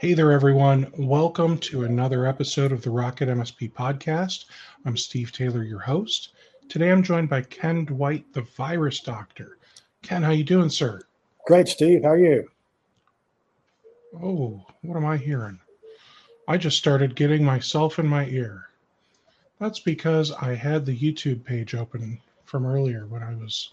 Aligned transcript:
Hey 0.00 0.14
there, 0.14 0.30
everyone. 0.30 0.92
Welcome 0.96 1.58
to 1.58 1.82
another 1.82 2.24
episode 2.24 2.70
of 2.70 2.82
the 2.82 2.90
Rocket 2.90 3.28
MSP 3.28 3.72
podcast. 3.72 4.44
I'm 4.84 4.96
Steve 4.96 5.32
Taylor, 5.32 5.64
your 5.64 5.80
host. 5.80 6.34
Today 6.68 6.92
I'm 6.92 7.02
joined 7.02 7.28
by 7.28 7.42
Ken 7.42 7.84
Dwight, 7.84 8.32
the 8.32 8.42
virus 8.42 9.00
doctor. 9.00 9.58
Ken, 10.02 10.22
how 10.22 10.30
you 10.30 10.44
doing, 10.44 10.70
sir? 10.70 11.00
Great, 11.48 11.66
Steve. 11.66 12.04
How 12.04 12.10
are 12.10 12.18
you? 12.20 12.48
Oh, 14.22 14.64
what 14.82 14.96
am 14.96 15.04
I 15.04 15.16
hearing? 15.16 15.58
I 16.46 16.58
just 16.58 16.78
started 16.78 17.16
getting 17.16 17.44
myself 17.44 17.98
in 17.98 18.06
my 18.06 18.26
ear. 18.26 18.68
That's 19.58 19.80
because 19.80 20.30
I 20.30 20.54
had 20.54 20.86
the 20.86 20.96
YouTube 20.96 21.42
page 21.42 21.74
open 21.74 22.20
from 22.44 22.66
earlier 22.66 23.08
when 23.08 23.24
I 23.24 23.34
was 23.34 23.72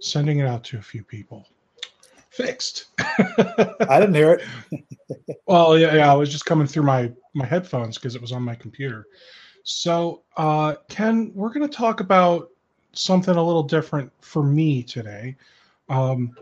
sending 0.00 0.38
it 0.38 0.46
out 0.46 0.64
to 0.64 0.78
a 0.78 0.82
few 0.82 1.04
people 1.04 1.46
fixed. 2.30 2.86
I 2.98 4.00
didn't 4.00 4.14
hear 4.14 4.32
it. 4.32 5.38
well, 5.46 5.78
yeah, 5.78 5.94
yeah, 5.94 6.12
I 6.12 6.14
was 6.14 6.30
just 6.30 6.46
coming 6.46 6.66
through 6.66 6.84
my 6.84 7.12
my 7.34 7.46
headphones 7.46 7.96
because 7.96 8.14
it 8.14 8.20
was 8.20 8.32
on 8.32 8.42
my 8.42 8.54
computer. 8.54 9.06
So, 9.64 10.22
uh, 10.36 10.76
Ken, 10.88 11.30
we're 11.34 11.52
going 11.52 11.68
to 11.68 11.76
talk 11.76 12.00
about 12.00 12.50
something 12.92 13.36
a 13.36 13.42
little 13.42 13.62
different 13.62 14.10
for 14.20 14.42
me 14.42 14.82
today. 14.82 15.36
Um, 15.88 16.32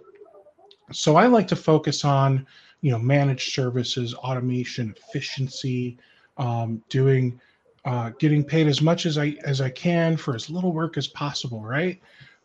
so, 0.92 1.16
I 1.16 1.27
like 1.27 1.48
to 1.48 1.56
focus 1.56 2.05
on, 2.05 2.46
you 2.83 2.92
know, 2.92 2.98
managed 2.98 3.52
services, 3.52 4.14
automation, 4.14 4.94
efficiency, 4.96 5.98
um, 6.39 6.83
doing, 6.89 7.41
uh, 7.84 8.11
getting 8.18 8.44
paid 8.44 8.68
as 8.68 8.80
much 8.80 9.06
as 9.06 9.18
I 9.18 9.36
as 9.44 9.61
I 9.61 9.70
can 9.70 10.16
for 10.16 10.34
as 10.34 10.48
little 10.50 10.72
work 10.72 10.96
as 10.96 11.08
possible, 11.08 11.62
right? 11.62 12.00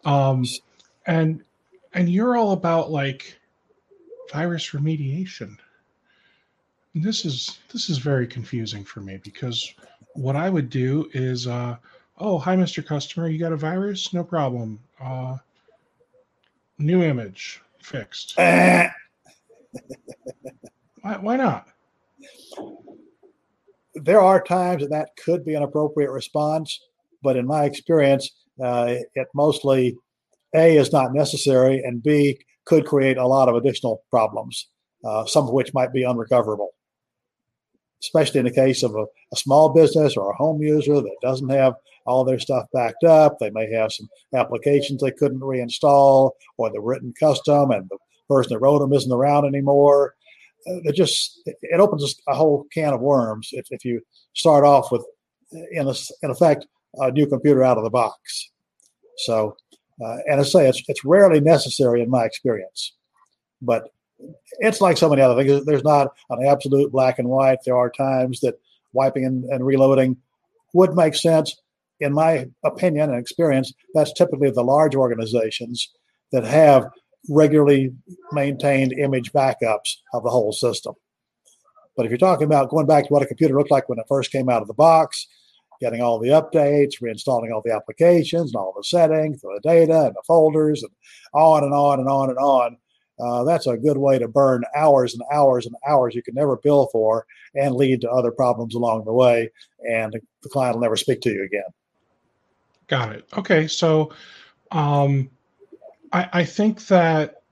Um, 0.05 0.45
and 1.05 1.43
and 1.93 2.09
you're 2.09 2.37
all 2.37 2.51
about 2.51 2.91
like 2.91 3.39
virus 4.31 4.69
remediation. 4.71 5.57
And 6.93 7.03
this 7.03 7.25
is 7.25 7.59
this 7.71 7.89
is 7.89 7.97
very 7.97 8.27
confusing 8.27 8.83
for 8.83 9.01
me 9.01 9.17
because 9.23 9.73
what 10.13 10.35
I 10.35 10.49
would 10.49 10.69
do 10.69 11.09
is, 11.13 11.47
uh, 11.47 11.77
oh, 12.17 12.37
hi, 12.37 12.55
Mr. 12.55 12.85
Customer, 12.85 13.29
you 13.29 13.39
got 13.39 13.53
a 13.53 13.57
virus? 13.57 14.13
No 14.13 14.23
problem. 14.23 14.79
Uh, 14.99 15.37
new 16.77 17.03
image 17.03 17.61
fixed. 17.81 18.35
why, 18.37 18.91
why 21.01 21.35
not? 21.37 21.67
There 23.95 24.21
are 24.21 24.41
times 24.41 24.83
that 24.83 24.89
that 24.89 25.09
could 25.23 25.45
be 25.45 25.55
an 25.55 25.63
appropriate 25.63 26.11
response, 26.11 26.79
but 27.21 27.37
in 27.37 27.45
my 27.45 27.65
experience, 27.65 28.31
uh, 28.61 28.95
it 29.15 29.27
mostly 29.33 29.97
a 30.55 30.77
is 30.77 30.91
not 30.91 31.13
necessary, 31.13 31.79
and 31.79 32.03
B 32.03 32.39
could 32.65 32.85
create 32.85 33.17
a 33.17 33.27
lot 33.27 33.49
of 33.49 33.55
additional 33.55 34.03
problems, 34.09 34.69
uh, 35.05 35.25
some 35.25 35.47
of 35.47 35.53
which 35.53 35.73
might 35.73 35.93
be 35.93 36.05
unrecoverable. 36.05 36.69
Especially 38.01 38.39
in 38.39 38.45
the 38.45 38.51
case 38.51 38.81
of 38.83 38.95
a, 38.95 39.05
a, 39.31 39.35
small 39.35 39.69
business 39.69 40.17
or 40.17 40.31
a 40.31 40.35
home 40.35 40.61
user 40.61 40.95
that 40.95 41.15
doesn't 41.21 41.49
have 41.49 41.75
all 42.07 42.23
their 42.23 42.39
stuff 42.39 42.65
backed 42.73 43.03
up. 43.03 43.37
They 43.39 43.51
may 43.51 43.71
have 43.73 43.93
some 43.93 44.09
applications 44.33 45.01
they 45.01 45.11
couldn't 45.11 45.41
reinstall, 45.41 46.31
or 46.57 46.71
they're 46.71 46.81
written 46.81 47.13
custom, 47.19 47.69
and 47.69 47.87
the 47.89 47.97
person 48.27 48.53
that 48.53 48.59
wrote 48.59 48.79
them 48.79 48.93
isn't 48.93 49.11
around 49.11 49.45
anymore. 49.45 50.15
Uh, 50.67 50.81
it 50.83 50.95
just 50.95 51.41
it 51.45 51.79
opens 51.79 52.15
a 52.27 52.35
whole 52.35 52.65
can 52.73 52.93
of 52.93 53.01
worms 53.01 53.49
if, 53.51 53.67
if 53.69 53.85
you 53.85 54.01
start 54.33 54.63
off 54.63 54.91
with, 54.91 55.05
in, 55.71 55.87
a, 55.87 55.93
in 56.23 56.31
effect, 56.31 56.65
a 56.95 57.11
new 57.11 57.27
computer 57.27 57.63
out 57.63 57.77
of 57.77 57.83
the 57.83 57.89
box. 57.89 58.49
So 59.17 59.55
uh, 60.03 60.17
and 60.25 60.39
I 60.39 60.43
say 60.43 60.67
it's 60.67 60.81
it's 60.87 61.05
rarely 61.05 61.39
necessary 61.39 62.01
in 62.01 62.09
my 62.09 62.25
experience, 62.25 62.93
but 63.61 63.89
it's 64.59 64.81
like 64.81 64.97
so 64.97 65.09
many 65.09 65.21
other 65.21 65.41
things. 65.41 65.65
There's 65.65 65.83
not 65.83 66.09
an 66.29 66.45
absolute 66.45 66.91
black 66.91 67.19
and 67.19 67.27
white. 67.27 67.59
There 67.65 67.77
are 67.77 67.89
times 67.89 68.39
that 68.41 68.59
wiping 68.93 69.25
and, 69.25 69.43
and 69.45 69.65
reloading 69.65 70.17
would 70.73 70.95
make 70.95 71.15
sense. 71.15 71.55
In 71.99 72.13
my 72.13 72.47
opinion 72.63 73.11
and 73.11 73.19
experience, 73.19 73.73
that's 73.93 74.13
typically 74.13 74.49
the 74.49 74.63
large 74.63 74.95
organizations 74.95 75.91
that 76.31 76.43
have 76.43 76.87
regularly 77.29 77.93
maintained 78.31 78.93
image 78.93 79.31
backups 79.31 79.97
of 80.13 80.23
the 80.23 80.29
whole 80.29 80.51
system. 80.51 80.95
But 81.95 82.05
if 82.05 82.09
you're 82.09 82.17
talking 82.17 82.45
about 82.45 82.69
going 82.69 82.87
back 82.87 83.05
to 83.05 83.13
what 83.13 83.21
a 83.21 83.27
computer 83.27 83.55
looked 83.55 83.69
like 83.69 83.87
when 83.87 83.99
it 83.99 84.05
first 84.07 84.31
came 84.31 84.49
out 84.49 84.63
of 84.63 84.67
the 84.67 84.73
box, 84.73 85.27
getting 85.81 86.01
all 86.01 86.19
the 86.19 86.29
updates, 86.29 87.01
reinstalling 87.01 87.51
all 87.51 87.61
the 87.65 87.73
applications 87.73 88.53
and 88.53 88.55
all 88.55 88.73
the 88.77 88.83
settings, 88.83 89.41
the 89.41 89.59
data 89.63 90.05
and 90.05 90.15
the 90.15 90.23
folders, 90.25 90.83
and 90.83 90.91
on 91.33 91.63
and 91.63 91.73
on 91.73 91.99
and 91.99 92.07
on 92.07 92.29
and 92.29 92.37
on. 92.37 92.77
Uh, 93.19 93.43
that's 93.43 93.67
a 93.67 93.77
good 93.77 93.97
way 93.97 94.17
to 94.17 94.27
burn 94.27 94.63
hours 94.75 95.13
and 95.13 95.21
hours 95.31 95.65
and 95.65 95.75
hours 95.87 96.15
you 96.15 96.23
can 96.23 96.33
never 96.33 96.57
bill 96.57 96.87
for 96.91 97.25
and 97.55 97.75
lead 97.75 98.01
to 98.01 98.09
other 98.09 98.31
problems 98.31 98.73
along 98.73 99.03
the 99.05 99.13
way. 99.13 99.49
And 99.87 100.19
the 100.41 100.49
client 100.49 100.75
will 100.75 100.81
never 100.81 100.95
speak 100.95 101.21
to 101.21 101.31
you 101.31 101.43
again. 101.43 101.63
Got 102.87 103.15
it. 103.15 103.27
Okay. 103.37 103.67
So 103.67 104.11
um, 104.71 105.29
I, 106.13 106.29
I 106.33 106.43
think 106.43 106.87
that 106.87 107.43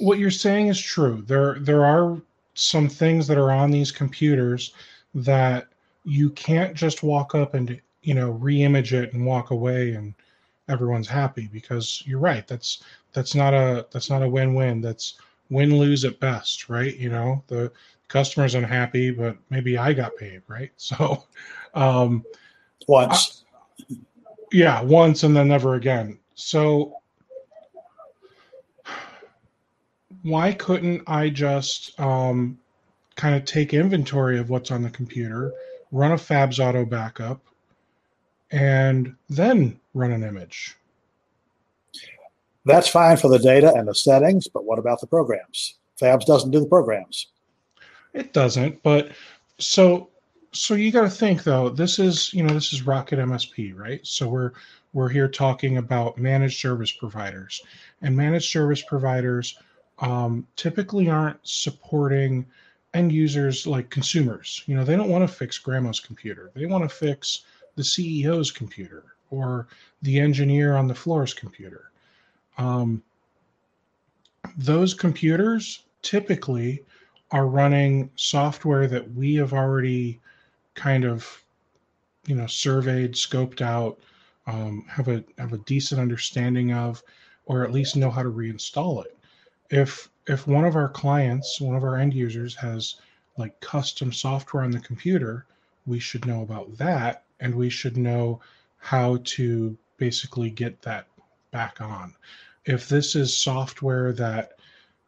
what 0.00 0.18
you're 0.18 0.30
saying 0.30 0.68
is 0.68 0.80
true. 0.80 1.22
There, 1.26 1.58
there 1.60 1.84
are 1.84 2.20
some 2.54 2.88
things 2.88 3.26
that 3.28 3.38
are 3.38 3.52
on 3.52 3.70
these 3.70 3.92
computers 3.92 4.74
that 5.14 5.68
you 6.08 6.30
can't 6.30 6.74
just 6.74 7.02
walk 7.02 7.34
up 7.34 7.52
and 7.52 7.78
you 8.02 8.14
know 8.14 8.32
reimage 8.40 8.92
it 8.92 9.12
and 9.12 9.26
walk 9.26 9.50
away 9.50 9.92
and 9.92 10.14
everyone's 10.68 11.08
happy 11.08 11.48
because 11.52 12.02
you're 12.06 12.18
right 12.18 12.46
that's 12.46 12.82
that's 13.12 13.34
not 13.34 13.52
a 13.52 13.86
that's 13.90 14.08
not 14.08 14.22
a 14.22 14.28
win-win 14.28 14.80
that's 14.80 15.14
win-lose 15.50 16.04
at 16.04 16.18
best 16.18 16.68
right? 16.70 16.96
You 16.96 17.10
know 17.10 17.44
the 17.48 17.70
customer's 18.08 18.54
unhappy 18.54 19.10
but 19.10 19.36
maybe 19.50 19.76
i 19.76 19.92
got 19.92 20.16
paid 20.16 20.42
right? 20.48 20.70
So 20.78 21.24
um 21.74 22.24
once. 22.86 23.44
I, 23.90 23.96
yeah 24.50 24.80
once 24.80 25.24
and 25.24 25.36
then 25.36 25.48
never 25.48 25.74
again. 25.74 26.18
So 26.34 26.94
why 30.22 30.52
couldn't 30.52 31.02
i 31.06 31.28
just 31.28 31.98
um 32.00 32.58
kind 33.16 33.34
of 33.34 33.44
take 33.44 33.74
inventory 33.74 34.38
of 34.38 34.48
what's 34.48 34.70
on 34.70 34.82
the 34.82 34.90
computer 34.90 35.52
run 35.92 36.12
a 36.12 36.18
FABS 36.18 36.58
auto 36.60 36.84
backup, 36.84 37.40
and 38.50 39.14
then 39.28 39.78
run 39.94 40.12
an 40.12 40.24
image. 40.24 40.76
That's 42.64 42.88
fine 42.88 43.16
for 43.16 43.28
the 43.28 43.38
data 43.38 43.72
and 43.74 43.88
the 43.88 43.94
settings, 43.94 44.46
but 44.46 44.64
what 44.64 44.78
about 44.78 45.00
the 45.00 45.06
programs? 45.06 45.74
FABS 45.98 46.24
doesn't 46.24 46.50
do 46.50 46.60
the 46.60 46.66
programs. 46.66 47.28
It 48.12 48.32
doesn't, 48.32 48.82
but 48.82 49.10
so 49.58 50.10
so 50.52 50.74
you 50.74 50.90
got 50.90 51.02
to 51.02 51.10
think 51.10 51.44
though. 51.44 51.68
This 51.68 51.98
is 51.98 52.32
you 52.32 52.42
know 52.42 52.54
this 52.54 52.72
is 52.72 52.82
Rocket 52.82 53.18
MSP, 53.18 53.76
right? 53.76 54.00
So 54.06 54.28
we're 54.28 54.52
we're 54.92 55.08
here 55.08 55.28
talking 55.28 55.76
about 55.76 56.18
managed 56.18 56.60
service 56.60 56.92
providers, 56.92 57.62
and 58.02 58.16
managed 58.16 58.50
service 58.50 58.82
providers 58.82 59.58
um, 59.98 60.46
typically 60.56 61.08
aren't 61.08 61.38
supporting 61.42 62.46
end 62.98 63.12
users 63.12 63.66
like 63.66 63.90
consumers. 63.90 64.62
You 64.66 64.76
know, 64.76 64.84
they 64.84 64.96
don't 64.96 65.08
want 65.08 65.28
to 65.28 65.34
fix 65.34 65.58
grandma's 65.58 66.00
computer. 66.00 66.50
They 66.54 66.66
want 66.66 66.82
to 66.84 66.94
fix 66.94 67.42
the 67.76 67.82
CEO's 67.82 68.50
computer 68.50 69.04
or 69.30 69.68
the 70.02 70.18
engineer 70.18 70.76
on 70.76 70.88
the 70.88 70.94
floor's 70.94 71.32
computer. 71.32 71.90
Um, 72.56 73.02
those 74.56 74.94
computers 74.94 75.84
typically 76.02 76.84
are 77.30 77.46
running 77.46 78.10
software 78.16 78.86
that 78.88 79.12
we 79.12 79.34
have 79.36 79.52
already 79.52 80.18
kind 80.74 81.04
of, 81.04 81.44
you 82.26 82.34
know, 82.34 82.46
surveyed, 82.46 83.12
scoped 83.12 83.60
out, 83.60 83.98
um, 84.46 84.84
have 84.88 85.08
a 85.08 85.22
have 85.36 85.52
a 85.52 85.58
decent 85.58 86.00
understanding 86.00 86.72
of, 86.72 87.02
or 87.46 87.64
at 87.64 87.72
least 87.72 87.96
know 87.96 88.10
how 88.10 88.22
to 88.22 88.30
reinstall 88.30 89.04
it. 89.04 89.16
If 89.70 90.08
if 90.28 90.46
one 90.46 90.64
of 90.64 90.76
our 90.76 90.88
clients, 90.88 91.60
one 91.60 91.74
of 91.74 91.84
our 91.84 91.96
end 91.96 92.12
users 92.14 92.54
has 92.56 92.96
like 93.36 93.58
custom 93.60 94.12
software 94.12 94.62
on 94.62 94.70
the 94.70 94.80
computer, 94.80 95.46
we 95.86 95.98
should 95.98 96.26
know 96.26 96.42
about 96.42 96.76
that 96.76 97.24
and 97.40 97.54
we 97.54 97.70
should 97.70 97.96
know 97.96 98.40
how 98.76 99.18
to 99.24 99.76
basically 99.96 100.50
get 100.50 100.80
that 100.82 101.06
back 101.50 101.80
on. 101.80 102.14
If 102.66 102.88
this 102.88 103.16
is 103.16 103.34
software 103.34 104.12
that, 104.12 104.58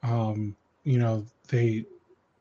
um, 0.02 0.56
you 0.84 0.99
know, 0.99 1.26
they 1.49 1.84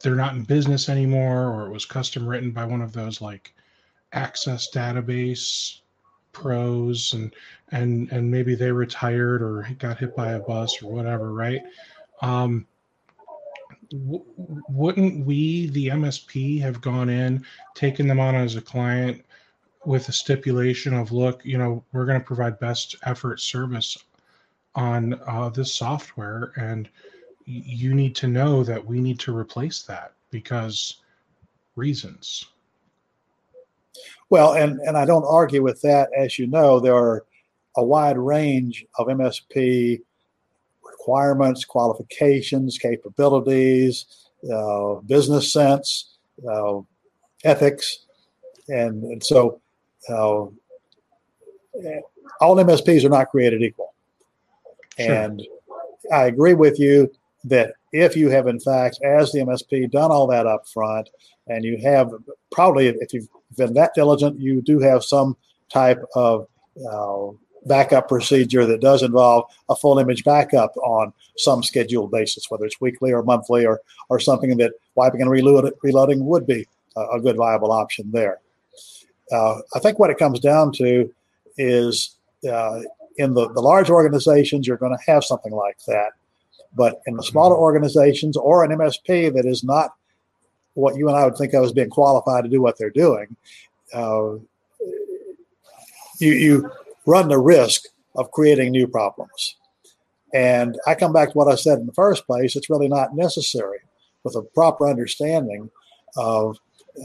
they're 0.01 0.15
not 0.15 0.35
in 0.35 0.43
business 0.43 0.87
anymore, 0.87 1.49
or 1.49 1.67
it 1.67 1.73
was 1.73 1.85
custom 1.85 2.25
written 2.25 2.51
by 2.51 2.63
one 2.63 2.81
of 2.81 2.93
those 2.93 3.19
like 3.19 3.53
access 4.13 4.71
database 4.71 5.79
pros 6.31 7.13
and 7.13 7.33
and 7.71 8.09
and 8.11 8.29
maybe 8.29 8.55
they 8.55 8.71
retired 8.71 9.41
or 9.41 9.67
got 9.79 9.97
hit 9.97 10.15
by 10.15 10.33
a 10.33 10.39
bus 10.39 10.81
or 10.81 10.91
whatever 10.91 11.33
right 11.33 11.61
um 12.21 12.65
w- 13.91 14.25
wouldn't 14.69 15.25
we 15.25 15.67
the 15.67 15.87
msp 15.87 16.59
have 16.61 16.81
gone 16.81 17.09
in 17.09 17.43
taken 17.75 18.07
them 18.07 18.19
on 18.19 18.35
as 18.35 18.55
a 18.55 18.61
client 18.61 19.23
with 19.85 20.09
a 20.09 20.13
stipulation 20.13 20.93
of 20.93 21.11
look 21.11 21.43
you 21.43 21.57
know 21.57 21.83
we're 21.93 22.05
going 22.05 22.19
to 22.19 22.25
provide 22.25 22.59
best 22.59 22.95
effort 23.03 23.39
service 23.39 23.97
on 24.75 25.19
uh, 25.25 25.49
this 25.49 25.73
software 25.73 26.51
and 26.57 26.89
you 27.45 27.95
need 27.95 28.15
to 28.15 28.27
know 28.27 28.63
that 28.63 28.85
we 28.85 29.01
need 29.01 29.19
to 29.19 29.35
replace 29.35 29.81
that 29.81 30.13
because 30.29 31.01
reasons 31.75 32.45
well, 34.29 34.53
and, 34.53 34.79
and 34.81 34.97
I 34.97 35.05
don't 35.05 35.25
argue 35.25 35.63
with 35.63 35.81
that. 35.81 36.09
As 36.17 36.37
you 36.37 36.47
know, 36.47 36.79
there 36.79 36.95
are 36.95 37.25
a 37.77 37.83
wide 37.83 38.17
range 38.17 38.85
of 38.97 39.07
MSP 39.07 40.01
requirements, 41.09 41.65
qualifications, 41.65 42.77
capabilities, 42.77 44.05
uh, 44.53 44.95
business 45.07 45.51
sense, 45.51 46.17
uh, 46.49 46.79
ethics. 47.43 48.05
And, 48.67 49.03
and 49.03 49.23
so 49.23 49.59
uh, 50.07 50.45
all 52.41 52.55
MSPs 52.55 53.03
are 53.03 53.09
not 53.09 53.29
created 53.29 53.63
equal. 53.63 53.93
Sure. 54.99 55.13
And 55.13 55.41
I 56.13 56.25
agree 56.25 56.53
with 56.53 56.79
you 56.79 57.11
that 57.45 57.73
if 57.91 58.15
you 58.15 58.29
have, 58.29 58.47
in 58.47 58.59
fact, 58.59 58.99
as 59.03 59.31
the 59.31 59.39
MSP, 59.39 59.89
done 59.89 60.11
all 60.11 60.27
that 60.27 60.45
up 60.45 60.67
front, 60.67 61.09
and 61.47 61.65
you 61.65 61.77
have 61.81 62.11
probably, 62.51 62.87
if 62.87 63.13
you've 63.13 63.29
been 63.57 63.73
that 63.73 63.93
diligent, 63.95 64.39
you 64.39 64.61
do 64.61 64.79
have 64.79 65.03
some 65.03 65.35
type 65.69 66.01
of 66.13 66.47
uh, 66.91 67.29
backup 67.65 68.07
procedure 68.07 68.65
that 68.65 68.81
does 68.81 69.03
involve 69.03 69.45
a 69.69 69.75
full 69.75 69.99
image 69.99 70.23
backup 70.23 70.75
on 70.77 71.13
some 71.37 71.63
scheduled 71.63 72.11
basis, 72.11 72.49
whether 72.49 72.65
it's 72.65 72.81
weekly 72.81 73.11
or 73.11 73.23
monthly 73.23 73.65
or, 73.65 73.81
or 74.09 74.19
something 74.19 74.55
that 74.57 74.73
wiping 74.95 75.21
and 75.21 75.29
reload, 75.29 75.71
reloading 75.83 76.25
would 76.25 76.47
be 76.47 76.67
a, 76.95 77.01
a 77.01 77.21
good 77.21 77.35
viable 77.35 77.71
option 77.71 78.09
there. 78.11 78.39
Uh, 79.31 79.59
I 79.75 79.79
think 79.79 79.99
what 79.99 80.09
it 80.09 80.17
comes 80.17 80.39
down 80.39 80.71
to 80.73 81.13
is 81.57 82.15
uh, 82.49 82.81
in 83.17 83.33
the, 83.33 83.51
the 83.51 83.61
large 83.61 83.89
organizations, 83.89 84.65
you're 84.65 84.77
going 84.77 84.97
to 84.97 85.11
have 85.11 85.23
something 85.23 85.51
like 85.51 85.77
that. 85.87 86.11
But 86.75 87.01
in 87.07 87.15
the 87.15 87.23
smaller 87.23 87.55
organizations 87.55 88.37
or 88.37 88.63
an 88.63 88.71
MSP 88.71 89.33
that 89.33 89.45
is 89.45 89.63
not 89.63 89.93
what 90.75 90.95
you 90.95 91.07
and 91.09 91.17
I 91.17 91.25
would 91.25 91.35
think 91.35 91.53
of 91.53 91.63
as 91.65 91.73
being 91.73 91.89
qualified 91.89 92.43
to 92.43 92.49
do 92.49 92.61
what 92.61 92.77
they're 92.77 92.89
doing, 92.89 93.35
uh, 93.93 94.35
you, 96.19 96.33
you 96.33 96.71
run 97.09 97.27
the 97.27 97.39
risk 97.39 97.85
of 98.15 98.31
creating 98.31 98.71
new 98.71 98.87
problems. 98.87 99.55
And 100.33 100.77
I 100.85 100.93
come 100.93 101.11
back 101.11 101.31
to 101.31 101.37
what 101.37 101.51
I 101.51 101.55
said 101.55 101.79
in 101.79 101.87
the 101.87 101.93
first 101.93 102.25
place 102.27 102.55
it's 102.55 102.69
really 102.69 102.87
not 102.87 103.15
necessary 103.15 103.79
with 104.23 104.35
a 104.35 104.43
proper 104.43 104.87
understanding 104.87 105.71
of 106.15 106.57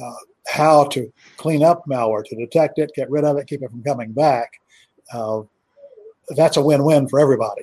uh, 0.03 0.15
how 0.47 0.85
to 0.89 1.11
clean 1.39 1.63
up 1.63 1.85
malware, 1.87 2.25
to 2.25 2.37
detect 2.37 2.79
it, 2.79 2.93
get 2.95 3.11
rid 3.11 3.25
of 3.25 3.39
it, 3.39 3.47
keep 3.47 3.63
it 3.63 3.71
from 3.71 3.83
coming 3.83 4.13
back. 4.13 4.61
Uh, 5.13 5.43
that's 6.37 6.57
a 6.57 6.63
win 6.63 6.85
win 6.85 7.09
for 7.09 7.19
everybody. 7.19 7.63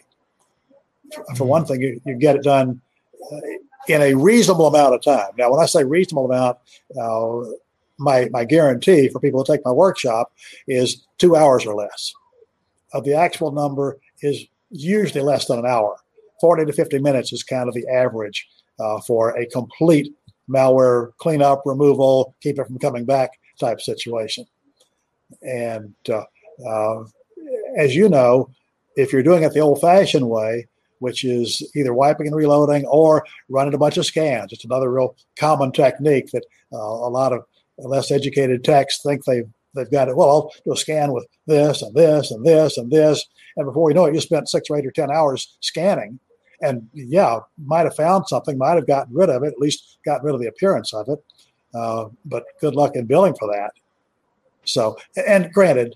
For 1.35 1.45
one 1.45 1.65
thing, 1.65 1.81
you, 1.81 2.01
you 2.05 2.15
get 2.15 2.37
it 2.37 2.43
done 2.43 2.81
uh, 3.31 3.37
in 3.87 4.01
a 4.01 4.15
reasonable 4.15 4.67
amount 4.67 4.95
of 4.95 5.03
time. 5.03 5.31
Now, 5.37 5.51
when 5.51 5.59
I 5.59 5.65
say 5.65 5.83
reasonable 5.83 6.25
amount, 6.31 6.57
uh, 6.99 7.51
my, 7.99 8.29
my 8.31 8.45
guarantee 8.45 9.09
for 9.09 9.19
people 9.19 9.43
to 9.43 9.51
take 9.51 9.65
my 9.65 9.71
workshop 9.71 10.31
is 10.67 11.05
two 11.17 11.35
hours 11.35 11.65
or 11.65 11.75
less. 11.75 12.13
Uh, 12.93 13.01
the 13.01 13.13
actual 13.13 13.51
number 13.51 13.97
is 14.21 14.45
usually 14.69 15.21
less 15.21 15.45
than 15.45 15.59
an 15.59 15.65
hour. 15.65 15.97
40 16.39 16.65
to 16.65 16.73
50 16.73 16.99
minutes 16.99 17.31
is 17.33 17.43
kind 17.43 17.67
of 17.67 17.75
the 17.75 17.87
average 17.87 18.47
uh, 18.79 18.99
for 19.01 19.37
a 19.37 19.45
complete 19.47 20.13
malware 20.49 21.11
cleanup, 21.17 21.61
removal, 21.65 22.35
keep 22.41 22.59
it 22.59 22.67
from 22.67 22.79
coming 22.79 23.05
back 23.05 23.31
type 23.59 23.79
situation. 23.79 24.45
And 25.41 25.93
uh, 26.09 26.23
uh, 26.67 27.03
as 27.77 27.95
you 27.95 28.09
know, 28.09 28.49
if 28.95 29.13
you're 29.13 29.23
doing 29.23 29.43
it 29.43 29.53
the 29.53 29.59
old 29.59 29.79
fashioned 29.79 30.27
way, 30.27 30.67
which 31.01 31.23
is 31.23 31.67
either 31.75 31.93
wiping 31.93 32.27
and 32.27 32.35
reloading 32.35 32.85
or 32.85 33.25
running 33.49 33.73
a 33.73 33.77
bunch 33.77 33.97
of 33.97 34.05
scans. 34.05 34.53
It's 34.53 34.65
another 34.65 34.91
real 34.91 35.15
common 35.37 35.71
technique 35.71 36.29
that 36.31 36.45
uh, 36.71 36.77
a 36.77 37.09
lot 37.09 37.33
of 37.33 37.43
less 37.79 38.11
educated 38.11 38.63
techs 38.63 39.01
think 39.01 39.25
they've 39.25 39.49
they've 39.73 39.91
got 39.91 40.09
it. 40.09 40.15
Well, 40.15 40.29
I'll 40.29 40.51
do 40.65 40.73
a 40.73 40.77
scan 40.77 41.11
with 41.11 41.25
this 41.47 41.81
and 41.81 41.93
this 41.95 42.31
and 42.31 42.45
this 42.45 42.77
and 42.77 42.91
this, 42.91 43.25
and 43.57 43.65
before 43.65 43.89
you 43.89 43.95
know 43.95 44.05
it, 44.05 44.13
you 44.13 44.21
spent 44.21 44.49
six 44.49 44.69
or 44.69 44.77
eight 44.77 44.85
or 44.85 44.91
ten 44.91 45.11
hours 45.11 45.57
scanning, 45.61 46.19
and 46.61 46.87
yeah, 46.93 47.39
might 47.63 47.85
have 47.85 47.95
found 47.95 48.27
something, 48.27 48.57
might 48.57 48.75
have 48.75 48.87
gotten 48.87 49.13
rid 49.13 49.29
of 49.29 49.43
it, 49.43 49.53
at 49.53 49.59
least 49.59 49.97
gotten 50.05 50.25
rid 50.25 50.35
of 50.35 50.41
the 50.41 50.47
appearance 50.47 50.93
of 50.93 51.09
it. 51.09 51.23
Uh, 51.73 52.09
but 52.25 52.43
good 52.59 52.75
luck 52.75 52.95
in 52.95 53.05
billing 53.05 53.35
for 53.35 53.47
that. 53.47 53.71
So, 54.65 54.97
and 55.27 55.51
granted, 55.53 55.95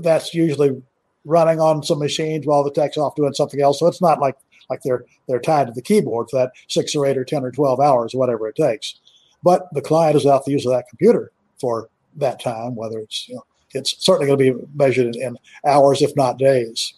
that's 0.00 0.34
usually 0.34 0.82
running 1.24 1.60
on 1.60 1.82
some 1.82 1.98
machines 1.98 2.46
while 2.46 2.64
the 2.64 2.70
tech's 2.70 2.96
off 2.96 3.14
doing 3.14 3.32
something 3.32 3.60
else. 3.60 3.78
So 3.78 3.86
it's 3.86 4.02
not 4.02 4.20
like 4.20 4.36
like 4.70 4.80
they're 4.82 5.04
they're 5.28 5.40
tied 5.40 5.66
to 5.66 5.72
the 5.72 5.82
keyboard 5.82 6.30
for 6.30 6.38
that 6.38 6.52
six 6.68 6.94
or 6.94 7.06
eight 7.06 7.18
or 7.18 7.24
ten 7.24 7.44
or 7.44 7.50
twelve 7.50 7.80
hours, 7.80 8.14
whatever 8.14 8.48
it 8.48 8.56
takes. 8.56 9.00
But 9.42 9.68
the 9.72 9.82
client 9.82 10.16
is 10.16 10.26
out 10.26 10.44
the 10.44 10.52
use 10.52 10.66
of 10.66 10.72
that 10.72 10.88
computer 10.88 11.30
for 11.60 11.88
that 12.16 12.40
time, 12.40 12.74
whether 12.74 12.98
it's 12.98 13.28
you 13.28 13.36
know, 13.36 13.44
it's 13.72 14.04
certainly 14.04 14.26
going 14.26 14.38
to 14.38 14.58
be 14.58 14.66
measured 14.74 15.16
in, 15.16 15.36
hours, 15.66 16.02
if 16.02 16.14
not 16.16 16.38
days. 16.38 16.94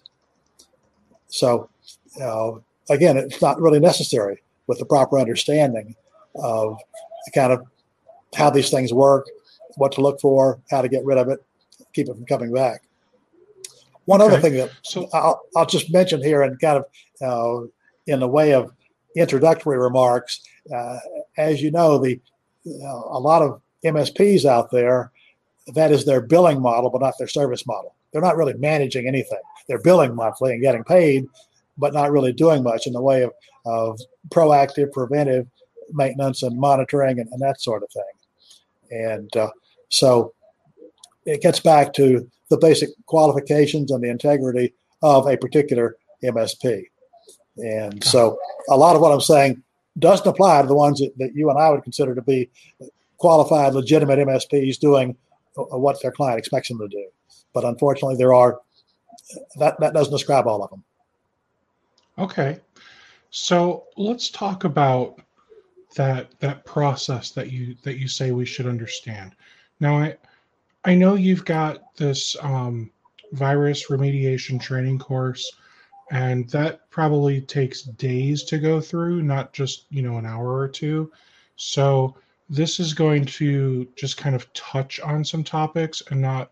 So 1.29 1.69
uh, 2.21 2.53
again, 2.91 3.17
it's 3.17 3.43
not 3.43 3.61
really 3.61 3.81
necessary 3.81 4.43
with 4.67 4.79
the 4.79 4.87
proper 4.87 5.19
understanding 5.19 5.95
of 6.37 6.79
kind 7.35 7.53
of 7.53 7.67
how 8.35 8.51
these 8.51 8.71
things 8.71 8.93
work, 8.93 9.27
what 9.77 9.93
to 9.93 10.01
look 10.01 10.21
for, 10.21 10.61
how 10.71 10.83
to 10.83 10.89
get 10.89 11.05
rid 11.05 11.19
of 11.19 11.29
it, 11.29 11.43
keep 11.93 12.09
it 12.09 12.15
from 12.15 12.27
coming 12.27 12.53
back. 12.53 12.83
One 14.05 14.23
okay. 14.23 14.33
other 14.33 14.41
thing 14.41 14.55
that 14.55 14.71
so, 14.83 15.09
I'll, 15.13 15.43
I'll 15.57 15.67
just 15.67 15.93
mention 15.93 16.23
here, 16.23 16.43
and 16.43 16.61
kind 16.61 16.85
of 16.85 16.85
uh, 17.21 17.67
in 18.07 18.21
the 18.21 18.29
way 18.29 18.53
of 18.55 18.73
introductory 19.17 19.79
remarks, 19.79 20.43
uh, 20.75 20.99
as 21.39 21.61
you 21.61 21.71
know, 21.73 21.99
the 21.99 22.21
uh, 22.67 23.03
a 23.11 23.21
lot 23.21 23.43
of 23.43 23.61
MSPs 23.85 24.45
out 24.45 24.71
there, 24.71 25.11
that 25.75 25.91
is 25.91 26.05
their 26.05 26.21
billing 26.21 26.61
model, 26.61 26.91
but 26.91 27.01
not 27.01 27.15
their 27.19 27.29
service 27.29 27.67
model. 27.67 27.95
They're 28.13 28.23
not 28.23 28.37
really 28.37 28.55
managing 28.55 29.07
anything. 29.07 29.41
They're 29.69 29.83
billing 29.83 30.15
monthly 30.15 30.53
and 30.53 30.63
getting 30.63 30.85
paid, 30.85 31.27
but 31.77 31.93
not 31.93 32.13
really 32.13 32.33
doing 32.33 32.63
much 32.63 32.87
in 32.87 32.93
the 32.93 33.03
way 33.03 33.23
of, 33.23 33.33
of 33.65 34.01
proactive, 34.29 34.93
preventive 34.93 35.47
maintenance 35.93 36.43
and 36.43 36.59
monitoring 36.59 37.19
and, 37.21 37.29
and 37.33 37.41
that 37.43 37.61
sort 37.61 37.83
of 37.83 37.91
thing. 37.91 38.03
And 38.91 39.37
uh, 39.37 39.51
so 39.89 40.33
it 41.25 41.43
gets 41.43 41.61
back 41.61 41.93
to 41.95 42.31
the 42.49 42.59
basic 42.59 42.91
qualifications 43.07 43.91
and 43.91 44.03
the 44.03 44.09
integrity 44.09 44.73
of 45.03 45.27
a 45.27 45.37
particular 45.37 45.97
MSP. 46.23 46.85
And 47.59 48.03
so 48.05 48.39
a 48.69 48.77
lot 48.77 48.97
of 48.97 49.03
what 49.03 49.13
I'm 49.13 49.21
saying 49.21 49.63
doesn't 49.99 50.27
apply 50.27 50.63
to 50.63 50.69
the 50.69 50.75
ones 50.75 51.01
that, 51.01 51.13
that 51.19 51.35
you 51.35 51.51
and 51.51 51.59
I 51.59 51.71
would 51.71 51.83
consider 51.83 52.15
to 52.15 52.23
be 52.23 52.51
qualified, 53.17 53.75
legitimate 53.75 54.19
MSPs 54.19 54.79
doing 54.79 55.17
what 55.57 56.01
their 56.03 56.13
client 56.13 56.39
expects 56.39 56.69
them 56.69 56.79
to 56.79 56.89
do. 56.89 57.09
But 57.53 57.65
unfortunately, 57.65 58.17
there 58.17 58.35
are 58.35 58.61
that 59.59 59.79
that 59.81 59.95
doesn't 59.95 60.13
describe 60.13 60.47
all 60.47 60.63
of 60.63 60.71
them. 60.71 60.85
Okay, 62.19 62.61
so 63.31 63.85
let's 63.97 64.31
talk 64.31 64.65
about 64.65 65.21
that 65.97 66.39
that 66.41 66.65
process 66.65 67.31
that 67.31 67.51
you 67.51 67.77
that 67.83 67.99
you 67.99 68.09
say 68.09 68.31
we 68.31 68.47
should 68.47 68.67
understand. 68.67 69.35
Now, 69.81 69.99
I 69.99 70.17
I 70.85 70.95
know 70.95 71.15
you've 71.15 71.45
got 71.45 71.95
this 71.97 72.37
um, 72.43 72.91
virus 73.33 73.89
remediation 73.89 74.61
training 74.61 74.99
course, 74.99 75.51
and 76.11 76.49
that 76.51 76.89
probably 76.91 77.41
takes 77.41 77.83
days 77.83 78.45
to 78.45 78.59
go 78.59 78.81
through, 78.81 79.23
not 79.23 79.53
just 79.53 79.87
you 79.91 80.03
know 80.03 80.19
an 80.19 80.27
hour 80.27 80.57
or 80.57 80.69
two. 80.69 81.11
So 81.57 82.17
this 82.49 82.79
is 82.79 82.95
going 82.95 83.25
to 83.25 83.87
just 83.97 84.17
kind 84.17 84.35
of 84.35 84.53
touch 84.53 85.01
on 85.01 85.25
some 85.25 85.43
topics 85.43 86.03
and 86.11 86.21
not 86.21 86.51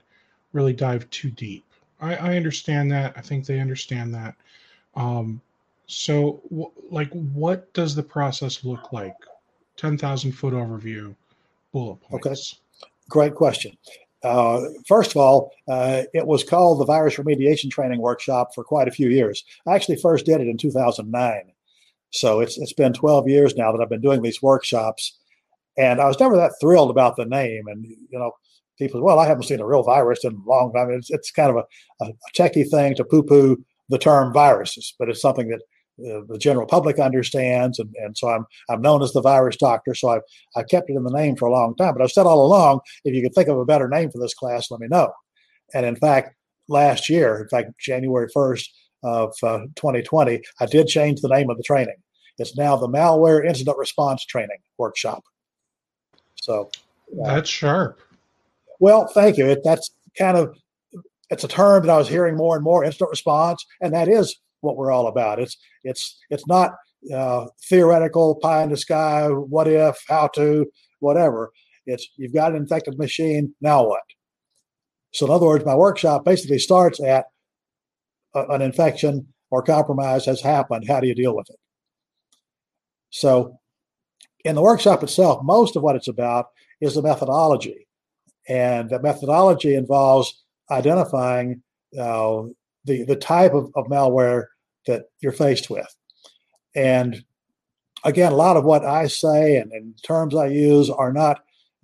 really 0.52 0.72
dive 0.72 1.08
too 1.10 1.30
deep. 1.30 1.64
I, 2.00 2.16
I 2.16 2.36
understand 2.36 2.90
that. 2.92 3.14
I 3.16 3.20
think 3.20 3.46
they 3.46 3.60
understand 3.60 4.14
that. 4.14 4.34
Um, 4.94 5.40
so, 5.86 6.40
w- 6.50 6.70
like, 6.90 7.10
what 7.12 7.72
does 7.72 7.94
the 7.94 8.02
process 8.02 8.64
look 8.64 8.92
like? 8.92 9.14
Ten 9.76 9.98
thousand 9.98 10.32
foot 10.32 10.54
overview, 10.54 11.14
bullet 11.72 12.00
points. 12.00 12.26
Okay, 12.26 12.90
great 13.08 13.34
question. 13.34 13.76
Uh, 14.22 14.62
first 14.86 15.10
of 15.10 15.18
all, 15.18 15.52
uh, 15.68 16.04
it 16.14 16.26
was 16.26 16.42
called 16.42 16.80
the 16.80 16.86
Virus 16.86 17.16
Remediation 17.16 17.70
Training 17.70 18.00
Workshop 18.00 18.54
for 18.54 18.64
quite 18.64 18.88
a 18.88 18.92
few 18.92 19.10
years. 19.10 19.44
I 19.66 19.74
actually 19.74 19.96
first 19.96 20.24
did 20.24 20.40
it 20.40 20.48
in 20.48 20.56
2009. 20.56 21.52
So 22.10 22.40
it's 22.40 22.56
it's 22.56 22.72
been 22.72 22.92
12 22.92 23.28
years 23.28 23.56
now 23.56 23.72
that 23.72 23.80
I've 23.82 23.90
been 23.90 24.00
doing 24.00 24.22
these 24.22 24.40
workshops, 24.40 25.18
and 25.76 26.00
I 26.00 26.06
was 26.06 26.18
never 26.20 26.36
that 26.36 26.52
thrilled 26.60 26.90
about 26.90 27.16
the 27.16 27.24
name. 27.24 27.64
And 27.66 27.84
you 27.84 28.18
know, 28.18 28.32
people, 28.78 29.02
well, 29.02 29.18
I 29.18 29.26
haven't 29.26 29.44
seen 29.44 29.60
a 29.60 29.66
real 29.66 29.82
virus 29.82 30.24
in 30.24 30.32
a 30.32 30.48
long 30.48 30.72
time. 30.72 30.90
It's, 30.90 31.10
it's 31.10 31.30
kind 31.30 31.50
of 31.50 31.56
a, 31.56 32.04
a, 32.04 32.12
techie 32.36 32.68
thing 32.68 32.94
to 32.96 33.04
poo-poo 33.04 33.62
the 33.88 33.98
term 33.98 34.32
viruses, 34.32 34.94
but 34.98 35.08
it's 35.08 35.20
something 35.20 35.48
that 35.48 35.60
uh, 36.00 36.22
the 36.28 36.38
general 36.38 36.66
public 36.66 36.98
understands, 36.98 37.78
and, 37.78 37.94
and 37.96 38.18
so 38.18 38.28
I'm 38.28 38.46
I'm 38.68 38.82
known 38.82 39.02
as 39.02 39.12
the 39.12 39.20
virus 39.20 39.56
doctor. 39.56 39.94
So 39.94 40.08
I've 40.08 40.22
I 40.56 40.62
kept 40.64 40.90
it 40.90 40.96
in 40.96 41.04
the 41.04 41.12
name 41.12 41.36
for 41.36 41.46
a 41.46 41.52
long 41.52 41.76
time. 41.76 41.94
But 41.94 42.02
I've 42.02 42.10
said 42.10 42.26
all 42.26 42.44
along, 42.44 42.80
if 43.04 43.14
you 43.14 43.22
could 43.22 43.34
think 43.34 43.48
of 43.48 43.58
a 43.58 43.64
better 43.64 43.88
name 43.88 44.10
for 44.10 44.18
this 44.18 44.34
class, 44.34 44.70
let 44.70 44.80
me 44.80 44.88
know. 44.88 45.12
And 45.72 45.86
in 45.86 45.96
fact, 45.96 46.34
last 46.68 47.08
year, 47.08 47.40
in 47.42 47.48
fact, 47.48 47.78
January 47.78 48.28
1st 48.34 48.68
of 49.04 49.34
uh, 49.42 49.58
2020, 49.76 50.40
I 50.60 50.66
did 50.66 50.88
change 50.88 51.20
the 51.20 51.28
name 51.28 51.50
of 51.50 51.56
the 51.56 51.62
training. 51.62 51.96
It's 52.38 52.56
now 52.56 52.76
the 52.76 52.88
Malware 52.88 53.46
Incident 53.46 53.78
Response 53.78 54.24
Training 54.24 54.58
Workshop. 54.78 55.22
So 56.44 56.70
uh, 57.24 57.34
that's 57.34 57.48
sharp. 57.48 58.00
Well, 58.78 59.06
thank 59.14 59.38
you. 59.38 59.46
It, 59.46 59.60
that's 59.64 59.90
kind 60.18 60.36
of 60.36 60.54
it's 61.30 61.42
a 61.42 61.48
term 61.48 61.86
that 61.86 61.92
I 61.92 61.96
was 61.96 62.08
hearing 62.08 62.36
more 62.36 62.54
and 62.54 62.62
more 62.62 62.84
incident 62.84 63.10
response, 63.10 63.64
and 63.80 63.94
that 63.94 64.08
is 64.08 64.36
what 64.60 64.76
we're 64.76 64.92
all 64.92 65.06
about. 65.06 65.40
It's 65.40 65.56
it's 65.84 66.18
it's 66.28 66.46
not 66.46 66.72
uh, 67.14 67.46
theoretical 67.68 68.36
pie 68.36 68.62
in 68.62 68.70
the 68.70 68.76
sky, 68.76 69.28
what 69.28 69.68
if, 69.68 69.96
how 70.06 70.28
to, 70.34 70.66
whatever. 71.00 71.50
It's 71.86 72.06
you've 72.16 72.34
got 72.34 72.52
an 72.52 72.58
infected 72.58 72.98
machine. 72.98 73.54
Now 73.62 73.86
what? 73.86 74.02
So 75.12 75.26
in 75.26 75.32
other 75.32 75.46
words, 75.46 75.64
my 75.64 75.74
workshop 75.74 76.26
basically 76.26 76.58
starts 76.58 77.02
at 77.02 77.24
a, 78.34 78.44
an 78.50 78.60
infection 78.60 79.28
or 79.50 79.62
compromise 79.62 80.26
has 80.26 80.42
happened. 80.42 80.84
How 80.88 81.00
do 81.00 81.06
you 81.06 81.14
deal 81.14 81.34
with 81.34 81.48
it? 81.48 81.56
So 83.10 83.58
in 84.44 84.54
the 84.54 84.62
workshop 84.62 85.02
itself, 85.02 85.42
most 85.42 85.76
of 85.76 85.82
what 85.82 85.96
it's 85.96 86.08
about 86.08 86.48
is 86.80 86.94
the 86.94 87.02
methodology, 87.02 87.86
and 88.48 88.90
the 88.90 89.00
methodology 89.00 89.74
involves 89.74 90.42
identifying 90.70 91.62
uh, 91.98 92.42
the 92.84 93.04
the 93.04 93.16
type 93.16 93.54
of, 93.54 93.70
of 93.74 93.86
malware 93.86 94.46
that 94.86 95.04
you're 95.20 95.32
faced 95.32 95.70
with. 95.70 95.94
And 96.74 97.24
again, 98.04 98.32
a 98.32 98.36
lot 98.36 98.56
of 98.56 98.64
what 98.64 98.84
I 98.84 99.06
say 99.06 99.56
and, 99.56 99.72
and 99.72 99.94
terms 100.02 100.34
I 100.34 100.46
use 100.46 100.90
are 100.90 101.12
not 101.12 101.42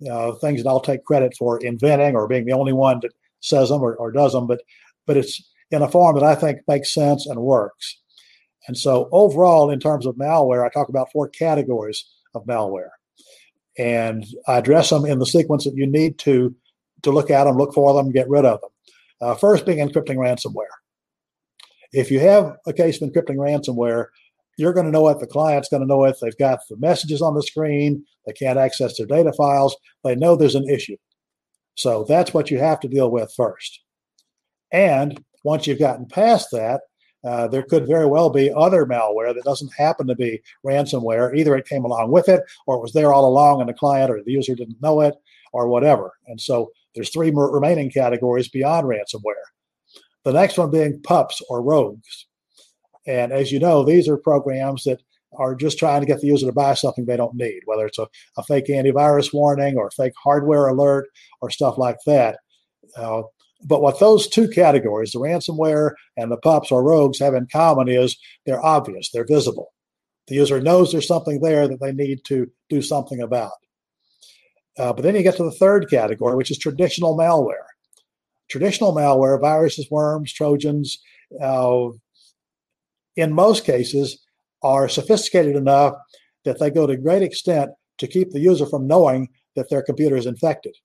uh, 0.09 0.33
things 0.33 0.61
that 0.61 0.69
I'll 0.69 0.79
take 0.79 1.03
credit 1.05 1.35
for 1.37 1.59
inventing 1.63 2.15
or 2.15 2.27
being 2.27 2.45
the 2.45 2.53
only 2.53 2.73
one 2.73 2.99
that 3.01 3.13
says 3.39 3.69
them 3.69 3.81
or, 3.81 3.95
or 3.95 4.11
does 4.11 4.33
them, 4.33 4.47
but 4.47 4.61
but 5.07 5.17
it's 5.17 5.41
in 5.71 5.81
a 5.81 5.89
form 5.89 6.15
that 6.15 6.23
I 6.23 6.35
think 6.35 6.59
makes 6.67 6.93
sense 6.93 7.25
and 7.25 7.39
works. 7.39 7.97
And 8.67 8.77
so 8.77 9.09
overall, 9.11 9.71
in 9.71 9.79
terms 9.79 10.05
of 10.05 10.15
malware, 10.15 10.63
I 10.65 10.69
talk 10.69 10.89
about 10.89 11.11
four 11.11 11.27
categories 11.29 12.05
of 12.33 12.45
malware. 12.45 12.89
And 13.77 14.25
I 14.47 14.57
address 14.57 14.89
them 14.89 15.05
in 15.05 15.19
the 15.19 15.25
sequence 15.25 15.63
that 15.63 15.75
you 15.75 15.87
need 15.87 16.17
to 16.19 16.55
to 17.03 17.11
look 17.11 17.31
at 17.31 17.45
them, 17.45 17.57
look 17.57 17.73
for 17.73 17.93
them, 17.93 18.11
get 18.11 18.29
rid 18.29 18.45
of 18.45 18.61
them. 18.61 18.69
Uh, 19.21 19.35
first 19.35 19.65
being 19.65 19.79
encrypting 19.79 20.17
ransomware. 20.17 20.65
If 21.93 22.11
you 22.11 22.19
have 22.19 22.55
a 22.67 22.73
case 22.73 23.01
of 23.01 23.09
encrypting 23.09 23.37
ransomware, 23.37 24.07
you're 24.57 24.73
going 24.73 24.85
to 24.85 24.91
know 24.91 25.07
it. 25.09 25.19
The 25.19 25.27
client's 25.27 25.69
going 25.69 25.81
to 25.81 25.87
know 25.87 26.03
it. 26.05 26.17
They've 26.21 26.37
got 26.37 26.59
the 26.69 26.77
messages 26.77 27.21
on 27.21 27.33
the 27.33 27.43
screen. 27.43 28.05
They 28.25 28.33
can't 28.33 28.59
access 28.59 28.97
their 28.97 29.07
data 29.07 29.33
files. 29.33 29.75
They 30.03 30.15
know 30.15 30.35
there's 30.35 30.55
an 30.55 30.69
issue. 30.69 30.97
So 31.75 32.05
that's 32.07 32.33
what 32.33 32.51
you 32.51 32.59
have 32.59 32.79
to 32.81 32.87
deal 32.87 33.09
with 33.09 33.33
first. 33.35 33.81
And 34.71 35.23
once 35.43 35.67
you've 35.67 35.79
gotten 35.79 36.05
past 36.05 36.49
that, 36.51 36.81
uh, 37.23 37.47
there 37.47 37.63
could 37.63 37.87
very 37.87 38.05
well 38.05 38.29
be 38.29 38.51
other 38.53 38.85
malware 38.85 39.33
that 39.33 39.43
doesn't 39.43 39.73
happen 39.77 40.07
to 40.07 40.15
be 40.15 40.41
ransomware. 40.65 41.35
Either 41.35 41.55
it 41.55 41.67
came 41.67 41.85
along 41.85 42.11
with 42.11 42.27
it, 42.27 42.41
or 42.65 42.77
it 42.77 42.81
was 42.81 42.93
there 42.93 43.13
all 43.13 43.27
along, 43.27 43.59
and 43.59 43.69
the 43.69 43.73
client 43.73 44.09
or 44.09 44.21
the 44.23 44.31
user 44.31 44.55
didn't 44.55 44.81
know 44.81 45.01
it, 45.01 45.15
or 45.53 45.67
whatever. 45.67 46.13
And 46.27 46.39
so 46.39 46.71
there's 46.95 47.09
three 47.09 47.31
remaining 47.33 47.91
categories 47.91 48.49
beyond 48.49 48.87
ransomware. 48.87 49.45
The 50.23 50.33
next 50.33 50.57
one 50.57 50.71
being 50.71 51.01
pups 51.01 51.41
or 51.49 51.61
rogues. 51.61 52.27
And 53.07 53.31
as 53.31 53.51
you 53.51 53.59
know, 53.59 53.83
these 53.83 54.07
are 54.07 54.17
programs 54.17 54.83
that 54.83 55.01
are 55.33 55.55
just 55.55 55.79
trying 55.79 56.01
to 56.01 56.05
get 56.05 56.19
the 56.19 56.27
user 56.27 56.45
to 56.45 56.51
buy 56.51 56.73
something 56.73 57.05
they 57.05 57.17
don't 57.17 57.35
need, 57.35 57.61
whether 57.65 57.85
it's 57.85 57.97
a, 57.97 58.07
a 58.37 58.43
fake 58.43 58.67
antivirus 58.67 59.33
warning 59.33 59.77
or 59.77 59.89
fake 59.91 60.13
hardware 60.21 60.67
alert 60.67 61.07
or 61.41 61.49
stuff 61.49 61.77
like 61.77 61.97
that. 62.05 62.39
Uh, 62.97 63.23
but 63.63 63.81
what 63.81 63.99
those 63.99 64.27
two 64.27 64.47
categories, 64.47 65.11
the 65.11 65.19
ransomware 65.19 65.91
and 66.17 66.31
the 66.31 66.37
pups 66.37 66.71
or 66.71 66.83
rogues, 66.83 67.19
have 67.19 67.33
in 67.33 67.47
common 67.51 67.87
is 67.87 68.17
they're 68.45 68.63
obvious, 68.65 69.09
they're 69.11 69.25
visible. 69.25 69.73
The 70.27 70.35
user 70.35 70.61
knows 70.61 70.91
there's 70.91 71.07
something 71.07 71.41
there 71.41 71.67
that 71.67 71.79
they 71.79 71.91
need 71.91 72.23
to 72.25 72.47
do 72.69 72.81
something 72.81 73.21
about. 73.21 73.51
Uh, 74.77 74.93
but 74.93 75.01
then 75.01 75.15
you 75.15 75.23
get 75.23 75.35
to 75.37 75.43
the 75.43 75.51
third 75.51 75.89
category, 75.89 76.35
which 76.35 76.51
is 76.51 76.57
traditional 76.57 77.17
malware 77.17 77.65
traditional 78.51 78.93
malware, 78.93 79.39
viruses, 79.39 79.89
worms, 79.89 80.31
trojans, 80.31 81.01
uh, 81.41 81.87
in 83.15 83.33
most 83.33 83.63
cases, 83.63 84.21
are 84.61 84.89
sophisticated 84.89 85.55
enough 85.55 85.95
that 86.43 86.59
they 86.59 86.69
go 86.69 86.85
to 86.85 86.97
great 86.97 87.23
extent 87.23 87.71
to 87.97 88.07
keep 88.07 88.31
the 88.31 88.39
user 88.39 88.65
from 88.65 88.85
knowing 88.85 89.29
that 89.55 89.69
their 89.69 89.81
computer 89.81 90.17
is 90.17 90.25
infected, 90.25 90.75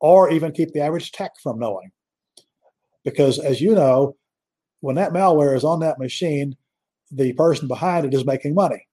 or 0.00 0.30
even 0.30 0.52
keep 0.52 0.72
the 0.72 0.80
average 0.80 1.12
tech 1.12 1.32
from 1.42 1.58
knowing. 1.58 1.90
Because 3.04 3.38
as 3.38 3.60
you 3.60 3.74
know, 3.74 4.16
when 4.80 4.96
that 4.96 5.12
malware 5.12 5.56
is 5.56 5.64
on 5.64 5.80
that 5.80 5.98
machine, 5.98 6.56
the 7.10 7.32
person 7.34 7.68
behind 7.68 8.06
it 8.06 8.14
is 8.14 8.24
making 8.24 8.54
money. 8.54 8.86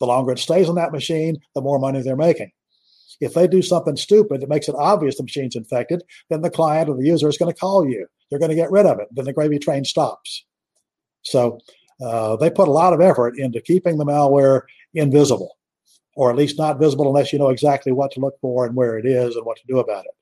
The 0.00 0.06
longer 0.06 0.32
it 0.32 0.38
stays 0.38 0.68
on 0.68 0.76
that 0.76 0.92
machine, 0.92 1.36
the 1.54 1.60
more 1.60 1.78
money 1.78 2.00
they're 2.00 2.16
making. 2.16 2.50
If 3.20 3.34
they 3.34 3.46
do 3.46 3.60
something 3.60 3.96
stupid 3.96 4.40
that 4.40 4.48
makes 4.48 4.68
it 4.68 4.74
obvious 4.76 5.16
the 5.16 5.24
machine's 5.24 5.56
infected, 5.56 6.02
then 6.30 6.40
the 6.40 6.50
client 6.50 6.88
or 6.88 6.96
the 6.96 7.04
user 7.04 7.28
is 7.28 7.36
going 7.36 7.52
to 7.52 7.58
call 7.58 7.86
you. 7.86 8.06
They're 8.28 8.38
going 8.38 8.50
to 8.50 8.56
get 8.56 8.70
rid 8.70 8.86
of 8.86 8.98
it. 8.98 9.08
Then 9.12 9.26
the 9.26 9.32
gravy 9.32 9.58
train 9.58 9.84
stops. 9.84 10.44
So 11.22 11.58
uh, 12.02 12.36
they 12.36 12.50
put 12.50 12.68
a 12.68 12.72
lot 12.72 12.94
of 12.94 13.00
effort 13.00 13.38
into 13.38 13.60
keeping 13.60 13.98
the 13.98 14.06
malware 14.06 14.62
invisible, 14.94 15.58
or 16.16 16.30
at 16.30 16.36
least 16.36 16.58
not 16.58 16.80
visible 16.80 17.08
unless 17.08 17.32
you 17.32 17.38
know 17.38 17.50
exactly 17.50 17.92
what 17.92 18.10
to 18.12 18.20
look 18.20 18.40
for 18.40 18.64
and 18.64 18.74
where 18.74 18.96
it 18.96 19.04
is 19.04 19.36
and 19.36 19.44
what 19.44 19.58
to 19.58 19.66
do 19.68 19.78
about 19.78 20.06
it. 20.06 20.14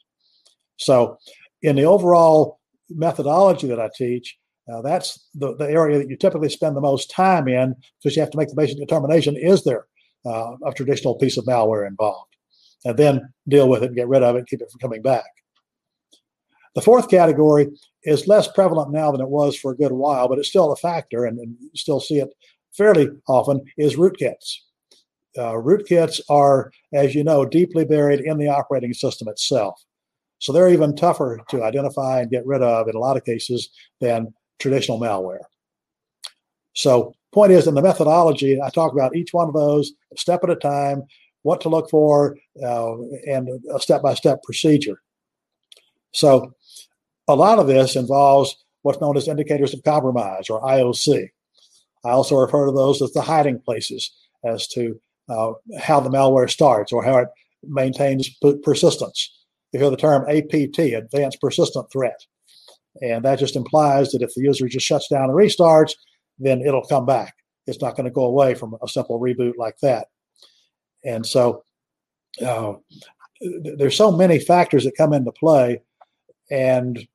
So, 0.76 1.18
in 1.62 1.76
the 1.76 1.84
overall 1.84 2.57
methodology 2.90 3.68
that 3.68 3.80
I 3.80 3.90
teach, 3.94 4.36
uh, 4.72 4.82
that's 4.82 5.28
the, 5.34 5.54
the 5.56 5.70
area 5.70 5.98
that 5.98 6.08
you 6.08 6.16
typically 6.16 6.50
spend 6.50 6.76
the 6.76 6.80
most 6.80 7.10
time 7.10 7.48
in 7.48 7.74
because 8.02 8.16
you 8.16 8.22
have 8.22 8.30
to 8.30 8.38
make 8.38 8.48
the 8.48 8.54
basic 8.54 8.78
determination 8.78 9.36
is 9.36 9.64
there 9.64 9.86
uh, 10.26 10.56
a 10.66 10.72
traditional 10.72 11.14
piece 11.16 11.36
of 11.36 11.44
malware 11.44 11.86
involved? 11.86 12.28
and 12.84 12.96
then 12.96 13.32
deal 13.48 13.68
with 13.68 13.82
it 13.82 13.86
and 13.86 13.96
get 13.96 14.08
rid 14.08 14.22
of 14.22 14.36
it, 14.36 14.46
keep 14.46 14.60
it 14.60 14.70
from 14.70 14.80
coming 14.80 15.02
back. 15.02 15.26
The 16.74 16.82
fourth 16.82 17.08
category 17.08 17.68
is 18.04 18.28
less 18.28 18.46
prevalent 18.48 18.92
now 18.92 19.10
than 19.10 19.20
it 19.20 19.28
was 19.28 19.56
for 19.56 19.72
a 19.72 19.76
good 19.76 19.92
while, 19.92 20.28
but 20.28 20.38
it's 20.38 20.48
still 20.48 20.70
a 20.70 20.76
factor, 20.76 21.24
and, 21.24 21.38
and 21.38 21.56
still 21.74 21.98
see 21.98 22.18
it 22.18 22.28
fairly 22.72 23.08
often. 23.26 23.64
Is 23.76 23.96
rootkits. 23.96 24.54
Uh, 25.36 25.54
rootkits 25.54 26.20
are, 26.28 26.70
as 26.92 27.14
you 27.14 27.24
know, 27.24 27.44
deeply 27.44 27.84
buried 27.84 28.20
in 28.20 28.38
the 28.38 28.48
operating 28.48 28.92
system 28.92 29.28
itself. 29.28 29.80
So 30.38 30.52
they're 30.52 30.68
even 30.68 30.94
tougher 30.94 31.40
to 31.48 31.64
identify 31.64 32.20
and 32.20 32.30
get 32.30 32.46
rid 32.46 32.62
of 32.62 32.88
in 32.88 32.94
a 32.94 33.00
lot 33.00 33.16
of 33.16 33.24
cases 33.24 33.70
than 34.00 34.32
traditional 34.58 35.00
malware. 35.00 35.40
So, 36.74 37.14
point 37.32 37.52
is, 37.52 37.66
in 37.66 37.74
the 37.74 37.82
methodology, 37.82 38.60
I 38.62 38.70
talk 38.70 38.92
about 38.92 39.16
each 39.16 39.32
one 39.32 39.48
of 39.48 39.54
those 39.54 39.92
step 40.16 40.44
at 40.44 40.50
a 40.50 40.56
time, 40.56 41.02
what 41.42 41.60
to 41.62 41.68
look 41.68 41.90
for, 41.90 42.36
uh, 42.62 42.94
and 43.26 43.48
a 43.74 43.80
step 43.80 44.02
by 44.02 44.14
step 44.14 44.42
procedure. 44.42 45.00
So, 46.12 46.52
a 47.26 47.34
lot 47.34 47.58
of 47.58 47.66
this 47.66 47.96
involves 47.96 48.56
what's 48.82 49.00
known 49.00 49.16
as 49.16 49.28
indicators 49.28 49.74
of 49.74 49.82
compromise 49.82 50.48
or 50.48 50.62
IOC. 50.62 51.28
I 52.04 52.10
also 52.10 52.36
refer 52.36 52.66
to 52.66 52.72
those 52.72 53.02
as 53.02 53.12
the 53.12 53.22
hiding 53.22 53.58
places 53.60 54.12
as 54.44 54.66
to 54.68 54.98
uh, 55.28 55.52
how 55.78 56.00
the 56.00 56.10
malware 56.10 56.48
starts 56.48 56.92
or 56.92 57.04
how 57.04 57.18
it 57.18 57.28
maintains 57.62 58.30
persistence. 58.62 59.37
You 59.72 59.80
hear 59.80 59.90
the 59.90 59.96
term 59.96 60.24
APT, 60.28 60.78
Advanced 60.78 61.40
Persistent 61.40 61.90
Threat. 61.92 62.20
And 63.00 63.24
that 63.24 63.38
just 63.38 63.56
implies 63.56 64.10
that 64.10 64.22
if 64.22 64.34
the 64.34 64.42
user 64.42 64.66
just 64.68 64.86
shuts 64.86 65.08
down 65.08 65.24
and 65.30 65.38
restarts, 65.38 65.92
then 66.38 66.62
it'll 66.62 66.84
come 66.84 67.06
back. 67.06 67.34
It's 67.66 67.80
not 67.80 67.96
going 67.96 68.04
to 68.04 68.10
go 68.10 68.24
away 68.24 68.54
from 68.54 68.76
a 68.82 68.88
simple 68.88 69.20
reboot 69.20 69.56
like 69.56 69.78
that. 69.82 70.08
And 71.04 71.24
so 71.24 71.64
uh, 72.44 72.74
there's 73.40 73.96
so 73.96 74.10
many 74.10 74.38
factors 74.38 74.84
that 74.84 74.96
come 74.96 75.12
into 75.12 75.32
play, 75.32 75.82
and 76.50 77.06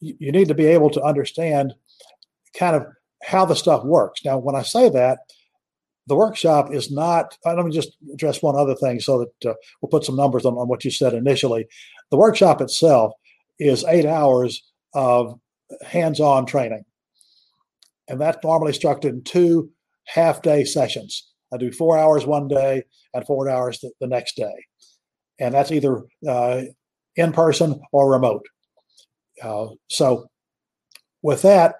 you 0.00 0.30
need 0.30 0.48
to 0.48 0.54
be 0.54 0.66
able 0.66 0.90
to 0.90 1.02
understand 1.02 1.74
kind 2.56 2.76
of 2.76 2.86
how 3.22 3.44
the 3.44 3.56
stuff 3.56 3.84
works. 3.84 4.24
Now, 4.24 4.38
when 4.38 4.54
I 4.54 4.62
say 4.62 4.88
that, 4.90 5.18
the 6.08 6.16
workshop 6.16 6.72
is 6.72 6.90
not. 6.90 7.36
Uh, 7.44 7.54
let 7.54 7.64
me 7.64 7.72
just 7.72 7.96
address 8.12 8.42
one 8.42 8.56
other 8.56 8.74
thing 8.74 8.98
so 8.98 9.18
that 9.18 9.50
uh, 9.50 9.54
we'll 9.80 9.90
put 9.90 10.04
some 10.04 10.16
numbers 10.16 10.44
on, 10.44 10.54
on 10.54 10.66
what 10.66 10.84
you 10.84 10.90
said 10.90 11.14
initially. 11.14 11.66
The 12.10 12.16
workshop 12.16 12.60
itself 12.60 13.12
is 13.58 13.84
eight 13.84 14.06
hours 14.06 14.62
of 14.94 15.38
hands 15.86 16.18
on 16.18 16.46
training. 16.46 16.84
And 18.08 18.20
that's 18.20 18.42
normally 18.42 18.72
structured 18.72 19.14
in 19.14 19.22
two 19.22 19.70
half 20.06 20.40
day 20.40 20.64
sessions. 20.64 21.30
I 21.52 21.58
do 21.58 21.70
four 21.70 21.98
hours 21.98 22.24
one 22.24 22.48
day 22.48 22.84
and 23.12 23.26
four 23.26 23.48
hours 23.48 23.80
the, 23.80 23.90
the 24.00 24.06
next 24.06 24.36
day. 24.36 24.64
And 25.38 25.54
that's 25.54 25.70
either 25.70 26.02
uh, 26.26 26.62
in 27.16 27.32
person 27.32 27.80
or 27.92 28.10
remote. 28.10 28.46
Uh, 29.42 29.68
so, 29.88 30.28
with 31.22 31.42
that, 31.42 31.76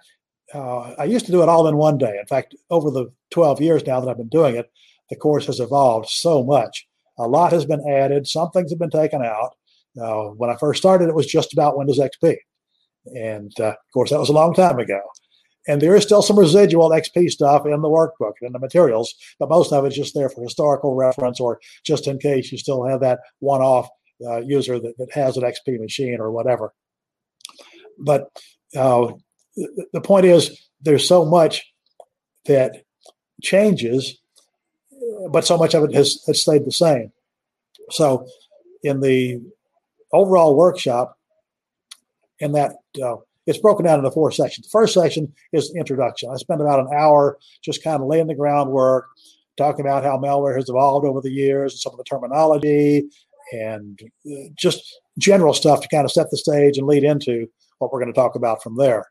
uh, 0.54 0.94
I 0.98 1.04
used 1.04 1.26
to 1.26 1.32
do 1.32 1.42
it 1.42 1.48
all 1.48 1.68
in 1.68 1.76
one 1.76 1.98
day. 1.98 2.16
In 2.18 2.26
fact, 2.26 2.54
over 2.70 2.90
the 2.90 3.12
12 3.30 3.60
years 3.60 3.86
now 3.86 4.00
that 4.00 4.08
I've 4.08 4.16
been 4.16 4.28
doing 4.28 4.56
it, 4.56 4.70
the 5.10 5.16
course 5.16 5.46
has 5.46 5.60
evolved 5.60 6.08
so 6.08 6.42
much. 6.42 6.86
A 7.18 7.26
lot 7.26 7.52
has 7.52 7.64
been 7.64 7.86
added, 7.88 8.26
some 8.26 8.50
things 8.50 8.70
have 8.70 8.78
been 8.78 8.90
taken 8.90 9.22
out. 9.22 9.56
Uh, 10.00 10.28
when 10.36 10.50
I 10.50 10.56
first 10.56 10.80
started, 10.80 11.08
it 11.08 11.14
was 11.14 11.26
just 11.26 11.52
about 11.52 11.76
Windows 11.76 11.98
XP. 11.98 12.36
And 13.14 13.52
uh, 13.60 13.68
of 13.68 13.92
course, 13.92 14.10
that 14.10 14.20
was 14.20 14.28
a 14.28 14.34
long 14.34 14.54
time 14.54 14.78
ago. 14.78 15.00
And 15.66 15.82
there 15.82 15.96
is 15.96 16.04
still 16.04 16.22
some 16.22 16.38
residual 16.38 16.90
XP 16.90 17.30
stuff 17.30 17.66
in 17.66 17.82
the 17.82 17.88
workbook 17.88 18.34
and 18.40 18.54
the 18.54 18.58
materials, 18.58 19.14
but 19.38 19.50
most 19.50 19.72
of 19.72 19.84
it's 19.84 19.96
just 19.96 20.14
there 20.14 20.30
for 20.30 20.42
historical 20.42 20.94
reference 20.94 21.40
or 21.40 21.60
just 21.84 22.06
in 22.06 22.18
case 22.18 22.50
you 22.50 22.58
still 22.58 22.86
have 22.86 23.00
that 23.00 23.18
one 23.40 23.60
off 23.60 23.88
uh, 24.26 24.38
user 24.38 24.80
that, 24.80 24.96
that 24.98 25.12
has 25.12 25.36
an 25.36 25.42
XP 25.42 25.78
machine 25.78 26.18
or 26.20 26.30
whatever. 26.30 26.72
But 27.98 28.28
uh, 28.76 29.12
the 29.92 30.00
point 30.00 30.26
is, 30.26 30.68
there's 30.80 31.06
so 31.06 31.24
much 31.24 31.64
that 32.46 32.84
changes, 33.42 34.18
but 35.30 35.44
so 35.44 35.56
much 35.56 35.74
of 35.74 35.84
it 35.84 35.94
has, 35.94 36.22
has 36.26 36.42
stayed 36.42 36.64
the 36.64 36.72
same. 36.72 37.12
So, 37.90 38.26
in 38.82 39.00
the 39.00 39.40
overall 40.12 40.56
workshop, 40.56 41.18
in 42.40 42.52
that 42.52 42.72
uh, 43.02 43.16
it's 43.46 43.58
broken 43.58 43.86
down 43.86 43.98
into 43.98 44.10
four 44.10 44.30
sections. 44.30 44.66
The 44.66 44.70
first 44.70 44.94
section 44.94 45.32
is 45.52 45.74
introduction. 45.74 46.30
I 46.30 46.36
spent 46.36 46.60
about 46.60 46.80
an 46.80 46.88
hour 46.94 47.38
just 47.64 47.82
kind 47.82 48.00
of 48.00 48.08
laying 48.08 48.26
the 48.26 48.34
groundwork, 48.34 49.06
talking 49.56 49.84
about 49.84 50.04
how 50.04 50.18
malware 50.18 50.54
has 50.56 50.68
evolved 50.68 51.06
over 51.06 51.20
the 51.20 51.32
years, 51.32 51.72
and 51.72 51.80
some 51.80 51.92
of 51.92 51.98
the 51.98 52.04
terminology, 52.04 53.08
and 53.52 53.98
uh, 54.26 54.48
just 54.54 55.00
general 55.18 55.54
stuff 55.54 55.80
to 55.80 55.88
kind 55.88 56.04
of 56.04 56.12
set 56.12 56.30
the 56.30 56.36
stage 56.36 56.78
and 56.78 56.86
lead 56.86 57.04
into 57.04 57.46
what 57.78 57.92
we're 57.92 58.00
going 58.00 58.12
to 58.12 58.20
talk 58.20 58.34
about 58.34 58.62
from 58.62 58.76
there. 58.76 59.06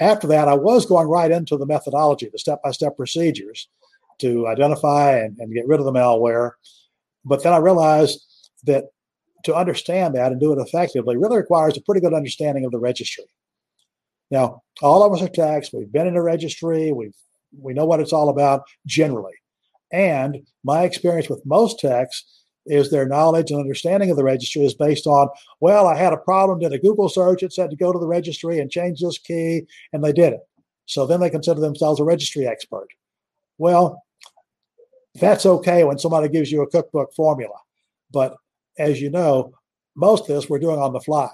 After 0.00 0.26
that, 0.28 0.48
I 0.48 0.54
was 0.54 0.86
going 0.86 1.08
right 1.08 1.30
into 1.30 1.56
the 1.56 1.66
methodology, 1.66 2.28
the 2.30 2.38
step 2.38 2.62
by 2.62 2.70
step 2.70 2.96
procedures 2.96 3.68
to 4.20 4.46
identify 4.46 5.18
and, 5.18 5.36
and 5.38 5.52
get 5.52 5.66
rid 5.66 5.80
of 5.80 5.86
the 5.86 5.92
malware. 5.92 6.52
But 7.24 7.42
then 7.42 7.52
I 7.52 7.58
realized 7.58 8.24
that 8.64 8.84
to 9.44 9.54
understand 9.54 10.14
that 10.14 10.32
and 10.32 10.40
do 10.40 10.52
it 10.52 10.60
effectively 10.60 11.16
really 11.16 11.36
requires 11.36 11.76
a 11.76 11.80
pretty 11.82 12.00
good 12.00 12.14
understanding 12.14 12.64
of 12.64 12.72
the 12.72 12.78
registry. 12.78 13.24
Now, 14.30 14.62
all 14.82 15.02
of 15.02 15.12
us 15.12 15.22
are 15.22 15.28
techs. 15.28 15.72
We've 15.72 15.90
been 15.90 16.06
in 16.06 16.16
a 16.16 16.22
registry. 16.22 16.92
We've 16.92 17.14
we 17.58 17.72
know 17.72 17.86
what 17.86 18.00
it's 18.00 18.12
all 18.12 18.28
about 18.28 18.62
generally. 18.86 19.32
And 19.90 20.46
my 20.64 20.82
experience 20.82 21.30
with 21.30 21.46
most 21.46 21.80
techs 21.80 22.37
is 22.68 22.90
their 22.90 23.06
knowledge 23.06 23.50
and 23.50 23.60
understanding 23.60 24.10
of 24.10 24.16
the 24.16 24.24
registry 24.24 24.64
is 24.64 24.74
based 24.74 25.06
on, 25.06 25.28
well, 25.60 25.86
I 25.86 25.96
had 25.96 26.12
a 26.12 26.18
problem, 26.18 26.58
did 26.58 26.72
a 26.72 26.78
Google 26.78 27.08
search, 27.08 27.42
it 27.42 27.52
said 27.52 27.70
to 27.70 27.76
go 27.76 27.92
to 27.92 27.98
the 27.98 28.06
registry 28.06 28.58
and 28.58 28.70
change 28.70 29.00
this 29.00 29.18
key, 29.18 29.66
and 29.92 30.04
they 30.04 30.12
did 30.12 30.34
it. 30.34 30.40
So 30.86 31.06
then 31.06 31.20
they 31.20 31.30
consider 31.30 31.60
themselves 31.60 32.00
a 32.00 32.04
registry 32.04 32.46
expert. 32.46 32.88
Well, 33.58 34.02
that's 35.20 35.46
okay 35.46 35.84
when 35.84 35.98
somebody 35.98 36.28
gives 36.28 36.50
you 36.52 36.62
a 36.62 36.70
cookbook 36.70 37.12
formula. 37.14 37.56
But 38.10 38.36
as 38.78 39.00
you 39.00 39.10
know, 39.10 39.52
most 39.96 40.28
of 40.28 40.28
this 40.28 40.48
we're 40.48 40.58
doing 40.60 40.78
on 40.78 40.92
the 40.92 41.00
fly. 41.00 41.30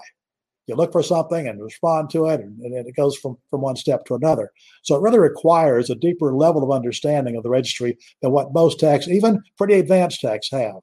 You 0.67 0.75
look 0.75 0.91
for 0.91 1.03
something 1.03 1.47
and 1.47 1.61
respond 1.61 2.09
to 2.09 2.25
it, 2.25 2.39
and, 2.39 2.59
and 2.59 2.87
it 2.87 2.95
goes 2.95 3.15
from, 3.15 3.37
from 3.51 3.61
one 3.61 3.75
step 3.75 4.03
to 4.05 4.15
another. 4.15 4.51
So 4.81 4.95
it 4.95 5.01
really 5.01 5.19
requires 5.19 5.89
a 5.91 5.95
deeper 5.95 6.33
level 6.33 6.63
of 6.63 6.71
understanding 6.71 7.35
of 7.35 7.43
the 7.43 7.49
registry 7.49 7.99
than 8.21 8.31
what 8.31 8.53
most 8.53 8.79
techs, 8.79 9.07
even 9.07 9.43
pretty 9.57 9.75
advanced 9.75 10.21
techs, 10.21 10.49
have. 10.49 10.77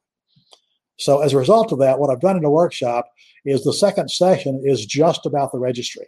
So 0.97 1.21
as 1.21 1.33
a 1.33 1.37
result 1.37 1.71
of 1.71 1.79
that, 1.79 1.99
what 1.99 2.09
I've 2.09 2.21
done 2.21 2.37
in 2.37 2.43
the 2.43 2.49
workshop 2.49 3.05
is 3.45 3.63
the 3.63 3.73
second 3.73 4.09
session 4.09 4.61
is 4.63 4.85
just 4.85 5.25
about 5.25 5.51
the 5.51 5.59
registry. 5.59 6.07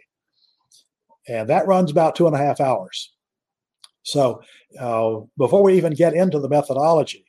And 1.28 1.48
that 1.48 1.66
runs 1.66 1.90
about 1.90 2.14
two 2.14 2.26
and 2.26 2.36
a 2.36 2.38
half 2.38 2.60
hours. 2.60 3.12
So 4.04 4.40
uh, 4.80 5.20
before 5.36 5.62
we 5.62 5.76
even 5.76 5.94
get 5.94 6.14
into 6.14 6.38
the 6.38 6.48
methodology, 6.48 7.24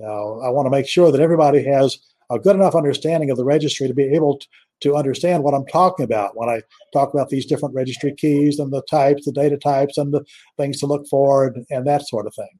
uh, 0.00 0.38
I 0.38 0.50
want 0.50 0.66
to 0.66 0.70
make 0.70 0.86
sure 0.86 1.10
that 1.10 1.20
everybody 1.20 1.64
has 1.64 1.98
a 2.30 2.38
good 2.38 2.54
enough 2.54 2.74
understanding 2.74 3.30
of 3.30 3.38
the 3.38 3.44
registry 3.44 3.88
to 3.88 3.94
be 3.94 4.04
able 4.04 4.38
to, 4.38 4.46
to 4.80 4.96
understand 4.96 5.42
what 5.42 5.54
I'm 5.54 5.66
talking 5.66 6.04
about 6.04 6.36
when 6.36 6.48
I 6.48 6.60
talk 6.92 7.12
about 7.14 7.30
these 7.30 7.46
different 7.46 7.74
registry 7.74 8.14
keys 8.14 8.58
and 8.58 8.70
the 8.70 8.82
types, 8.82 9.24
the 9.24 9.32
data 9.32 9.56
types, 9.56 9.96
and 9.96 10.12
the 10.12 10.24
things 10.56 10.78
to 10.80 10.86
look 10.86 11.06
for, 11.08 11.46
and, 11.46 11.66
and 11.70 11.86
that 11.86 12.06
sort 12.06 12.26
of 12.26 12.34
thing. 12.34 12.58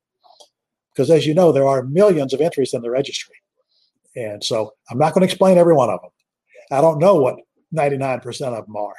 Because 0.94 1.10
as 1.10 1.26
you 1.26 1.34
know, 1.34 1.52
there 1.52 1.68
are 1.68 1.84
millions 1.84 2.32
of 2.32 2.40
entries 2.40 2.74
in 2.74 2.80
the 2.82 2.90
registry. 2.90 3.36
And 4.18 4.42
so 4.42 4.72
I'm 4.90 4.98
not 4.98 5.14
going 5.14 5.20
to 5.20 5.26
explain 5.26 5.58
every 5.58 5.74
one 5.74 5.90
of 5.90 6.00
them. 6.00 6.10
I 6.72 6.80
don't 6.80 6.98
know 6.98 7.14
what 7.16 7.36
99% 7.74 8.26
of 8.26 8.66
them 8.66 8.76
are. 8.76 8.94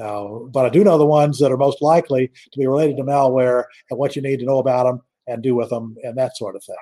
Uh, 0.00 0.46
but 0.50 0.64
I 0.64 0.68
do 0.68 0.84
know 0.84 0.98
the 0.98 1.06
ones 1.06 1.38
that 1.40 1.50
are 1.50 1.56
most 1.56 1.82
likely 1.82 2.28
to 2.52 2.58
be 2.58 2.66
related 2.66 2.96
to 2.98 3.02
malware 3.02 3.64
and 3.90 3.98
what 3.98 4.14
you 4.14 4.22
need 4.22 4.38
to 4.38 4.46
know 4.46 4.58
about 4.58 4.84
them 4.84 5.02
and 5.26 5.42
do 5.42 5.56
with 5.56 5.70
them 5.70 5.96
and 6.04 6.16
that 6.16 6.36
sort 6.36 6.54
of 6.54 6.62
thing. 6.64 6.76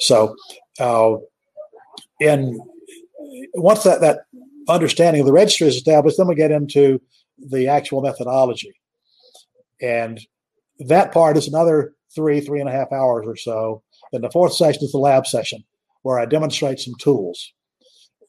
So, 0.00 0.34
uh, 0.80 1.16
and 2.20 2.58
once 3.54 3.84
that, 3.84 4.00
that 4.00 4.20
understanding 4.68 5.20
of 5.20 5.26
the 5.26 5.32
registry 5.32 5.68
is 5.68 5.76
established, 5.76 6.16
then 6.16 6.26
we 6.26 6.34
get 6.34 6.50
into 6.50 7.00
the 7.38 7.68
actual 7.68 8.02
methodology. 8.02 8.72
And 9.80 10.20
that 10.80 11.12
part 11.12 11.36
is 11.36 11.46
another 11.46 11.94
three, 12.14 12.40
three 12.40 12.60
and 12.60 12.68
a 12.68 12.72
half 12.72 12.92
hours 12.92 13.26
or 13.26 13.36
so. 13.36 13.82
Then 14.12 14.22
the 14.22 14.30
fourth 14.30 14.54
session 14.54 14.82
is 14.82 14.92
the 14.92 14.98
lab 14.98 15.26
session, 15.26 15.62
where 16.02 16.18
I 16.18 16.26
demonstrate 16.26 16.80
some 16.80 16.94
tools. 16.98 17.52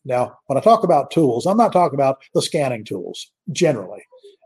Now, 0.04 0.38
when 0.48 0.58
I 0.58 0.62
talk 0.62 0.84
about 0.84 1.12
tools, 1.12 1.46
I'm 1.46 1.58
not 1.58 1.74
talking 1.74 1.98
about 1.98 2.22
the 2.34 2.42
scanning 2.42 2.84
tools 2.84 3.32
generally. 3.52 4.02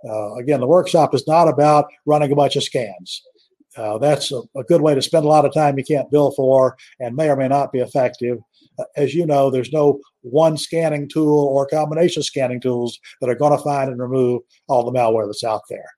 Uh, 0.07 0.35
again, 0.35 0.59
the 0.59 0.67
workshop 0.67 1.15
is 1.15 1.27
not 1.27 1.47
about 1.47 1.85
running 2.05 2.31
a 2.31 2.35
bunch 2.35 2.55
of 2.55 2.63
scans. 2.63 3.21
Uh, 3.77 3.97
that's 3.97 4.31
a, 4.31 4.41
a, 4.55 4.63
good 4.63 4.81
way 4.81 4.95
to 4.95 5.01
spend 5.01 5.25
a 5.25 5.27
lot 5.27 5.43
of 5.43 5.53
time 5.53 5.77
you 5.77 5.83
can't 5.83 6.09
bill 6.09 6.31
for 6.31 6.77
and 7.01 7.13
may 7.13 7.29
or 7.29 7.35
may 7.35 7.47
not 7.47 7.73
be 7.73 7.79
effective 7.79 8.37
as 8.95 9.13
you 9.13 9.25
know, 9.25 9.49
there's 9.49 9.71
no 9.71 9.99
one 10.21 10.57
scanning 10.57 11.07
tool 11.07 11.47
or 11.47 11.67
combination 11.67 12.21
of 12.21 12.25
scanning 12.25 12.59
tools 12.59 12.99
that 13.21 13.29
are 13.29 13.35
going 13.35 13.55
to 13.55 13.63
find 13.63 13.89
and 13.89 13.99
remove 13.99 14.41
all 14.67 14.83
the 14.83 14.97
malware 14.97 15.27
that's 15.27 15.43
out 15.43 15.61
there. 15.69 15.89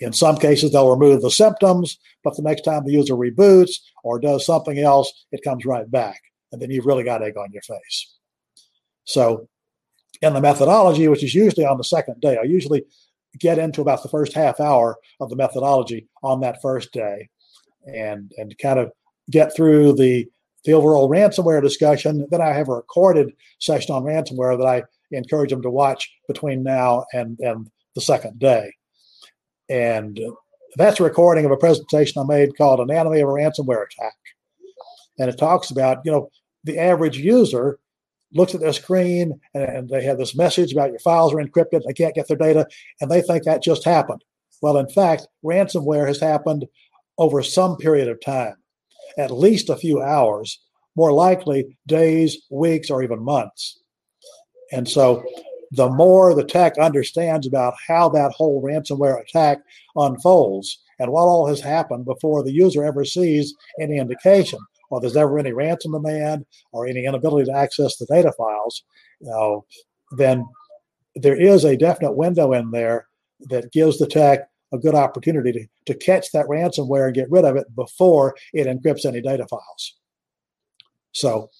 In 0.00 0.12
some 0.12 0.36
cases, 0.36 0.72
they'll 0.72 0.90
remove 0.90 1.22
the 1.22 1.30
symptoms, 1.30 1.98
but 2.22 2.36
the 2.36 2.42
next 2.42 2.62
time 2.62 2.84
the 2.84 2.92
user 2.92 3.14
reboots 3.14 3.78
or 4.02 4.18
does 4.18 4.44
something 4.44 4.78
else, 4.78 5.12
it 5.32 5.44
comes 5.44 5.64
right 5.64 5.88
back. 5.90 6.20
And 6.52 6.60
then 6.60 6.70
you've 6.70 6.86
really 6.86 7.04
got 7.04 7.22
egg 7.22 7.36
on 7.36 7.52
your 7.52 7.62
face. 7.62 8.14
So, 9.04 9.48
in 10.22 10.32
the 10.32 10.40
methodology, 10.40 11.06
which 11.08 11.24
is 11.24 11.34
usually 11.34 11.66
on 11.66 11.76
the 11.76 11.84
second 11.84 12.20
day, 12.20 12.38
I 12.38 12.44
usually 12.44 12.84
get 13.38 13.58
into 13.58 13.82
about 13.82 14.02
the 14.02 14.08
first 14.08 14.32
half 14.32 14.60
hour 14.60 14.96
of 15.20 15.28
the 15.28 15.36
methodology 15.36 16.08
on 16.22 16.40
that 16.40 16.62
first 16.62 16.92
day 16.92 17.28
and, 17.84 18.32
and 18.36 18.56
kind 18.58 18.78
of 18.78 18.92
get 19.30 19.54
through 19.54 19.94
the 19.94 20.26
the 20.64 20.72
overall 20.72 21.08
ransomware 21.08 21.62
discussion. 21.62 22.26
Then 22.30 22.40
I 22.40 22.52
have 22.52 22.68
a 22.68 22.74
recorded 22.74 23.32
session 23.58 23.94
on 23.94 24.02
ransomware 24.02 24.58
that 24.58 24.66
I 24.66 24.82
encourage 25.10 25.50
them 25.50 25.62
to 25.62 25.70
watch 25.70 26.10
between 26.26 26.62
now 26.62 27.04
and, 27.12 27.38
and 27.40 27.70
the 27.94 28.00
second 28.00 28.38
day. 28.38 28.74
And 29.68 30.18
that's 30.76 31.00
a 31.00 31.04
recording 31.04 31.44
of 31.44 31.50
a 31.50 31.56
presentation 31.56 32.20
I 32.20 32.24
made 32.24 32.56
called 32.56 32.80
Anatomy 32.80 33.20
of 33.20 33.28
a 33.28 33.32
Ransomware 33.32 33.84
Attack. 33.84 34.14
And 35.18 35.30
it 35.30 35.38
talks 35.38 35.70
about, 35.70 35.98
you 36.04 36.12
know, 36.12 36.30
the 36.64 36.78
average 36.78 37.18
user 37.18 37.78
looks 38.32 38.54
at 38.54 38.60
their 38.60 38.72
screen 38.72 39.40
and, 39.54 39.88
they 39.88 40.02
have 40.02 40.18
this 40.18 40.36
message 40.36 40.72
about 40.72 40.90
your 40.90 40.98
files 40.98 41.32
are 41.32 41.36
encrypted, 41.36 41.82
they 41.86 41.92
can't 41.92 42.14
get 42.14 42.26
their 42.26 42.36
data, 42.36 42.66
and 43.00 43.10
they 43.10 43.22
think 43.22 43.44
that 43.44 43.62
just 43.62 43.84
happened. 43.84 44.24
Well, 44.60 44.76
in 44.78 44.88
fact, 44.88 45.28
ransomware 45.44 46.06
has 46.08 46.20
happened 46.20 46.66
over 47.18 47.42
some 47.42 47.76
period 47.76 48.08
of 48.08 48.20
time 48.20 48.56
at 49.18 49.30
least 49.30 49.70
a 49.70 49.76
few 49.76 50.02
hours, 50.02 50.60
more 50.96 51.12
likely 51.12 51.76
days, 51.86 52.38
weeks, 52.50 52.90
or 52.90 53.02
even 53.02 53.22
months. 53.22 53.80
And 54.72 54.88
so 54.88 55.24
the 55.74 55.88
more 55.88 56.34
the 56.34 56.44
tech 56.44 56.78
understands 56.78 57.46
about 57.46 57.74
how 57.86 58.08
that 58.08 58.32
whole 58.32 58.62
ransomware 58.62 59.20
attack 59.20 59.58
unfolds 59.96 60.80
and 60.98 61.10
what 61.10 61.22
all 61.22 61.46
has 61.46 61.60
happened 61.60 62.04
before 62.04 62.42
the 62.42 62.52
user 62.52 62.84
ever 62.84 63.04
sees 63.04 63.54
any 63.80 63.98
indication, 63.98 64.58
or 64.90 65.00
there's 65.00 65.16
ever 65.16 65.38
any 65.38 65.52
ransom 65.52 65.92
demand 65.92 66.46
or 66.72 66.86
any 66.86 67.04
inability 67.04 67.50
to 67.50 67.56
access 67.56 67.96
the 67.96 68.06
data 68.06 68.32
files, 68.38 68.84
you 69.20 69.28
know, 69.28 69.64
then 70.12 70.46
there 71.16 71.40
is 71.40 71.64
a 71.64 71.76
definite 71.76 72.12
window 72.12 72.52
in 72.52 72.70
there 72.70 73.06
that 73.48 73.72
gives 73.72 73.98
the 73.98 74.06
tech 74.06 74.48
a 74.72 74.78
good 74.78 74.94
opportunity 74.94 75.52
to, 75.52 75.66
to 75.86 75.98
catch 75.98 76.30
that 76.32 76.46
ransomware 76.46 77.06
and 77.06 77.14
get 77.14 77.30
rid 77.30 77.44
of 77.44 77.56
it 77.56 77.74
before 77.74 78.34
it 78.52 78.66
encrypts 78.66 79.04
any 79.04 79.20
data 79.20 79.46
files. 79.48 79.96
So 81.12 81.50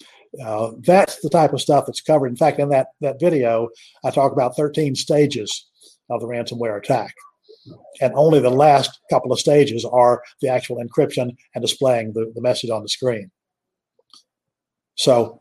uh, 0.42 0.72
that's 0.80 1.20
the 1.20 1.30
type 1.30 1.52
of 1.52 1.60
stuff 1.60 1.86
that's 1.86 2.00
covered. 2.00 2.28
In 2.28 2.36
fact, 2.36 2.58
in 2.58 2.68
that, 2.70 2.88
that 3.00 3.20
video, 3.20 3.68
I 4.04 4.10
talk 4.10 4.32
about 4.32 4.56
13 4.56 4.94
stages 4.94 5.66
of 6.10 6.20
the 6.20 6.26
ransomware 6.26 6.78
attack. 6.78 7.14
and 8.00 8.12
only 8.14 8.40
the 8.40 8.50
last 8.50 9.00
couple 9.10 9.32
of 9.32 9.40
stages 9.40 9.84
are 9.84 10.22
the 10.40 10.48
actual 10.48 10.76
encryption 10.76 11.34
and 11.54 11.62
displaying 11.62 12.12
the, 12.12 12.30
the 12.34 12.42
message 12.42 12.70
on 12.70 12.82
the 12.82 12.88
screen. 12.88 13.30
So 14.96 15.40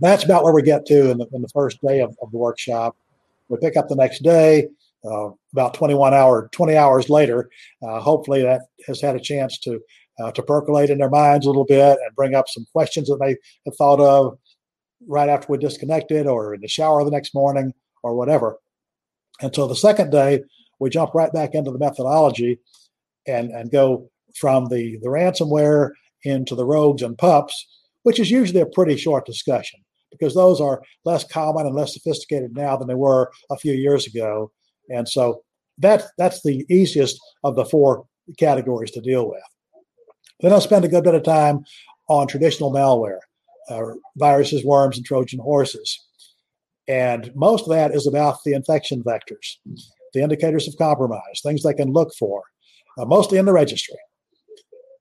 that's 0.00 0.24
about 0.24 0.44
where 0.44 0.54
we 0.54 0.62
get 0.62 0.86
to 0.86 1.10
in 1.10 1.18
the, 1.18 1.26
in 1.32 1.42
the 1.42 1.48
first 1.48 1.78
day 1.86 2.00
of, 2.00 2.16
of 2.20 2.30
the 2.30 2.38
workshop. 2.38 2.96
We 3.48 3.58
pick 3.58 3.76
up 3.76 3.88
the 3.88 3.96
next 3.96 4.22
day, 4.22 4.68
uh, 5.04 5.30
about 5.52 5.74
21 5.74 6.14
hour, 6.14 6.48
20 6.52 6.76
hours 6.76 7.08
later. 7.08 7.48
Uh, 7.82 8.00
hopefully 8.00 8.42
that 8.42 8.62
has 8.86 9.00
had 9.00 9.14
a 9.14 9.20
chance 9.20 9.58
to 9.60 9.80
uh, 10.18 10.32
to 10.32 10.42
percolate 10.42 10.90
in 10.90 10.98
their 10.98 11.10
minds 11.10 11.46
a 11.46 11.48
little 11.48 11.64
bit 11.64 11.98
and 12.04 12.16
bring 12.16 12.34
up 12.34 12.48
some 12.48 12.66
questions 12.72 13.08
that 13.08 13.18
they 13.20 13.36
have 13.64 13.76
thought 13.76 14.00
of 14.00 14.38
right 15.06 15.28
after 15.28 15.46
we 15.50 15.58
disconnected 15.58 16.26
or 16.26 16.54
in 16.54 16.60
the 16.60 16.68
shower 16.68 17.04
the 17.04 17.10
next 17.10 17.34
morning 17.34 17.72
or 18.02 18.14
whatever. 18.14 18.56
And 19.40 19.54
so 19.54 19.66
the 19.66 19.76
second 19.76 20.10
day, 20.10 20.42
we 20.78 20.90
jump 20.90 21.14
right 21.14 21.32
back 21.32 21.54
into 21.54 21.70
the 21.70 21.78
methodology 21.78 22.58
and, 23.26 23.50
and 23.50 23.70
go 23.70 24.10
from 24.34 24.68
the, 24.68 24.98
the 25.02 25.08
ransomware 25.08 25.90
into 26.24 26.54
the 26.54 26.64
rogues 26.64 27.02
and 27.02 27.16
pups, 27.16 27.66
which 28.02 28.20
is 28.20 28.30
usually 28.30 28.60
a 28.60 28.66
pretty 28.66 28.96
short 28.96 29.26
discussion 29.26 29.80
because 30.10 30.34
those 30.34 30.60
are 30.60 30.82
less 31.04 31.24
common 31.24 31.66
and 31.66 31.74
less 31.74 31.94
sophisticated 31.94 32.54
now 32.54 32.76
than 32.76 32.88
they 32.88 32.94
were 32.94 33.30
a 33.50 33.56
few 33.56 33.72
years 33.72 34.06
ago. 34.06 34.50
And 34.88 35.08
so 35.08 35.42
that, 35.78 36.04
that's 36.16 36.42
the 36.42 36.64
easiest 36.70 37.18
of 37.44 37.56
the 37.56 37.64
four 37.64 38.06
categories 38.38 38.90
to 38.92 39.00
deal 39.00 39.28
with. 39.28 39.42
Then 40.40 40.52
I'll 40.52 40.60
spend 40.60 40.84
a 40.84 40.88
good 40.88 41.04
bit 41.04 41.14
of 41.14 41.22
time 41.22 41.64
on 42.08 42.26
traditional 42.26 42.72
malware, 42.72 43.20
uh, 43.70 43.94
viruses, 44.16 44.64
worms, 44.64 44.96
and 44.96 45.06
Trojan 45.06 45.40
horses. 45.40 45.98
And 46.88 47.32
most 47.34 47.62
of 47.62 47.70
that 47.70 47.92
is 47.92 48.06
about 48.06 48.38
the 48.44 48.52
infection 48.52 49.02
vectors, 49.02 49.56
the 50.12 50.22
indicators 50.22 50.68
of 50.68 50.76
compromise, 50.76 51.40
things 51.42 51.62
they 51.62 51.74
can 51.74 51.92
look 51.92 52.14
for, 52.18 52.44
uh, 52.98 53.04
mostly 53.04 53.38
in 53.38 53.46
the 53.46 53.52
registry. 53.52 53.96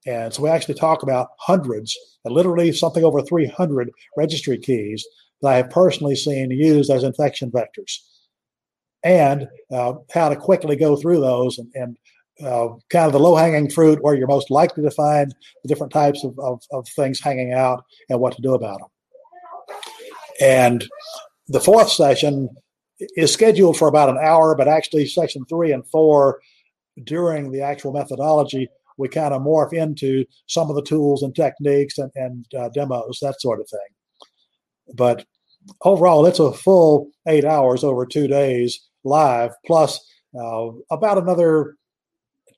And 0.08 0.34
so 0.34 0.44
we 0.44 0.50
actually 0.50 0.76
talk 0.76 1.04
about 1.04 1.30
hundreds, 1.40 1.96
literally 2.26 2.72
something 2.72 3.04
over 3.04 3.22
300 3.22 3.92
registry 4.18 4.58
keys 4.58 5.06
that 5.42 5.50
I 5.50 5.58
have 5.58 5.70
personally 5.70 6.16
seen 6.16 6.52
used 6.52 6.90
as 6.90 7.04
infection 7.04 7.52
vectors, 7.52 8.00
and 9.04 9.48
uh, 9.72 9.94
how 10.14 10.30
to 10.30 10.36
quickly 10.36 10.76
go 10.76 10.96
through 10.96 11.22
those 11.22 11.58
and, 11.58 11.72
and 11.76 11.98
uh, 12.44 12.68
kind 12.90 13.06
of 13.06 13.14
the 13.14 13.20
low 13.20 13.36
hanging 13.36 13.70
fruit 13.70 14.02
where 14.02 14.16
you're 14.16 14.28
most 14.28 14.52
likely 14.52 14.84
to 14.84 14.92
find 14.92 15.34
the 15.64 15.68
different 15.68 15.94
types 15.94 16.24
of, 16.24 16.38
of, 16.40 16.62
of, 16.72 16.88
things 16.90 17.20
hanging 17.20 17.54
out 17.54 17.84
and 18.10 18.20
what 18.20 18.36
to 18.36 18.42
do 18.42 18.54
about 18.54 18.80
them. 18.80 18.90
And 20.42 20.86
the 21.48 21.62
fourth 21.62 21.90
session 21.90 22.50
is 23.16 23.32
scheduled 23.32 23.78
for 23.78 23.88
about 23.88 24.10
an 24.10 24.18
hour, 24.18 24.56
but 24.56 24.68
actually, 24.68 25.06
section 25.06 25.46
three 25.46 25.72
and 25.72 25.88
four 25.88 26.42
during 27.04 27.52
the 27.52 27.62
actual 27.62 27.94
methodology, 27.94 28.68
we 28.98 29.08
kind 29.08 29.34
of 29.34 29.42
morph 29.42 29.74
into 29.74 30.26
some 30.48 30.70
of 30.70 30.76
the 30.76 30.82
tools 30.82 31.24
and 31.24 31.36
techniques 31.36 31.98
and, 31.98 32.12
and 32.16 32.46
uh, 32.58 32.70
demos, 32.70 33.20
that 33.22 33.40
sort 33.42 33.60
of 33.60 33.70
thing. 33.70 34.94
But 34.94 35.26
overall, 35.82 36.26
it's 36.26 36.40
a 36.40 36.54
full 36.54 37.10
eight 37.28 37.46
hours 37.46 37.84
over 37.84 38.06
two 38.06 38.28
days 38.28 38.80
live, 39.04 39.52
plus 39.66 40.00
uh, 40.38 40.68
about 40.92 41.18
another 41.18 41.76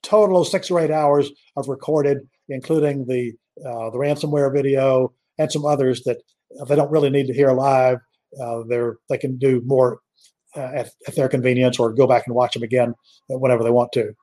total 0.08 0.40
of 0.40 0.48
six 0.48 0.70
or 0.70 0.80
eight 0.80 0.90
hours 0.90 1.30
of 1.56 1.68
recorded, 1.68 2.26
including 2.48 3.06
the 3.06 3.34
uh, 3.64 3.90
the 3.90 3.98
ransomware 3.98 4.52
video 4.52 5.12
and 5.38 5.50
some 5.50 5.66
others 5.66 6.02
that 6.04 6.18
they 6.66 6.76
don't 6.76 6.90
really 6.90 7.10
need 7.10 7.26
to 7.26 7.34
hear 7.34 7.52
live. 7.52 7.98
Uh, 8.40 8.62
they're 8.68 8.96
they 9.08 9.18
can 9.18 9.36
do 9.36 9.60
more 9.64 10.00
uh, 10.56 10.70
at, 10.74 10.90
at 11.06 11.14
their 11.14 11.28
convenience 11.28 11.78
or 11.78 11.92
go 11.92 12.06
back 12.06 12.26
and 12.26 12.34
watch 12.34 12.54
them 12.54 12.62
again 12.62 12.94
whenever 13.28 13.62
they 13.62 13.70
want 13.70 13.92
to. 13.92 14.14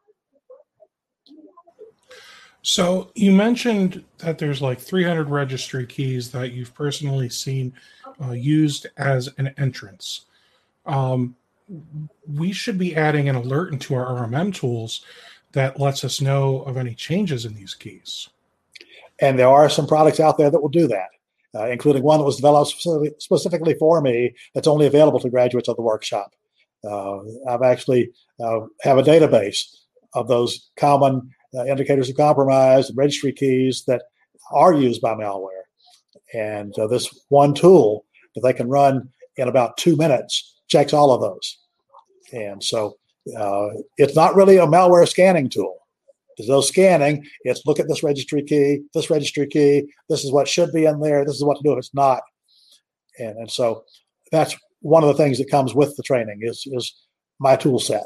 So 2.61 3.11
you 3.13 3.31
mentioned 3.31 4.03
that 4.17 4.39
there's 4.39 4.59
like 4.59 4.79
300 4.79 5.29
registry 5.29 5.85
keys 5.85 6.31
that 6.31 6.51
you've 6.51 6.73
personally 6.73 7.29
seen 7.29 7.73
uh, 8.19 8.31
used 8.31 8.87
as 8.97 9.29
an 9.37 9.53
entrance. 9.57 10.21
Um, 10.87 11.35
we 12.27 12.51
should 12.51 12.79
be 12.79 12.95
adding 12.95 13.29
an 13.29 13.35
alert 13.35 13.71
into 13.71 13.93
our 13.93 14.27
RMM 14.27 14.53
tools 14.53 15.05
that 15.55 15.79
lets 15.79 16.03
us 16.03 16.21
know 16.21 16.61
of 16.61 16.77
any 16.77 16.93
changes 16.93 17.45
in 17.45 17.55
these 17.55 17.73
keys. 17.73 18.29
And 19.19 19.39
there 19.39 19.47
are 19.49 19.69
some 19.69 19.87
products 19.87 20.19
out 20.19 20.37
there 20.37 20.51
that 20.51 20.61
will 20.61 20.69
do 20.69 20.87
that, 20.87 21.09
uh, 21.55 21.67
including 21.67 22.03
one 22.03 22.19
that 22.19 22.25
was 22.25 22.35
developed 22.35 22.85
specifically 23.21 23.73
for 23.73 24.01
me 24.01 24.35
that's 24.53 24.67
only 24.67 24.85
available 24.85 25.19
to 25.21 25.29
graduates 25.29 25.69
of 25.69 25.77
the 25.77 25.81
workshop. 25.81 26.33
Uh, 26.83 27.19
I've 27.49 27.63
actually 27.63 28.11
uh, 28.43 28.61
have 28.81 28.97
a 28.97 29.03
database 29.03 29.63
of 30.13 30.27
those 30.27 30.69
common 30.77 31.31
uh, 31.55 31.65
indicators 31.65 32.09
of 32.09 32.17
compromise 32.17 32.91
registry 32.95 33.31
keys 33.31 33.85
that 33.87 34.03
are 34.51 34.73
used 34.73 35.01
by 35.01 35.13
malware. 35.13 35.63
And 36.33 36.77
uh, 36.77 36.87
this 36.87 37.07
one 37.29 37.53
tool 37.53 38.05
that 38.35 38.41
they 38.41 38.53
can 38.53 38.69
run 38.69 39.09
in 39.37 39.47
about 39.47 39.77
two 39.77 39.95
minutes 39.95 40.59
checks 40.67 40.93
all 40.93 41.11
of 41.11 41.21
those. 41.21 41.57
And 42.33 42.63
so 42.63 42.97
uh, 43.37 43.67
it's 43.97 44.15
not 44.15 44.35
really 44.35 44.57
a 44.57 44.67
malware 44.67 45.07
scanning 45.07 45.49
tool. 45.49 45.77
There's 46.37 46.49
no 46.49 46.61
scanning. 46.61 47.25
It's 47.43 47.65
look 47.65 47.79
at 47.79 47.87
this 47.87 48.03
registry 48.03 48.43
key, 48.43 48.81
this 48.93 49.09
registry 49.09 49.47
key. 49.47 49.87
This 50.09 50.23
is 50.23 50.31
what 50.31 50.47
should 50.47 50.71
be 50.73 50.85
in 50.85 50.99
there. 50.99 51.25
This 51.25 51.35
is 51.35 51.43
what 51.43 51.57
to 51.57 51.63
do 51.63 51.73
if 51.73 51.79
it's 51.79 51.93
not. 51.93 52.21
And, 53.19 53.37
and 53.37 53.51
so 53.51 53.85
that's 54.31 54.55
one 54.81 55.03
of 55.03 55.07
the 55.07 55.23
things 55.23 55.37
that 55.37 55.49
comes 55.49 55.73
with 55.73 55.95
the 55.95 56.03
training 56.03 56.39
is 56.41 56.63
is 56.67 56.93
my 57.39 57.55
tool 57.55 57.79
set. 57.79 58.05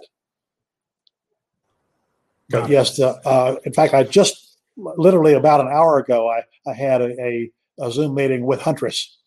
But 2.50 2.70
yes, 2.70 2.98
the, 2.98 3.10
uh, 3.28 3.58
in 3.64 3.74
fact, 3.74 3.94
I 3.94 4.04
just 4.04 4.58
literally 4.76 5.34
about 5.34 5.62
an 5.62 5.68
hour 5.68 6.00
ago, 6.00 6.30
I, 6.30 6.44
I 6.70 6.74
had 6.74 7.02
a, 7.02 7.10
a, 7.22 7.52
a 7.80 7.92
Zoom 7.92 8.16
meeting 8.16 8.46
with 8.46 8.62
Huntress. 8.62 9.18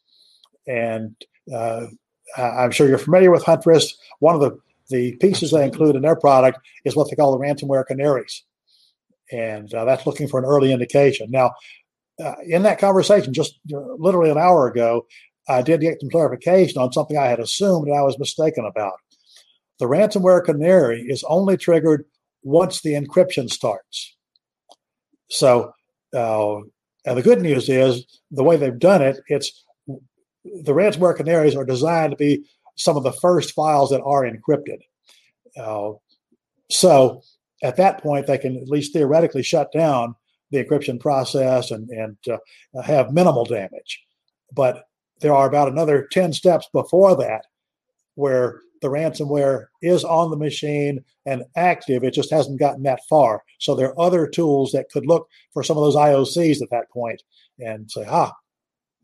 And 0.66 1.14
uh, 1.55 1.87
I'm 2.37 2.70
sure 2.70 2.88
you're 2.88 2.98
familiar 2.98 3.31
with 3.31 3.44
Huntress. 3.44 3.96
One 4.20 4.35
of 4.35 4.40
the 4.40 4.59
the 4.92 5.16
pieces 5.16 5.50
they 5.50 5.64
include 5.64 5.96
in 5.96 6.02
their 6.02 6.16
product 6.16 6.59
is 6.85 6.94
what 6.94 7.11
they 7.11 7.16
call 7.16 7.37
the 7.37 7.44
ransomware 7.44 7.87
canaries. 7.87 8.44
And 9.33 9.72
uh, 9.74 9.85
that's 9.85 10.07
looking 10.07 10.28
for 10.28 10.38
an 10.38 10.46
early 10.46 10.72
indication. 10.72 11.31
Now, 11.31 11.52
uh, 12.22 12.35
in 12.46 12.62
that 12.62 12.78
conversation, 12.78 13.33
just 13.33 13.59
literally 13.68 14.31
an 14.31 14.38
hour 14.38 14.68
ago, 14.68 15.07
I 15.48 15.62
did 15.62 15.81
get 15.81 16.00
some 16.00 16.11
clarification 16.11 16.81
on 16.81 16.92
something 16.92 17.18
I 17.18 17.26
had 17.26 17.40
assumed 17.40 17.88
and 17.88 17.96
I 17.96 18.02
was 18.02 18.18
mistaken 18.18 18.64
about. 18.64 18.94
The 19.78 19.87
ransomware 19.87 20.44
canary 20.44 21.02
is 21.09 21.24
only 21.24 21.57
triggered 21.57 22.05
once 22.42 22.81
the 22.81 22.92
encryption 22.92 23.50
starts. 23.50 24.16
So, 25.31 25.72
uh, 26.14 26.57
and 27.05 27.18
the 27.18 27.22
good 27.22 27.40
news 27.40 27.68
is 27.68 28.07
the 28.31 28.44
way 28.44 28.57
they've 28.57 28.78
done 28.78 29.02
it, 29.02 29.18
it's 29.26 29.64
the 30.44 30.72
ransomware 30.72 31.16
canaries 31.16 31.57
are 31.57 31.64
designed 31.64 32.12
to 32.12 32.16
be 32.16 32.44
some 32.77 32.97
of 32.97 33.03
the 33.03 33.13
first 33.13 33.53
files 33.53 33.91
that 33.91 34.03
are 34.03 34.25
encrypted. 34.25 34.79
Uh, 35.57 35.93
so 36.71 37.23
at 37.63 37.77
that 37.77 38.03
point, 38.03 38.27
they 38.27 38.39
can 38.39 38.57
at 38.57 38.69
least 38.69 38.93
theoretically 38.93 39.43
shut 39.43 39.71
down 39.73 40.15
the 40.51 40.63
encryption 40.63 41.01
process 41.01 41.71
and, 41.71 41.89
and 41.91 42.17
uh, 42.31 42.83
have 42.83 43.13
minimal 43.13 43.45
damage. 43.45 44.03
But 44.53 44.85
there 45.21 45.35
are 45.35 45.47
about 45.47 45.69
another 45.69 46.09
10 46.11 46.33
steps 46.33 46.69
before 46.73 47.17
that 47.17 47.47
where 48.15 48.61
the 48.83 48.89
ransomware 48.89 49.67
is 49.81 50.05
on 50.05 50.31
the 50.31 50.37
machine 50.37 51.03
and 51.25 51.45
active. 51.57 52.03
It 52.03 52.13
just 52.13 52.31
hasn't 52.31 52.59
gotten 52.59 52.83
that 52.83 53.01
far. 53.09 53.43
So 53.61 53.75
there 53.75 53.89
are 53.91 54.01
other 54.01 54.27
tools 54.27 54.73
that 54.73 54.91
could 54.91 55.07
look 55.07 55.29
for 55.53 55.63
some 55.63 55.79
of 55.79 55.85
those 55.85 55.97
IOCs 55.97 56.61
at 56.61 56.71
that 56.71 56.91
point 56.91 57.23
and 57.61 57.91
say, 57.91 58.05
ah, 58.09 58.33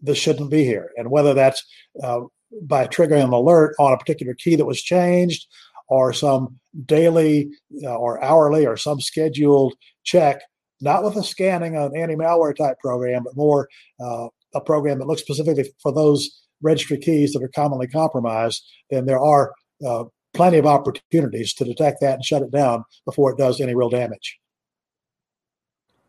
this 0.03 0.19
shouldn't 0.19 0.51
be 0.51 0.65
here. 0.65 0.91
And 0.97 1.11
whether 1.11 1.33
that's 1.33 1.65
uh, 2.03 2.23
by 2.63 2.87
triggering 2.87 3.25
an 3.25 3.33
alert 3.33 3.75
on 3.79 3.93
a 3.93 3.99
particular 3.99 4.35
key 4.35 4.57
that 4.57 4.65
was 4.65 4.83
changed 4.83 5.47
or 5.89 6.13
some 6.13 6.59
daily 6.85 7.51
uh, 7.83 7.97
or 7.97 8.23
hourly 8.23 8.67
or 8.67 8.77
some 8.77 9.01
scheduled 9.01 9.75
check, 10.05 10.41
not 10.81 11.03
with 11.03 11.17
a 11.17 11.23
scanning 11.23 11.77
an 11.77 11.97
anti-malware 11.97 12.57
type 12.57 12.79
program, 12.81 13.23
but 13.25 13.37
more 13.37 13.69
uh, 14.01 14.29
a 14.55 14.61
program 14.61 14.99
that 14.99 15.07
looks 15.07 15.23
specifically 15.23 15.71
for 15.83 15.93
those 15.93 16.43
registry 16.63 16.99
keys 16.99 17.33
that 17.33 17.43
are 17.43 17.51
commonly 17.55 17.87
compromised, 17.87 18.65
then 18.91 19.07
there 19.07 19.21
are 19.21 19.53
uh, 19.87 20.05
plenty 20.35 20.59
of 20.59 20.67
opportunities 20.67 21.55
to 21.55 21.65
detect 21.65 22.01
that 22.01 22.15
and 22.15 22.25
shut 22.25 22.43
it 22.43 22.51
down 22.51 22.85
before 23.05 23.31
it 23.31 23.39
does 23.39 23.61
any 23.61 23.75
real 23.75 23.91
damage. 23.91 24.39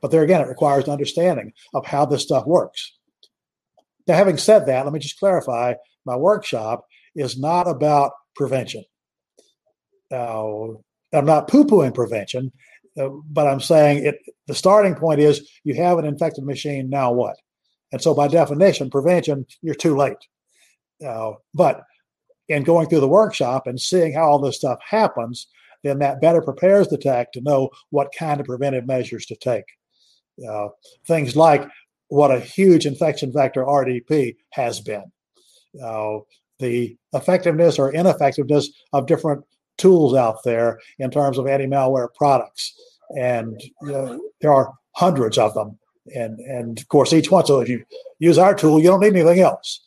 But 0.01 0.11
there 0.11 0.23
again, 0.23 0.41
it 0.41 0.47
requires 0.47 0.85
an 0.85 0.91
understanding 0.91 1.53
of 1.73 1.85
how 1.85 2.05
this 2.05 2.23
stuff 2.23 2.45
works. 2.45 2.93
Now, 4.07 4.15
having 4.15 4.37
said 4.37 4.65
that, 4.65 4.85
let 4.85 4.93
me 4.93 4.99
just 4.99 5.19
clarify 5.19 5.73
my 6.09 6.15
workshop 6.15 6.85
is 7.15 7.37
not 7.37 7.67
about 7.67 8.13
prevention. 8.35 8.83
Uh, 10.11 10.69
I'm 11.13 11.25
not 11.25 11.47
poo 11.47 11.65
pooing 11.65 11.93
prevention, 11.93 12.51
uh, 12.99 13.09
but 13.29 13.47
I'm 13.47 13.61
saying 13.61 14.05
it. 14.05 14.15
The 14.47 14.55
starting 14.55 14.95
point 14.95 15.19
is 15.19 15.47
you 15.63 15.75
have 15.75 15.99
an 15.99 16.05
infected 16.05 16.45
machine. 16.45 16.89
Now 16.89 17.11
what? 17.11 17.35
And 17.91 18.01
so, 18.01 18.15
by 18.15 18.27
definition, 18.27 18.89
prevention, 18.89 19.45
you're 19.61 19.75
too 19.75 19.95
late. 19.95 20.17
Uh, 21.05 21.33
but 21.53 21.83
in 22.47 22.63
going 22.63 22.89
through 22.89 23.01
the 23.01 23.07
workshop 23.07 23.67
and 23.67 23.79
seeing 23.79 24.13
how 24.13 24.29
all 24.29 24.39
this 24.39 24.57
stuff 24.57 24.79
happens, 24.87 25.47
then 25.83 25.99
that 25.99 26.21
better 26.21 26.41
prepares 26.41 26.87
the 26.87 26.97
tech 26.97 27.31
to 27.33 27.41
know 27.41 27.69
what 27.91 28.13
kind 28.17 28.39
of 28.39 28.47
preventive 28.47 28.87
measures 28.87 29.27
to 29.27 29.35
take. 29.35 29.65
Uh, 30.47 30.69
things 31.07 31.35
like 31.35 31.67
what 32.07 32.31
a 32.31 32.39
huge 32.39 32.87
infection 32.87 33.31
vector 33.31 33.63
RDP 33.63 34.35
has 34.51 34.79
been. 34.79 35.11
Uh, 35.83 36.19
the 36.59 36.97
effectiveness 37.13 37.79
or 37.79 37.93
ineffectiveness 37.93 38.69
of 38.91 39.07
different 39.07 39.43
tools 39.77 40.13
out 40.13 40.43
there 40.43 40.77
in 40.99 41.09
terms 41.09 41.37
of 41.37 41.47
anti-malware 41.47 42.13
products, 42.15 42.73
and 43.17 43.61
you 43.81 43.91
know, 43.91 44.21
there 44.41 44.53
are 44.53 44.73
hundreds 44.91 45.37
of 45.37 45.53
them. 45.53 45.77
And 46.15 46.39
and 46.39 46.79
of 46.79 46.87
course, 46.89 47.13
each 47.13 47.31
one. 47.31 47.45
So 47.45 47.59
if 47.59 47.69
you 47.69 47.85
use 48.19 48.37
our 48.37 48.55
tool, 48.55 48.79
you 48.79 48.87
don't 48.87 48.99
need 48.99 49.15
anything 49.15 49.39
else. 49.39 49.79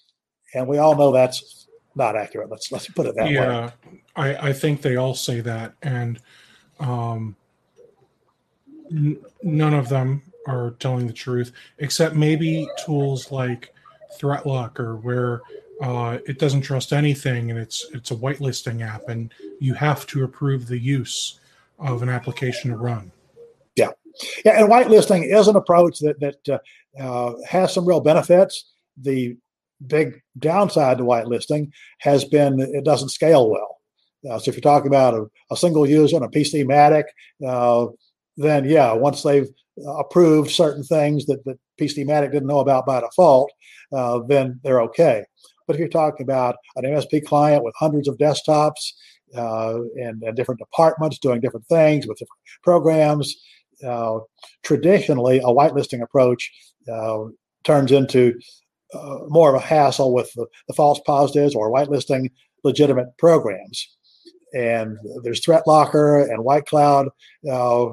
And 0.54 0.68
we 0.68 0.78
all 0.78 0.96
know 0.96 1.12
that's 1.12 1.66
not 1.94 2.16
accurate. 2.16 2.50
Let's 2.50 2.70
let's 2.70 2.88
put 2.88 3.06
it 3.06 3.16
that 3.16 3.30
yeah, 3.30 3.40
way. 3.40 3.46
Yeah, 3.46 3.70
I 4.16 4.48
I 4.48 4.52
think 4.52 4.82
they 4.82 4.96
all 4.96 5.14
say 5.14 5.40
that, 5.40 5.74
and 5.82 6.20
um, 6.78 7.36
n- 8.90 9.20
none 9.42 9.74
of 9.74 9.88
them 9.88 10.22
are 10.46 10.72
telling 10.78 11.06
the 11.06 11.12
truth, 11.12 11.52
except 11.78 12.14
maybe 12.14 12.68
tools 12.84 13.32
like 13.32 13.74
ThreatLocker, 14.18 15.02
where 15.02 15.42
uh, 15.82 16.18
it 16.26 16.38
doesn't 16.38 16.62
trust 16.62 16.92
anything 16.92 17.50
and 17.50 17.58
it's 17.58 17.86
it's 17.92 18.12
a 18.12 18.16
whitelisting 18.16 18.86
app, 18.86 19.08
and 19.08 19.34
you 19.58 19.74
have 19.74 20.06
to 20.06 20.22
approve 20.22 20.66
the 20.66 20.78
use 20.78 21.40
of 21.78 22.02
an 22.02 22.08
application 22.08 22.70
to 22.70 22.76
run. 22.76 23.10
Yeah, 23.74 23.90
yeah, 24.44 24.60
and 24.60 24.70
whitelisting 24.70 25.24
is 25.24 25.48
an 25.48 25.56
approach 25.56 25.98
that 25.98 26.20
that 26.20 26.48
uh, 26.48 27.02
uh, 27.02 27.34
has 27.48 27.74
some 27.74 27.84
real 27.84 28.00
benefits. 28.00 28.70
The 28.96 29.36
big 29.84 30.22
downside 30.38 30.98
to 30.98 31.04
whitelisting 31.04 31.72
has 31.98 32.24
been 32.24 32.60
it 32.60 32.84
doesn't 32.84 33.08
scale 33.08 33.50
well. 33.50 33.80
Uh, 34.30 34.38
so 34.38 34.50
if 34.50 34.54
you're 34.54 34.62
talking 34.62 34.86
about 34.86 35.14
a, 35.14 35.26
a 35.50 35.56
single 35.56 35.84
user 35.84 36.14
and 36.14 36.24
a 36.24 36.28
PCmatic, 36.28 37.04
uh, 37.44 37.86
then 38.36 38.64
yeah, 38.64 38.92
once 38.92 39.24
they've 39.24 39.48
approved 39.98 40.50
certain 40.50 40.84
things 40.84 41.26
that, 41.26 41.44
that 41.44 41.58
PCmatic 41.80 42.30
didn't 42.30 42.46
know 42.46 42.60
about 42.60 42.86
by 42.86 43.00
default, 43.00 43.50
uh, 43.92 44.20
then 44.28 44.60
they're 44.62 44.82
okay. 44.82 45.24
But 45.72 45.76
if 45.76 45.80
you're 45.80 45.88
talking 45.88 46.24
about 46.24 46.56
an 46.76 46.84
MSP 46.84 47.24
client 47.24 47.64
with 47.64 47.74
hundreds 47.78 48.06
of 48.06 48.18
desktops 48.18 48.92
uh, 49.34 49.78
and, 49.96 50.22
and, 50.22 50.36
different 50.36 50.58
departments 50.58 51.18
doing 51.18 51.40
different 51.40 51.64
things 51.64 52.06
with 52.06 52.18
different 52.18 52.42
programs, 52.62 53.34
uh, 53.82 54.18
traditionally 54.62 55.38
a 55.38 55.44
whitelisting 55.44 56.02
approach 56.02 56.52
uh, 56.92 57.20
turns 57.64 57.90
into 57.90 58.38
uh, 58.92 59.20
more 59.28 59.48
of 59.48 59.54
a 59.54 59.64
hassle 59.64 60.12
with 60.12 60.30
the, 60.34 60.46
the 60.68 60.74
false 60.74 61.00
positives 61.06 61.54
or 61.54 61.72
whitelisting 61.72 62.30
legitimate 62.64 63.08
programs. 63.16 63.96
And 64.52 64.98
there's 65.22 65.40
ThreatLocker 65.40 66.30
and 66.30 66.44
White 66.44 66.66
Cloud 66.66 67.08
uh, 67.50 67.86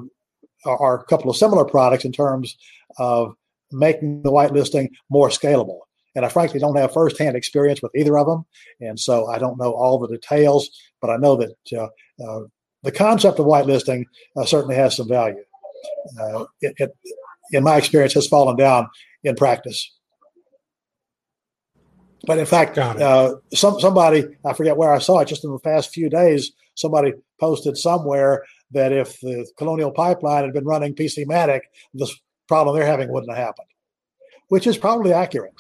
are 0.66 1.00
a 1.00 1.06
couple 1.06 1.32
of 1.32 1.38
similar 1.38 1.64
products 1.64 2.04
in 2.04 2.12
terms 2.12 2.58
of 2.98 3.36
making 3.72 4.24
the 4.24 4.32
whitelisting 4.32 4.90
more 5.10 5.30
scalable. 5.30 5.80
And 6.16 6.26
I 6.26 6.30
frankly 6.30 6.60
don't 6.60 6.78
have 6.78 6.94
firsthand 6.94 7.36
experience 7.36 7.82
with 7.82 7.96
either 7.96 8.18
of 8.18 8.28
them, 8.28 8.46
and 8.82 9.00
so 9.00 9.28
I 9.28 9.38
don't 9.38 9.60
know 9.60 9.72
all 9.72 10.00
the 10.00 10.08
details. 10.08 10.70
But 11.02 11.12
I 11.12 11.18
know 11.18 11.36
that 11.36 11.56
uh, 11.78 11.88
uh, 12.24 12.42
the 12.84 12.92
concept 12.92 13.40
of 13.40 13.46
whitelisting 13.46 14.06
uh, 14.36 14.46
certainly 14.46 14.76
has 14.76 14.96
some 14.96 15.08
value. 15.08 15.44
Uh, 16.20 16.46
it, 16.62 16.74
it, 16.78 16.98
in 17.52 17.64
my 17.64 17.78
experience, 17.78 18.14
has 18.14 18.28
fallen 18.28 18.56
down 18.56 18.90
in 19.24 19.36
practice. 19.36 19.92
But 22.26 22.38
in 22.38 22.46
fact, 22.46 22.78
uh, 22.78 23.36
some 23.54 23.80
somebody 23.80 24.26
I 24.46 24.54
forget 24.54 24.78
where 24.78 24.94
I 24.94 25.00
saw 25.00 25.20
it 25.20 25.28
just 25.28 25.44
in 25.44 25.52
the 25.52 25.60
past 25.60 25.94
few 25.94 26.10
days. 26.10 26.52
Somebody 26.76 27.14
posted 27.40 27.78
somewhere 27.78 28.44
that 28.72 28.92
if 28.92 29.20
the 29.22 29.48
Colonial 29.58 29.92
Pipeline 29.92 30.44
had 30.44 30.54
been 30.54 30.66
running 30.66 30.96
PCmatic, 30.96 31.62
this 31.94 32.14
problem 32.48 32.76
they're 32.76 32.86
having 32.86 33.12
wouldn't 33.12 33.32
have 33.32 33.46
happened, 33.46 33.68
which 34.50 34.68
is 34.68 34.78
probably 34.78 35.14
accurate. 35.14 35.54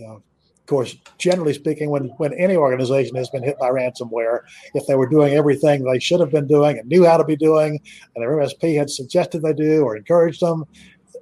Of 0.00 0.66
course, 0.66 0.96
generally 1.18 1.54
speaking, 1.54 1.90
when 1.90 2.04
when 2.18 2.32
any 2.34 2.56
organization 2.56 3.16
has 3.16 3.28
been 3.28 3.42
hit 3.42 3.58
by 3.58 3.70
ransomware, 3.70 4.40
if 4.74 4.86
they 4.86 4.94
were 4.94 5.08
doing 5.08 5.34
everything 5.34 5.84
they 5.84 5.98
should 5.98 6.20
have 6.20 6.30
been 6.30 6.46
doing 6.46 6.78
and 6.78 6.88
knew 6.88 7.04
how 7.04 7.16
to 7.16 7.24
be 7.24 7.36
doing, 7.36 7.80
and 8.14 8.22
their 8.22 8.30
MSP 8.30 8.76
had 8.76 8.88
suggested 8.88 9.42
they 9.42 9.52
do 9.52 9.82
or 9.82 9.96
encouraged 9.96 10.40
them, 10.40 10.64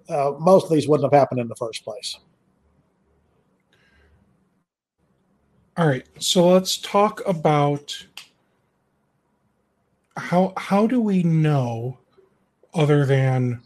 uh, 0.09 0.33
most 0.39 0.65
of 0.65 0.73
these 0.73 0.87
wouldn't 0.87 1.11
have 1.11 1.19
happened 1.19 1.41
in 1.41 1.49
the 1.49 1.55
first 1.57 1.85
place. 1.85 2.19
All 5.77 5.89
right, 5.89 6.07
so 6.19 6.49
let's 6.49 6.77
talk 6.77 7.23
about 7.27 8.07
how 10.19 10.53
how 10.59 10.87
do 10.87 11.01
we 11.01 11.23
know 11.23 11.99
other 12.75 13.07
than 13.07 13.63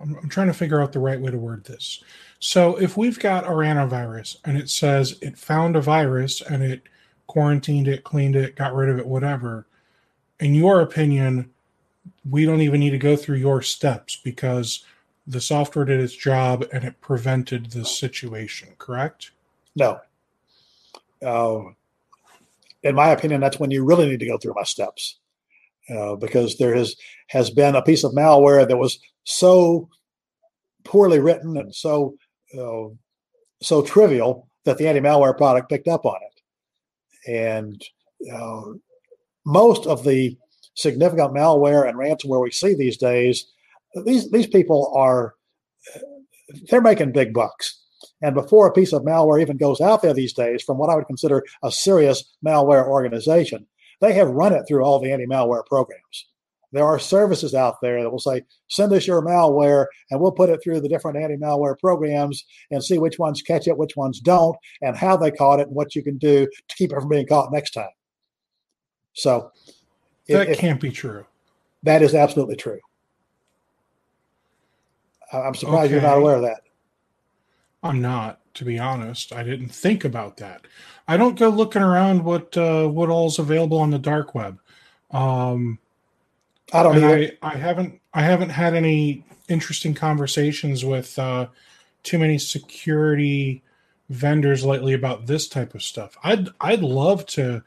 I'm, 0.00 0.16
I'm, 0.16 0.28
trying 0.28 0.46
to 0.46 0.54
figure 0.54 0.80
out 0.80 0.92
the 0.92 0.98
right 0.98 1.20
way 1.20 1.30
to 1.30 1.38
word 1.38 1.64
this. 1.64 2.02
So 2.38 2.76
if 2.76 2.96
we've 2.96 3.18
got 3.18 3.44
our 3.44 3.56
antivirus 3.56 4.36
and 4.44 4.56
it 4.56 4.70
says 4.70 5.18
it 5.20 5.38
found 5.38 5.76
a 5.76 5.80
virus 5.80 6.40
and 6.40 6.62
it 6.62 6.82
quarantined 7.26 7.88
it, 7.88 8.04
cleaned 8.04 8.36
it, 8.36 8.56
got 8.56 8.74
rid 8.74 8.88
of 8.88 8.98
it, 8.98 9.06
whatever, 9.06 9.66
in 10.40 10.54
your 10.54 10.80
opinion, 10.80 11.50
we 12.28 12.44
don't 12.44 12.60
even 12.60 12.80
need 12.80 12.90
to 12.90 12.98
go 12.98 13.16
through 13.16 13.36
your 13.36 13.62
steps 13.62 14.20
because 14.22 14.84
the 15.26 15.40
software 15.40 15.84
did 15.84 16.00
its 16.00 16.14
job 16.14 16.64
and 16.72 16.84
it 16.84 17.00
prevented 17.00 17.70
the 17.72 17.84
situation, 17.84 18.68
correct? 18.78 19.32
No. 19.76 20.00
Uh, 21.24 21.60
in 22.82 22.94
my 22.94 23.08
opinion, 23.08 23.40
that's 23.40 23.58
when 23.58 23.70
you 23.70 23.84
really 23.84 24.08
need 24.08 24.20
to 24.20 24.26
go 24.26 24.38
through 24.38 24.54
my 24.54 24.62
steps. 24.62 25.16
Uh, 25.94 26.16
because 26.16 26.58
there 26.58 26.74
has 26.74 26.94
has 27.28 27.50
been 27.50 27.74
a 27.74 27.82
piece 27.82 28.04
of 28.04 28.12
malware 28.12 28.68
that 28.68 28.76
was 28.76 28.98
so 29.24 29.88
poorly 30.84 31.18
written 31.18 31.56
and 31.56 31.74
so 31.74 32.14
uh, 32.58 32.84
so 33.62 33.82
trivial 33.82 34.48
that 34.64 34.76
the 34.76 34.86
anti-malware 34.86 35.36
product 35.36 35.70
picked 35.70 35.88
up 35.88 36.04
on 36.04 36.18
it. 36.22 37.30
And 37.30 37.82
uh, 38.32 38.62
most 39.46 39.86
of 39.86 40.04
the 40.04 40.36
significant 40.74 41.34
malware 41.34 41.88
and 41.88 41.98
ransomware 41.98 42.42
we 42.42 42.50
see 42.50 42.74
these 42.74 42.98
days, 42.98 43.46
these 44.04 44.30
these 44.30 44.46
people 44.46 44.92
are 44.94 45.34
they're 46.70 46.80
making 46.80 47.12
big 47.12 47.32
bucks. 47.32 47.82
And 48.20 48.34
before 48.34 48.66
a 48.66 48.72
piece 48.72 48.92
of 48.92 49.02
malware 49.02 49.40
even 49.40 49.56
goes 49.56 49.80
out 49.80 50.02
there 50.02 50.14
these 50.14 50.32
days, 50.32 50.62
from 50.62 50.76
what 50.76 50.90
I 50.90 50.96
would 50.96 51.06
consider 51.06 51.44
a 51.62 51.70
serious 51.70 52.24
malware 52.44 52.86
organization, 52.86 53.66
they 54.00 54.12
have 54.14 54.28
run 54.28 54.52
it 54.52 54.64
through 54.66 54.84
all 54.84 54.98
the 54.98 55.12
anti 55.12 55.26
malware 55.26 55.66
programs. 55.66 56.26
There 56.72 56.84
are 56.84 56.98
services 56.98 57.54
out 57.54 57.76
there 57.80 58.02
that 58.02 58.10
will 58.10 58.18
say, 58.18 58.42
send 58.68 58.92
us 58.92 59.06
your 59.06 59.22
malware 59.22 59.86
and 60.10 60.20
we'll 60.20 60.32
put 60.32 60.50
it 60.50 60.60
through 60.62 60.80
the 60.80 60.88
different 60.88 61.16
anti 61.16 61.36
malware 61.36 61.78
programs 61.78 62.44
and 62.70 62.84
see 62.84 62.98
which 62.98 63.18
ones 63.18 63.40
catch 63.42 63.66
it, 63.66 63.78
which 63.78 63.96
ones 63.96 64.20
don't, 64.20 64.56
and 64.82 64.96
how 64.96 65.16
they 65.16 65.30
caught 65.30 65.60
it 65.60 65.68
and 65.68 65.76
what 65.76 65.94
you 65.94 66.02
can 66.02 66.18
do 66.18 66.46
to 66.68 66.76
keep 66.76 66.92
it 66.92 66.96
from 66.96 67.08
being 67.08 67.26
caught 67.26 67.52
next 67.52 67.70
time. 67.70 67.88
So 69.14 69.50
that 70.28 70.50
if, 70.50 70.58
can't 70.58 70.80
be 70.80 70.90
true. 70.90 71.24
That 71.82 72.02
is 72.02 72.14
absolutely 72.14 72.56
true. 72.56 72.80
I'm 75.32 75.54
surprised 75.54 75.86
okay. 75.86 75.94
you're 75.94 76.02
not 76.02 76.18
aware 76.18 76.36
of 76.36 76.42
that. 76.42 76.62
I'm 77.82 78.00
not, 78.00 78.40
to 78.54 78.64
be 78.64 78.78
honest. 78.78 79.32
I 79.32 79.42
didn't 79.42 79.68
think 79.68 80.04
about 80.04 80.36
that. 80.38 80.66
I 81.08 81.16
don't 81.16 81.38
go 81.38 81.48
looking 81.48 81.82
around 81.82 82.22
what 82.22 82.56
uh, 82.56 82.86
what 82.86 83.08
all's 83.08 83.38
available 83.38 83.78
on 83.78 83.90
the 83.90 83.98
dark 83.98 84.34
web. 84.34 84.60
Um, 85.10 85.78
I 86.72 86.82
don't. 86.82 87.02
I, 87.02 87.32
I 87.42 87.56
haven't. 87.56 88.00
I 88.12 88.22
haven't 88.22 88.50
had 88.50 88.74
any 88.74 89.24
interesting 89.48 89.94
conversations 89.94 90.84
with 90.84 91.18
uh, 91.18 91.46
too 92.02 92.18
many 92.18 92.36
security 92.36 93.62
vendors 94.10 94.64
lately 94.64 94.92
about 94.92 95.26
this 95.26 95.48
type 95.48 95.74
of 95.74 95.82
stuff. 95.82 96.16
I'd 96.22 96.50
I'd 96.60 96.82
love 96.82 97.24
to 97.26 97.62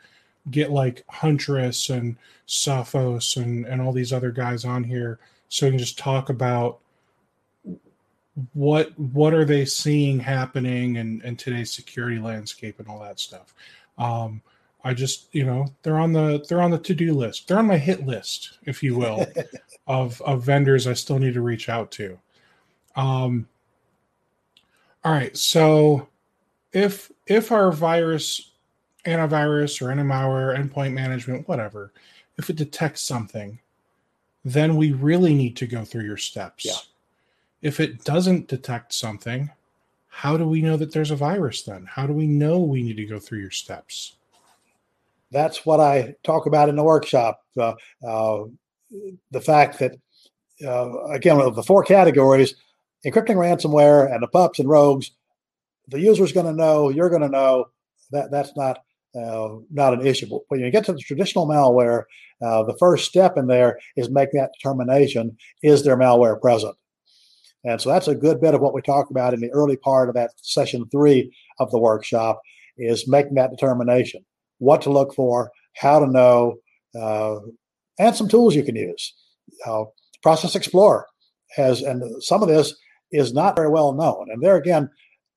get 0.52 0.72
like 0.72 1.04
Huntress 1.10 1.90
and 1.90 2.18
Sophos 2.48 3.38
and 3.38 3.66
and 3.66 3.82
all 3.82 3.92
these 3.92 4.14
other 4.14 4.32
guys 4.32 4.66
on 4.66 4.84
here 4.84 5.20
so 5.50 5.66
we 5.66 5.72
can 5.72 5.80
just 5.80 5.98
talk 5.98 6.30
about 6.30 6.80
what 8.54 8.98
what 8.98 9.34
are 9.34 9.46
they 9.46 9.66
seeing 9.66 10.20
happening 10.20 10.96
in, 10.96 11.22
in 11.22 11.36
today's 11.36 11.72
security 11.72 12.20
landscape 12.20 12.80
and 12.80 12.88
all 12.88 13.00
that 13.00 13.20
stuff? 13.20 13.54
Um, 13.98 14.42
i 14.84 14.94
just 14.94 15.34
you 15.34 15.46
know 15.46 15.68
they're 15.84 16.00
on 16.00 16.12
the 16.12 16.44
they're 16.48 16.62
on 16.62 16.72
the 16.72 16.78
to-do 16.78 17.14
list. 17.14 17.48
They're 17.48 17.60
on 17.60 17.68
my 17.68 17.78
hit 17.78 18.06
list 18.06 18.58
if 18.64 18.82
you 18.82 18.98
will 18.98 19.26
of 19.88 20.22
of 20.22 20.44
vendors 20.44 20.88
i 20.88 20.94
still 20.94 21.20
need 21.20 21.34
to 21.34 21.42
reach 21.42 21.70
out 21.70 21.92
to. 21.92 22.18
Um 22.96 23.48
all 25.04 25.12
right 25.12 25.36
so 25.36 26.08
if 26.74 27.12
if 27.28 27.52
our 27.52 27.72
virus 27.72 28.52
antivirus 29.06 29.82
or 29.82 29.94
antimalware 29.94 30.58
endpoint 30.58 30.94
management 30.94 31.48
whatever 31.48 31.92
if 32.38 32.50
it 32.50 32.56
detects 32.56 33.02
something 33.02 33.60
then 34.44 34.76
we 34.76 34.92
really 34.92 35.36
need 35.36 35.56
to 35.56 35.68
go 35.68 35.84
through 35.86 36.04
your 36.04 36.18
steps. 36.18 36.66
Yeah 36.66 36.74
if 37.62 37.80
it 37.80 38.04
doesn't 38.04 38.48
detect 38.48 38.94
something, 38.94 39.50
how 40.10 40.38
do 40.38 40.48
we 40.48 40.62
know 40.62 40.78
that 40.78 40.92
there's 40.92 41.12
a 41.12 41.16
virus 41.16 41.64
then? 41.64 41.86
How 41.86 42.06
do 42.06 42.14
we 42.14 42.28
know 42.28 42.60
we 42.60 42.84
need 42.84 42.98
to 42.98 43.06
go 43.06 43.20
through 43.20 43.40
your 43.40 43.52
steps? 43.52 44.16
that's 45.32 45.66
what 45.66 45.80
I 45.80 46.16
talk 46.24 46.46
about 46.46 46.70
in 46.70 46.76
the 46.76 46.84
workshop. 46.84 47.42
Uh, 47.58 47.74
uh, 48.06 48.44
the 49.32 49.42
fact 49.42 49.80
that, 49.80 49.94
uh, 50.66 51.06
again, 51.06 51.40
of 51.40 51.56
the 51.56 51.64
four 51.64 51.84
categories, 51.84 52.56
encrypting 53.06 53.38
ransomware 53.38 54.14
and 54.14 54.22
the 54.22 54.28
pups 54.28 54.60
and 54.60 54.70
rogues, 54.70 55.12
the 55.88 56.00
user's 56.00 56.34
going 56.34 56.46
to 56.46 56.54
know, 56.54 56.90
you're 56.90 57.10
going 57.10 57.22
to 57.22 57.30
know 57.30 57.66
that 58.12 58.30
that's 58.30 58.56
not 58.56 58.80
uh, 59.14 59.58
not 59.70 59.94
an 59.94 60.06
issue. 60.06 60.28
But 60.30 60.42
when 60.48 60.62
you 60.62 60.72
get 60.72 60.86
to 60.86 60.94
the 60.94 61.00
traditional 61.00 61.48
malware, 61.48 62.04
uh, 62.42 62.64
the 62.64 62.78
first 62.78 63.06
step 63.06 63.38
in 63.38 63.48
there 63.48 63.78
is 63.98 64.10
making 64.10 64.40
that 64.40 64.52
determination: 64.54 65.38
is 65.64 65.84
there 65.84 65.98
malware 65.98 66.40
present? 66.40 66.76
And 67.64 67.80
so 67.80 67.90
that's 67.90 68.08
a 68.08 68.16
good 68.16 68.42
bit 68.42 68.54
of 68.54 68.62
what 68.62 68.74
we 68.74 68.82
talked 68.82 69.12
about 69.12 69.34
in 69.34 69.40
the 69.40 69.52
early 69.52 69.78
part 69.78 70.10
of 70.10 70.16
that 70.16 70.32
session 70.38 70.88
three 70.92 71.32
of 71.60 71.70
the 71.72 71.80
workshop 71.80 72.42
is 72.78 73.08
making 73.08 73.36
that 73.36 73.52
determination, 73.52 74.26
what 74.58 74.82
to 74.82 74.92
look 74.92 75.14
for, 75.14 75.52
how 75.76 76.00
to 76.00 76.08
know, 76.08 76.56
uh, 77.00 77.38
and 78.00 78.16
some 78.16 78.28
tools 78.28 78.56
you 78.56 78.64
can 78.64 78.76
use. 78.76 79.14
Uh, 79.66 79.84
Process 80.24 80.56
Explorer 80.56 81.06
has, 81.56 81.82
and 81.82 82.04
some 82.24 82.42
of 82.42 82.50
this 82.50 82.76
is 83.12 83.34
not 83.34 83.56
very 83.56 83.70
well 83.70 83.94
known. 83.94 84.28
And 84.32 84.42
there 84.42 84.56
again, 84.56 84.90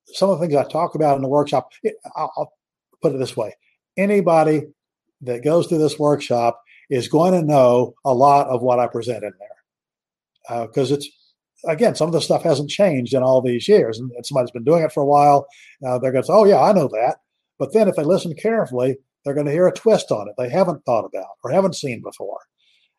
some 0.07 0.31
of 0.31 0.39
the 0.39 0.47
things 0.47 0.57
I 0.57 0.65
talk 0.65 0.95
about 0.95 1.17
in 1.17 1.23
the 1.23 1.29
workshop, 1.29 1.71
I'll, 2.17 2.33
I'll 2.37 2.53
put 3.03 3.15
it 3.15 3.19
this 3.19 3.37
way: 3.37 3.55
anybody 3.97 4.63
that 5.23 5.45
goes 5.45 5.67
through 5.67 5.79
this 5.79 5.99
workshop 5.99 6.61
is 6.91 7.09
going 7.09 7.33
to 7.33 7.43
know 7.43 7.95
a 8.05 8.15
lot 8.15 8.47
of 8.49 8.63
what 8.63 8.79
I 8.79 8.87
present 8.87 9.25
in 9.25 9.33
there 9.39 10.67
because 10.67 10.93
uh, 10.93 10.97
it's 10.97 11.09
again, 11.67 11.95
some 11.95 12.09
of 12.09 12.13
the 12.13 12.21
stuff 12.21 12.43
hasn't 12.43 12.71
changed 12.71 13.15
in 13.15 13.23
all 13.23 13.41
these 13.41 13.69
years, 13.69 13.99
and, 13.99 14.11
somebody's 14.25 14.51
been 14.51 14.65
doing 14.65 14.83
it 14.83 14.93
for 14.93 15.03
a 15.03 15.07
while. 15.07 15.47
Uh, 15.87 15.99
they're 15.99 16.13
going 16.13 16.23
to 16.23 16.27
say, 16.27 16.33
"Oh 16.33 16.45
yeah, 16.45 16.61
I 16.61 16.73
know 16.73 16.89
that," 16.89 17.19
but 17.59 17.73
then 17.73 17.89
if 17.89 17.97
they 17.97 18.05
listen 18.05 18.35
carefully, 18.35 18.97
they're 19.25 19.35
going 19.35 19.47
to 19.47 19.53
hear 19.53 19.67
a 19.67 19.73
twist 19.73 20.11
on 20.11 20.29
it 20.29 20.35
they 20.39 20.49
haven't 20.49 20.85
thought 20.85 21.05
about 21.05 21.37
or 21.43 21.51
haven't 21.51 21.77
seen 21.77 22.03
before. 22.03 22.41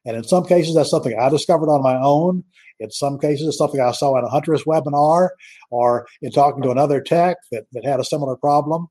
And 0.06 0.15
in 0.15 0.23
some 0.23 0.45
cases, 0.45 0.75
that's 0.75 0.89
something 0.91 1.17
I 1.19 1.30
discovered 1.30 1.69
on 1.69 1.82
my 1.82 1.97
own. 1.99 2.43
In 2.80 2.91
some 2.91 3.17
cases, 3.17 3.47
it's 3.47 3.58
something 3.58 3.82
I 3.82 3.91
saw 3.91 4.17
in 4.17 4.23
a 4.23 4.30
Huntress 4.30 4.63
webinar 4.63 5.30
or 5.71 6.06
in 6.21 6.32
talking 6.32 6.62
to 6.63 6.71
another 6.71 7.01
tech 7.01 7.38
that, 7.51 7.65
that 7.71 7.86
had 7.86 7.99
a 7.99 8.06
similar 8.06 8.36
problem. 8.36 8.88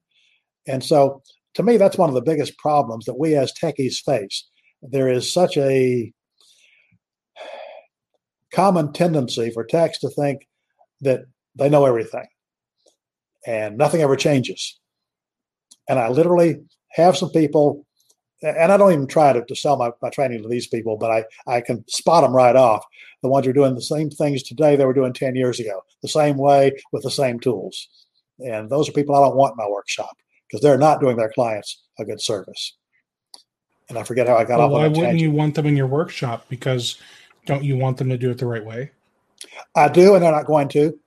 And 0.66 0.82
so, 0.82 1.22
to 1.54 1.62
me, 1.62 1.76
that's 1.76 1.98
one 1.98 2.08
of 2.08 2.14
the 2.14 2.22
biggest 2.22 2.58
problems 2.58 3.04
that 3.04 3.18
we 3.18 3.37
as 3.37 3.52
techies 3.52 4.02
face. 4.04 4.48
There 4.82 5.08
is 5.08 5.32
such 5.32 5.56
a 5.56 6.12
common 8.54 8.92
tendency 8.92 9.50
for 9.50 9.64
techs 9.64 9.98
to 9.98 10.08
think 10.08 10.46
that 11.00 11.24
they 11.56 11.68
know 11.68 11.84
everything 11.84 12.26
and 13.46 13.76
nothing 13.76 14.00
ever 14.00 14.16
changes. 14.16 14.78
And 15.88 15.98
I 15.98 16.08
literally 16.08 16.62
have 16.92 17.16
some 17.16 17.30
people, 17.30 17.84
and 18.42 18.72
I 18.72 18.76
don't 18.76 18.92
even 18.92 19.06
try 19.06 19.32
to, 19.32 19.44
to 19.44 19.56
sell 19.56 19.76
my, 19.76 19.90
my 20.00 20.10
training 20.10 20.42
to 20.42 20.48
these 20.48 20.68
people, 20.68 20.96
but 20.96 21.10
I, 21.10 21.24
I 21.46 21.60
can 21.60 21.84
spot 21.88 22.22
them 22.22 22.32
right 22.32 22.56
off. 22.56 22.84
The 23.22 23.28
ones 23.28 23.44
who 23.44 23.50
are 23.50 23.54
doing 23.54 23.74
the 23.74 23.82
same 23.82 24.10
things 24.10 24.42
today 24.42 24.76
they 24.76 24.84
were 24.84 24.94
doing 24.94 25.12
10 25.12 25.34
years 25.34 25.60
ago, 25.60 25.82
the 26.02 26.08
same 26.08 26.36
way 26.36 26.72
with 26.92 27.02
the 27.02 27.10
same 27.10 27.40
tools. 27.40 27.88
And 28.38 28.70
those 28.70 28.88
are 28.88 28.92
people 28.92 29.14
I 29.14 29.20
don't 29.20 29.36
want 29.36 29.52
in 29.52 29.56
my 29.64 29.68
workshop 29.68 30.16
because 30.48 30.62
they're 30.62 30.78
not 30.78 31.00
doing 31.00 31.16
their 31.16 31.32
clients 31.34 31.82
a 31.98 32.04
good 32.04 32.20
service. 32.20 32.76
And 33.88 33.98
I 33.98 34.02
forget 34.02 34.26
how 34.26 34.36
I 34.36 34.44
got 34.44 34.58
well, 34.58 34.66
off. 34.66 34.72
Why 34.72 34.88
wouldn't 34.88 34.96
tangent. 34.96 35.20
you 35.20 35.30
want 35.30 35.54
them 35.54 35.66
in 35.66 35.76
your 35.76 35.86
workshop? 35.86 36.46
Because 36.48 36.98
don't 37.46 37.64
you 37.64 37.76
want 37.76 37.96
them 37.96 38.09
to 38.09 38.18
do 38.18 38.30
it 38.30 38.38
the 38.38 38.46
right 38.46 38.64
way? 38.64 38.90
I 39.74 39.88
do, 39.88 40.14
and 40.14 40.24
they're 40.24 40.33
not 40.33 40.46
going 40.46 40.68
to. 40.68 40.98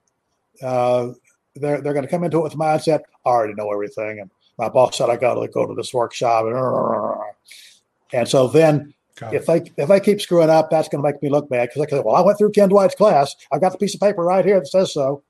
Uh, 0.62 1.12
they're 1.56 1.80
they're 1.80 1.92
going 1.92 2.04
to 2.04 2.10
come 2.10 2.24
into 2.24 2.38
it 2.38 2.42
with 2.42 2.52
the 2.52 2.58
mindset. 2.58 3.00
I 3.24 3.30
already 3.30 3.54
know 3.54 3.72
everything, 3.72 4.20
and 4.20 4.30
my 4.58 4.68
boss 4.68 4.98
said 4.98 5.10
I 5.10 5.16
got 5.16 5.34
to 5.34 5.48
go 5.48 5.66
to 5.66 5.74
this 5.74 5.92
workshop, 5.92 6.46
and, 6.46 8.18
and 8.20 8.28
so 8.28 8.48
then 8.48 8.94
if 9.32 9.46
they 9.46 9.70
if 9.76 9.88
they 9.88 10.00
keep 10.00 10.20
screwing 10.20 10.50
up, 10.50 10.70
that's 10.70 10.88
going 10.88 11.02
to 11.02 11.08
make 11.08 11.22
me 11.22 11.28
look 11.28 11.48
bad 11.48 11.68
because 11.68 11.86
I 11.86 11.90
say, 11.90 12.02
well, 12.04 12.14
I 12.14 12.20
went 12.20 12.38
through 12.38 12.52
Ken 12.52 12.68
Dwight's 12.68 12.94
class. 12.94 13.34
I've 13.52 13.60
got 13.60 13.72
the 13.72 13.78
piece 13.78 13.94
of 13.94 14.00
paper 14.00 14.22
right 14.22 14.44
here 14.44 14.60
that 14.60 14.66
says 14.66 14.92
so. 14.92 15.22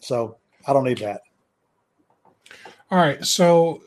So 0.00 0.36
I 0.66 0.72
don't 0.72 0.84
need 0.84 0.98
that. 0.98 1.22
All 2.90 2.98
right, 2.98 3.24
so 3.24 3.82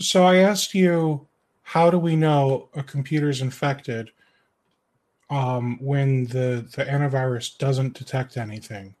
so 0.00 0.24
I 0.24 0.36
asked 0.36 0.74
you, 0.74 1.26
how 1.62 1.90
do 1.90 1.98
we 1.98 2.16
know 2.16 2.68
a 2.74 2.82
computer 2.82 3.28
is 3.28 3.42
infected? 3.42 4.10
Um, 5.30 5.78
when 5.80 6.26
the 6.26 6.66
the 6.74 6.84
antivirus 6.84 7.56
doesn't 7.58 7.94
detect 7.94 8.36
anything. 8.36 8.94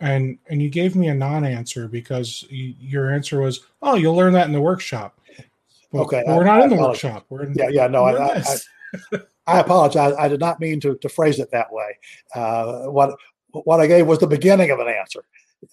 And 0.00 0.38
and 0.48 0.60
you 0.60 0.68
gave 0.68 0.94
me 0.94 1.08
a 1.08 1.14
non-answer 1.14 1.88
because 1.88 2.44
you, 2.50 2.74
your 2.78 3.12
answer 3.12 3.40
was 3.40 3.60
oh 3.82 3.94
you'll 3.94 4.14
learn 4.14 4.32
that 4.34 4.46
in 4.46 4.52
the 4.52 4.60
workshop. 4.60 5.18
But, 5.92 6.00
okay 6.02 6.22
we're 6.26 6.44
not 6.44 6.60
I 6.60 6.64
in 6.64 6.70
the 6.70 6.76
workshop. 6.76 7.26
We're 7.28 7.44
in, 7.44 7.54
yeah 7.54 7.68
yeah 7.70 7.86
no 7.86 8.04
I, 8.04 8.42
I, 9.46 9.60
apologize. 9.60 10.14
I 10.18 10.28
did 10.28 10.40
not 10.40 10.60
mean 10.60 10.80
to, 10.80 10.96
to 10.96 11.08
phrase 11.08 11.38
it 11.38 11.50
that 11.52 11.72
way. 11.72 11.98
Uh, 12.34 12.84
what 12.86 13.16
what 13.52 13.80
i 13.80 13.86
gave 13.86 14.06
was 14.06 14.18
the 14.18 14.26
beginning 14.26 14.70
of 14.70 14.80
an 14.80 14.88
answer. 14.88 15.24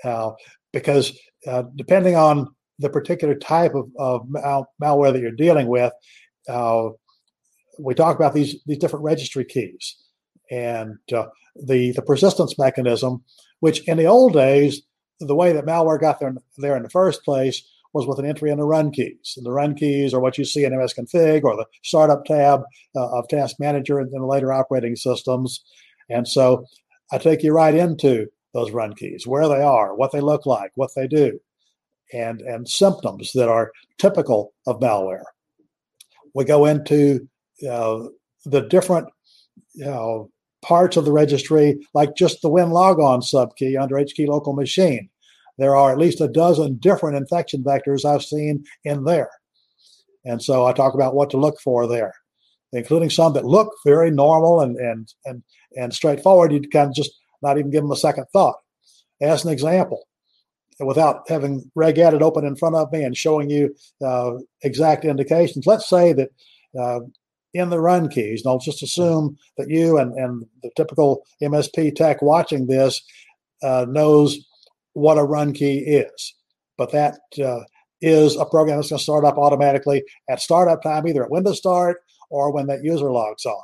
Uh, 0.03 0.31
because 0.71 1.17
uh, 1.45 1.63
depending 1.75 2.15
on 2.15 2.53
the 2.79 2.89
particular 2.89 3.35
type 3.35 3.75
of, 3.75 3.89
of 3.97 4.29
mal- 4.29 4.71
malware 4.81 5.13
that 5.13 5.21
you're 5.21 5.31
dealing 5.31 5.67
with 5.67 5.93
uh, 6.47 6.89
we 7.79 7.93
talk 7.93 8.15
about 8.15 8.33
these 8.33 8.55
these 8.65 8.77
different 8.77 9.05
registry 9.05 9.45
keys 9.45 9.95
and 10.51 10.97
uh, 11.13 11.25
the 11.55 11.91
the 11.91 12.01
persistence 12.01 12.57
mechanism, 12.57 13.23
which 13.59 13.87
in 13.87 13.97
the 13.97 14.05
old 14.05 14.33
days, 14.33 14.81
the 15.19 15.35
way 15.35 15.53
that 15.53 15.65
malware 15.65 15.99
got 15.99 16.19
there 16.19 16.35
there 16.57 16.77
in 16.77 16.83
the 16.83 16.89
first 16.89 17.23
place 17.23 17.63
was 17.93 18.07
with 18.07 18.19
an 18.19 18.25
entry 18.25 18.49
in 18.49 18.57
the 18.57 18.65
run 18.65 18.91
keys. 18.91 19.35
And 19.37 19.45
the 19.45 19.51
run 19.51 19.75
keys 19.75 20.13
are 20.13 20.19
what 20.19 20.37
you 20.37 20.45
see 20.45 20.65
in 20.65 20.73
msconfig 20.73 21.43
or 21.43 21.55
the 21.55 21.67
startup 21.83 22.25
tab 22.25 22.63
uh, 22.95 23.19
of 23.19 23.27
Task 23.27 23.57
Manager 23.59 23.99
in 23.99 24.09
the 24.09 24.25
later 24.25 24.51
operating 24.51 24.95
systems. 24.95 25.63
And 26.09 26.27
so 26.27 26.65
I 27.11 27.19
take 27.19 27.43
you 27.43 27.53
right 27.53 27.75
into 27.75 28.27
those 28.53 28.71
run 28.71 28.93
keys, 28.95 29.27
where 29.27 29.47
they 29.47 29.61
are, 29.61 29.95
what 29.95 30.11
they 30.11 30.21
look 30.21 30.45
like, 30.45 30.71
what 30.75 30.91
they 30.95 31.07
do, 31.07 31.39
and 32.11 32.41
and 32.41 32.67
symptoms 32.67 33.31
that 33.33 33.49
are 33.49 33.71
typical 33.97 34.53
of 34.67 34.79
malware. 34.79 35.23
We 36.33 36.45
go 36.45 36.65
into 36.65 37.27
uh, 37.69 38.07
the 38.45 38.61
different 38.61 39.07
you 39.73 39.85
know, 39.85 40.29
parts 40.63 40.97
of 40.97 41.05
the 41.05 41.11
registry, 41.11 41.77
like 41.93 42.15
just 42.15 42.41
the 42.41 42.49
Win 42.49 42.71
logon 42.71 43.21
subkey 43.21 43.79
under 43.79 43.95
HKey 43.95 44.27
local 44.27 44.53
machine. 44.53 45.09
There 45.57 45.75
are 45.75 45.91
at 45.91 45.99
least 45.99 46.21
a 46.21 46.27
dozen 46.27 46.77
different 46.77 47.17
infection 47.17 47.63
vectors 47.63 48.05
I've 48.05 48.23
seen 48.23 48.63
in 48.83 49.03
there. 49.03 49.29
And 50.25 50.41
so 50.41 50.65
I 50.65 50.73
talk 50.73 50.93
about 50.93 51.15
what 51.15 51.29
to 51.31 51.37
look 51.37 51.59
for 51.59 51.85
there, 51.87 52.13
including 52.71 53.09
some 53.09 53.33
that 53.33 53.45
look 53.45 53.71
very 53.85 54.09
normal 54.09 54.61
and 54.61 54.77
and 54.77 55.13
and 55.25 55.43
and 55.77 55.93
straightforward. 55.93 56.51
You'd 56.51 56.71
kind 56.71 56.87
of 56.87 56.95
just 56.95 57.11
not 57.41 57.57
even 57.57 57.71
give 57.71 57.83
them 57.83 57.91
a 57.91 57.97
second 57.97 58.25
thought. 58.33 58.55
As 59.21 59.45
an 59.45 59.51
example, 59.51 60.07
without 60.79 61.29
having 61.29 61.69
regedit 61.77 62.21
open 62.21 62.45
in 62.45 62.55
front 62.55 62.75
of 62.75 62.91
me 62.91 63.03
and 63.03 63.15
showing 63.15 63.49
you 63.49 63.75
uh, 64.03 64.33
exact 64.63 65.05
indications, 65.05 65.67
let's 65.67 65.87
say 65.87 66.13
that 66.13 66.29
uh, 66.79 67.01
in 67.53 67.69
the 67.69 67.79
run 67.79 68.09
keys. 68.09 68.41
And 68.43 68.51
I'll 68.51 68.59
just 68.59 68.83
assume 68.83 69.37
that 69.57 69.69
you 69.69 69.97
and, 69.97 70.13
and 70.13 70.45
the 70.61 70.71
typical 70.75 71.25
MSP 71.41 71.95
tech 71.95 72.21
watching 72.21 72.67
this 72.67 73.01
uh, 73.61 73.85
knows 73.87 74.39
what 74.93 75.17
a 75.17 75.23
run 75.23 75.53
key 75.53 75.79
is. 75.79 76.35
But 76.77 76.91
that 76.91 77.19
uh, 77.43 77.61
is 78.01 78.35
a 78.35 78.45
program 78.45 78.77
that's 78.77 78.89
going 78.89 78.97
to 78.97 79.03
start 79.03 79.25
up 79.25 79.37
automatically 79.37 80.03
at 80.29 80.41
startup 80.41 80.81
time, 80.81 81.07
either 81.07 81.23
at 81.23 81.31
Windows 81.31 81.57
Start 81.57 81.97
or 82.29 82.51
when 82.51 82.67
that 82.67 82.83
user 82.83 83.11
logs 83.11 83.45
on. 83.45 83.63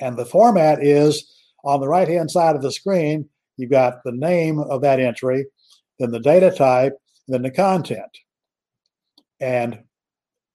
And 0.00 0.16
the 0.16 0.24
format 0.24 0.82
is 0.82 1.30
on 1.64 1.80
the 1.80 1.88
right 1.88 2.08
hand 2.08 2.30
side 2.30 2.56
of 2.56 2.62
the 2.62 2.72
screen, 2.72 3.28
you've 3.56 3.70
got 3.70 4.02
the 4.04 4.12
name 4.12 4.58
of 4.58 4.82
that 4.82 5.00
entry, 5.00 5.46
then 5.98 6.10
the 6.10 6.20
data 6.20 6.50
type, 6.50 6.94
then 7.28 7.42
the 7.42 7.50
content. 7.50 8.18
And 9.40 9.80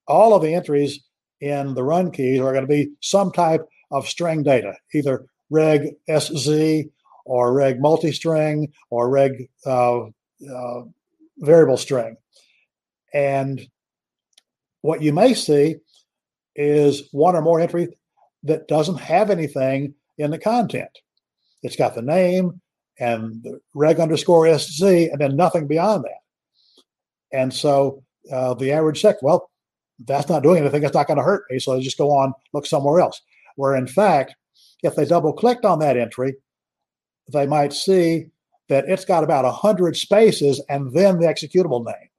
all 0.07 0.33
of 0.33 0.41
the 0.41 0.53
entries 0.53 0.99
in 1.41 1.73
the 1.73 1.83
run 1.83 2.11
keys 2.11 2.39
are 2.39 2.51
going 2.51 2.65
to 2.65 2.67
be 2.67 2.91
some 3.01 3.31
type 3.31 3.67
of 3.91 4.07
string 4.07 4.43
data, 4.43 4.73
either 4.93 5.25
reg 5.49 5.95
SZ 6.09 6.85
or 7.25 7.53
reg 7.53 7.79
multi-string 7.79 8.71
or 8.89 9.09
reg 9.09 9.49
uh, 9.65 10.01
uh, 10.05 10.81
variable 11.37 11.77
string. 11.77 12.17
And 13.13 13.67
what 14.81 15.01
you 15.01 15.13
may 15.13 15.33
see 15.33 15.75
is 16.55 17.09
one 17.11 17.35
or 17.35 17.41
more 17.41 17.59
entry 17.59 17.97
that 18.43 18.67
doesn't 18.67 18.99
have 18.99 19.29
anything 19.29 19.93
in 20.17 20.31
the 20.31 20.37
content. 20.37 20.89
It's 21.63 21.75
got 21.75 21.95
the 21.95 22.01
name 22.01 22.61
and 22.99 23.41
the 23.43 23.59
reg 23.73 23.99
underscore 23.99 24.57
SZ 24.57 24.81
and 24.81 25.19
then 25.19 25.35
nothing 25.35 25.67
beyond 25.67 26.05
that. 26.05 26.19
And 27.31 27.53
so 27.53 28.03
uh, 28.31 28.53
the 28.53 28.71
average 28.71 29.01
sec, 29.01 29.21
well, 29.21 29.48
that's 30.05 30.29
not 30.29 30.43
doing 30.43 30.61
anything. 30.61 30.83
It's 30.83 30.93
not 30.93 31.07
going 31.07 31.17
to 31.17 31.23
hurt 31.23 31.43
me. 31.49 31.59
So 31.59 31.75
they 31.75 31.81
just 31.81 31.97
go 31.97 32.11
on, 32.11 32.33
look 32.53 32.65
somewhere 32.65 32.99
else. 32.99 33.21
Where 33.55 33.75
in 33.75 33.87
fact, 33.87 34.35
if 34.83 34.95
they 34.95 35.05
double 35.05 35.33
clicked 35.33 35.65
on 35.65 35.79
that 35.79 35.97
entry, 35.97 36.35
they 37.31 37.45
might 37.45 37.73
see 37.73 38.27
that 38.69 38.85
it's 38.87 39.05
got 39.05 39.23
about 39.23 39.45
100 39.45 39.97
spaces 39.97 40.63
and 40.69 40.93
then 40.93 41.19
the 41.19 41.27
executable 41.27 41.83
name. 41.83 42.09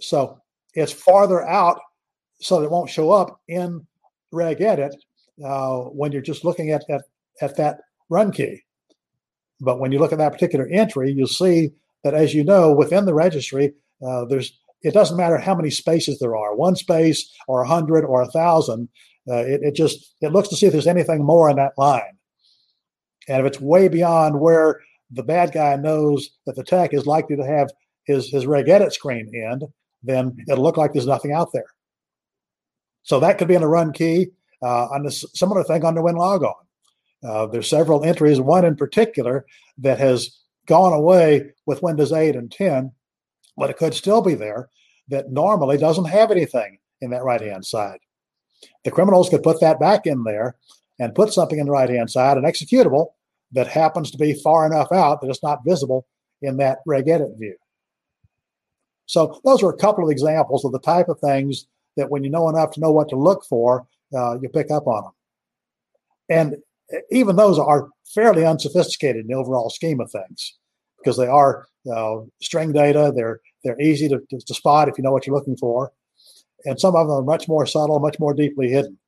So 0.00 0.40
it's 0.74 0.92
farther 0.92 1.46
out 1.46 1.80
so 2.40 2.58
that 2.58 2.66
it 2.66 2.70
won't 2.70 2.90
show 2.90 3.10
up 3.10 3.40
in 3.48 3.86
regedit 4.32 4.92
uh, 5.44 5.78
when 5.78 6.12
you're 6.12 6.22
just 6.22 6.44
looking 6.44 6.70
at, 6.70 6.84
at, 6.90 7.02
at 7.40 7.56
that 7.56 7.78
run 8.10 8.32
key. 8.32 8.60
But 9.60 9.78
when 9.78 9.92
you 9.92 9.98
look 9.98 10.12
at 10.12 10.18
that 10.18 10.32
particular 10.32 10.66
entry, 10.66 11.12
you'll 11.12 11.28
see 11.28 11.70
that, 12.02 12.14
as 12.14 12.34
you 12.34 12.44
know, 12.44 12.72
within 12.72 13.06
the 13.06 13.14
registry, 13.14 13.72
uh, 14.06 14.24
there's 14.26 14.58
it 14.84 14.94
doesn't 14.94 15.16
matter 15.16 15.38
how 15.38 15.54
many 15.54 15.70
spaces 15.70 16.18
there 16.18 16.36
are, 16.36 16.54
one 16.54 16.76
space 16.76 17.32
or 17.48 17.62
a 17.62 17.68
hundred 17.68 18.04
or 18.04 18.22
a 18.22 18.30
thousand. 18.30 18.88
Uh, 19.28 19.38
it, 19.38 19.60
it 19.62 19.74
just 19.74 20.14
it 20.20 20.32
looks 20.32 20.48
to 20.48 20.56
see 20.56 20.66
if 20.66 20.72
there's 20.72 20.86
anything 20.86 21.24
more 21.24 21.50
in 21.50 21.56
that 21.56 21.72
line, 21.76 22.18
and 23.28 23.40
if 23.40 23.46
it's 23.46 23.60
way 23.60 23.88
beyond 23.88 24.40
where 24.40 24.80
the 25.10 25.22
bad 25.22 25.52
guy 25.52 25.76
knows 25.76 26.30
that 26.46 26.56
the 26.56 26.64
tech 26.64 26.92
is 26.92 27.06
likely 27.06 27.36
to 27.36 27.46
have 27.46 27.70
his 28.04 28.30
his 28.30 28.44
regedit 28.44 28.92
screen 28.92 29.30
end, 29.34 29.64
then 30.02 30.36
it'll 30.48 30.62
look 30.62 30.76
like 30.76 30.92
there's 30.92 31.06
nothing 31.06 31.32
out 31.32 31.50
there. 31.52 31.66
So 33.02 33.20
that 33.20 33.38
could 33.38 33.48
be 33.48 33.54
in 33.54 33.62
a 33.62 33.68
run 33.68 33.92
key. 33.92 34.28
Uh, 34.62 34.88
on 34.94 35.02
the 35.02 35.10
similar 35.10 35.62
thing 35.62 35.84
on 35.84 35.94
the 35.94 36.00
WinLogon. 36.00 36.54
Uh, 37.22 37.46
there's 37.46 37.68
several 37.68 38.02
entries, 38.02 38.40
one 38.40 38.64
in 38.64 38.76
particular 38.76 39.44
that 39.76 39.98
has 39.98 40.38
gone 40.66 40.94
away 40.94 41.50
with 41.66 41.82
Windows 41.82 42.12
8 42.12 42.34
and 42.34 42.50
10, 42.50 42.90
but 43.56 43.70
it 43.70 43.76
could 43.76 43.94
still 43.94 44.22
be 44.22 44.34
there 44.34 44.68
that 45.08 45.30
normally 45.30 45.76
doesn't 45.76 46.06
have 46.06 46.30
anything 46.30 46.78
in 47.00 47.10
that 47.10 47.24
right 47.24 47.40
hand 47.40 47.64
side. 47.64 47.98
The 48.84 48.90
criminals 48.90 49.28
could 49.28 49.42
put 49.42 49.60
that 49.60 49.80
back 49.80 50.06
in 50.06 50.24
there 50.24 50.56
and 50.98 51.14
put 51.14 51.32
something 51.32 51.58
in 51.58 51.66
the 51.66 51.72
right 51.72 51.88
hand 51.88 52.10
side, 52.10 52.38
an 52.38 52.44
executable 52.44 53.08
that 53.52 53.66
happens 53.66 54.10
to 54.10 54.18
be 54.18 54.34
far 54.34 54.66
enough 54.66 54.90
out 54.92 55.20
that 55.20 55.28
it's 55.28 55.42
not 55.42 55.64
visible 55.66 56.06
in 56.42 56.56
that 56.58 56.78
regedit 56.88 57.38
view. 57.38 57.56
So 59.06 59.40
those 59.44 59.62
are 59.62 59.70
a 59.70 59.76
couple 59.76 60.04
of 60.04 60.10
examples 60.10 60.64
of 60.64 60.72
the 60.72 60.80
type 60.80 61.08
of 61.08 61.20
things 61.20 61.66
that 61.96 62.10
when 62.10 62.24
you 62.24 62.30
know 62.30 62.48
enough 62.48 62.72
to 62.72 62.80
know 62.80 62.90
what 62.90 63.08
to 63.10 63.16
look 63.16 63.44
for, 63.44 63.86
uh, 64.16 64.38
you 64.40 64.48
pick 64.48 64.70
up 64.70 64.86
on 64.86 65.04
them. 65.04 65.12
And 66.28 66.56
even 67.10 67.36
those 67.36 67.58
are 67.58 67.90
fairly 68.14 68.44
unsophisticated 68.44 69.22
in 69.22 69.28
the 69.28 69.34
overall 69.34 69.70
scheme 69.70 70.00
of 70.00 70.10
things 70.10 70.56
because 71.04 71.16
they 71.16 71.26
are 71.26 71.66
uh, 71.92 72.20
string 72.40 72.72
data. 72.72 73.12
They're 73.14 73.40
they're 73.62 73.80
easy 73.80 74.08
to, 74.08 74.20
to, 74.30 74.38
to, 74.38 74.54
spot 74.54 74.88
if 74.88 74.98
you 74.98 75.04
know 75.04 75.12
what 75.12 75.26
you're 75.26 75.36
looking 75.36 75.56
for, 75.56 75.92
and 76.64 76.78
some 76.78 76.96
of 76.96 77.06
them 77.06 77.16
are 77.16 77.22
much 77.22 77.48
more 77.48 77.66
subtle, 77.66 77.98
much 77.98 78.18
more 78.18 78.34
deeply 78.34 78.68
hidden. 78.70 78.98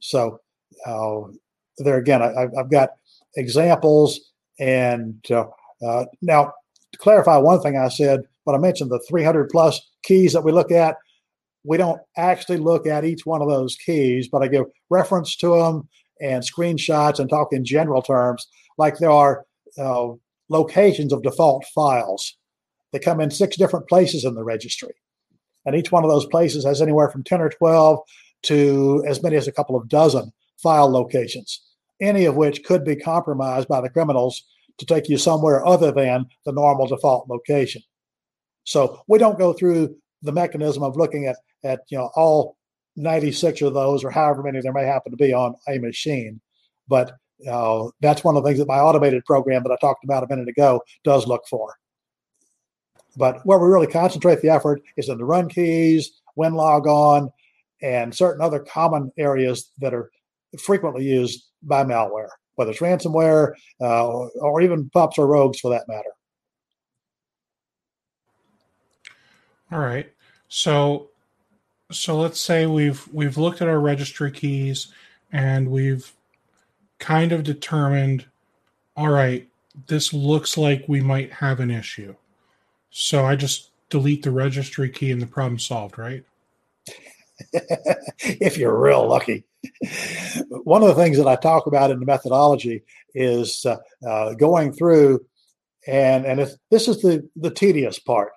So 0.00 0.40
uh, 0.86 1.20
there 1.78 1.98
again, 1.98 2.22
I, 2.22 2.48
have 2.56 2.70
got 2.70 2.90
examples, 3.36 4.32
and 4.58 5.18
uh, 5.30 5.46
uh, 5.86 6.04
now 6.20 6.52
to 6.92 6.98
clarify 6.98 7.36
one 7.38 7.60
thing 7.60 7.76
I 7.76 7.88
said, 7.88 8.22
when 8.44 8.56
I 8.56 8.58
mentioned 8.58 8.90
the 8.90 9.02
300 9.08 9.48
plus 9.50 9.80
keys 10.02 10.32
that 10.32 10.44
we 10.44 10.52
look 10.52 10.70
at 10.70 10.96
we 11.64 11.76
don't 11.76 12.00
actually 12.16 12.58
look 12.58 12.86
at 12.86 13.04
each 13.04 13.24
one 13.24 13.40
of 13.40 13.48
those 13.48 13.76
keys, 13.76 14.28
but 14.28 14.42
I 14.42 14.48
give 14.48 14.64
reference 14.90 15.36
to 15.36 15.56
them 15.56 15.88
and 16.20 16.42
screenshots 16.42 17.18
and 17.18 17.28
talk 17.28 17.52
in 17.52 17.64
general 17.64 18.02
terms, 18.02 18.46
like 18.78 18.98
there 18.98 19.10
are 19.10 19.44
uh, 19.78 20.08
locations 20.48 21.12
of 21.12 21.22
default 21.22 21.64
files. 21.74 22.36
They 22.92 22.98
come 22.98 23.20
in 23.20 23.30
six 23.30 23.56
different 23.56 23.88
places 23.88 24.24
in 24.24 24.34
the 24.34 24.44
registry. 24.44 24.94
And 25.64 25.76
each 25.76 25.92
one 25.92 26.04
of 26.04 26.10
those 26.10 26.26
places 26.26 26.64
has 26.64 26.82
anywhere 26.82 27.08
from 27.08 27.24
10 27.24 27.40
or 27.40 27.48
12 27.48 28.00
to 28.44 29.04
as 29.06 29.22
many 29.22 29.36
as 29.36 29.48
a 29.48 29.52
couple 29.52 29.76
of 29.76 29.88
dozen 29.88 30.32
file 30.58 30.90
locations, 30.90 31.62
any 32.00 32.24
of 32.24 32.36
which 32.36 32.64
could 32.64 32.84
be 32.84 32.96
compromised 32.96 33.68
by 33.68 33.80
the 33.80 33.90
criminals 33.90 34.42
to 34.78 34.86
take 34.86 35.08
you 35.08 35.16
somewhere 35.16 35.64
other 35.64 35.92
than 35.92 36.26
the 36.44 36.52
normal 36.52 36.86
default 36.86 37.28
location. 37.28 37.82
So 38.64 39.02
we 39.08 39.18
don't 39.18 39.38
go 39.38 39.52
through 39.52 39.96
the 40.22 40.32
mechanism 40.32 40.82
of 40.82 40.96
looking 40.96 41.26
at 41.26 41.36
at 41.64 41.80
you 41.88 41.98
know 41.98 42.10
all 42.14 42.56
96 42.96 43.62
of 43.62 43.74
those 43.74 44.04
or 44.04 44.10
however 44.10 44.42
many 44.42 44.60
there 44.60 44.72
may 44.72 44.84
happen 44.84 45.12
to 45.12 45.16
be 45.16 45.32
on 45.32 45.54
a 45.68 45.78
machine. 45.78 46.40
But 46.88 47.12
uh, 47.48 47.88
that's 48.00 48.24
one 48.24 48.36
of 48.36 48.42
the 48.42 48.48
things 48.48 48.58
that 48.58 48.68
my 48.68 48.78
automated 48.78 49.24
program 49.24 49.62
that 49.62 49.72
I 49.72 49.76
talked 49.80 50.04
about 50.04 50.22
a 50.22 50.28
minute 50.28 50.48
ago 50.48 50.82
does 51.04 51.26
look 51.26 51.42
for. 51.48 51.74
But 53.16 53.44
where 53.44 53.58
we 53.58 53.68
really 53.68 53.86
concentrate 53.86 54.40
the 54.40 54.48
effort 54.48 54.80
is 54.96 55.08
in 55.08 55.18
the 55.18 55.24
run 55.24 55.48
keys, 55.48 56.20
WinLogon, 56.38 57.30
and 57.82 58.14
certain 58.14 58.40
other 58.40 58.60
common 58.60 59.12
areas 59.18 59.70
that 59.78 59.92
are 59.92 60.10
frequently 60.58 61.04
used 61.04 61.44
by 61.62 61.84
malware, 61.84 62.28
whether 62.54 62.70
it's 62.70 62.80
ransomware 62.80 63.52
uh, 63.80 64.08
or 64.08 64.60
even 64.62 64.88
pups 64.90 65.18
or 65.18 65.26
rogues 65.26 65.60
for 65.60 65.70
that 65.70 65.88
matter. 65.88 66.10
All 69.70 69.78
right. 69.78 70.10
So 70.48 71.08
so 71.90 72.18
let's 72.18 72.40
say 72.40 72.66
we've 72.66 73.06
we've 73.12 73.38
looked 73.38 73.62
at 73.62 73.68
our 73.68 73.80
registry 73.80 74.30
keys 74.30 74.88
and 75.32 75.70
we've 75.70 76.12
kind 77.02 77.32
of 77.32 77.42
determined 77.42 78.24
all 78.96 79.08
right 79.08 79.48
this 79.88 80.12
looks 80.12 80.56
like 80.56 80.84
we 80.86 81.00
might 81.00 81.32
have 81.32 81.58
an 81.58 81.70
issue. 81.70 82.14
So 82.90 83.26
i 83.26 83.34
just 83.34 83.70
delete 83.90 84.22
the 84.22 84.30
registry 84.30 84.88
key 84.88 85.10
and 85.10 85.20
the 85.20 85.26
problem 85.26 85.58
solved 85.58 85.98
right? 85.98 86.24
If 88.24 88.56
you're 88.56 88.78
real 88.78 89.06
lucky. 89.08 89.44
One 90.48 90.82
of 90.82 90.88
the 90.88 90.94
things 90.94 91.16
that 91.16 91.26
i 91.26 91.34
talk 91.34 91.66
about 91.66 91.90
in 91.90 91.98
the 91.98 92.06
methodology 92.06 92.84
is 93.14 93.66
uh, 93.66 93.78
uh, 94.08 94.34
going 94.34 94.72
through 94.72 95.26
and 95.88 96.24
and 96.24 96.38
this 96.70 96.86
is 96.86 97.02
the 97.02 97.28
the 97.34 97.50
tedious 97.50 97.98
part 97.98 98.32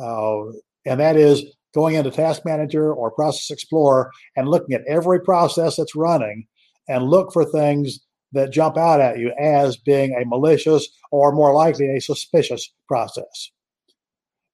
uh, 0.00 0.46
and 0.84 0.98
that 0.98 1.16
is 1.16 1.44
going 1.72 1.94
into 1.94 2.10
Task 2.10 2.42
Manager 2.44 2.92
or 2.92 3.12
Process 3.12 3.50
Explorer 3.50 4.10
and 4.34 4.48
looking 4.48 4.74
at 4.74 4.84
every 4.88 5.20
process 5.20 5.76
that's 5.76 5.94
running 5.94 6.46
and 6.88 7.04
look 7.04 7.32
for 7.32 7.44
things 7.44 8.00
that 8.32 8.52
jump 8.52 8.76
out 8.76 9.00
at 9.00 9.18
you 9.18 9.32
as 9.40 9.76
being 9.76 10.14
a 10.14 10.26
malicious 10.26 10.88
or 11.10 11.32
more 11.32 11.52
likely 11.52 11.86
a 11.94 12.00
suspicious 12.00 12.72
process. 12.86 13.50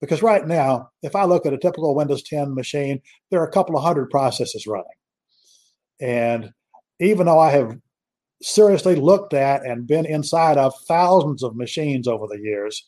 Because 0.00 0.22
right 0.22 0.46
now, 0.46 0.90
if 1.02 1.16
I 1.16 1.24
look 1.24 1.46
at 1.46 1.52
a 1.52 1.58
typical 1.58 1.94
Windows 1.94 2.22
10 2.22 2.54
machine, 2.54 3.00
there 3.30 3.40
are 3.40 3.46
a 3.46 3.52
couple 3.52 3.76
of 3.76 3.82
hundred 3.82 4.10
processes 4.10 4.66
running. 4.66 4.84
And 6.00 6.50
even 7.00 7.26
though 7.26 7.38
I 7.38 7.50
have 7.52 7.78
seriously 8.42 8.96
looked 8.96 9.32
at 9.32 9.64
and 9.64 9.86
been 9.86 10.04
inside 10.04 10.58
of 10.58 10.74
thousands 10.86 11.42
of 11.42 11.56
machines 11.56 12.06
over 12.06 12.26
the 12.28 12.38
years, 12.38 12.86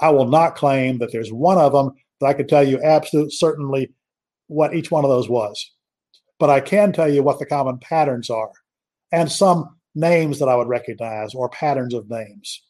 I 0.00 0.10
will 0.10 0.26
not 0.26 0.56
claim 0.56 0.98
that 0.98 1.12
there's 1.12 1.32
one 1.32 1.58
of 1.58 1.72
them 1.72 1.92
that 2.20 2.26
I 2.26 2.34
could 2.34 2.48
tell 2.48 2.66
you 2.66 2.80
absolutely 2.82 3.30
certainly 3.30 3.92
what 4.46 4.74
each 4.74 4.90
one 4.90 5.04
of 5.04 5.10
those 5.10 5.28
was. 5.28 5.72
But 6.38 6.50
I 6.50 6.60
can 6.60 6.92
tell 6.92 7.08
you 7.10 7.22
what 7.22 7.38
the 7.38 7.46
common 7.46 7.78
patterns 7.78 8.28
are 8.28 8.50
and 9.12 9.30
some 9.30 9.76
names 9.94 10.38
that 10.38 10.48
I 10.48 10.56
would 10.56 10.68
recognize 10.68 11.34
or 11.34 11.48
patterns 11.48 11.94
of 11.94 12.10
names. 12.10 12.62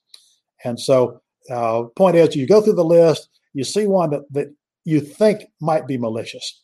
And 0.64 0.78
so, 0.78 1.20
uh, 1.50 1.84
point 1.96 2.16
is, 2.16 2.34
you 2.36 2.46
go 2.46 2.60
through 2.60 2.74
the 2.74 2.84
list, 2.84 3.28
you 3.52 3.64
see 3.64 3.86
one 3.86 4.10
that, 4.10 4.22
that 4.32 4.54
you 4.84 5.00
think 5.00 5.44
might 5.60 5.86
be 5.86 5.98
malicious. 5.98 6.62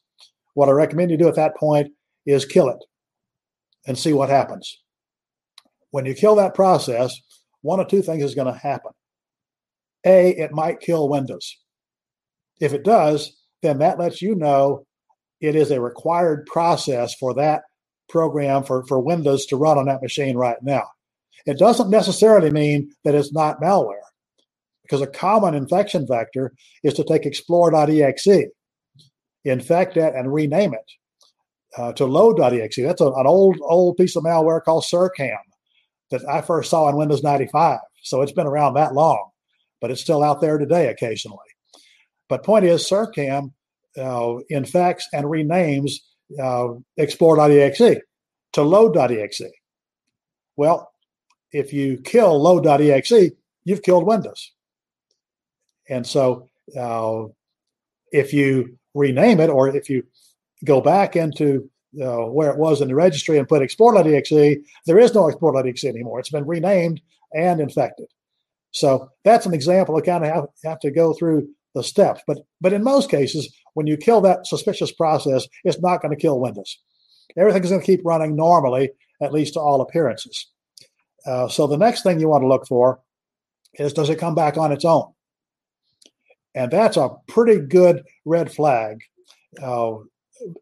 What 0.55 0.69
I 0.69 0.73
recommend 0.73 1.11
you 1.11 1.17
do 1.17 1.29
at 1.29 1.37
that 1.37 1.57
point 1.57 1.93
is 2.27 2.45
kill 2.45 2.69
it 2.69 2.83
and 3.87 3.99
see 3.99 4.13
what 4.13 4.29
happens. 4.29 4.81
When 5.91 6.07
you 6.07 6.15
kill 6.15 6.37
that 6.37 6.55
process, 6.55 7.19
one 7.63 7.81
of 7.81 7.89
two 7.89 8.03
things 8.03 8.23
is 8.23 8.35
going 8.35 8.53
to 8.53 8.59
happen. 8.59 8.93
A, 10.07 10.31
it 10.31 10.53
might 10.53 10.81
kill 10.81 11.09
Windows. 11.09 11.57
If 12.61 12.73
it 12.73 12.85
does, 12.85 13.37
then 13.63 13.79
that 13.79 13.99
lets 13.99 14.23
you 14.23 14.35
know 14.35 14.87
it 15.41 15.57
is 15.57 15.71
a 15.71 15.81
required 15.81 16.47
process 16.47 17.15
for 17.15 17.35
that 17.35 17.63
program 18.11 18.65
for, 18.65 18.85
for 18.87 19.01
Windows 19.01 19.47
to 19.47 19.57
run 19.57 19.79
on 19.79 19.87
that 19.87 20.03
machine 20.03 20.37
right 20.37 20.59
now. 20.63 20.85
It 21.47 21.59
doesn't 21.59 21.91
necessarily 21.91 22.51
mean 22.51 22.93
that 23.05 23.15
it's 23.15 23.33
not 23.33 23.61
malware, 23.61 23.97
because 24.83 25.01
a 25.01 25.07
common 25.07 25.55
infection 25.55 26.07
vector 26.07 26.53
is 26.83 26.95
to 26.95 27.05
take 27.05 27.25
Explorer.exe, 27.25 28.51
infect 29.45 29.97
it, 29.97 30.15
and 30.15 30.33
rename 30.33 30.75
it 30.75 30.91
uh, 31.77 31.93
to 31.95 32.05
load.exe. 32.05 32.77
That's 32.77 33.01
a, 33.01 33.07
an 33.07 33.27
old 33.27 33.59
old 33.63 33.97
piece 33.97 34.17
of 34.17 34.25
malware 34.25 34.63
called 34.63 34.85
Sircam 34.85 35.39
that 36.11 36.29
I 36.29 36.43
first 36.43 36.71
saw 36.71 36.89
in 36.89 36.97
Windows 36.97 37.23
95. 37.23 37.79
So 38.03 38.23
it's 38.23 38.33
been 38.33 38.47
around 38.47 38.75
that 38.75 38.95
long, 38.95 39.31
but 39.81 39.91
it's 39.91 40.01
still 40.01 40.23
out 40.23 40.41
there 40.41 40.59
today 40.59 40.89
occasionally. 40.89 41.39
But 42.29 42.45
point 42.45 42.65
is, 42.65 42.89
Sircam 42.89 43.53
uh, 43.97 44.37
infects 44.49 45.09
and 45.13 45.27
renames 45.27 45.93
uh, 46.39 46.69
Explorer.exe 46.97 48.01
to 48.53 48.63
load.exe. 48.63 49.43
Well, 50.57 50.93
if 51.53 51.73
you 51.73 51.99
kill 51.99 52.41
load.exe, 52.41 53.33
you've 53.65 53.83
killed 53.83 54.07
Windows. 54.07 54.53
And 55.89 56.07
so 56.07 56.49
uh, 56.79 57.25
if 58.13 58.33
you 58.33 58.79
rename 58.95 59.41
it 59.41 59.51
or 59.51 59.69
if 59.75 59.89
you 59.89 60.05
go 60.65 60.81
back 60.81 61.17
into 61.17 61.71
uh, 62.01 62.27
where 62.27 62.51
it 62.51 62.59
was 62.59 62.81
in 62.81 62.89
the 62.89 62.95
registry 62.95 63.39
and 63.39 63.49
put 63.49 63.63
Explorer.exe, 63.63 64.63
there 64.87 64.99
is 64.99 65.15
no 65.15 65.29
Explorer.exe 65.29 65.85
anymore. 65.85 66.21
It's 66.21 66.31
been 66.31 66.47
renamed 66.47 67.01
and 67.33 67.61
infected. 67.61 68.07
So 68.73 69.11
that's 69.25 69.47
an 69.47 69.55
example. 69.55 69.97
of 69.97 70.05
kind 70.05 70.25
of 70.25 70.33
have, 70.33 70.47
have 70.65 70.81
to 70.81 70.91
go 70.91 71.13
through 71.13 71.49
the 71.75 71.83
steps. 71.83 72.23
But 72.27 72.39
but 72.61 72.73
in 72.73 72.83
most 72.83 73.11
cases, 73.11 73.53
when 73.75 73.87
you 73.87 73.97
kill 73.97 74.21
that 74.23 74.47
suspicious 74.47 74.93
process, 74.93 75.47
it's 75.65 75.81
not 75.81 76.03
going 76.03 76.15
to 76.15 76.21
kill 76.21 76.41
Windows. 76.41 76.79
Everything's 77.37 77.71
going 77.71 77.81
to 77.81 77.87
keep 77.87 78.01
running 78.05 78.37
normally, 78.37 78.91
at 79.23 79.33
least 79.33 79.55
to 79.55 79.61
all 79.61 79.81
appearances. 79.81 80.47
Uh, 81.27 81.49
so 81.49 81.67
the 81.67 81.77
next 81.77 82.03
thing 82.03 82.19
you 82.19 82.29
want 82.29 82.43
to 82.43 82.49
look 82.49 82.67
for 82.67 83.01
is 83.75 83.93
does 83.93 84.11
it 84.11 84.19
come 84.19 84.35
back 84.35 84.57
on 84.57 84.73
its 84.73 84.85
own? 84.85 85.13
And 86.55 86.71
that's 86.71 86.97
a 86.97 87.11
pretty 87.29 87.61
good 87.61 88.03
red 88.25 88.53
flag. 88.53 89.01
Uh, 89.63 89.99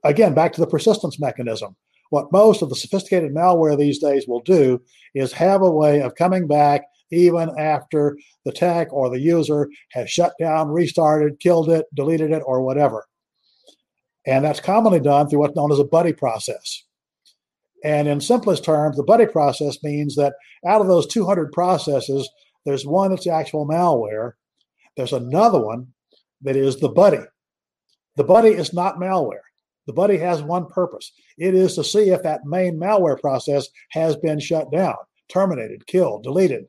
again, 0.05 0.35
back 0.35 0.53
to 0.55 0.61
the 0.61 0.67
persistence 0.67 1.19
mechanism. 1.19 1.77
What 2.11 2.33
most 2.33 2.63
of 2.63 2.69
the 2.69 2.77
sophisticated 2.77 3.35
malware 3.35 3.79
these 3.79 3.99
days 3.99 4.27
will 4.27 4.41
do 4.41 4.83
is 5.15 5.33
have 5.33 5.63
a 5.63 5.71
way 5.71 6.01
of 6.01 6.15
coming 6.15 6.47
back 6.47 6.85
even 7.11 7.51
after 7.59 8.17
the 8.45 8.53
tech 8.53 8.93
or 8.93 9.11
the 9.11 9.21
user 9.21 9.69
has 9.93 10.11
shut 10.11 10.33
down, 10.39 10.69
restarted, 10.69 11.41
killed 11.41 11.71
it, 11.71 11.87
deleted 11.95 12.33
it, 12.33 12.43
or 12.45 12.63
whatever. 12.63 13.07
And 14.27 14.45
that's 14.45 14.61
commonly 14.61 15.01
done 15.01 15.29
through 15.29 15.41
what's 15.41 15.57
known 15.57 15.73
as 15.73 15.79
a 15.79 15.85
buddy 15.85 16.13
process. 16.13 16.85
And 17.85 18.09
in 18.09 18.21
simplest 18.21 18.65
terms, 18.65 18.97
the 18.97 19.05
buddy 19.05 19.27
process 19.27 19.83
means 19.83 20.17
that 20.17 20.35
out 20.67 20.81
of 20.81 20.89
those 20.89 21.07
200 21.07 21.53
processes, 21.53 22.29
there's 22.65 22.85
one 22.85 23.11
that's 23.11 23.27
actual 23.27 23.67
malware. 23.67 24.33
There's 24.97 25.13
another 25.13 25.61
one 25.61 25.89
that 26.43 26.57
is 26.57 26.81
the 26.81 26.89
buddy. 26.89 27.21
The 28.17 28.25
buddy 28.25 28.51
is 28.51 28.73
not 28.73 28.97
malware. 28.97 29.41
The 29.87 29.93
buddy 29.93 30.19
has 30.19 30.43
one 30.43 30.67
purpose 30.67 31.13
it 31.39 31.55
is 31.55 31.77
to 31.77 31.85
see 31.85 32.11
if 32.11 32.23
that 32.25 32.45
main 32.45 32.79
malware 32.79 33.19
process 33.19 33.69
has 33.91 34.17
been 34.17 34.41
shut 34.41 34.71
down, 34.73 34.97
terminated, 35.29 35.87
killed, 35.87 36.25
deleted, 36.25 36.67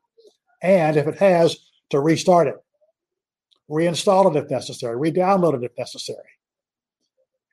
and 0.62 0.98
if 0.98 1.08
it 1.08 1.18
has, 1.20 1.58
to 1.90 2.00
restart 2.00 2.48
it, 2.48 2.56
reinstall 3.70 4.34
it 4.34 4.44
if 4.44 4.50
necessary, 4.50 4.96
re 4.96 5.12
download 5.12 5.56
it 5.56 5.64
if 5.64 5.72
necessary. 5.78 6.18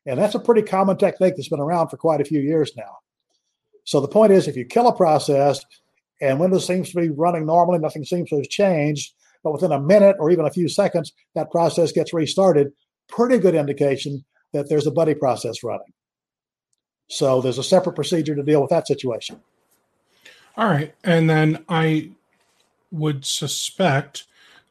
And 0.06 0.18
that's 0.18 0.34
a 0.34 0.40
pretty 0.40 0.62
common 0.62 0.96
technique 0.96 1.34
that's 1.36 1.48
been 1.48 1.60
around 1.60 1.88
for 1.88 1.96
quite 1.96 2.20
a 2.20 2.24
few 2.24 2.40
years 2.40 2.72
now. 2.76 2.98
So 3.84 4.00
the 4.00 4.08
point 4.08 4.32
is, 4.32 4.48
if 4.48 4.56
you 4.56 4.64
kill 4.64 4.88
a 4.88 4.96
process 4.96 5.64
and 6.20 6.40
Windows 6.40 6.66
seems 6.66 6.90
to 6.90 7.00
be 7.00 7.10
running 7.10 7.46
normally, 7.46 7.78
nothing 7.78 8.04
seems 8.04 8.30
to 8.30 8.36
have 8.36 8.48
changed, 8.48 9.12
but 9.42 9.52
within 9.52 9.72
a 9.72 9.80
minute 9.80 10.16
or 10.18 10.30
even 10.30 10.44
a 10.44 10.50
few 10.50 10.68
seconds, 10.68 11.12
that 11.34 11.50
process 11.50 11.92
gets 11.92 12.12
restarted, 12.12 12.72
pretty 13.08 13.38
good 13.38 13.54
indication 13.54 14.24
that 14.52 14.68
there's 14.68 14.86
a 14.86 14.90
buddy 14.90 15.14
process 15.14 15.62
running. 15.62 15.92
So 17.08 17.40
there's 17.40 17.58
a 17.58 17.64
separate 17.64 17.94
procedure 17.94 18.34
to 18.34 18.42
deal 18.42 18.60
with 18.60 18.70
that 18.70 18.86
situation. 18.86 19.40
All 20.56 20.68
right. 20.68 20.94
And 21.04 21.28
then 21.28 21.64
I 21.68 22.10
would 22.90 23.24
suspect 23.24 24.24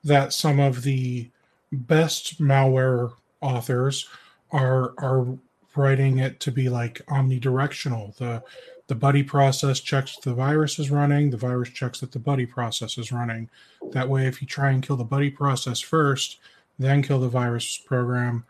that 0.04 0.34
some 0.34 0.60
of 0.60 0.84
the 0.84 1.30
best 1.72 2.42
malware 2.42 3.14
authors 3.42 4.08
are 4.52 4.94
are 4.98 5.38
writing 5.76 6.20
it 6.20 6.40
to 6.40 6.52
be 6.52 6.70
like 6.70 7.06
omnidirectional. 7.08 8.16
The 8.16 8.44
the 8.88 8.96
buddy 8.96 9.24
process 9.24 9.80
checks 9.80 10.18
the 10.18 10.34
virus 10.34 10.78
is 10.78 10.92
running, 10.92 11.32
the 11.32 11.38
virus 11.38 11.70
checks 11.70 12.00
that 12.02 12.12
the 12.12 12.20
buddy 12.20 12.46
process 12.46 12.98
is 12.98 13.12
running. 13.12 13.50
That 13.92 14.08
way 14.10 14.28
if 14.28 14.42
you 14.42 14.48
try 14.48 14.72
and 14.72 14.84
kill 14.84 14.96
the 14.96 15.04
buddy 15.04 15.32
process 15.32 15.80
first, 15.80 16.40
then 16.78 17.02
kill 17.02 17.20
the 17.20 17.30
virus 17.30 17.78
program, 17.78 18.46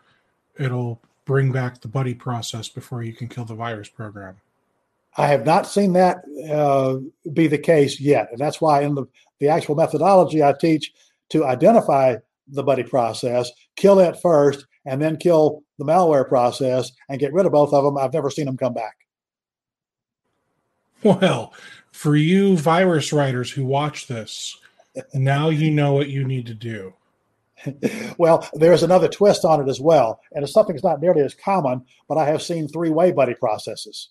it'll 0.58 1.00
bring 1.24 1.52
back 1.52 1.80
the 1.80 1.88
buddy 1.88 2.14
process 2.14 2.68
before 2.68 3.02
you 3.02 3.12
can 3.12 3.28
kill 3.28 3.44
the 3.44 3.54
virus 3.54 3.88
program. 3.88 4.36
I 5.16 5.28
have 5.28 5.46
not 5.46 5.66
seen 5.66 5.94
that 5.94 6.18
uh, 6.50 6.98
be 7.32 7.46
the 7.46 7.58
case 7.58 8.00
yet, 8.00 8.28
and 8.30 8.38
that's 8.38 8.60
why 8.60 8.82
in 8.82 8.94
the 8.94 9.06
the 9.38 9.48
actual 9.48 9.74
methodology 9.74 10.42
I 10.42 10.52
teach 10.52 10.92
to 11.30 11.44
identify 11.44 12.16
the 12.48 12.62
buddy 12.62 12.82
process, 12.82 13.50
kill 13.76 13.98
it 13.98 14.16
first, 14.20 14.66
and 14.84 15.02
then 15.02 15.16
kill 15.16 15.62
the 15.78 15.84
malware 15.84 16.26
process 16.26 16.92
and 17.08 17.20
get 17.20 17.32
rid 17.32 17.46
of 17.46 17.52
both 17.52 17.72
of 17.72 17.84
them. 17.84 17.98
I've 17.98 18.12
never 18.12 18.30
seen 18.30 18.46
them 18.46 18.56
come 18.56 18.74
back. 18.74 18.96
Well, 21.02 21.52
for 21.92 22.16
you 22.16 22.56
virus 22.56 23.12
writers 23.12 23.50
who 23.50 23.64
watch 23.64 24.06
this, 24.06 24.56
now 25.12 25.50
you 25.50 25.70
know 25.70 25.92
what 25.92 26.08
you 26.08 26.24
need 26.24 26.46
to 26.46 26.54
do. 26.54 26.94
well, 28.18 28.48
there's 28.54 28.82
another 28.82 29.08
twist 29.08 29.44
on 29.44 29.60
it 29.60 29.68
as 29.68 29.80
well, 29.80 30.20
and 30.32 30.42
it's 30.42 30.52
something 30.52 30.74
that's 30.74 30.84
not 30.84 31.00
nearly 31.00 31.22
as 31.22 31.34
common, 31.34 31.84
but 32.08 32.18
I 32.18 32.26
have 32.26 32.42
seen 32.42 32.68
three-way 32.68 33.12
buddy 33.12 33.34
processes. 33.34 34.10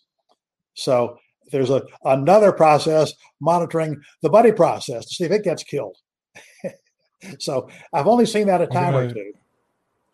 So 0.76 1.18
there's 1.52 1.70
a 1.70 1.84
another 2.04 2.52
process 2.52 3.14
monitoring 3.40 4.02
the 4.22 4.30
buddy 4.30 4.52
process 4.52 5.06
to 5.06 5.16
see 5.16 5.24
if 5.26 5.32
it 5.32 5.44
gets 5.44 5.64
killed. 5.64 5.98
so 7.40 7.70
I've 7.94 8.08
only 8.08 8.26
seen 8.26 8.48
that 8.48 8.62
a 8.62 8.68
time 8.68 8.94
gotta, 8.94 9.06
or 9.08 9.14
two. 9.14 9.34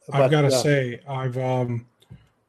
But, 0.07 0.21
I've 0.21 0.31
got 0.31 0.41
to 0.41 0.47
uh, 0.47 0.51
say, 0.51 0.99
I've 1.07 1.37
um, 1.37 1.85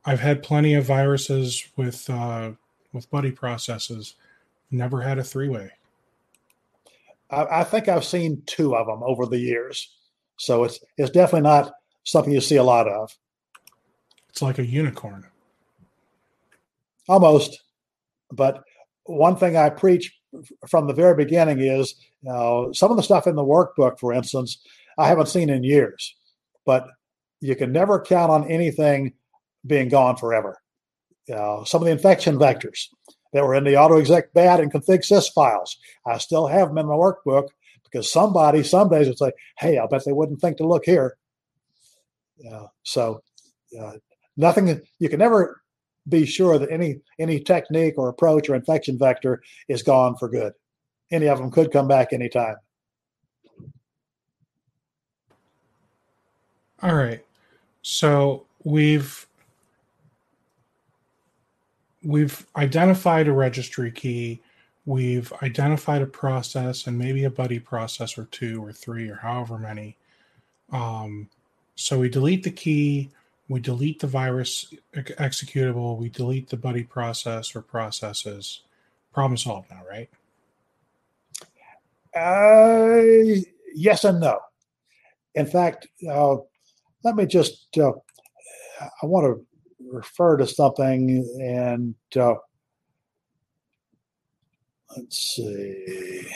I've 0.05 0.21
had 0.21 0.43
plenty 0.43 0.75
of 0.75 0.85
viruses 0.85 1.69
with 1.77 2.09
uh, 2.09 2.53
with 2.93 3.11
buddy 3.11 3.31
processes. 3.31 4.15
Never 4.71 5.01
had 5.01 5.19
a 5.19 5.25
three 5.25 5.49
way. 5.49 5.71
I, 7.31 7.61
I 7.61 7.65
think 7.65 7.89
I've 7.89 8.05
seen 8.05 8.43
two 8.47 8.77
of 8.77 8.87
them 8.87 9.03
over 9.03 9.27
the 9.27 9.39
years. 9.39 9.91
So 10.37 10.65
it's 10.65 10.81
it's 10.97 11.11
definitely 11.11 11.49
not 11.49 11.73
something 12.05 12.33
you 12.33 12.41
see 12.41 12.57
a 12.57 12.65
lot 12.65 12.89
of. 12.89 13.17
It's 14.29 14.43
like 14.43 14.59
a 14.59 14.67
unicorn. 14.67 15.27
Almost, 17.09 17.63
but 18.33 18.63
one 19.05 19.37
thing 19.37 19.57
I 19.57 19.71
preach 19.71 20.13
from 20.69 20.87
the 20.87 20.95
very 20.95 21.15
beginning 21.15 21.61
is 21.61 21.95
uh, 22.29 22.73
some 22.73 22.91
of 22.91 22.97
the 22.97 23.03
stuff 23.03 23.27
in 23.27 23.37
the 23.37 23.45
workbook, 23.45 23.99
for 23.99 24.13
instance, 24.13 24.59
I 24.99 25.09
haven't 25.09 25.29
seen 25.29 25.51
in 25.51 25.65
years, 25.65 26.15
but 26.65 26.87
you 27.41 27.57
can 27.57 27.73
never 27.73 28.01
count 28.01 28.31
on 28.31 28.51
anything 28.51 29.13
being 29.67 29.89
gone 29.89 30.17
forever. 30.17 30.59
Uh, 31.33 31.65
some 31.65 31.83
of 31.83 31.87
the 31.87 31.93
infection 31.93 32.39
vectors 32.39 32.89
that 33.33 33.45
were 33.45 33.55
in 33.55 33.65
the 33.65 33.75
AutoExec.bat 33.75 34.61
and 34.61 34.73
config 34.73 35.33
files, 35.33 35.77
I 36.07 36.19
still 36.19 36.47
have 36.47 36.69
them 36.69 36.79
in 36.79 36.87
my 36.87 36.95
workbook 36.95 37.49
because 37.85 38.11
somebody 38.11 38.63
some 38.63 38.89
days 38.89 39.09
would 39.09 39.19
say, 39.19 39.33
"Hey, 39.59 39.79
I 39.79 39.87
bet 39.87 40.05
they 40.05 40.13
wouldn't 40.13 40.41
think 40.41 40.57
to 40.59 40.67
look 40.67 40.85
here." 40.85 41.17
Uh, 42.51 42.67
so, 42.83 43.23
uh, 43.81 43.93
nothing 44.37 44.81
you 44.99 45.09
can 45.09 45.19
never 45.19 45.62
be 46.09 46.27
sure 46.27 46.59
that 46.59 46.71
any 46.71 47.01
any 47.19 47.39
technique 47.41 47.95
or 47.97 48.09
approach 48.09 48.49
or 48.49 48.55
infection 48.55 48.99
vector 48.99 49.43
is 49.69 49.83
gone 49.83 50.17
for 50.17 50.29
good. 50.29 50.53
Any 51.11 51.29
of 51.29 51.39
them 51.39 51.51
could 51.51 51.71
come 51.71 51.89
back 51.89 52.13
anytime. 52.13 52.57
All 56.83 56.97
right. 56.97 57.25
So 57.83 58.47
we've 58.65 59.27
we've 62.03 62.47
identified 62.57 63.29
a 63.29 63.33
registry 63.33 63.93
key, 63.93 64.41
we've 64.87 65.33
identified 65.43 66.03
a 66.03 66.07
process 66.07 66.87
and 66.87 66.99
maybe 66.99 67.25
a 67.25 67.31
buddy 67.31 67.61
process 67.61 68.19
or 68.19 68.25
two 68.27 68.65
or 68.65 68.73
three 68.73 69.09
or 69.09 69.17
however 69.17 69.59
many. 69.59 69.97
Um, 70.73 71.29
so 71.77 71.99
we 71.99 72.09
delete 72.09 72.43
the 72.43 72.51
key, 72.51 73.11
we 73.53 73.61
delete 73.61 74.01
the 74.01 74.07
virus 74.07 74.73
executable, 74.95 75.99
we 75.99 76.09
delete 76.09 76.49
the 76.49 76.57
buddy 76.57 76.83
process 76.83 77.55
or 77.55 77.61
processes. 77.61 78.63
Problem 79.13 79.37
solved 79.37 79.71
now, 79.71 79.83
right? 79.87 80.09
Uh, 82.17 83.43
yes 83.75 84.05
and 84.05 84.21
no. 84.21 84.39
In 85.35 85.45
fact, 85.45 85.87
uh, 86.09 86.37
let 87.05 87.15
me 87.15 87.27
just, 87.27 87.67
uh, 87.77 87.93
I 88.81 89.07
want 89.07 89.27
to 89.27 89.47
refer 89.87 90.39
to 90.39 90.47
something 90.47 91.11
and 91.39 91.95
uh, 92.17 92.35
let's 94.97 95.35
see. 95.37 96.27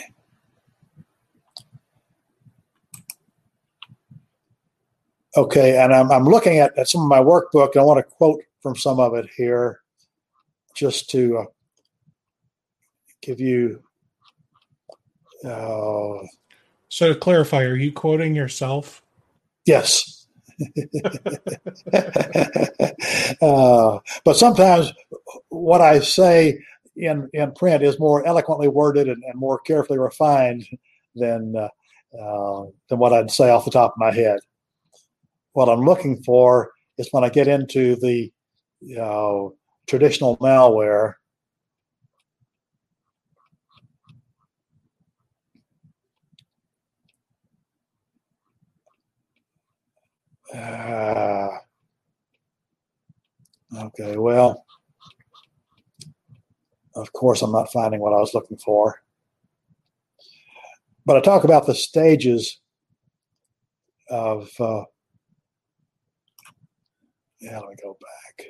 Okay, 5.37 5.77
and 5.77 5.93
I'm, 5.93 6.11
I'm 6.11 6.25
looking 6.25 6.57
at, 6.57 6.75
at 6.79 6.89
some 6.89 7.03
of 7.03 7.07
my 7.07 7.19
workbook, 7.19 7.73
and 7.73 7.81
I 7.81 7.83
want 7.83 7.99
to 7.99 8.03
quote 8.03 8.41
from 8.59 8.75
some 8.75 8.99
of 8.99 9.13
it 9.13 9.29
here 9.37 9.81
just 10.75 11.11
to 11.11 11.37
uh, 11.37 11.45
give 13.21 13.39
you. 13.39 13.83
Uh, 15.45 16.25
so, 16.89 17.13
to 17.13 17.19
clarify, 17.19 17.61
are 17.65 17.75
you 17.75 17.91
quoting 17.91 18.33
yourself? 18.33 19.03
Yes. 19.67 20.25
uh, 23.39 23.99
but 24.25 24.33
sometimes 24.33 24.91
what 25.49 25.81
I 25.81 25.99
say 25.99 26.59
in, 26.95 27.29
in 27.33 27.51
print 27.51 27.83
is 27.83 27.99
more 27.99 28.25
eloquently 28.25 28.69
worded 28.69 29.07
and, 29.07 29.23
and 29.23 29.39
more 29.39 29.59
carefully 29.59 29.99
refined 29.99 30.65
than, 31.13 31.55
uh, 31.55 31.69
uh, 32.19 32.65
than 32.89 32.97
what 32.97 33.13
I'd 33.13 33.29
say 33.29 33.51
off 33.51 33.65
the 33.65 33.71
top 33.71 33.91
of 33.91 33.99
my 33.99 34.11
head 34.11 34.39
what 35.57 35.69
I'm 35.69 35.81
looking 35.81 36.21
for 36.21 36.71
is 36.99 37.09
when 37.09 37.23
I 37.23 37.29
get 37.29 37.47
into 37.47 37.95
the 37.95 38.31
you 38.79 38.95
know, 38.95 39.55
traditional 39.87 40.37
malware. 40.37 41.15
Uh, 50.53 51.57
Okay, 53.75 54.15
well, 54.15 54.63
of 56.95 57.11
course, 57.13 57.41
I'm 57.41 57.51
not 57.51 57.71
finding 57.71 57.99
what 57.99 58.13
I 58.13 58.19
was 58.19 58.33
looking 58.33 58.57
for. 58.57 59.01
But 61.05 61.17
I 61.17 61.21
talk 61.21 61.43
about 61.43 61.65
the 61.65 61.75
stages 61.75 62.61
of, 64.09 64.49
uh, 64.59 64.83
yeah, 67.39 67.59
let 67.59 67.69
me 67.69 67.75
go 67.81 67.97
back. 67.99 68.47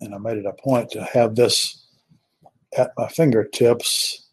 And 0.00 0.14
I 0.14 0.18
made 0.18 0.38
it 0.38 0.46
a 0.46 0.52
point 0.52 0.90
to 0.90 1.04
have 1.04 1.34
this 1.36 1.86
at 2.76 2.92
my 2.96 3.08
fingertips. 3.08 4.26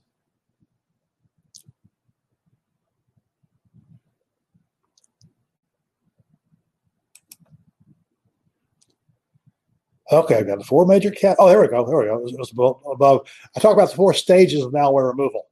Okay, 10.11 10.37
I've 10.37 10.47
got 10.47 10.57
the 10.57 10.65
four 10.65 10.87
major 10.87 11.11
cat. 11.11 11.35
Oh, 11.37 11.47
there 11.47 11.61
we 11.61 11.67
go. 11.67 11.85
There 11.85 11.99
we 11.99 12.05
go. 12.05 12.27
It 12.27 12.39
was, 12.39 12.51
above. 12.51 13.29
I 13.55 13.59
talk 13.59 13.73
about 13.73 13.91
the 13.91 13.95
four 13.95 14.11
stages 14.15 14.63
of 14.63 14.71
malware 14.71 15.07
removal, 15.07 15.47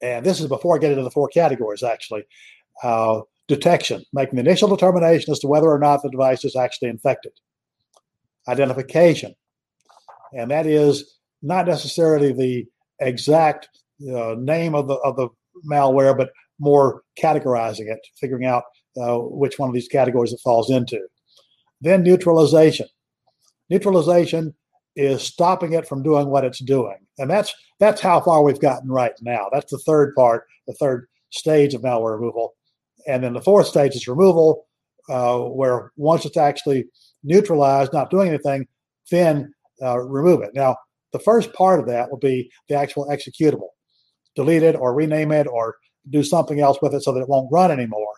and 0.00 0.24
this 0.24 0.40
is 0.40 0.46
before 0.46 0.76
I 0.76 0.78
get 0.78 0.92
into 0.92 1.02
the 1.02 1.10
four 1.10 1.26
categories. 1.26 1.82
Actually, 1.82 2.22
uh, 2.84 3.22
detection, 3.50 4.02
making 4.12 4.36
the 4.36 4.40
initial 4.40 4.68
determination 4.68 5.30
as 5.30 5.38
to 5.40 5.46
whether 5.46 5.68
or 5.68 5.78
not 5.78 6.02
the 6.02 6.10
device 6.10 6.44
is 6.44 6.56
actually 6.56 6.88
infected. 6.88 7.32
Identification, 8.48 9.34
and 10.32 10.50
that 10.50 10.66
is 10.66 11.18
not 11.42 11.66
necessarily 11.66 12.32
the 12.32 12.66
exact 13.00 13.68
uh, 14.10 14.34
name 14.38 14.74
of 14.74 14.88
the 14.88 14.94
of 14.94 15.16
the 15.16 15.28
malware, 15.70 16.16
but 16.16 16.30
more 16.58 17.02
categorizing 17.22 17.92
it, 17.92 18.00
figuring 18.18 18.46
out 18.46 18.64
uh, 18.96 19.18
which 19.18 19.58
one 19.58 19.68
of 19.68 19.74
these 19.74 19.88
categories 19.88 20.32
it 20.32 20.40
falls 20.42 20.70
into. 20.70 20.98
Then 21.82 22.02
neutralization 22.02 22.86
Neutralization 23.70 24.52
is 24.96 25.22
stopping 25.22 25.72
it 25.72 25.86
from 25.86 26.02
doing 26.02 26.28
what 26.28 26.44
it's 26.44 26.58
doing, 26.58 26.96
and 27.18 27.30
that's 27.30 27.54
that's 27.78 28.00
how 28.00 28.20
far 28.20 28.42
we've 28.42 28.60
gotten 28.60 28.90
right 28.90 29.12
now. 29.22 29.48
That's 29.52 29.70
the 29.70 29.78
third 29.78 30.12
part, 30.16 30.46
the 30.66 30.74
third 30.74 31.06
stage 31.30 31.72
of 31.72 31.82
malware 31.82 32.18
removal, 32.18 32.54
and 33.10 33.24
then 33.24 33.32
the 33.32 33.40
fourth 33.40 33.66
stage 33.66 33.94
is 33.94 34.06
removal, 34.06 34.66
uh, 35.08 35.38
where 35.38 35.92
once 35.96 36.24
it's 36.24 36.36
actually 36.36 36.86
neutralized, 37.24 37.92
not 37.92 38.10
doing 38.10 38.28
anything, 38.28 38.66
then 39.10 39.52
uh, 39.82 39.98
remove 39.98 40.42
it. 40.42 40.50
Now, 40.54 40.76
the 41.12 41.18
first 41.18 41.52
part 41.52 41.80
of 41.80 41.86
that 41.86 42.10
will 42.10 42.18
be 42.18 42.50
the 42.68 42.76
actual 42.76 43.06
executable. 43.08 43.70
Delete 44.36 44.62
it 44.62 44.76
or 44.76 44.94
rename 44.94 45.32
it 45.32 45.46
or 45.48 45.76
do 46.08 46.22
something 46.22 46.60
else 46.60 46.78
with 46.80 46.94
it 46.94 47.02
so 47.02 47.12
that 47.12 47.20
it 47.20 47.28
won't 47.28 47.52
run 47.52 47.70
anymore. 47.70 48.14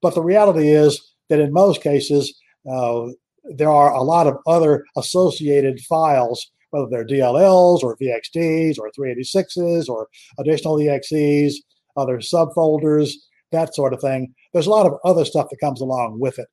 But 0.00 0.14
the 0.14 0.22
reality 0.22 0.68
is 0.68 1.00
that 1.28 1.38
in 1.38 1.52
most 1.52 1.82
cases, 1.82 2.34
uh, 2.70 3.06
there 3.44 3.70
are 3.70 3.92
a 3.92 4.02
lot 4.02 4.26
of 4.26 4.38
other 4.46 4.84
associated 4.96 5.80
files, 5.80 6.50
whether 6.70 6.86
they're 6.90 7.06
DLLs 7.06 7.82
or 7.82 7.96
VXDs 7.96 8.78
or 8.78 8.90
386s 8.90 9.88
or 9.88 10.08
additional 10.38 10.76
EXEs, 10.76 11.54
other 11.96 12.18
subfolders, 12.18 13.12
that 13.52 13.74
sort 13.74 13.94
of 13.94 14.00
thing. 14.00 14.34
There's 14.52 14.66
a 14.66 14.70
lot 14.70 14.86
of 14.86 14.98
other 15.04 15.24
stuff 15.24 15.48
that 15.50 15.60
comes 15.60 15.80
along 15.80 16.18
with 16.18 16.38
it. 16.38 16.48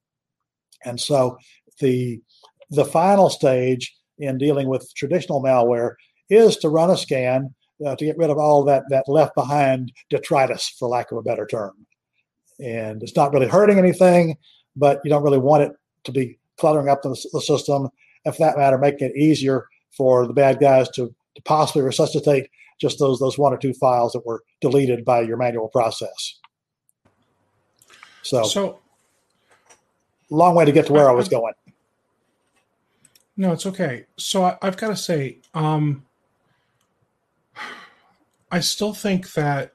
And 0.85 0.99
so 0.99 1.37
the 1.79 2.21
the 2.69 2.85
final 2.85 3.29
stage 3.29 3.95
in 4.19 4.37
dealing 4.37 4.67
with 4.67 4.93
traditional 4.95 5.41
malware 5.41 5.95
is 6.29 6.57
to 6.57 6.69
run 6.69 6.91
a 6.91 6.97
scan 6.97 7.53
uh, 7.85 7.95
to 7.95 8.05
get 8.05 8.17
rid 8.17 8.29
of 8.29 8.37
all 8.37 8.63
that 8.65 8.83
that 8.89 9.07
left 9.07 9.35
behind 9.35 9.91
detritus, 10.09 10.69
for 10.77 10.87
lack 10.87 11.11
of 11.11 11.17
a 11.17 11.23
better 11.23 11.45
term. 11.45 11.73
And 12.59 13.01
it's 13.01 13.15
not 13.15 13.33
really 13.33 13.47
hurting 13.47 13.79
anything, 13.79 14.37
but 14.75 14.99
you 15.03 15.09
don't 15.09 15.23
really 15.23 15.37
want 15.37 15.63
it 15.63 15.71
to 16.03 16.11
be 16.11 16.37
cluttering 16.57 16.89
up 16.89 17.01
the, 17.01 17.15
the 17.31 17.41
system, 17.41 17.87
and 18.25 18.35
for 18.35 18.45
that 18.45 18.57
matter, 18.57 18.77
making 18.77 19.09
it 19.09 19.15
easier 19.17 19.65
for 19.95 20.27
the 20.27 20.33
bad 20.33 20.59
guys 20.59 20.89
to, 20.89 21.13
to 21.35 21.41
possibly 21.43 21.81
resuscitate 21.81 22.49
just 22.79 22.99
those 22.99 23.19
those 23.19 23.37
one 23.37 23.53
or 23.53 23.57
two 23.57 23.73
files 23.73 24.13
that 24.13 24.25
were 24.25 24.43
deleted 24.61 25.05
by 25.05 25.21
your 25.21 25.37
manual 25.37 25.69
process. 25.69 26.38
So, 28.21 28.43
so 28.43 28.79
long 30.29 30.55
way 30.55 30.65
to 30.65 30.71
get 30.71 30.87
to 30.87 30.93
where 30.93 31.07
I, 31.07 31.11
I 31.11 31.15
was 31.15 31.29
going. 31.29 31.53
No, 33.37 33.53
it's 33.53 33.65
okay. 33.65 34.05
So 34.17 34.43
I, 34.43 34.57
have 34.61 34.77
got 34.77 34.89
to 34.89 34.95
say, 34.97 35.37
um, 35.53 36.05
I 38.51 38.59
still 38.59 38.93
think 38.93 39.31
that 39.33 39.73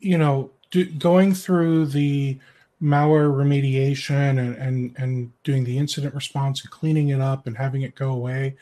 you 0.00 0.18
know, 0.18 0.50
do, 0.70 0.84
going 0.84 1.34
through 1.34 1.86
the 1.86 2.38
malware 2.82 3.32
remediation 3.32 4.38
and, 4.38 4.54
and, 4.56 4.94
and 4.96 5.32
doing 5.42 5.64
the 5.64 5.76
incident 5.76 6.14
response 6.14 6.62
and 6.62 6.70
cleaning 6.70 7.08
it 7.08 7.20
up 7.20 7.46
and 7.46 7.56
having 7.56 7.82
it 7.82 7.94
go 7.94 8.10
away. 8.10 8.56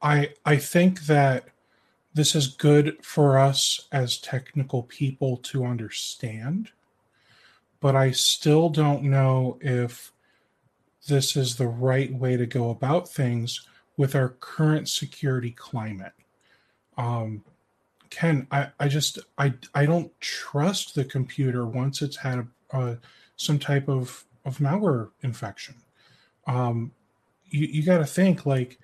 I 0.00 0.30
I 0.44 0.56
think 0.56 1.02
that 1.02 1.48
this 2.14 2.34
is 2.34 2.48
good 2.48 2.96
for 3.02 3.38
us 3.38 3.88
as 3.92 4.18
technical 4.18 4.82
people 4.84 5.38
to 5.38 5.64
understand, 5.64 6.70
but 7.82 7.96
I 7.96 8.12
still 8.12 8.70
don't 8.70 9.02
know 9.02 9.58
if 9.60 10.12
this 11.08 11.36
is 11.36 11.56
the 11.56 11.66
right 11.66 12.14
way 12.14 12.36
to 12.36 12.46
go 12.46 12.70
about 12.70 13.08
things 13.08 13.66
with 13.96 14.14
our 14.14 14.28
current 14.28 14.88
security 14.88 15.50
climate. 15.50 16.12
Um, 16.96 17.44
Ken, 18.08 18.46
I, 18.52 18.68
I 18.78 18.86
just 18.86 19.18
I 19.36 19.54
I 19.74 19.84
don't 19.84 20.12
trust 20.20 20.94
the 20.94 21.04
computer 21.04 21.66
once 21.66 22.02
it's 22.02 22.16
had 22.16 22.46
a 22.70 22.98
some 23.36 23.58
type 23.58 23.88
of 23.88 24.24
of 24.44 24.58
malware 24.58 25.10
infection. 25.22 25.74
Um, 26.46 26.92
you 27.46 27.66
you 27.66 27.82
got 27.82 27.98
to 27.98 28.06
think 28.06 28.46
like 28.46 28.78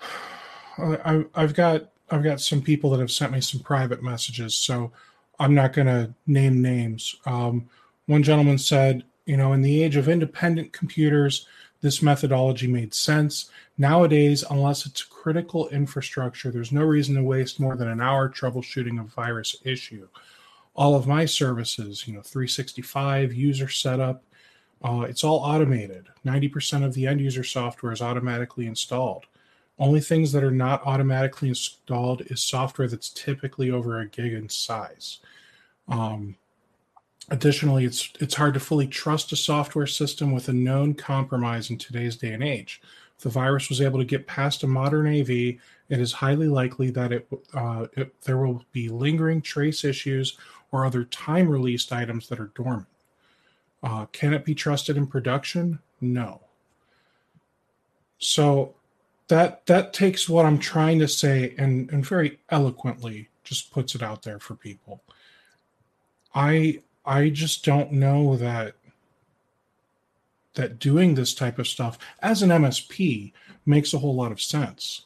I, 0.78 1.24
I've 1.34 1.54
got 1.54 1.90
I've 2.10 2.22
got 2.22 2.40
some 2.40 2.62
people 2.62 2.90
that 2.90 3.00
have 3.00 3.10
sent 3.10 3.32
me 3.32 3.40
some 3.40 3.60
private 3.60 4.04
messages, 4.04 4.54
so 4.54 4.92
I'm 5.40 5.54
not 5.54 5.72
going 5.72 5.88
to 5.88 6.14
name 6.26 6.62
names. 6.62 7.16
Um, 7.26 7.68
one 8.08 8.22
gentleman 8.22 8.58
said, 8.58 9.04
you 9.24 9.36
know, 9.36 9.52
in 9.52 9.62
the 9.62 9.82
age 9.82 9.96
of 9.96 10.08
independent 10.08 10.72
computers, 10.72 11.46
this 11.80 12.02
methodology 12.02 12.66
made 12.66 12.92
sense. 12.92 13.50
Nowadays, 13.78 14.44
unless 14.50 14.84
it's 14.84 15.02
critical 15.02 15.68
infrastructure, 15.68 16.50
there's 16.50 16.72
no 16.72 16.82
reason 16.82 17.14
to 17.14 17.22
waste 17.22 17.60
more 17.60 17.76
than 17.76 17.88
an 17.88 18.00
hour 18.00 18.28
troubleshooting 18.28 19.00
a 19.00 19.04
virus 19.04 19.56
issue 19.64 20.08
all 20.78 20.94
of 20.94 21.08
my 21.08 21.24
services, 21.24 22.06
you 22.06 22.14
know, 22.14 22.22
365 22.22 23.34
user 23.34 23.68
setup, 23.68 24.22
uh, 24.84 25.04
it's 25.08 25.24
all 25.24 25.38
automated. 25.38 26.06
90% 26.24 26.84
of 26.84 26.94
the 26.94 27.04
end 27.04 27.20
user 27.20 27.42
software 27.42 27.90
is 27.90 28.00
automatically 28.00 28.64
installed. 28.68 29.26
Only 29.80 30.00
things 30.00 30.30
that 30.30 30.44
are 30.44 30.52
not 30.52 30.86
automatically 30.86 31.48
installed 31.48 32.22
is 32.26 32.40
software 32.40 32.86
that's 32.86 33.10
typically 33.10 33.72
over 33.72 33.98
a 33.98 34.06
gig 34.06 34.32
in 34.32 34.48
size. 34.48 35.18
Um, 35.88 36.36
additionally, 37.30 37.84
it's 37.84 38.10
it's 38.20 38.34
hard 38.34 38.54
to 38.54 38.60
fully 38.60 38.86
trust 38.86 39.32
a 39.32 39.36
software 39.36 39.86
system 39.86 40.32
with 40.32 40.48
a 40.48 40.52
known 40.52 40.94
compromise 40.94 41.70
in 41.70 41.78
today's 41.78 42.16
day 42.16 42.32
and 42.32 42.42
age. 42.42 42.80
If 43.16 43.24
the 43.24 43.30
virus 43.30 43.68
was 43.68 43.80
able 43.80 43.98
to 43.98 44.04
get 44.04 44.26
past 44.26 44.62
a 44.62 44.66
modern 44.66 45.06
AV, 45.06 45.30
it 45.30 45.58
is 45.88 46.12
highly 46.12 46.48
likely 46.48 46.90
that 46.90 47.12
it, 47.12 47.28
uh, 47.54 47.86
it 47.96 48.20
there 48.22 48.38
will 48.38 48.64
be 48.72 48.88
lingering 48.88 49.42
trace 49.42 49.84
issues 49.84 50.36
or 50.70 50.84
other 50.84 51.04
time 51.04 51.48
released 51.48 51.92
items 51.92 52.28
that 52.28 52.40
are 52.40 52.52
dormant. 52.54 52.86
Uh, 53.82 54.06
can 54.06 54.34
it 54.34 54.44
be 54.44 54.54
trusted 54.54 54.96
in 54.96 55.06
production? 55.06 55.78
No. 56.00 56.40
So 58.18 58.74
that 59.28 59.66
that 59.66 59.92
takes 59.92 60.28
what 60.28 60.46
I'm 60.46 60.58
trying 60.58 60.98
to 61.00 61.08
say 61.08 61.54
and, 61.58 61.90
and 61.90 62.04
very 62.04 62.38
eloquently 62.50 63.28
just 63.44 63.72
puts 63.72 63.94
it 63.94 64.02
out 64.02 64.22
there 64.22 64.38
for 64.38 64.54
people. 64.54 65.02
I 66.34 66.80
I 67.08 67.30
just 67.30 67.64
don't 67.64 67.92
know 67.92 68.36
that 68.36 68.74
that 70.54 70.78
doing 70.78 71.14
this 71.14 71.34
type 71.34 71.58
of 71.58 71.66
stuff 71.66 71.98
as 72.20 72.42
an 72.42 72.50
MSP 72.50 73.32
makes 73.64 73.94
a 73.94 73.98
whole 73.98 74.14
lot 74.14 74.32
of 74.32 74.42
sense. 74.42 75.02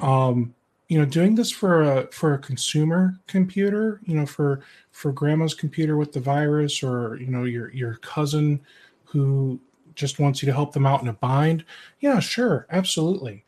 Um, 0.00 0.54
you 0.90 0.98
know 0.98 1.04
doing 1.04 1.36
this 1.36 1.50
for 1.50 1.82
a 1.82 2.06
for 2.08 2.34
a 2.34 2.38
consumer 2.38 3.14
computer 3.28 4.00
you 4.04 4.14
know 4.16 4.26
for 4.26 4.60
for 4.90 5.12
grandma's 5.12 5.54
computer 5.54 5.96
with 5.96 6.12
the 6.12 6.20
virus 6.20 6.82
or 6.82 7.16
you 7.16 7.28
know 7.28 7.44
your 7.44 7.72
your 7.72 7.94
cousin 7.96 8.60
who 9.04 9.58
just 9.94 10.18
wants 10.18 10.42
you 10.42 10.46
to 10.46 10.52
help 10.52 10.72
them 10.72 10.84
out 10.84 11.00
in 11.00 11.06
a 11.06 11.12
bind 11.12 11.64
yeah 12.00 12.18
sure 12.18 12.66
absolutely 12.70 13.44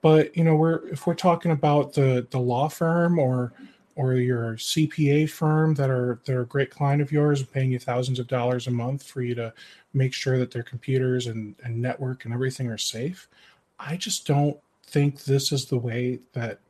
but 0.00 0.34
you 0.34 0.42
know 0.42 0.56
we're 0.56 0.88
if 0.88 1.06
we're 1.06 1.14
talking 1.14 1.50
about 1.50 1.92
the 1.92 2.26
the 2.30 2.38
law 2.38 2.66
firm 2.66 3.18
or 3.18 3.52
or 3.96 4.14
your 4.14 4.54
CPA 4.54 5.28
firm 5.28 5.74
that 5.74 5.90
are 5.90 6.20
that 6.24 6.34
are 6.34 6.42
a 6.42 6.46
great 6.46 6.70
client 6.70 7.02
of 7.02 7.10
yours 7.10 7.40
and 7.40 7.50
paying 7.50 7.72
you 7.72 7.78
thousands 7.78 8.18
of 8.18 8.28
dollars 8.28 8.66
a 8.66 8.70
month 8.70 9.02
for 9.02 9.22
you 9.22 9.34
to 9.34 9.52
make 9.94 10.12
sure 10.12 10.38
that 10.38 10.50
their 10.50 10.62
computers 10.62 11.26
and, 11.26 11.56
and 11.64 11.80
network 11.80 12.24
and 12.24 12.34
everything 12.34 12.68
are 12.68 12.78
safe. 12.78 13.26
I 13.78 13.96
just 13.96 14.26
don't 14.26 14.58
think 14.86 15.24
this 15.24 15.50
is 15.50 15.64
the 15.64 15.78
way 15.78 16.20
that 16.34 16.60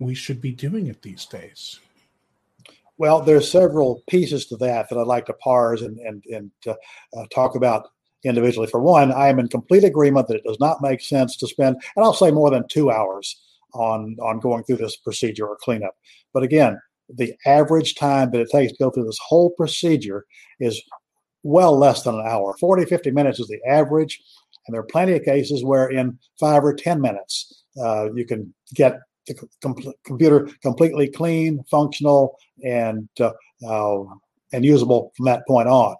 we 0.00 0.14
should 0.14 0.40
be 0.40 0.50
doing 0.50 0.88
it 0.88 1.02
these 1.02 1.26
days? 1.26 1.78
Well, 2.98 3.20
there's 3.20 3.50
several 3.50 4.02
pieces 4.08 4.46
to 4.46 4.56
that 4.56 4.88
that 4.88 4.98
I'd 4.98 5.06
like 5.06 5.26
to 5.26 5.32
parse 5.34 5.82
and 5.82 5.98
and 6.00 6.24
and 6.26 6.50
uh, 6.66 6.74
uh, 7.16 7.26
talk 7.32 7.54
about 7.54 7.88
individually. 8.24 8.66
For 8.66 8.80
one, 8.80 9.12
I 9.12 9.28
am 9.28 9.38
in 9.38 9.48
complete 9.48 9.84
agreement 9.84 10.28
that 10.28 10.36
it 10.36 10.44
does 10.44 10.60
not 10.60 10.82
make 10.82 11.00
sense 11.00 11.36
to 11.36 11.46
spend, 11.46 11.76
and 11.96 12.04
I'll 12.04 12.12
say 12.12 12.30
more 12.30 12.50
than 12.50 12.66
two 12.68 12.90
hours 12.90 13.36
on 13.74 14.16
on 14.20 14.40
going 14.40 14.64
through 14.64 14.76
this 14.76 14.96
procedure 14.96 15.46
or 15.46 15.58
cleanup. 15.62 15.94
But 16.32 16.42
again, 16.42 16.78
the 17.08 17.34
average 17.46 17.94
time 17.94 18.30
that 18.30 18.40
it 18.40 18.50
takes 18.50 18.72
to 18.72 18.78
go 18.78 18.90
through 18.90 19.06
this 19.06 19.18
whole 19.26 19.50
procedure 19.50 20.24
is 20.60 20.82
well 21.42 21.76
less 21.76 22.02
than 22.02 22.14
an 22.14 22.26
hour. 22.26 22.54
40, 22.58 22.84
50 22.84 23.10
minutes 23.10 23.40
is 23.40 23.48
the 23.48 23.60
average. 23.68 24.20
And 24.66 24.74
there 24.74 24.80
are 24.82 24.86
plenty 24.86 25.14
of 25.14 25.24
cases 25.24 25.64
where 25.64 25.88
in 25.88 26.18
five 26.38 26.62
or 26.64 26.74
10 26.74 27.00
minutes, 27.00 27.64
uh, 27.82 28.12
you 28.12 28.26
can 28.26 28.52
get 28.74 28.98
the 29.26 29.34
com- 29.62 29.94
computer 30.04 30.48
completely 30.62 31.08
clean, 31.08 31.64
functional, 31.70 32.36
and 32.64 33.08
uh, 33.20 33.32
uh, 33.66 34.04
and 34.52 34.64
usable 34.64 35.12
from 35.16 35.26
that 35.26 35.46
point 35.46 35.68
on. 35.68 35.94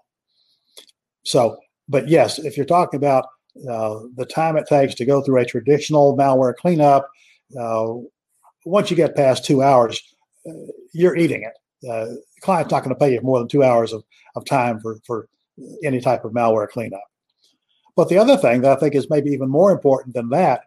So, 1.23 1.57
but 1.87 2.07
yes, 2.07 2.39
if 2.39 2.57
you're 2.57 2.65
talking 2.65 2.97
about 2.97 3.25
uh, 3.69 3.99
the 4.15 4.25
time 4.25 4.57
it 4.57 4.67
takes 4.67 4.95
to 4.95 5.05
go 5.05 5.21
through 5.21 5.39
a 5.39 5.45
traditional 5.45 6.17
malware 6.17 6.55
cleanup, 6.55 7.07
uh, 7.59 7.93
once 8.65 8.89
you 8.89 8.97
get 8.97 9.15
past 9.15 9.45
two 9.45 9.61
hours, 9.61 10.01
uh, 10.47 10.53
you're 10.93 11.17
eating 11.17 11.43
it. 11.43 11.87
Uh, 11.89 12.05
the 12.05 12.41
client's 12.41 12.71
not 12.71 12.83
going 12.83 12.95
to 12.95 12.99
pay 12.99 13.13
you 13.13 13.21
more 13.21 13.39
than 13.39 13.47
two 13.47 13.63
hours 13.63 13.93
of, 13.93 14.03
of 14.35 14.45
time 14.45 14.79
for, 14.79 14.99
for 15.05 15.27
any 15.83 15.99
type 15.99 16.25
of 16.25 16.31
malware 16.31 16.69
cleanup. 16.69 17.01
But 17.95 18.09
the 18.09 18.17
other 18.17 18.37
thing 18.37 18.61
that 18.61 18.71
I 18.71 18.79
think 18.79 18.95
is 18.95 19.09
maybe 19.09 19.31
even 19.31 19.49
more 19.49 19.71
important 19.71 20.15
than 20.15 20.29
that 20.29 20.61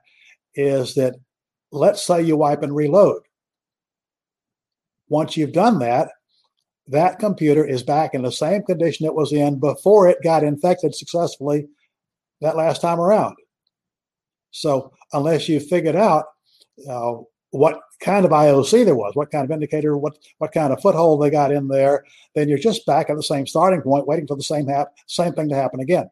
is 0.55 0.95
that 0.95 1.15
let's 1.73 2.03
say 2.03 2.23
you 2.23 2.37
wipe 2.37 2.63
and 2.63 2.75
reload. 2.75 3.23
Once 5.09 5.37
you've 5.37 5.53
done 5.53 5.79
that, 5.79 6.11
that 6.89 7.19
computer 7.19 7.65
is 7.65 7.83
back 7.83 8.15
in 8.15 8.23
the 8.23 8.33
same 8.33 8.63
condition 8.63 9.07
it 9.07 9.15
was 9.15 9.33
in 9.33 9.59
before 9.59 10.09
it 10.09 10.23
got 10.23 10.45
infected 10.45 10.95
successfully 10.95 11.67
that 12.41 12.57
last 12.57 12.81
time 12.81 13.01
around. 13.01 13.37
So, 14.51 14.93
unless 15.13 15.49
you 15.49 15.61
figured 15.61 15.97
out 15.97 16.27
uh, 16.89 17.15
what 17.51 17.81
kind 18.01 18.25
of 18.25 18.33
IOC 18.33 18.85
there 18.85 18.97
was, 18.97 19.15
what 19.15 19.31
kind 19.31 19.45
of 19.45 19.51
indicator, 19.51 19.97
what 19.97 20.19
what 20.39 20.53
kind 20.53 20.73
of 20.73 20.81
foothold 20.81 21.23
they 21.23 21.31
got 21.31 21.53
in 21.53 21.69
there, 21.69 22.05
then 22.35 22.49
you're 22.49 22.59
just 22.59 22.85
back 22.87 23.11
at 23.11 23.17
the 23.17 23.23
same 23.23 23.47
starting 23.47 23.81
point, 23.81 24.07
waiting 24.07 24.27
for 24.27 24.37
the 24.37 24.43
same 24.43 24.67
hap- 24.67 24.93
same 25.07 25.33
thing 25.33 25.49
to 25.49 25.55
happen 25.55 25.81
again. 25.81 26.11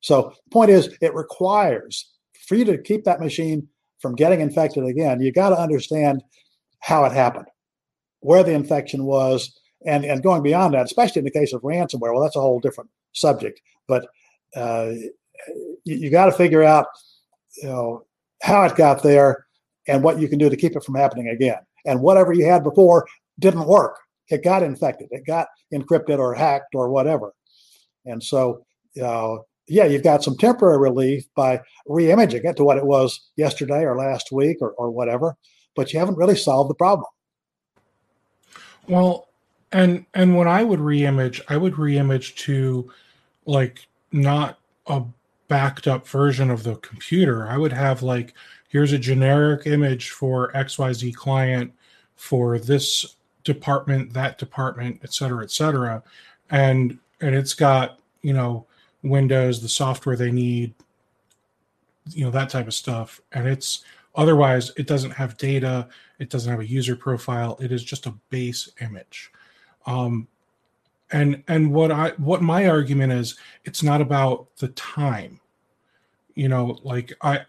So, 0.00 0.32
the 0.46 0.50
point 0.50 0.70
is, 0.70 0.96
it 1.02 1.14
requires 1.14 2.10
for 2.46 2.54
you 2.54 2.64
to 2.64 2.78
keep 2.78 3.04
that 3.04 3.20
machine 3.20 3.68
from 3.98 4.14
getting 4.14 4.40
infected 4.40 4.84
again. 4.84 5.20
You 5.20 5.32
got 5.32 5.50
to 5.50 5.58
understand 5.58 6.22
how 6.80 7.04
it 7.04 7.12
happened 7.12 7.46
where 8.20 8.42
the 8.42 8.52
infection 8.52 9.04
was, 9.04 9.58
and 9.86 10.04
and 10.04 10.22
going 10.22 10.42
beyond 10.42 10.74
that, 10.74 10.86
especially 10.86 11.20
in 11.20 11.24
the 11.24 11.30
case 11.30 11.52
of 11.52 11.62
ransomware. 11.62 12.12
Well, 12.12 12.22
that's 12.22 12.36
a 12.36 12.40
whole 12.40 12.60
different 12.60 12.90
subject. 13.12 13.60
But 13.86 14.06
uh, 14.56 14.92
you, 15.84 15.96
you 15.96 16.10
got 16.10 16.26
to 16.26 16.32
figure 16.32 16.62
out, 16.62 16.86
you 17.62 17.68
know, 17.68 18.04
how 18.42 18.64
it 18.64 18.76
got 18.76 19.02
there 19.02 19.46
and 19.86 20.02
what 20.02 20.18
you 20.18 20.28
can 20.28 20.38
do 20.38 20.50
to 20.50 20.56
keep 20.56 20.76
it 20.76 20.84
from 20.84 20.94
happening 20.94 21.28
again. 21.28 21.58
And 21.86 22.00
whatever 22.00 22.32
you 22.32 22.46
had 22.46 22.62
before 22.62 23.06
didn't 23.38 23.66
work. 23.66 23.98
It 24.28 24.44
got 24.44 24.62
infected. 24.62 25.08
It 25.10 25.26
got 25.26 25.48
encrypted 25.72 26.18
or 26.18 26.34
hacked 26.34 26.74
or 26.74 26.90
whatever. 26.90 27.34
And 28.04 28.22
so, 28.22 28.64
uh, 29.02 29.38
yeah, 29.66 29.84
you've 29.84 30.02
got 30.02 30.22
some 30.22 30.36
temporary 30.36 30.78
relief 30.78 31.24
by 31.34 31.60
reimaging 31.88 32.44
it 32.44 32.56
to 32.56 32.64
what 32.64 32.76
it 32.76 32.86
was 32.86 33.28
yesterday 33.36 33.82
or 33.84 33.96
last 33.96 34.32
week 34.32 34.58
or, 34.60 34.72
or 34.72 34.90
whatever, 34.90 35.36
but 35.76 35.92
you 35.92 35.98
haven't 35.98 36.18
really 36.18 36.36
solved 36.36 36.70
the 36.70 36.74
problem. 36.74 37.06
Well, 38.88 39.28
and 39.72 40.04
and 40.14 40.36
when 40.36 40.48
I 40.48 40.64
would 40.64 40.80
reimage, 40.80 41.40
I 41.48 41.56
would 41.56 41.74
reimage 41.74 42.34
to 42.36 42.90
like 43.46 43.86
not 44.10 44.58
a 44.86 45.02
backed 45.50 45.88
up 45.88 46.06
version 46.06 46.48
of 46.48 46.62
the 46.62 46.76
computer. 46.76 47.46
I 47.48 47.58
would 47.58 47.72
have 47.72 48.02
like 48.02 48.34
here's 48.68 48.92
a 48.92 48.98
generic 48.98 49.66
image 49.66 50.10
for 50.10 50.52
XYZ 50.52 51.14
client 51.14 51.72
for 52.14 52.58
this 52.58 53.16
department, 53.42 54.12
that 54.12 54.38
department, 54.38 55.00
et 55.02 55.12
cetera, 55.12 55.42
et 55.42 55.50
cetera. 55.50 56.02
And 56.50 56.98
and 57.20 57.34
it's 57.34 57.52
got, 57.52 57.98
you 58.22 58.32
know, 58.32 58.64
Windows, 59.02 59.60
the 59.60 59.68
software 59.68 60.16
they 60.16 60.30
need, 60.30 60.72
you 62.10 62.24
know, 62.24 62.30
that 62.30 62.48
type 62.48 62.68
of 62.68 62.74
stuff. 62.74 63.20
And 63.32 63.48
it's 63.48 63.84
otherwise 64.14 64.72
it 64.76 64.86
doesn't 64.86 65.10
have 65.10 65.36
data 65.36 65.88
it 66.20 66.28
doesn't 66.28 66.50
have 66.50 66.60
a 66.60 66.66
user 66.66 66.94
profile. 66.94 67.58
It 67.60 67.72
is 67.72 67.82
just 67.82 68.06
a 68.06 68.14
base 68.28 68.70
image. 68.80 69.32
Um, 69.86 70.28
and 71.10 71.42
and 71.48 71.72
what 71.72 71.90
I 71.90 72.10
what 72.18 72.42
my 72.42 72.68
argument 72.68 73.12
is, 73.12 73.36
it's 73.64 73.82
not 73.82 74.00
about 74.00 74.54
the 74.58 74.68
time. 74.68 75.39
You 76.34 76.48
know, 76.48 76.78
like 76.82 77.12
I, 77.20 77.40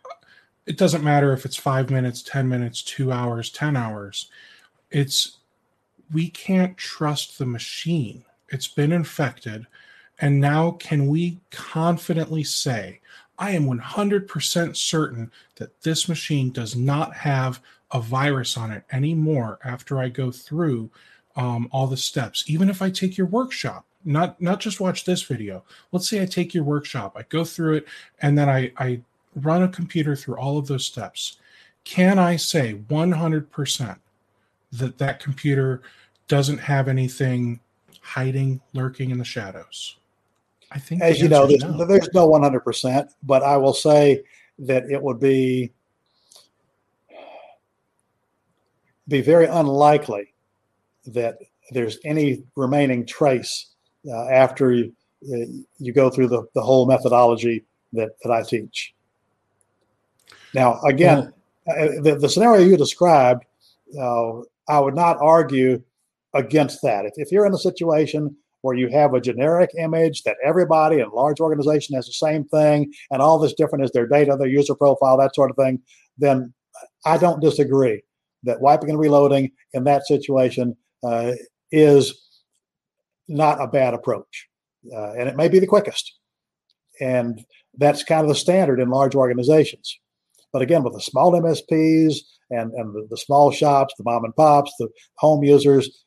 it 0.66 0.78
doesn't 0.78 1.04
matter 1.04 1.34
if 1.34 1.46
it's 1.46 1.58
five 1.58 1.90
minutes, 1.90 2.22
ten 2.22 2.48
minutes, 2.48 2.82
two 2.82 3.12
hours, 3.12 3.50
ten 3.50 3.76
hours. 3.76 4.30
It's 4.90 5.38
we 6.12 6.30
can't 6.30 6.78
trust 6.78 7.38
the 7.38 7.46
machine. 7.46 8.26
It's 8.50 8.68
been 8.68 8.92
infected. 8.92 9.66
And 10.20 10.40
now, 10.40 10.72
can 10.72 11.08
we 11.08 11.40
confidently 11.50 12.44
say, 12.44 13.00
I 13.40 13.52
am 13.52 13.66
100% 13.66 14.76
certain 14.76 15.32
that 15.56 15.82
this 15.82 16.08
machine 16.08 16.52
does 16.52 16.76
not 16.76 17.16
have 17.16 17.60
a 17.90 18.00
virus 18.00 18.56
on 18.56 18.72
it 18.72 18.84
anymore 18.92 19.58
after 19.64 20.00
I 20.00 20.10
go 20.10 20.30
through 20.32 20.92
um, 21.36 21.68
all 21.72 21.88
the 21.88 21.98
steps. 21.98 22.44
Even 22.48 22.70
if 22.70 22.82
I 22.82 22.90
take 22.90 23.18
your 23.18 23.28
workshop, 23.28 23.86
not 24.06 24.41
not 24.41 24.60
just 24.60 24.80
watch 24.80 25.06
this 25.06 25.24
video. 25.24 25.64
Let's 25.91 26.10
say 26.10 26.22
I 26.22 26.26
take 26.26 26.54
your 26.54 26.64
workshop, 26.64 27.16
I 27.18 27.24
go 27.24 27.43
through 27.43 27.76
it, 27.78 27.88
and 28.22 28.38
then 28.38 28.49
I, 28.49 28.72
I 28.78 29.02
run 29.36 29.64
a 29.64 29.68
computer 29.68 30.16
through 30.16 30.38
all 30.38 30.58
of 30.58 30.68
those 30.68 30.86
steps. 30.86 31.38
Can 31.84 32.20
I 32.20 32.36
say 32.36 32.76
100% 32.89 33.99
that 34.74 34.97
that 34.97 35.20
computer 35.20 35.82
doesn't 36.28 36.60
have 36.60 36.88
anything 36.88 37.60
hiding, 38.02 38.62
lurking 38.74 39.10
in 39.10 39.18
the 39.18 39.26
shadows? 39.26 39.97
I 40.72 40.80
think, 40.80 41.02
as 41.02 41.20
you 41.20 41.28
know, 41.28 41.47
there's 41.47 41.64
no. 41.64 41.86
there's 41.86 42.10
no 42.14 42.30
100%, 42.30 43.10
but 43.24 43.43
I 43.43 43.58
will 43.58 43.74
say 43.74 44.24
that 44.60 44.89
it 44.89 45.02
would 45.02 45.20
be 45.20 45.72
be 49.08 49.22
very 49.22 49.47
unlikely 49.47 50.34
that 51.06 51.38
there's 51.72 51.97
any 52.06 52.43
remaining 52.56 53.06
trace 53.06 53.71
uh, 54.08 54.28
after 54.30 54.72
you, 54.72 54.93
uh, 55.32 55.45
you 55.78 55.93
go 55.93 56.10
through 56.10 56.28
the, 56.28 56.43
the 56.56 56.62
whole 56.62 56.86
methodology 56.86 57.64
that, 57.93 58.10
that 58.24 58.32
I 58.32 58.43
teach. 58.43 58.93
Now, 60.54 60.82
again, 60.82 61.34
uh, 61.68 62.02
the, 62.02 62.18
the 62.20 62.30
scenario 62.30 62.66
you 62.66 62.78
described, 62.78 63.45
uh, 63.99 64.39
I 64.68 64.80
would 64.80 64.95
not 64.95 65.18
argue 65.22 65.82
against 66.34 66.82
that. 66.84 67.06
If, 67.06 67.14
if 67.16 67.32
you're 67.32 67.45
in 67.45 67.54
a 67.54 67.60
situation 67.60 68.36
where 68.62 68.76
you 68.76 68.89
have 68.89 69.14
a 69.14 69.22
generic 69.22 69.72
image 69.78 70.24
that 70.24 70.38
everybody 70.43 70.97
in 70.97 71.08
a 71.08 71.14
large 71.14 71.39
organization 71.39 71.95
has 71.95 72.06
the 72.06 72.14
same 72.14 72.45
thing 72.45 72.91
and 73.10 73.22
all 73.22 73.39
that's 73.39 73.54
different 73.54 73.84
is 73.84 73.91
their 73.91 74.08
data, 74.08 74.36
their 74.38 74.47
user 74.47 74.76
profile, 74.76 75.18
that 75.18 75.36
sort 75.36 75.49
of 75.49 75.58
thing, 75.58 75.80
then 76.18 76.54
I 77.06 77.18
don't 77.18 77.41
disagree 77.41 78.04
that 78.43 78.62
wiping 78.62 78.89
and 78.89 78.99
reloading 78.99 79.52
in 79.74 79.84
that 79.86 80.06
situation 80.06 80.76
uh, 81.04 81.34
is 81.72 82.22
not 83.32 83.62
a 83.62 83.68
bad 83.68 83.94
approach. 83.94 84.48
Uh, 84.92 85.14
and 85.14 85.30
it 85.30 85.36
may 85.36 85.48
be 85.48 85.60
the 85.60 85.68
quickest. 85.68 86.18
And 87.00 87.44
that's 87.78 88.04
kind 88.04 88.22
of 88.22 88.28
the 88.28 88.36
standard 88.36 88.80
in 88.80 88.90
large 88.90 89.16
organizations. 89.16 89.98
But 90.52 90.62
again, 90.62 90.84
with 90.84 90.94
the 90.94 91.02
small 91.02 91.32
MSPs 91.32 92.18
and, 92.50 92.74
and 92.74 92.94
the, 92.94 93.08
the 93.10 93.18
small 93.18 93.52
shops, 93.52 93.94
the 93.98 94.04
mom 94.04 94.26
and 94.26 94.36
pops, 94.36 94.74
the 94.78 94.90
home 95.16 95.44
users 95.44 96.04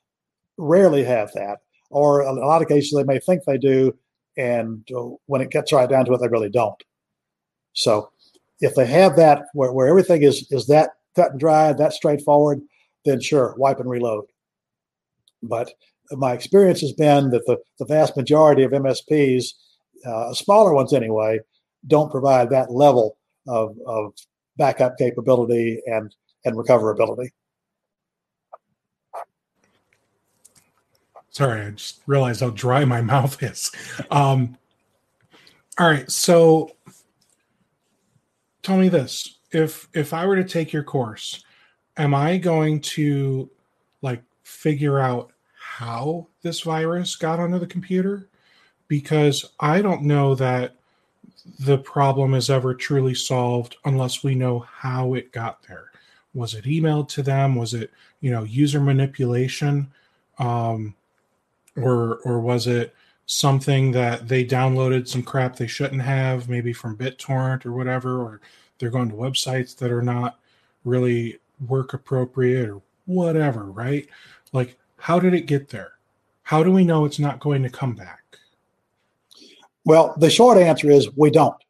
rarely 0.58 1.02
have 1.04 1.32
that. 1.32 1.58
Or 1.90 2.22
in 2.22 2.28
a 2.28 2.46
lot 2.46 2.62
of 2.62 2.68
cases, 2.68 2.92
they 2.96 3.04
may 3.04 3.18
think 3.18 3.44
they 3.44 3.58
do. 3.58 3.96
And 4.36 4.86
uh, 4.94 5.16
when 5.26 5.40
it 5.40 5.50
gets 5.50 5.72
right 5.72 5.88
down 5.88 6.04
to 6.06 6.12
it, 6.12 6.20
they 6.20 6.28
really 6.28 6.50
don't. 6.50 6.82
So 7.72 8.10
if 8.60 8.74
they 8.74 8.86
have 8.86 9.16
that 9.16 9.46
where, 9.54 9.72
where 9.72 9.88
everything 9.88 10.22
is, 10.22 10.46
is 10.50 10.66
that 10.66 10.90
cut 11.16 11.32
and 11.32 11.40
dry, 11.40 11.72
that 11.72 11.92
straightforward, 11.92 12.60
then 13.04 13.20
sure, 13.20 13.54
wipe 13.56 13.80
and 13.80 13.88
reload. 13.88 14.24
But 15.42 15.72
my 16.12 16.32
experience 16.32 16.80
has 16.80 16.92
been 16.92 17.30
that 17.30 17.46
the, 17.46 17.58
the 17.78 17.86
vast 17.86 18.16
majority 18.16 18.62
of 18.62 18.72
MSPs, 18.72 19.52
uh, 20.06 20.32
smaller 20.34 20.74
ones 20.74 20.92
anyway, 20.92 21.40
don't 21.86 22.10
provide 22.10 22.50
that 22.50 22.70
level 22.70 23.16
of, 23.46 23.76
of 23.86 24.12
backup 24.56 24.96
capability 24.98 25.80
and, 25.86 26.14
and 26.44 26.56
recoverability. 26.56 27.30
Sorry, 31.30 31.62
I 31.62 31.70
just 31.70 32.00
realized 32.06 32.42
how 32.42 32.50
dry 32.50 32.84
my 32.84 33.02
mouth 33.02 33.42
is. 33.42 33.72
Um, 34.10 34.56
all 35.78 35.88
right, 35.90 36.08
so 36.08 36.70
tell 38.62 38.76
me 38.76 38.88
this: 38.88 39.38
if 39.50 39.88
if 39.92 40.14
I 40.14 40.26
were 40.26 40.36
to 40.36 40.44
take 40.44 40.72
your 40.72 40.84
course, 40.84 41.42
am 41.96 42.14
I 42.14 42.38
going 42.38 42.80
to 42.80 43.50
like 44.00 44.22
figure 44.44 45.00
out 45.00 45.32
how 45.78 46.26
this 46.42 46.60
virus 46.60 47.16
got 47.16 47.40
onto 47.40 47.58
the 47.58 47.66
computer? 47.66 48.28
because 48.88 49.50
I 49.60 49.82
don't 49.82 50.02
know 50.02 50.34
that 50.36 50.76
the 51.60 51.78
problem 51.78 52.34
is 52.34 52.50
ever 52.50 52.74
truly 52.74 53.14
solved 53.14 53.76
unless 53.84 54.22
we 54.22 54.34
know 54.34 54.60
how 54.60 55.14
it 55.14 55.32
got 55.32 55.62
there. 55.66 55.90
Was 56.32 56.54
it 56.54 56.64
emailed 56.64 57.08
to 57.10 57.22
them? 57.22 57.54
Was 57.54 57.74
it, 57.74 57.90
you 58.20 58.30
know, 58.30 58.44
user 58.44 58.80
manipulation? 58.80 59.90
Um, 60.38 60.94
or 61.76 62.18
or 62.24 62.40
was 62.40 62.66
it 62.66 62.94
something 63.26 63.92
that 63.92 64.28
they 64.28 64.44
downloaded 64.44 65.08
some 65.08 65.22
crap 65.22 65.56
they 65.56 65.66
shouldn't 65.66 66.02
have, 66.02 66.48
maybe 66.48 66.72
from 66.72 66.96
BitTorrent 66.96 67.64
or 67.64 67.72
whatever, 67.72 68.20
or 68.20 68.40
they're 68.78 68.90
going 68.90 69.08
to 69.08 69.14
websites 69.14 69.76
that 69.76 69.90
are 69.90 70.02
not 70.02 70.38
really 70.84 71.38
work 71.66 71.94
appropriate 71.94 72.68
or 72.68 72.82
whatever, 73.06 73.64
right? 73.64 74.08
Like, 74.52 74.76
how 75.04 75.20
did 75.20 75.34
it 75.34 75.44
get 75.44 75.68
there? 75.68 75.92
How 76.44 76.62
do 76.62 76.72
we 76.72 76.82
know 76.82 77.04
it's 77.04 77.18
not 77.18 77.38
going 77.38 77.62
to 77.62 77.68
come 77.68 77.94
back? 77.94 78.22
Well, 79.84 80.14
the 80.16 80.30
short 80.30 80.56
answer 80.56 80.90
is 80.90 81.14
we 81.14 81.30
don't. 81.30 81.62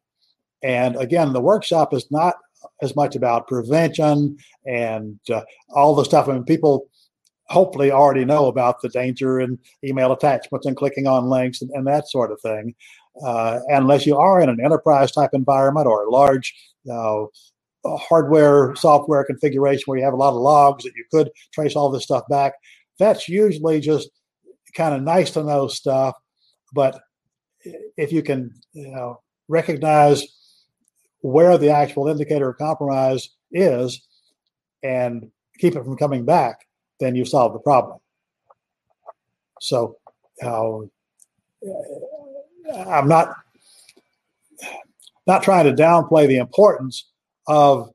And 0.62 0.94
again, 0.94 1.32
the 1.32 1.40
workshop 1.40 1.92
is 1.92 2.08
not 2.12 2.36
as 2.80 2.94
much 2.94 3.16
about 3.16 3.48
prevention 3.48 4.38
and 4.66 5.18
uh, 5.28 5.42
all 5.70 5.96
the 5.96 6.04
stuff. 6.04 6.28
I 6.28 6.34
mean, 6.34 6.44
people 6.44 6.86
hopefully 7.48 7.90
already 7.90 8.24
know 8.24 8.46
about 8.46 8.80
the 8.80 8.88
danger 8.88 9.40
in 9.40 9.58
email 9.82 10.12
attachments 10.12 10.66
and 10.66 10.76
clicking 10.76 11.08
on 11.08 11.28
links 11.28 11.60
and, 11.60 11.72
and 11.72 11.88
that 11.88 12.08
sort 12.08 12.30
of 12.30 12.40
thing. 12.40 12.72
Uh, 13.26 13.58
unless 13.66 14.06
you 14.06 14.16
are 14.16 14.40
in 14.42 14.48
an 14.48 14.64
enterprise 14.64 15.10
type 15.10 15.30
environment 15.32 15.88
or 15.88 16.04
a 16.04 16.10
large 16.10 16.54
uh, 16.88 17.24
hardware 17.84 18.76
software 18.76 19.24
configuration 19.24 19.82
where 19.86 19.98
you 19.98 20.04
have 20.04 20.14
a 20.14 20.16
lot 20.16 20.34
of 20.34 20.40
logs 20.40 20.84
that 20.84 20.92
you 20.94 21.04
could 21.10 21.32
trace 21.52 21.74
all 21.74 21.90
this 21.90 22.04
stuff 22.04 22.22
back, 22.30 22.52
that's 22.98 23.28
usually 23.28 23.80
just 23.80 24.10
kind 24.76 24.94
of 24.94 25.02
nice 25.02 25.30
to 25.32 25.44
know 25.44 25.68
stuff. 25.68 26.14
But 26.72 27.00
if 27.96 28.12
you 28.12 28.22
can 28.22 28.54
you 28.72 28.90
know, 28.90 29.20
recognize 29.48 30.26
where 31.20 31.56
the 31.56 31.70
actual 31.70 32.08
indicator 32.08 32.50
of 32.50 32.58
compromise 32.58 33.30
is 33.52 34.06
and 34.82 35.30
keep 35.58 35.74
it 35.76 35.84
from 35.84 35.96
coming 35.96 36.24
back, 36.24 36.66
then 37.00 37.14
you 37.14 37.24
solve 37.24 37.52
the 37.52 37.58
problem. 37.60 37.98
So 39.60 39.96
uh, 40.42 40.80
I'm 42.86 43.08
not 43.08 43.34
not 45.26 45.42
trying 45.42 45.64
to 45.64 45.82
downplay 45.82 46.28
the 46.28 46.36
importance 46.36 47.10
of 47.46 47.93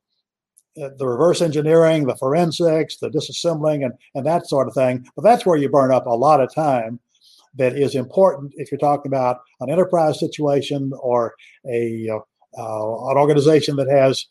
the 0.98 1.08
reverse 1.08 1.42
engineering, 1.42 2.06
the 2.06 2.16
forensics, 2.16 2.98
the 2.98 3.10
disassembling, 3.10 3.84
and, 3.84 3.94
and 4.16 4.26
that 4.26 4.48
sort 4.48 4.68
of 4.68 4.74
thing. 4.74 5.06
But 5.16 5.24
that's 5.24 5.46
where 5.46 5.58
you 5.58 5.70
burn 5.70 5.92
up 5.92 6.06
a 6.06 6.10
lot 6.10 6.42
of 6.42 6.54
time 6.54 7.00
that 7.56 7.76
is 7.76 7.96
important 7.96 8.54
if 8.56 8.72
you're 8.72 8.80
talking 8.80 9.10
about 9.12 9.42
an 9.60 9.70
enterprise 9.70 10.20
situation 10.20 10.92
or 11.02 11.34
a 11.68 12.10
uh, 12.58 13.10
an 13.10 13.18
organization 13.18 13.76
that 13.76 13.90
has 13.90 14.26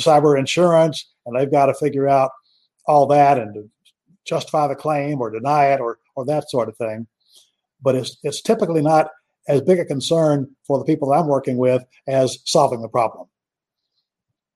cyber 0.00 0.38
insurance 0.38 1.12
and 1.26 1.36
they've 1.36 1.50
got 1.50 1.66
to 1.66 1.74
figure 1.74 2.08
out 2.08 2.30
all 2.86 3.06
that 3.06 3.38
and 3.38 3.70
justify 4.24 4.66
the 4.66 4.74
claim 4.74 5.20
or 5.20 5.30
deny 5.30 5.66
it 5.66 5.80
or 5.80 5.98
or 6.16 6.24
that 6.24 6.50
sort 6.50 6.68
of 6.68 6.76
thing. 6.76 7.06
But 7.82 7.94
it's 7.94 8.16
it's 8.22 8.40
typically 8.40 8.82
not 8.82 9.08
as 9.48 9.60
big 9.60 9.78
a 9.78 9.84
concern 9.84 10.48
for 10.66 10.78
the 10.78 10.84
people 10.84 11.10
that 11.10 11.18
I'm 11.18 11.26
working 11.26 11.58
with 11.58 11.84
as 12.06 12.38
solving 12.44 12.80
the 12.80 12.88
problem. 12.88 13.28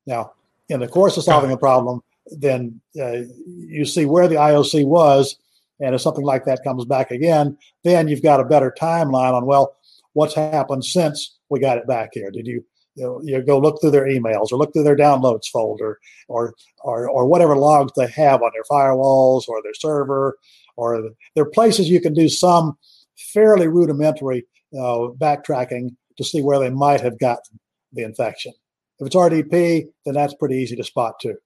Now, 0.07 0.33
in 0.69 0.81
the 0.81 0.89
course 0.89 1.17
of 1.17 1.25
solving 1.25 1.53
a 1.53 1.57
problem, 1.57 2.03
then 2.27 2.81
uh, 3.01 3.23
you 3.47 3.85
see 3.85 4.05
where 4.05 4.29
the 4.29 4.37
IOC 4.37 4.87
was, 4.87 5.37
and 5.81 5.95
if 5.95 6.01
something 6.01 6.25
like 6.25 6.45
that 6.45 6.65
comes 6.65 6.85
back 6.85 7.11
again, 7.11 7.57
then 7.85 8.09
you've 8.09 8.23
got 8.23 8.41
a 8.41 8.45
better 8.45 8.75
timeline 8.79 9.33
on 9.33 9.47
well, 9.47 9.77
what's 10.13 10.35
happened 10.35 10.85
since 10.85 11.39
we 11.49 11.61
got 11.61 11.79
it 11.79 11.87
back 11.87 12.11
here. 12.13 12.31
Did 12.31 12.47
you 12.47 12.65
you, 12.97 13.05
know, 13.05 13.21
you 13.23 13.41
go 13.43 13.59
look 13.59 13.81
through 13.81 13.93
their 13.93 14.09
emails 14.09 14.51
or 14.51 14.59
look 14.59 14.73
through 14.73 14.83
their 14.83 14.97
downloads 14.97 15.47
folder 15.47 16.01
or, 16.27 16.53
or, 16.81 17.09
or 17.09 17.27
whatever 17.27 17.57
logs 17.57 17.93
they 17.97 18.09
have 18.09 18.43
on 18.43 18.51
their 18.53 18.65
firewalls 18.65 19.49
or 19.49 19.63
their 19.63 19.75
server 19.75 20.37
or 20.77 21.11
there 21.35 21.45
are 21.45 21.51
places 21.51 21.89
you 21.89 22.01
can 22.01 22.15
do 22.15 22.29
some 22.29 22.77
fairly 23.17 23.69
rudimentary 23.69 24.47
uh, 24.75 25.11
backtracking 25.19 25.95
to 26.17 26.25
see 26.25 26.43
where 26.43 26.59
they 26.59 26.71
might 26.71 27.01
have 27.01 27.19
gotten 27.19 27.59
the 27.93 28.03
infection. 28.03 28.53
If 29.01 29.07
it's 29.07 29.17
RDP, 29.17 29.89
then 30.05 30.15
that's 30.15 30.35
pretty 30.35 30.57
easy 30.57 30.77
to 30.77 30.85
spot 30.85 31.21
too. 31.21 31.37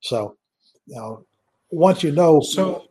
So, 0.00 0.36
you 0.86 0.96
know, 0.96 1.24
once 1.70 2.02
you 2.02 2.12
know 2.12 2.40
so 2.40 2.88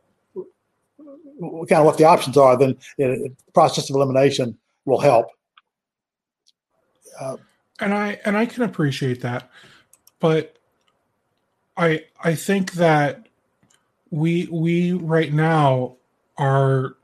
kind 1.40 1.80
of 1.80 1.86
what 1.86 1.98
the 1.98 2.04
options 2.04 2.38
are, 2.38 2.58
then 2.58 2.78
it, 2.98 3.32
process 3.54 3.90
of 3.90 3.96
elimination 3.96 4.58
will 4.86 5.00
help. 5.00 5.28
Uh, 7.20 7.38
and 7.80 7.94
I 7.94 8.20
and 8.26 8.38
I 8.38 8.46
can 8.46 8.64
appreciate 8.64 9.22
that, 9.22 9.50
but 10.20 10.58
I 11.76 12.06
I 12.24 12.36
think 12.36 12.74
that 12.74 13.28
we 14.10 14.48
we 14.52 14.94
right 14.94 15.32
now 15.32 15.96
are 16.38 16.96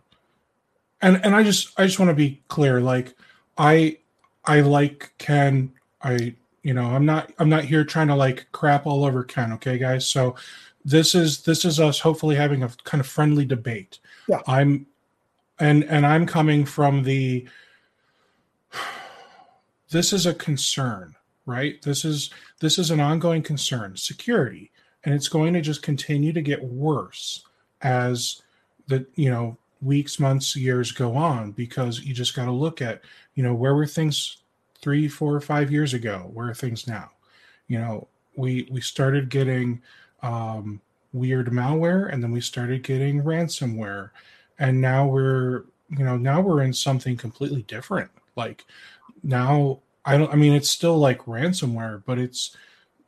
and 1.02 1.24
and 1.24 1.36
I 1.36 1.44
just 1.44 1.78
I 1.80 1.86
just 1.86 2.00
want 2.00 2.10
to 2.10 2.16
be 2.16 2.42
clear 2.48 2.82
like 2.82 3.16
I 3.58 3.98
I 4.46 4.62
like 4.62 5.14
Ken 5.18 5.72
I 6.02 6.36
you 6.64 6.74
know 6.74 6.86
I'm 6.86 7.05
not 7.05 7.32
I'm 7.38 7.49
not 7.49 7.66
here 7.66 7.84
trying 7.84 8.07
to 8.07 8.16
like 8.16 8.51
crap 8.51 8.86
all 8.88 9.05
over 9.05 9.24
Ken 9.24 9.53
okay 9.53 9.78
guys? 9.78 10.07
So 10.07 10.36
this 10.86 11.16
is 11.16 11.43
this 11.43 11.66
is 11.66 11.80
us 11.80 11.99
hopefully 11.99 12.36
having 12.36 12.64
a 12.64 12.70
kind 12.84 12.99
of 12.99 13.07
friendly 13.07 13.45
debate. 13.45 13.99
Yeah. 14.28 14.41
I'm 14.47 14.88
and 15.59 15.84
and 15.86 16.05
I'm 16.05 16.26
coming 16.26 16.66
from 16.66 17.03
the 17.03 17.47
this 19.91 20.11
is 20.11 20.26
a 20.26 20.34
concern, 20.34 21.16
right? 21.45 21.82
This 21.82 22.03
is 22.03 22.32
this 22.59 22.80
is 22.80 22.91
an 22.91 22.99
ongoing 22.99 23.43
concern, 23.43 23.95
security, 23.95 24.72
and 25.03 25.14
it's 25.14 25.30
going 25.30 25.53
to 25.53 25.61
just 25.61 25.84
continue 25.84 26.34
to 26.34 26.41
get 26.41 26.64
worse 26.64 27.45
as 27.82 28.41
the 28.88 29.05
you 29.16 29.30
know 29.30 29.57
weeks, 29.82 30.20
months, 30.20 30.55
years 30.55 30.91
go 30.91 31.16
on 31.16 31.51
because 31.51 32.01
you 32.01 32.14
just 32.14 32.36
got 32.36 32.45
to 32.45 32.51
look 32.51 32.82
at 32.82 33.01
you 33.36 33.43
know 33.43 33.53
where 33.53 33.76
were 33.76 33.88
things 33.88 34.38
three, 34.84 35.08
four, 35.08 35.40
five 35.40 35.72
years 35.72 35.94
ago? 35.94 36.30
Where 36.34 36.50
are 36.50 36.54
things 36.54 36.86
now? 36.88 37.10
You 37.68 37.80
know, 37.80 38.08
we 38.36 38.68
we 38.70 38.82
started 38.82 39.30
getting 39.30 39.82
um, 40.22 40.82
weird 41.14 41.48
malware, 41.48 42.12
and 42.12 42.22
then 42.22 42.32
we 42.32 42.42
started 42.42 42.84
getting 42.84 43.24
ransomware, 43.24 44.10
and 44.60 44.82
now 44.82 45.08
we're 45.08 45.64
you 45.90 46.04
know 46.04 46.18
now 46.18 46.42
we're 46.42 46.62
in 46.62 46.74
something 46.74 47.16
completely 47.16 47.64
different. 47.64 48.12
Like 48.36 48.66
now 49.24 49.80
I 50.06 50.18
don't 50.18 50.32
I 50.32 50.36
mean 50.36 50.54
it's 50.54 50.72
still 50.72 50.98
like 50.98 51.20
ransomware, 51.26 52.04
but 52.06 52.20
it's 52.20 52.56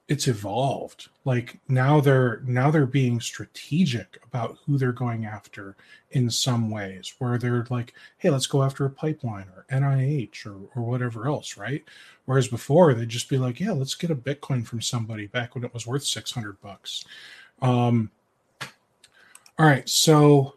it's 0.08 0.28
evolved. 0.28 1.10
Like 1.24 1.60
now 1.68 1.99
they're 1.99 2.41
now 2.45 2.70
they're 2.70 2.86
being 2.86 3.20
strategic 3.20 4.20
about 4.24 4.58
who 4.66 4.78
they're 4.78 4.91
going 4.91 5.26
after 5.26 5.76
in 6.12 6.30
some 6.30 6.70
ways, 6.70 7.16
where 7.18 7.38
they're 7.38 7.66
like, 7.70 7.93
hey, 8.18 8.30
let's 8.30 8.45
go 8.45 8.64
after 8.64 8.86
a 8.86 8.89
pipeline 8.89 9.47
or 9.56 9.66
NIH 9.72 10.45
or, 10.45 10.70
or 10.76 10.84
whatever 10.84 11.28
else, 11.28 11.58
right? 11.58 11.84
Whereas 12.26 12.47
before 12.47 12.93
they'd 12.93 13.10
just 13.10 13.30
be 13.30 13.38
like, 13.38 13.60
yeah, 13.60 13.72
let's 13.72 13.95
get 13.95 14.12
a 14.12 14.16
Bitcoin 14.16 14.66
from 14.66 14.82
somebody 14.82 15.26
back 15.28 15.56
when 15.56 15.64
it 15.64 15.74
was 15.74 15.88
worth 15.88 16.03
six 16.03 16.32
hundred 16.32 16.62
bucks. 16.62 17.03
Um, 17.62 18.12
all 19.58 19.66
right, 19.66 19.88
so 19.89 20.56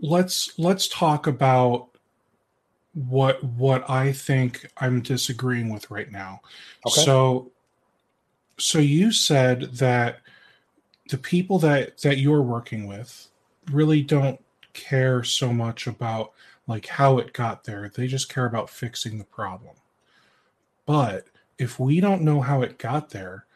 let's 0.00 0.56
let's 0.58 0.86
talk 0.86 1.26
about 1.26 1.89
what 2.94 3.42
what 3.44 3.88
I 3.88 4.12
think 4.12 4.70
I'm 4.78 5.00
disagreeing 5.00 5.72
with 5.72 5.90
right 5.90 6.10
now. 6.10 6.40
Okay. 6.86 7.02
So 7.02 7.52
so 8.58 8.78
you 8.78 9.12
said 9.12 9.74
that 9.74 10.20
the 11.08 11.18
people 11.18 11.58
that 11.60 11.98
that 11.98 12.18
you're 12.18 12.42
working 12.42 12.86
with 12.86 13.28
really 13.70 14.02
don't 14.02 14.42
care 14.72 15.22
so 15.22 15.52
much 15.52 15.86
about 15.86 16.32
like 16.66 16.86
how 16.86 17.18
it 17.18 17.32
got 17.32 17.64
there. 17.64 17.90
They 17.94 18.06
just 18.06 18.32
care 18.32 18.46
about 18.46 18.70
fixing 18.70 19.18
the 19.18 19.24
problem. 19.24 19.74
But 20.86 21.26
if 21.58 21.78
we 21.78 22.00
don't 22.00 22.22
know 22.22 22.40
how 22.40 22.62
it 22.62 22.78
got 22.78 23.10
there, 23.10 23.46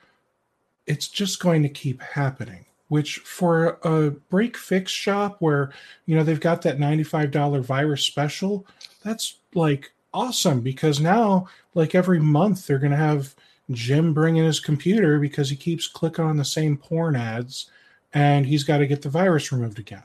it's 0.86 1.08
just 1.08 1.40
going 1.40 1.62
to 1.62 1.68
keep 1.68 2.02
happening 2.02 2.66
which 2.94 3.18
for 3.18 3.78
a 3.82 4.12
break 4.30 4.56
fix 4.56 4.92
shop 4.92 5.36
where 5.40 5.72
you 6.06 6.14
know 6.14 6.22
they've 6.22 6.38
got 6.38 6.62
that 6.62 6.78
$95 6.78 7.60
virus 7.60 8.04
special 8.04 8.64
that's 9.02 9.38
like 9.52 9.92
awesome 10.12 10.60
because 10.60 11.00
now 11.00 11.48
like 11.74 11.96
every 11.96 12.20
month 12.20 12.66
they're 12.66 12.78
going 12.78 12.92
to 12.92 12.96
have 12.96 13.34
jim 13.72 14.14
bring 14.14 14.36
in 14.36 14.44
his 14.44 14.60
computer 14.60 15.18
because 15.18 15.50
he 15.50 15.56
keeps 15.56 15.88
clicking 15.88 16.24
on 16.24 16.36
the 16.36 16.44
same 16.44 16.76
porn 16.76 17.16
ads 17.16 17.68
and 18.14 18.46
he's 18.46 18.62
got 18.62 18.78
to 18.78 18.86
get 18.86 19.02
the 19.02 19.08
virus 19.08 19.52
removed 19.52 19.78
again. 19.78 20.04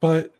But 0.00 0.34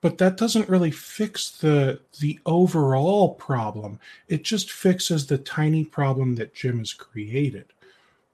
but 0.00 0.18
that 0.18 0.36
doesn't 0.36 0.68
really 0.68 0.90
fix 0.90 1.50
the 1.50 2.00
the 2.20 2.40
overall 2.46 3.34
problem. 3.34 4.00
It 4.28 4.42
just 4.42 4.72
fixes 4.72 5.26
the 5.26 5.38
tiny 5.38 5.84
problem 5.84 6.34
that 6.36 6.54
jim 6.54 6.78
has 6.78 6.94
created. 6.94 7.66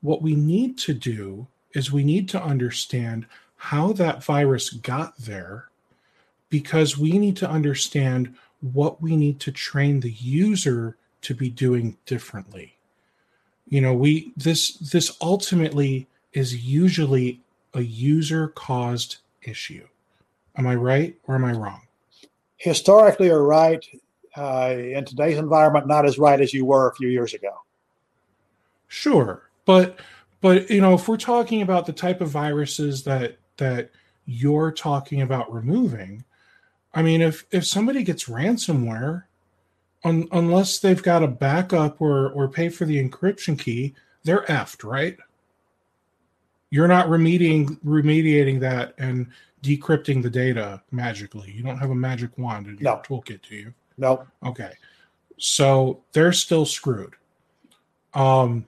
What 0.00 0.22
we 0.22 0.36
need 0.36 0.78
to 0.78 0.94
do 0.94 1.48
is 1.72 1.92
we 1.92 2.04
need 2.04 2.28
to 2.30 2.42
understand 2.42 3.26
how 3.56 3.92
that 3.92 4.24
virus 4.24 4.70
got 4.70 5.16
there 5.18 5.68
because 6.48 6.98
we 6.98 7.18
need 7.18 7.36
to 7.36 7.48
understand 7.48 8.34
what 8.60 9.00
we 9.00 9.16
need 9.16 9.38
to 9.40 9.52
train 9.52 10.00
the 10.00 10.10
user 10.12 10.96
to 11.22 11.34
be 11.34 11.48
doing 11.48 11.96
differently. 12.06 12.76
You 13.68 13.80
know 13.80 13.94
we 13.94 14.32
this 14.36 14.72
this 14.78 15.16
ultimately 15.20 16.08
is 16.32 16.64
usually 16.64 17.40
a 17.74 17.82
user 17.82 18.48
caused 18.48 19.18
issue. 19.42 19.86
Am 20.56 20.66
i 20.66 20.74
right 20.74 21.16
or 21.26 21.36
am 21.36 21.44
i 21.44 21.52
wrong? 21.52 21.82
Historically 22.56 23.26
you're 23.26 23.44
right. 23.44 23.84
Uh, 24.36 24.76
in 24.78 25.04
today's 25.04 25.38
environment 25.38 25.86
not 25.86 26.06
as 26.06 26.18
right 26.18 26.40
as 26.40 26.54
you 26.54 26.64
were 26.64 26.88
a 26.88 26.94
few 26.94 27.08
years 27.08 27.34
ago. 27.34 27.52
Sure 28.88 29.50
but 29.70 30.00
but 30.40 30.70
you 30.70 30.80
know 30.80 30.94
if 30.94 31.08
we're 31.08 31.16
talking 31.16 31.62
about 31.62 31.86
the 31.86 31.92
type 31.92 32.20
of 32.20 32.28
viruses 32.28 33.04
that 33.04 33.38
that 33.56 33.90
you're 34.26 34.70
talking 34.70 35.22
about 35.22 35.52
removing 35.52 36.24
i 36.94 37.02
mean 37.02 37.20
if 37.20 37.44
if 37.50 37.66
somebody 37.66 38.02
gets 38.02 38.24
ransomware 38.24 39.24
un, 40.04 40.28
unless 40.32 40.78
they've 40.78 41.02
got 41.02 41.22
a 41.22 41.28
backup 41.28 42.00
or 42.00 42.30
or 42.30 42.48
pay 42.48 42.68
for 42.68 42.84
the 42.84 43.02
encryption 43.02 43.58
key, 43.58 43.94
they're 44.24 44.44
effed, 44.44 44.84
right? 44.84 45.16
You're 46.70 46.88
not 46.88 47.08
remediating 47.08 47.78
remediating 47.84 48.60
that 48.60 48.94
and 48.98 49.28
decrypting 49.62 50.22
the 50.22 50.30
data 50.30 50.82
magically. 50.90 51.50
You 51.50 51.62
don't 51.62 51.78
have 51.78 51.90
a 51.90 51.94
magic 51.94 52.36
wand 52.38 52.66
in 52.66 52.78
your 52.78 52.96
no. 52.96 53.02
toolkit, 53.04 53.40
do 53.48 53.56
you? 53.56 53.74
No. 53.98 54.26
Okay. 54.44 54.72
So 55.36 56.02
they're 56.12 56.32
still 56.32 56.64
screwed. 56.64 57.14
Um, 58.14 58.66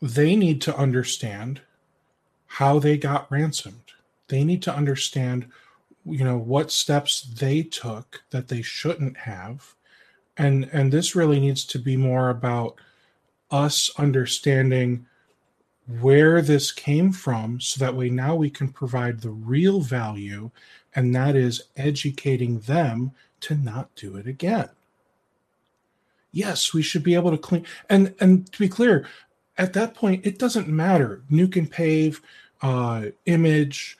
they 0.00 0.36
need 0.36 0.60
to 0.62 0.76
understand 0.76 1.60
how 2.46 2.78
they 2.78 2.96
got 2.96 3.30
ransomed. 3.30 3.92
They 4.28 4.44
need 4.44 4.62
to 4.62 4.74
understand, 4.74 5.46
you 6.04 6.24
know, 6.24 6.38
what 6.38 6.70
steps 6.70 7.22
they 7.22 7.62
took 7.62 8.22
that 8.30 8.48
they 8.48 8.62
shouldn't 8.62 9.16
have 9.18 9.76
and 10.36 10.68
and 10.72 10.92
this 10.92 11.14
really 11.14 11.40
needs 11.40 11.64
to 11.64 11.78
be 11.78 11.96
more 11.96 12.30
about 12.30 12.76
us 13.50 13.90
understanding 13.98 15.06
where 16.00 16.42
this 16.42 16.72
came 16.72 17.12
from 17.12 17.60
so 17.60 17.78
that 17.78 17.94
way 17.94 18.10
now 18.10 18.34
we 18.34 18.50
can 18.50 18.68
provide 18.68 19.20
the 19.20 19.30
real 19.30 19.80
value 19.80 20.50
and 20.94 21.14
that 21.14 21.36
is 21.36 21.62
educating 21.76 22.58
them 22.60 23.12
to 23.40 23.54
not 23.54 23.94
do 23.94 24.16
it 24.16 24.26
again 24.26 24.68
yes 26.32 26.74
we 26.74 26.82
should 26.82 27.04
be 27.04 27.14
able 27.14 27.30
to 27.30 27.38
clean 27.38 27.64
and 27.88 28.14
and 28.20 28.50
to 28.52 28.58
be 28.58 28.68
clear 28.68 29.06
at 29.58 29.72
that 29.74 29.94
point 29.94 30.26
it 30.26 30.38
doesn't 30.38 30.68
matter. 30.68 31.22
Nuke 31.30 31.56
and 31.56 31.70
pave 31.70 32.20
uh, 32.62 33.06
image 33.26 33.98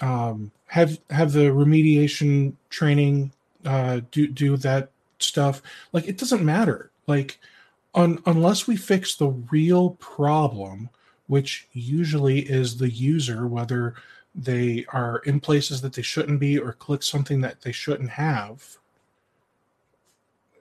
um, 0.00 0.50
have 0.66 0.98
have 1.10 1.32
the 1.32 1.46
remediation 1.46 2.54
training 2.70 3.32
uh, 3.64 4.00
do 4.10 4.26
do 4.26 4.56
that 4.58 4.90
stuff. 5.18 5.62
Like 5.92 6.08
it 6.08 6.18
doesn't 6.18 6.44
matter. 6.44 6.90
Like 7.06 7.38
un, 7.94 8.22
unless 8.26 8.66
we 8.66 8.76
fix 8.76 9.14
the 9.14 9.28
real 9.28 9.90
problem 9.90 10.90
which 11.26 11.68
usually 11.72 12.40
is 12.40 12.78
the 12.78 12.90
user 12.90 13.46
whether 13.46 13.94
they 14.34 14.84
are 14.92 15.18
in 15.26 15.40
places 15.40 15.80
that 15.80 15.92
they 15.92 16.02
shouldn't 16.02 16.40
be 16.40 16.58
or 16.58 16.72
click 16.72 17.02
something 17.02 17.40
that 17.40 17.60
they 17.62 17.72
shouldn't 17.72 18.10
have 18.10 18.78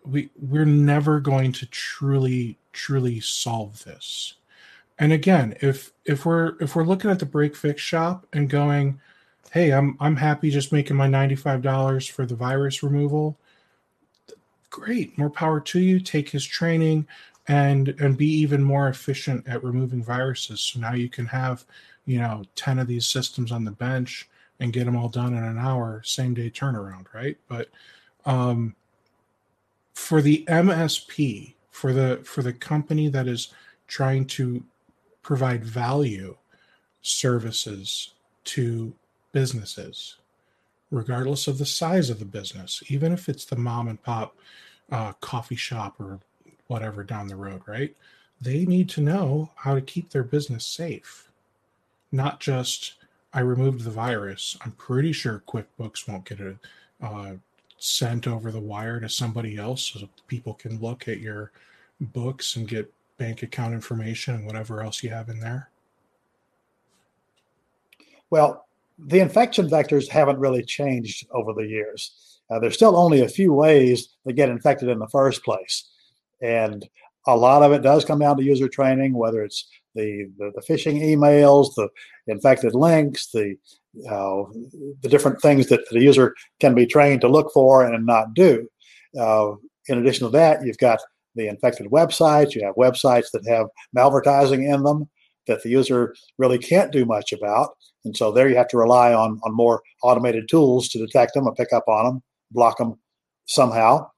we 0.06 0.30
we're 0.40 0.66
never 0.66 1.20
going 1.20 1.52
to 1.52 1.66
truly 1.68 2.58
truly 2.74 3.20
solve 3.20 3.84
this 3.84 4.36
and 5.00 5.14
again 5.14 5.56
if 5.62 5.92
if 6.06 6.26
we're 6.26 6.56
if 6.60 6.76
we're 6.76 6.84
looking 6.84 7.12
at 7.12 7.20
the 7.20 7.26
break 7.26 7.56
fix 7.56 7.82
shop 7.82 8.26
and 8.34 8.50
going 8.50 9.00
hey 9.52 9.72
i'm 9.72 9.96
i'm 10.00 10.16
happy 10.16 10.50
just 10.50 10.72
making 10.74 10.96
my 10.96 11.08
$95 11.08 12.12
for 12.12 12.26
the 12.26 12.36
virus 12.36 12.84
removal 12.84 13.38
great 14.70 15.18
more 15.18 15.30
power 15.30 15.60
to 15.60 15.80
you 15.80 16.00
take 16.00 16.30
his 16.30 16.46
training 16.46 17.08
and 17.48 17.90
and 18.00 18.18
be 18.18 18.28
even 18.28 18.64
more 18.64 18.90
efficient 18.90 19.48
at 19.48 19.64
removing 19.64 20.04
viruses. 20.04 20.60
So 20.60 20.80
now 20.80 20.94
you 20.94 21.10
can 21.10 21.26
have 21.28 21.66
you 22.06 22.20
know 22.20 22.44
10 22.56 22.80
of 22.80 22.88
these 22.88 23.06
systems 23.06 23.52
on 23.52 23.64
the 23.66 23.72
bench 23.72 24.30
and 24.60 24.74
get 24.74 24.86
them 24.86 24.96
all 24.96 25.10
done 25.10 25.34
in 25.34 25.44
an 25.44 25.58
hour 25.58 26.02
same 26.04 26.34
day 26.34 26.50
turnaround 26.50 27.06
right? 27.14 27.38
But 27.48 27.70
um 28.26 28.76
for 29.94 30.22
the 30.22 30.46
msp 30.48 31.54
for 31.72 31.92
the 31.94 32.22
for 32.24 32.44
the 32.44 32.54
company 32.54 33.08
that 33.10 33.28
is 33.28 33.54
trying 33.88 34.26
to 34.26 34.64
provide 35.28 35.62
value 35.62 36.38
services 37.02 38.14
to 38.46 38.94
businesses 39.34 40.20
regardless 40.90 41.48
of 41.48 41.58
the 41.58 41.66
size 41.66 42.10
of 42.10 42.20
the 42.20 42.24
business, 42.24 42.82
even 42.88 43.12
if 43.12 43.28
it's 43.28 43.44
the 43.44 43.58
mom 43.58 43.90
and 43.90 44.02
pop 44.02 44.38
uh, 44.90 45.12
coffee 45.20 45.58
shop 45.58 46.00
or 46.00 46.18
whatever 46.68 47.04
down 47.04 47.28
the 47.28 47.36
road, 47.36 47.62
right? 47.68 47.94
They 48.40 48.64
need 48.64 48.88
to 48.92 49.02
know 49.02 49.52
how 49.56 49.76
to 49.76 49.82
keep 49.82 50.12
their 50.12 50.24
business 50.24 50.64
safe, 50.64 51.30
not 52.10 52.40
just 52.40 52.94
I 53.34 53.42
removed 53.42 53.84
the 53.84 53.92
virus. 53.92 54.56
I'm 54.62 54.72
pretty 54.72 55.12
sure 55.12 55.44
QuickBooks 55.46 56.08
won't 56.08 56.24
get 56.24 56.40
it 56.40 56.56
uh, 57.04 57.34
sent 57.78 58.28
over 58.28 58.50
the 58.50 58.62
wire 58.62 59.02
to 59.02 59.10
somebody 59.10 59.58
else 59.58 59.82
so 59.94 60.08
people 60.28 60.54
can 60.54 60.80
look 60.80 61.10
at 61.10 61.20
your 61.20 61.52
books 62.00 62.56
and 62.56 62.66
get 62.66 62.94
bank 63.18 63.44
account 63.44 63.74
information 63.74 64.36
and 64.36 64.46
whatever 64.46 64.84
else 64.84 65.04
you 65.04 65.10
have 65.10 65.30
in 65.30 65.40
there. 65.40 65.70
Well, 68.30 68.68
the 68.98 69.20
infection 69.20 69.70
vectors 69.70 70.10
haven't 70.10 70.40
really 70.40 70.64
changed 70.64 71.28
over 71.32 71.54
the 71.54 71.66
years. 71.68 72.40
Uh, 72.50 72.60
there's 72.60 72.76
still 72.76 72.96
only 72.96 73.22
a 73.22 73.30
few 73.30 73.54
ways 73.54 74.16
to 74.26 74.34
get 74.34 74.50
infected 74.50 74.90
in 74.90 75.00
the 75.00 75.08
first 75.08 75.44
place. 75.44 75.90
And 76.42 76.88
a 77.26 77.36
lot 77.36 77.64
of 77.64 77.72
it 77.72 77.82
does 77.82 78.06
come 78.06 78.20
down 78.20 78.38
to 78.38 78.44
user 78.44 78.68
training, 78.68 79.14
whether 79.14 79.44
it's 79.44 79.68
the, 79.96 80.30
the, 80.38 80.52
the 80.56 80.62
phishing 80.62 81.02
emails, 81.02 81.76
the 81.76 81.90
infected 82.28 82.74
links, 82.74 83.32
the 83.32 83.58
uh, 84.08 84.44
the 85.02 85.10
different 85.10 85.42
things 85.42 85.68
that 85.68 85.82
the 85.90 86.00
user 86.00 86.36
can 86.60 86.76
be 86.76 86.86
trained 86.86 87.22
to 87.22 87.28
look 87.28 87.52
for 87.52 87.84
and 87.84 88.06
not 88.06 88.34
do. 88.36 88.68
Uh, 89.20 89.54
in 89.88 89.98
addition 89.98 90.28
to 90.28 90.32
that, 90.32 90.64
you've 90.64 90.78
got 90.78 91.00
the 91.38 91.48
infected 91.48 91.88
websites. 91.88 92.54
You 92.54 92.66
have 92.66 92.76
websites 92.76 93.32
that 93.32 93.48
have 93.48 93.68
malvertising 93.96 94.74
in 94.74 94.84
them 94.84 95.10
that 95.48 95.64
the 95.64 95.70
user 95.70 96.14
really 96.38 96.58
can't 96.58 96.92
do 96.92 97.06
much 97.06 97.32
about. 97.32 97.70
And 98.06 98.16
so 98.16 98.32
there 98.32 98.50
you 98.50 98.58
have 98.58 98.68
to 98.70 98.78
rely 98.78 99.14
on, 99.14 99.40
on 99.44 99.56
more 99.56 99.82
automated 100.04 100.48
tools 100.50 100.90
to 100.90 101.00
detect 101.00 101.34
them 101.34 101.48
and 101.48 101.56
pick 101.56 101.74
up 101.74 101.88
on 101.88 102.06
them, 102.06 102.24
block 102.52 102.78
them 102.78 103.00
somehow. 103.46 104.10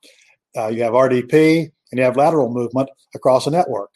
Uh, 0.58 0.68
you 0.68 0.84
have 0.84 0.94
RDP 0.94 1.72
and 1.92 2.00
you 2.00 2.04
have 2.04 2.18
lateral 2.18 2.52
movement 2.52 2.90
across 3.16 3.48
a 3.48 3.52
network. 3.52 3.92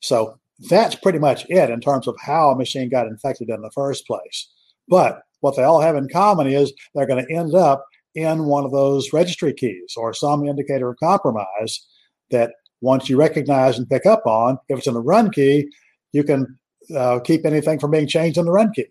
So 0.00 0.38
that's 0.70 0.94
pretty 0.94 1.18
much 1.18 1.46
it 1.48 1.70
in 1.70 1.80
terms 1.80 2.08
of 2.08 2.16
how 2.20 2.50
a 2.50 2.56
machine 2.56 2.88
got 2.88 3.06
infected 3.06 3.50
in 3.50 3.60
the 3.60 3.70
first 3.70 4.06
place. 4.06 4.48
But 4.88 5.22
what 5.40 5.56
they 5.56 5.62
all 5.62 5.80
have 5.80 5.96
in 5.96 6.08
common 6.08 6.46
is 6.48 6.72
they're 6.94 7.06
going 7.06 7.24
to 7.24 7.34
end 7.34 7.54
up 7.54 7.84
in 8.14 8.46
one 8.46 8.64
of 8.64 8.72
those 8.72 9.12
registry 9.12 9.52
keys 9.52 9.94
or 9.96 10.12
some 10.12 10.46
indicator 10.46 10.90
of 10.90 10.96
compromise 10.98 11.86
that 12.30 12.52
once 12.80 13.08
you 13.08 13.16
recognize 13.16 13.78
and 13.78 13.88
pick 13.88 14.06
up 14.06 14.26
on, 14.26 14.58
if 14.68 14.78
it's 14.78 14.86
in 14.86 14.94
the 14.94 15.00
run 15.00 15.30
key, 15.30 15.68
you 16.12 16.22
can 16.22 16.58
uh, 16.96 17.18
keep 17.20 17.44
anything 17.44 17.78
from 17.78 17.90
being 17.90 18.06
changed 18.06 18.38
in 18.38 18.44
the 18.44 18.52
run 18.52 18.72
key. 18.72 18.86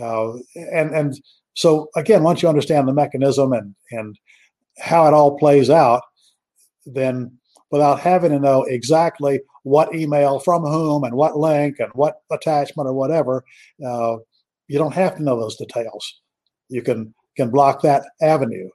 Uh, 0.00 0.34
and 0.54 0.94
and 0.94 1.20
so 1.54 1.88
again, 1.96 2.22
once 2.22 2.42
you 2.42 2.48
understand 2.48 2.86
the 2.86 2.92
mechanism 2.92 3.52
and 3.52 3.74
and 3.90 4.18
how 4.78 5.06
it 5.06 5.14
all 5.14 5.38
plays 5.38 5.70
out, 5.70 6.02
then 6.84 7.38
without 7.70 8.00
having 8.00 8.30
to 8.30 8.38
know 8.38 8.62
exactly 8.64 9.40
what 9.62 9.94
email 9.94 10.38
from 10.38 10.62
whom 10.62 11.02
and 11.04 11.14
what 11.14 11.36
link 11.36 11.76
and 11.78 11.90
what 11.94 12.20
attachment 12.30 12.88
or 12.88 12.92
whatever, 12.92 13.44
uh, 13.84 14.16
you 14.68 14.78
don't 14.78 14.94
have 14.94 15.16
to 15.16 15.22
know 15.22 15.38
those 15.38 15.56
details. 15.56 16.20
You 16.68 16.82
can 16.82 17.14
can 17.36 17.50
block 17.50 17.82
that 17.82 18.04
avenue. 18.20 18.68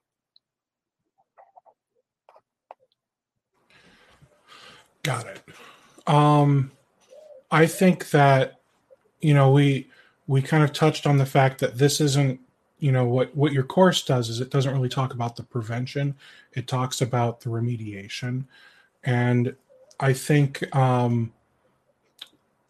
Got 5.03 5.27
it. 5.27 5.41
Um, 6.07 6.71
I 7.51 7.65
think 7.65 8.09
that 8.11 8.59
you 9.21 9.33
know 9.33 9.51
we 9.51 9.89
we 10.27 10.41
kind 10.41 10.63
of 10.63 10.73
touched 10.73 11.05
on 11.05 11.17
the 11.17 11.25
fact 11.25 11.59
that 11.59 11.77
this 11.77 12.01
isn't 12.01 12.39
you 12.79 12.91
know 12.91 13.05
what 13.05 13.33
what 13.35 13.53
your 13.53 13.63
course 13.63 14.03
does 14.03 14.27
is 14.27 14.41
it 14.41 14.49
doesn't 14.49 14.73
really 14.73 14.89
talk 14.89 15.13
about 15.13 15.35
the 15.35 15.43
prevention 15.43 16.15
it 16.53 16.67
talks 16.67 17.01
about 17.01 17.39
the 17.39 17.49
remediation 17.49 18.45
and 19.03 19.55
i 19.99 20.11
think 20.11 20.75
um, 20.75 21.31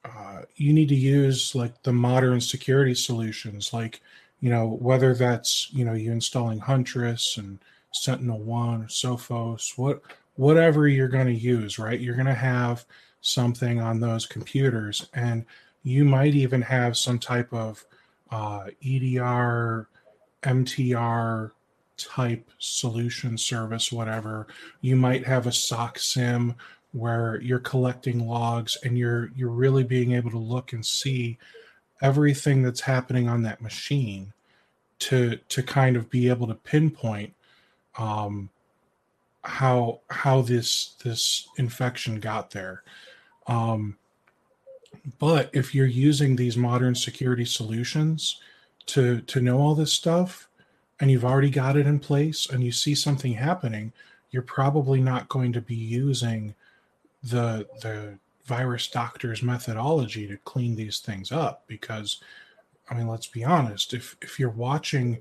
uh, 0.03 0.41
you 0.55 0.73
need 0.73 0.89
to 0.89 0.95
use 0.95 1.55
like 1.55 1.81
the 1.83 1.93
modern 1.93 2.41
security 2.41 2.93
solutions 2.93 3.73
like 3.73 4.01
you 4.41 4.49
know 4.49 4.67
whether 4.67 5.15
that's 5.15 5.71
you 5.71 5.85
know 5.85 5.93
you 5.93 6.11
installing 6.11 6.59
huntress 6.59 7.37
and 7.37 7.59
sentinel 7.93 8.39
one 8.39 8.83
or 8.83 8.87
sophos 8.87 9.77
what 9.77 10.01
whatever 10.35 10.87
you're 10.87 11.07
going 11.07 11.27
to 11.27 11.33
use 11.33 11.77
right 11.77 11.99
you're 11.99 12.15
going 12.15 12.25
to 12.25 12.33
have 12.33 12.85
something 13.21 13.79
on 13.79 13.99
those 13.99 14.25
computers. 14.25 15.07
And 15.13 15.45
you 15.83 16.03
might 16.03 16.35
even 16.35 16.61
have 16.63 16.97
some 16.97 17.19
type 17.19 17.53
of 17.53 17.85
uh, 18.31 18.65
EDR 18.83 19.87
MTR 20.43 21.51
type 21.97 22.49
solution 22.57 23.37
service, 23.37 23.91
whatever. 23.91 24.47
You 24.81 24.95
might 24.95 25.25
have 25.25 25.45
a 25.45 25.51
SOC 25.51 25.99
SIEM 25.99 26.55
where 26.93 27.39
you're 27.41 27.59
collecting 27.59 28.27
logs 28.27 28.75
and 28.83 28.97
you're 28.97 29.31
you're 29.35 29.49
really 29.49 29.83
being 29.83 30.11
able 30.11 30.31
to 30.31 30.37
look 30.37 30.73
and 30.73 30.85
see 30.85 31.37
everything 32.01 32.63
that's 32.63 32.81
happening 32.81 33.29
on 33.29 33.43
that 33.43 33.61
machine 33.61 34.33
to 34.99 35.37
to 35.47 35.63
kind 35.63 35.95
of 35.95 36.09
be 36.09 36.27
able 36.27 36.47
to 36.47 36.55
pinpoint 36.55 37.33
um, 37.97 38.49
how 39.43 40.01
how 40.09 40.41
this 40.41 40.95
this 41.03 41.47
infection 41.57 42.19
got 42.19 42.51
there. 42.51 42.83
Um, 43.47 43.97
but 45.19 45.49
if 45.53 45.73
you're 45.73 45.87
using 45.87 46.35
these 46.35 46.57
modern 46.57 46.95
security 46.95 47.45
solutions 47.45 48.39
to 48.87 49.21
to 49.21 49.41
know 49.41 49.59
all 49.59 49.75
this 49.75 49.93
stuff, 49.93 50.47
and 50.99 51.09
you've 51.09 51.25
already 51.25 51.49
got 51.49 51.77
it 51.77 51.87
in 51.87 51.99
place, 51.99 52.47
and 52.47 52.63
you 52.63 52.71
see 52.71 52.95
something 52.95 53.33
happening, 53.33 53.93
you're 54.29 54.41
probably 54.43 55.01
not 55.01 55.29
going 55.29 55.53
to 55.53 55.61
be 55.61 55.75
using 55.75 56.53
the 57.23 57.67
the 57.81 58.17
virus 58.45 58.87
doctor's 58.87 59.41
methodology 59.41 60.27
to 60.27 60.37
clean 60.37 60.75
these 60.75 60.99
things 60.99 61.31
up 61.31 61.63
because 61.67 62.21
I 62.89 62.93
mean, 62.93 63.07
let's 63.07 63.27
be 63.27 63.43
honest. 63.43 63.93
If 63.93 64.17
if 64.21 64.39
you're 64.39 64.49
watching 64.49 65.19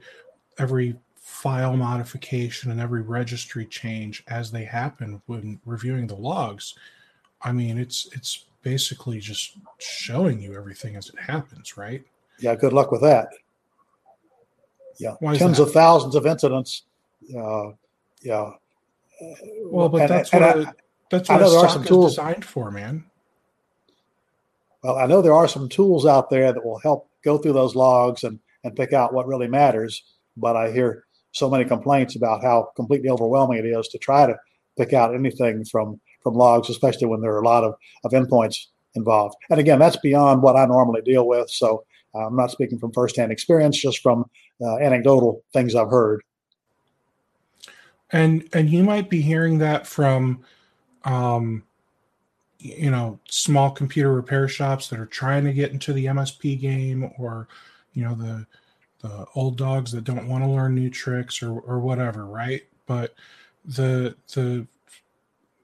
every 0.59 0.97
file 1.21 1.77
modification 1.77 2.71
and 2.71 2.81
every 2.81 3.03
registry 3.03 3.66
change 3.66 4.25
as 4.29 4.51
they 4.51 4.64
happen 4.64 5.23
when 5.27 5.61
reviewing 5.64 6.07
the 6.07 6.16
logs, 6.16 6.75
I 7.43 7.53
mean, 7.53 7.79
it's 7.79 8.09
it's 8.12 8.47
basically 8.62 9.21
just 9.21 9.57
showing 9.79 10.41
you 10.41 10.55
everything 10.55 10.97
as 10.97 11.09
it 11.09 11.18
happens, 11.18 11.77
right? 11.77 12.03
Yeah. 12.41 12.55
Good 12.57 12.73
luck 12.73 12.91
with 12.91 13.03
that. 13.03 13.29
Yeah. 14.99 15.14
Tens 15.21 15.59
that? 15.59 15.62
of 15.62 15.73
thousands 15.73 16.14
of 16.14 16.27
incidents. 16.27 16.83
Uh, 17.35 17.71
yeah. 18.23 18.53
Well, 19.64 19.89
but 19.89 20.03
and, 20.03 20.11
that's 20.11 20.33
and 20.33 20.43
what 20.43 20.66
I, 20.68 20.73
that's 21.11 21.29
what 21.29 21.41
I 21.41 21.45
know 21.45 21.51
there 21.51 21.61
are 21.61 21.68
some 21.68 21.85
tools 21.85 22.12
designed 22.12 22.45
for, 22.45 22.71
man. 22.71 23.05
Well, 24.83 24.97
I 24.97 25.07
know 25.07 25.21
there 25.21 25.35
are 25.35 25.49
some 25.49 25.68
tools 25.68 26.07
out 26.07 26.31
there 26.31 26.53
that 26.53 26.64
will 26.64 26.79
help 26.79 27.09
go 27.23 27.37
through 27.37 27.53
those 27.53 27.75
logs 27.75 28.25
and, 28.25 28.39
and 28.64 28.75
pick 28.75 28.95
out 28.95 29.12
what 29.12 29.27
really 29.27 29.49
matters. 29.49 30.03
But 30.37 30.57
I 30.57 30.71
hear 30.71 31.05
so 31.33 31.49
many 31.49 31.64
complaints 31.64 32.16
about 32.16 32.43
how 32.43 32.70
completely 32.76 33.09
overwhelming 33.09 33.59
it 33.59 33.66
is 33.66 33.89
to 33.89 33.99
try 33.99 34.26
to 34.26 34.37
pick 34.76 34.93
out 34.93 35.14
anything 35.14 35.64
from 35.64 36.01
from 36.22 36.35
logs, 36.35 36.68
especially 36.68 37.07
when 37.07 37.20
there 37.20 37.33
are 37.33 37.41
a 37.41 37.47
lot 37.47 37.64
of, 37.64 37.74
of 38.05 38.12
endpoints 38.12 38.66
involved. 38.95 39.37
And 39.49 39.59
again, 39.59 39.78
that's 39.78 39.97
beyond 39.97 40.43
what 40.43 40.57
I 40.57 40.66
normally 40.66 41.01
deal 41.03 41.26
with. 41.26 41.49
So 41.49 41.85
uh, 42.14 42.26
I'm 42.26 42.37
not 42.37 42.51
speaking 42.51 42.78
from 42.78 42.93
firsthand 42.93 43.33
experience, 43.33 43.78
just 43.78 44.01
from 44.01 44.28
uh, 44.61 44.76
anecdotal 44.78 45.43
things 45.53 45.74
I've 45.74 45.91
heard. 45.91 46.22
And 48.12 48.49
and 48.53 48.68
you 48.68 48.83
might 48.83 49.09
be 49.09 49.20
hearing 49.20 49.59
that 49.59 49.87
from 49.87 50.43
um, 51.05 51.62
you 52.59 52.91
know 52.91 53.20
small 53.28 53.70
computer 53.70 54.12
repair 54.12 54.49
shops 54.49 54.89
that 54.89 54.99
are 54.99 55.07
trying 55.07 55.45
to 55.45 55.53
get 55.53 55.70
into 55.70 55.93
the 55.93 56.07
MSP 56.07 56.61
game, 56.61 57.12
or 57.18 57.47
you 57.95 58.03
know 58.03 58.14
the 58.14 58.47
the 59.01 59.26
old 59.34 59.57
dogs 59.57 59.92
that 59.92 60.05
don't 60.05 60.28
want 60.28 60.44
to 60.44 60.51
learn 60.51 60.74
new 60.74 60.90
tricks 60.90 61.42
or 61.42 61.61
or 61.61 61.80
whatever, 61.80 62.26
right? 62.26 62.62
But 62.86 63.14
the 63.64 64.16
the 64.34 64.66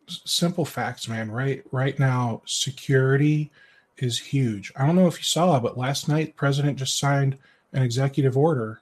simple 0.07 0.65
facts, 0.65 1.09
man. 1.09 1.31
Right 1.31 1.63
right 1.73 1.99
now, 1.99 2.43
security 2.47 3.51
is 3.99 4.19
huge. 4.19 4.73
I 4.77 4.87
don't 4.87 4.97
know 4.97 5.07
if 5.07 5.19
you 5.19 5.25
saw, 5.25 5.59
but 5.61 5.79
last 5.79 6.09
night, 6.09 6.37
president 6.37 6.79
just 6.79 6.99
signed 6.99 7.39
an 7.73 7.83
executive 7.83 8.37
order. 8.37 8.81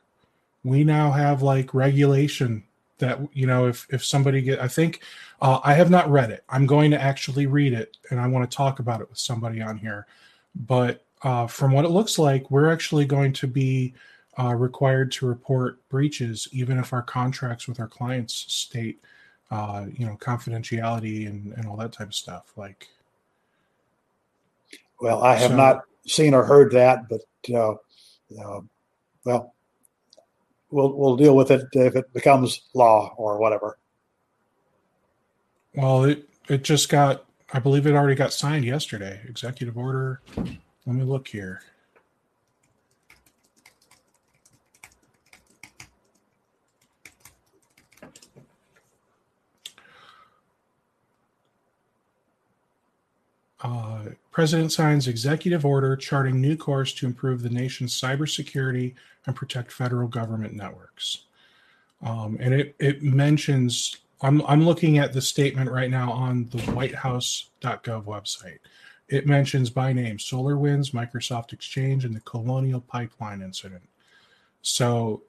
We 0.64 0.84
now 0.84 1.11
have 1.11 1.42
like 1.42 1.74
regulation 1.74 2.64
that 2.98 3.18
you 3.32 3.46
know 3.46 3.66
if 3.66 3.86
if 3.90 4.05
somebody 4.05 4.40
get 4.40 4.61
i 4.61 4.68
think 4.68 5.00
uh, 5.42 5.61
i 5.64 5.74
have 5.74 5.90
not 5.90 6.11
read 6.11 6.30
it 6.30 6.44
i'm 6.48 6.66
going 6.66 6.90
to 6.90 7.00
actually 7.00 7.46
read 7.46 7.72
it 7.72 7.96
and 8.11 8.20
i 8.20 8.26
want 8.26 8.48
to 8.48 8.57
talk 8.57 8.78
about 8.78 9.00
it 9.00 9.09
with 9.09 9.18
somebody 9.18 9.61
on 9.61 9.76
here 9.76 10.07
but 10.55 11.02
uh, 11.22 11.46
from 11.46 11.72
what 11.72 11.84
it 11.84 11.90
looks 11.90 12.18
like 12.18 12.50
we're 12.50 12.70
actually 12.70 13.05
going 13.05 13.32
to 13.32 13.46
be 13.46 13.94
uh, 14.39 14.55
required 14.55 15.12
to 15.12 15.26
report 15.26 15.87
breaches 15.89 16.49
even 16.53 16.78
if 16.78 16.93
our 16.93 17.03
contracts 17.03 17.68
with 17.68 17.80
our 17.80 17.89
clients 17.89 18.45
state 18.53 19.01
uh, 19.51 19.87
you 19.97 20.07
know 20.07 20.16
confidentiality 20.16 21.26
and, 21.28 21.53
and 21.55 21.66
all 21.66 21.76
that 21.76 21.93
type 21.93 22.09
of 22.09 22.14
stuff 22.14 22.53
like 22.57 22.89
well 25.01 25.22
i 25.22 25.35
have 25.35 25.51
so, 25.51 25.57
not 25.57 25.82
seen 26.07 26.35
or 26.35 26.45
heard 26.45 26.72
that 26.72 27.09
but 27.09 27.20
uh, 27.55 27.74
uh, 28.41 28.61
well 29.24 29.55
we'll 30.74 30.93
we'll 30.93 31.16
deal 31.16 31.37
with 31.37 31.51
it 31.51 31.66
if 31.72 31.97
it 31.97 32.12
becomes 32.12 32.62
law 32.74 33.14
or 33.16 33.39
whatever. 33.39 33.78
Well, 35.74 36.05
it 36.05 36.28
it 36.49 36.64
just 36.64 36.89
got 36.89 37.24
I 37.53 37.61
believe 37.61 37.87
it 37.87 37.95
already 37.95 38.16
got 38.16 38.32
signed 38.32 38.64
yesterday. 38.64 39.20
Executive 39.26 39.78
order. 39.78 40.20
Let 40.37 40.97
me 40.97 41.05
look 41.05 41.28
here. 41.28 41.62
Uh, 53.65 54.11
President 54.31 54.71
signs 54.71 55.09
executive 55.09 55.65
order 55.65 55.97
charting 55.97 56.39
new 56.39 56.55
course 56.55 56.93
to 56.93 57.07
improve 57.07 57.43
the 57.43 57.49
nation's 57.49 57.99
cybersecurity 57.99 58.95
and 59.27 59.35
protect 59.35 59.73
federal 59.73 60.07
government 60.07 60.53
networks. 60.53 61.25
Um, 62.03 62.37
and 62.41 62.53
it, 62.53 62.77
it 62.79 63.03
mentions, 63.03 63.97
I'm, 64.21 64.43
I'm 64.43 64.67
looking 64.67 64.99
at 64.99 65.15
the 65.15 65.23
statement 65.23 65.71
right 65.71 65.91
now 65.91 66.12
on 66.12 66.47
the 66.51 66.59
whitehouse.gov 66.73 68.05
website. 68.05 68.59
It 69.09 69.27
mentions 69.27 69.71
by 69.71 69.95
name 69.95 70.19
SolarWinds, 70.19 70.91
Microsoft 70.91 71.55
Exchange, 71.55 72.05
and 72.05 72.15
the 72.15 72.21
Colonial 72.21 72.83
Pipeline 72.83 73.41
incident. 73.41 73.89
So, 74.61 75.23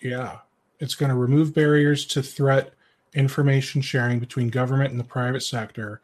yeah, 0.00 0.38
it's 0.80 0.94
going 0.94 1.10
to 1.10 1.16
remove 1.16 1.54
barriers 1.54 2.04
to 2.06 2.22
threat 2.22 2.74
information 3.14 3.80
sharing 3.80 4.18
between 4.18 4.48
government 4.48 4.90
and 4.90 5.00
the 5.00 5.04
private 5.04 5.42
sector 5.42 6.02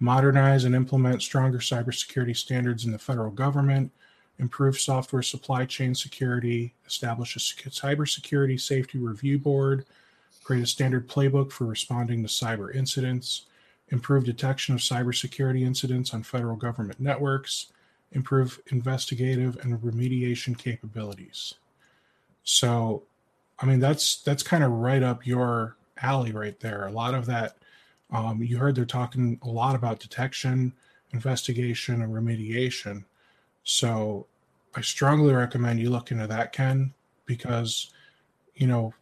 modernize 0.00 0.64
and 0.64 0.74
implement 0.74 1.22
stronger 1.22 1.58
cybersecurity 1.58 2.36
standards 2.36 2.84
in 2.84 2.92
the 2.92 2.98
federal 2.98 3.30
government, 3.30 3.90
improve 4.38 4.78
software 4.78 5.22
supply 5.22 5.64
chain 5.64 5.94
security, 5.94 6.74
establish 6.86 7.34
a 7.36 7.38
cybersecurity 7.40 8.60
safety 8.60 8.98
review 8.98 9.38
board, 9.38 9.84
create 10.44 10.62
a 10.62 10.66
standard 10.66 11.08
playbook 11.08 11.50
for 11.50 11.64
responding 11.64 12.22
to 12.22 12.28
cyber 12.28 12.74
incidents, 12.74 13.46
improve 13.90 14.24
detection 14.24 14.74
of 14.74 14.80
cybersecurity 14.80 15.62
incidents 15.62 16.14
on 16.14 16.22
federal 16.22 16.56
government 16.56 17.00
networks, 17.00 17.72
improve 18.12 18.60
investigative 18.68 19.58
and 19.62 19.78
remediation 19.80 20.56
capabilities. 20.56 21.54
So, 22.44 23.02
I 23.58 23.66
mean, 23.66 23.80
that's 23.80 24.22
that's 24.22 24.42
kind 24.42 24.62
of 24.62 24.70
right 24.70 25.02
up 25.02 25.26
your 25.26 25.76
alley 26.00 26.32
right 26.32 26.58
there. 26.60 26.86
A 26.86 26.92
lot 26.92 27.14
of 27.14 27.26
that 27.26 27.56
um, 28.10 28.42
you 28.42 28.58
heard 28.58 28.74
they're 28.74 28.84
talking 28.84 29.38
a 29.42 29.48
lot 29.48 29.74
about 29.74 30.00
detection, 30.00 30.72
investigation, 31.12 32.02
and 32.02 32.12
remediation. 32.12 33.04
So 33.64 34.26
I 34.74 34.80
strongly 34.80 35.34
recommend 35.34 35.80
you 35.80 35.90
look 35.90 36.10
into 36.10 36.26
that, 36.26 36.52
Ken, 36.52 36.94
because 37.26 37.92
you 38.54 38.66
know 38.66 38.94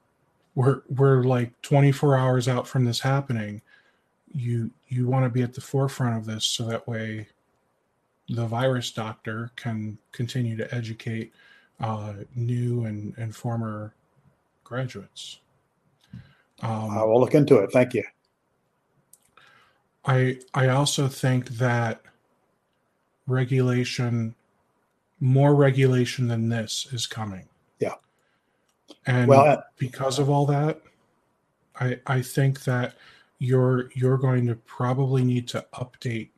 we're 0.54 0.82
we're 0.88 1.22
like 1.22 1.60
24 1.62 2.16
hours 2.16 2.48
out 2.48 2.66
from 2.66 2.84
this 2.84 3.00
happening. 3.00 3.62
You 4.34 4.70
you 4.88 5.06
want 5.06 5.24
to 5.24 5.30
be 5.30 5.42
at 5.42 5.54
the 5.54 5.60
forefront 5.60 6.16
of 6.16 6.26
this 6.26 6.44
so 6.44 6.64
that 6.64 6.86
way 6.88 7.28
the 8.28 8.46
virus 8.46 8.90
doctor 8.90 9.52
can 9.54 9.98
continue 10.12 10.56
to 10.56 10.74
educate 10.74 11.32
uh, 11.80 12.14
new 12.34 12.84
and, 12.84 13.14
and 13.18 13.34
former 13.34 13.94
graduates. 14.64 15.38
Um, 16.62 16.90
I 16.90 17.04
will 17.04 17.20
look 17.20 17.34
into 17.34 17.58
it. 17.58 17.70
Thank 17.70 17.94
you. 17.94 18.02
I 20.06 20.38
I 20.54 20.68
also 20.68 21.08
think 21.08 21.48
that 21.58 22.00
regulation, 23.26 24.34
more 25.20 25.54
regulation 25.54 26.28
than 26.28 26.48
this, 26.48 26.86
is 26.92 27.06
coming. 27.06 27.46
Yeah. 27.80 27.94
And 29.06 29.28
well, 29.28 29.40
uh, 29.46 29.62
because 29.78 30.18
of 30.18 30.30
all 30.30 30.46
that, 30.46 30.80
I 31.80 31.98
I 32.06 32.22
think 32.22 32.64
that 32.64 32.94
you're 33.38 33.90
you're 33.94 34.18
going 34.18 34.46
to 34.46 34.54
probably 34.54 35.24
need 35.24 35.48
to 35.48 35.66
update, 35.74 36.30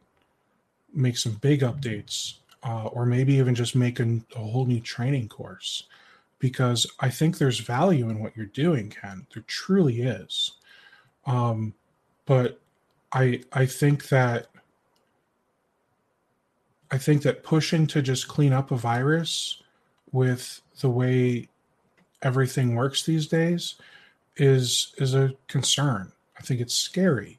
make 0.94 1.18
some 1.18 1.34
big 1.34 1.60
updates, 1.60 2.38
uh, 2.62 2.86
or 2.86 3.04
maybe 3.06 3.34
even 3.34 3.54
just 3.54 3.76
make 3.76 4.00
a, 4.00 4.20
a 4.34 4.38
whole 4.38 4.66
new 4.66 4.80
training 4.80 5.28
course, 5.28 5.84
because 6.38 6.86
I 7.00 7.10
think 7.10 7.36
there's 7.36 7.60
value 7.60 8.08
in 8.08 8.18
what 8.18 8.36
you're 8.36 8.46
doing, 8.46 8.88
Ken. 8.88 9.26
There 9.32 9.44
truly 9.46 10.02
is. 10.02 10.52
Um, 11.26 11.74
but 12.24 12.60
I 13.12 13.42
I 13.52 13.66
think 13.66 14.08
that 14.08 14.48
I 16.90 16.98
think 16.98 17.22
that 17.22 17.42
pushing 17.42 17.86
to 17.88 18.02
just 18.02 18.28
clean 18.28 18.52
up 18.52 18.70
a 18.70 18.76
virus 18.76 19.62
with 20.12 20.60
the 20.80 20.88
way 20.90 21.48
everything 22.22 22.74
works 22.74 23.04
these 23.04 23.26
days 23.26 23.76
is 24.36 24.94
is 24.98 25.14
a 25.14 25.34
concern. 25.48 26.12
I 26.38 26.42
think 26.42 26.60
it's 26.60 26.74
scary. 26.74 27.38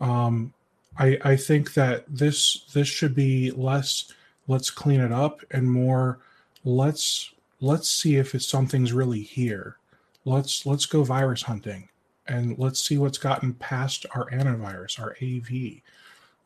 Um, 0.00 0.52
I 0.98 1.18
I 1.22 1.36
think 1.36 1.74
that 1.74 2.04
this 2.08 2.64
this 2.72 2.88
should 2.88 3.14
be 3.14 3.50
less 3.52 4.12
let's 4.48 4.70
clean 4.70 5.00
it 5.00 5.12
up 5.12 5.40
and 5.52 5.70
more 5.70 6.18
let's 6.64 7.32
let's 7.60 7.88
see 7.88 8.16
if 8.16 8.34
it's 8.34 8.46
something's 8.46 8.92
really 8.92 9.22
here. 9.22 9.76
Let's 10.24 10.66
let's 10.66 10.86
go 10.86 11.04
virus 11.04 11.42
hunting 11.42 11.88
and 12.30 12.56
let's 12.58 12.80
see 12.80 12.96
what's 12.96 13.18
gotten 13.18 13.54
past 13.54 14.06
our 14.14 14.30
antivirus, 14.30 15.00
our 15.00 15.16
AV. 15.20 15.82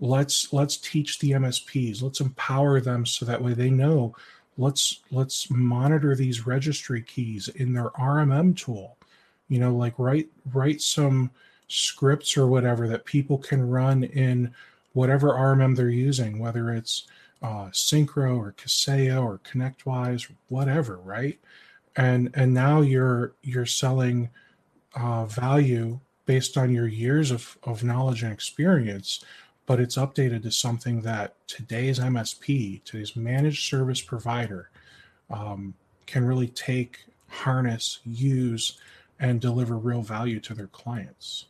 Let's 0.01 0.52
let's 0.52 0.78
teach 0.78 1.19
the 1.19 1.32
MSPs. 1.32 2.02
Let's 2.02 2.20
empower 2.20 2.81
them 2.81 3.05
so 3.05 3.27
that 3.27 3.43
way 3.43 3.52
they 3.52 3.70
know. 3.70 4.16
Let's 4.56 5.02
let's 5.11 5.51
monitor 5.51 6.16
these 6.16 6.47
registry 6.47 7.02
keys 7.02 7.48
in 7.48 7.74
their 7.74 7.90
RMM 7.90 8.56
tool. 8.56 8.97
You 9.48 9.61
know, 9.61 9.77
like 9.77 9.94
write 9.98 10.28
write 10.52 10.81
some 10.81 11.31
scripts 11.69 12.36
or 12.36 12.47
whatever 12.47 12.89
that 12.89 13.05
people 13.05 13.36
can 13.36 13.69
run 13.69 14.05
in 14.05 14.55
whatever 14.94 15.28
RMM 15.28 15.77
they're 15.77 15.89
using, 15.90 16.39
whether 16.39 16.73
it's 16.73 17.06
uh, 17.43 17.66
Syncro 17.66 18.39
or 18.39 18.52
Kaseya 18.52 19.23
or 19.23 19.39
ConnectWise, 19.40 20.31
whatever, 20.48 20.97
right? 20.97 21.39
And 21.97 22.31
and 22.35 22.55
now 22.55 22.81
you're 22.81 23.35
you're 23.43 23.66
selling 23.66 24.31
uh, 24.96 25.24
value 25.26 25.98
based 26.26 26.56
on 26.56 26.72
your 26.72 26.88
years 26.88 27.30
of, 27.30 27.58
of 27.64 27.84
knowledge 27.84 28.22
and 28.22 28.32
experience, 28.32 29.24
but 29.66 29.80
it's 29.80 29.96
updated 29.96 30.42
to 30.42 30.50
something 30.50 31.00
that 31.02 31.34
today's 31.46 31.98
MSP, 31.98 32.82
today's 32.84 33.16
managed 33.16 33.68
service 33.68 34.00
provider, 34.00 34.70
um, 35.30 35.74
can 36.06 36.24
really 36.24 36.48
take, 36.48 37.04
harness, 37.28 38.00
use, 38.04 38.78
and 39.20 39.40
deliver 39.40 39.78
real 39.78 40.02
value 40.02 40.40
to 40.40 40.54
their 40.54 40.66
clients. 40.68 41.46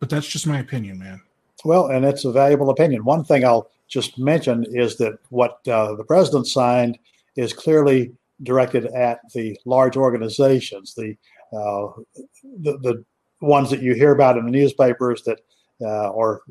But 0.00 0.10
that's 0.10 0.28
just 0.28 0.46
my 0.46 0.58
opinion, 0.58 0.98
man. 0.98 1.22
Well, 1.64 1.86
and 1.86 2.04
it's 2.04 2.24
a 2.24 2.32
valuable 2.32 2.70
opinion. 2.70 3.04
One 3.04 3.24
thing 3.24 3.44
I'll 3.44 3.70
just 3.88 4.18
mention 4.18 4.64
is 4.70 4.96
that 4.96 5.18
what 5.30 5.66
uh, 5.66 5.94
the 5.94 6.04
president 6.04 6.46
signed 6.46 6.98
is 7.36 7.52
clearly 7.52 8.12
directed 8.42 8.86
at 8.86 9.20
the 9.34 9.58
large 9.64 9.96
organizations, 9.96 10.94
the 10.94 11.16
uh, 11.52 11.88
the, 12.60 12.78
the 12.78 13.04
ones 13.40 13.70
that 13.70 13.82
you 13.82 13.94
hear 13.94 14.12
about 14.12 14.36
in 14.36 14.44
the 14.44 14.50
newspapers 14.50 15.22
that 15.22 15.40
uh, 15.80 16.08
or 16.08 16.42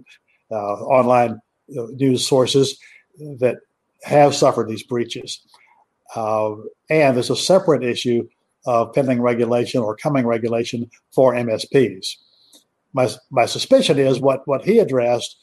uh, 0.52 0.76
online 0.84 1.42
uh, 1.78 1.88
news 1.94 2.26
sources 2.28 2.78
that 3.40 3.58
have 4.04 4.36
suffered 4.36 4.68
these 4.68 4.84
breaches. 4.84 5.42
Uh, 6.16 6.56
and 6.90 7.16
there's 7.16 7.30
a 7.30 7.36
separate 7.36 7.84
issue 7.84 8.28
of 8.66 8.94
pending 8.94 9.22
regulation 9.22 9.82
or 9.82 9.96
coming 9.96 10.26
regulation 10.26 10.90
for 11.12 11.34
MSPs 11.34 12.16
my 12.94 13.10
my 13.32 13.46
suspicion 13.46 14.00
is 14.00 14.20
what 14.20 14.48
what 14.48 14.64
he 14.64 14.80
addressed. 14.80 15.38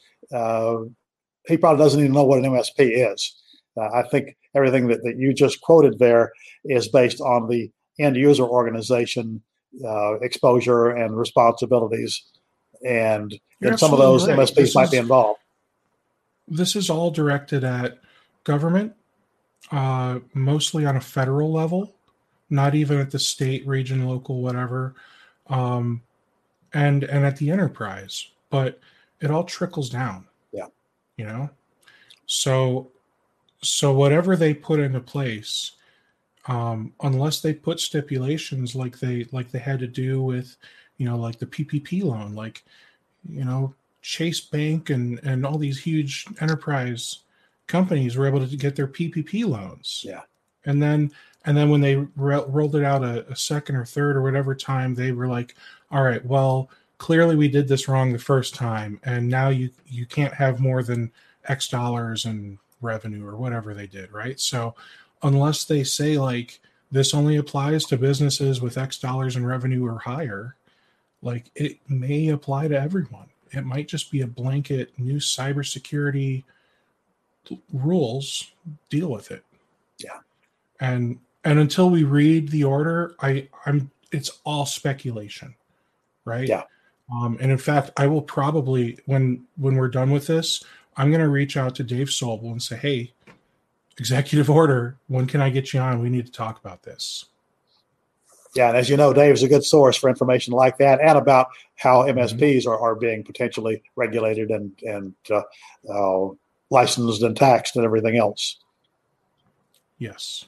He 1.47 1.57
probably 1.57 1.83
doesn't 1.83 1.99
even 1.99 2.13
know 2.13 2.23
what 2.23 2.39
an 2.39 2.45
MSP 2.45 3.11
is. 3.13 3.35
I 3.77 4.03
think 4.03 4.37
everything 4.55 4.87
that, 4.87 5.03
that 5.03 5.17
you 5.17 5.33
just 5.33 5.61
quoted 5.61 5.99
there 5.99 6.31
is 6.65 6.87
based 6.89 7.21
on 7.21 7.47
the 7.47 7.71
end 7.99 8.15
user 8.15 8.43
organization 8.43 9.41
uh, 9.85 10.15
exposure 10.19 10.89
and 10.89 11.17
responsibilities, 11.17 12.23
and, 12.85 13.39
and 13.61 13.79
some 13.79 13.93
of 13.93 13.99
those 13.99 14.27
right. 14.27 14.37
MSPs 14.37 14.55
this 14.55 14.75
might 14.75 14.83
is, 14.85 14.91
be 14.91 14.97
involved. 14.97 15.39
This 16.47 16.75
is 16.75 16.89
all 16.89 17.11
directed 17.11 17.63
at 17.63 17.99
government, 18.43 18.93
uh, 19.71 20.19
mostly 20.33 20.85
on 20.85 20.97
a 20.97 21.01
federal 21.01 21.51
level, 21.51 21.93
not 22.49 22.75
even 22.75 22.99
at 22.99 23.11
the 23.11 23.19
state, 23.19 23.65
region, 23.65 24.05
local, 24.05 24.41
whatever. 24.41 24.95
Um, 25.47 26.01
and 26.73 27.03
and 27.03 27.25
at 27.25 27.37
the 27.37 27.51
enterprise 27.51 28.27
but 28.49 28.79
it 29.19 29.31
all 29.31 29.43
trickles 29.43 29.89
down 29.89 30.25
yeah 30.51 30.67
you 31.17 31.25
know 31.25 31.49
so 32.25 32.89
so 33.61 33.93
whatever 33.93 34.35
they 34.35 34.53
put 34.53 34.79
into 34.79 34.99
place 34.99 35.73
um 36.47 36.91
unless 37.01 37.41
they 37.41 37.53
put 37.53 37.79
stipulations 37.79 38.75
like 38.75 38.99
they 38.99 39.25
like 39.31 39.51
they 39.51 39.59
had 39.59 39.79
to 39.79 39.87
do 39.87 40.21
with 40.21 40.57
you 40.97 41.05
know 41.05 41.15
like 41.15 41.37
the 41.37 41.45
ppp 41.45 42.03
loan 42.03 42.33
like 42.33 42.63
you 43.29 43.45
know 43.45 43.73
chase 44.01 44.41
bank 44.41 44.89
and 44.89 45.19
and 45.23 45.45
all 45.45 45.57
these 45.57 45.79
huge 45.79 46.25
enterprise 46.39 47.19
companies 47.67 48.17
were 48.17 48.27
able 48.27 48.45
to 48.45 48.57
get 48.57 48.75
their 48.75 48.87
ppp 48.87 49.45
loans. 49.47 50.03
Yeah. 50.05 50.21
And 50.65 50.81
then 50.81 51.11
and 51.45 51.55
then 51.55 51.69
when 51.69 51.81
they 51.81 51.95
re- 51.95 52.43
rolled 52.47 52.75
it 52.75 52.83
out 52.83 53.03
a, 53.03 53.27
a, 53.31 53.35
second 53.35 53.75
or 53.75 53.85
third 53.85 54.15
or 54.15 54.21
whatever 54.21 54.53
time 54.53 54.93
they 54.93 55.11
were 55.11 55.27
like 55.27 55.55
all 55.89 56.03
right 56.03 56.23
well 56.23 56.69
clearly 56.99 57.35
we 57.35 57.47
did 57.47 57.67
this 57.67 57.87
wrong 57.87 58.11
the 58.11 58.19
first 58.19 58.53
time 58.53 58.99
and 59.03 59.27
now 59.27 59.49
you 59.49 59.71
you 59.87 60.05
can't 60.05 60.33
have 60.33 60.59
more 60.59 60.83
than 60.83 61.11
x 61.47 61.67
dollars 61.67 62.25
in 62.25 62.59
revenue 62.81 63.25
or 63.25 63.35
whatever 63.37 63.73
they 63.73 63.87
did 63.87 64.11
right? 64.11 64.39
So 64.39 64.75
unless 65.23 65.65
they 65.65 65.83
say 65.83 66.17
like 66.17 66.59
this 66.91 67.13
only 67.13 67.37
applies 67.37 67.85
to 67.85 67.97
businesses 67.97 68.61
with 68.61 68.77
x 68.77 68.97
dollars 68.97 69.35
in 69.35 69.45
revenue 69.45 69.85
or 69.85 69.99
higher 69.99 70.55
like 71.21 71.51
it 71.55 71.77
may 71.87 72.29
apply 72.29 72.67
to 72.67 72.79
everyone. 72.79 73.27
It 73.51 73.65
might 73.65 73.87
just 73.87 74.11
be 74.11 74.21
a 74.21 74.27
blanket 74.27 74.91
new 74.97 75.17
cybersecurity 75.17 76.43
rules 77.73 78.51
deal 78.89 79.09
with 79.09 79.31
it. 79.31 79.43
Yeah. 79.97 80.19
And 80.79 81.19
and 81.43 81.59
until 81.59 81.89
we 81.89 82.03
read 82.03 82.49
the 82.49 82.63
order 82.63 83.15
i 83.19 83.47
i'm 83.65 83.89
it's 84.11 84.39
all 84.43 84.65
speculation 84.65 85.55
right? 86.25 86.47
Yeah. 86.47 86.63
Um, 87.11 87.37
and 87.41 87.51
in 87.51 87.57
fact 87.57 87.91
i 87.97 88.07
will 88.07 88.21
probably 88.21 88.97
when 89.05 89.45
when 89.57 89.75
we're 89.75 89.89
done 89.89 90.11
with 90.11 90.27
this 90.27 90.63
i'm 90.97 91.09
going 91.09 91.21
to 91.21 91.29
reach 91.29 91.57
out 91.57 91.75
to 91.75 91.83
dave 91.83 92.07
sobel 92.07 92.51
and 92.51 92.61
say 92.61 92.75
hey 92.75 93.13
executive 93.97 94.49
order 94.49 94.97
when 95.07 95.25
can 95.25 95.41
i 95.41 95.49
get 95.49 95.73
you 95.73 95.79
on 95.79 96.01
we 96.01 96.09
need 96.09 96.25
to 96.25 96.31
talk 96.31 96.59
about 96.59 96.83
this 96.83 97.25
yeah 98.55 98.69
and 98.69 98.77
as 98.77 98.89
you 98.89 98.97
know 98.97 99.13
dave 99.13 99.33
is 99.33 99.43
a 99.43 99.47
good 99.47 99.63
source 99.63 99.95
for 99.95 100.09
information 100.09 100.53
like 100.53 100.77
that 100.77 100.99
and 101.01 101.17
about 101.17 101.47
how 101.75 102.03
msps 102.03 102.63
mm-hmm. 102.63 102.69
are, 102.69 102.79
are 102.79 102.95
being 102.95 103.23
potentially 103.23 103.81
regulated 103.95 104.49
and 104.49 104.71
and 104.83 105.13
uh, 105.29 105.41
uh, 105.89 106.33
licensed 106.69 107.21
and 107.21 107.35
taxed 107.37 107.75
and 107.75 107.85
everything 107.85 108.17
else 108.17 108.57
yes 109.97 110.45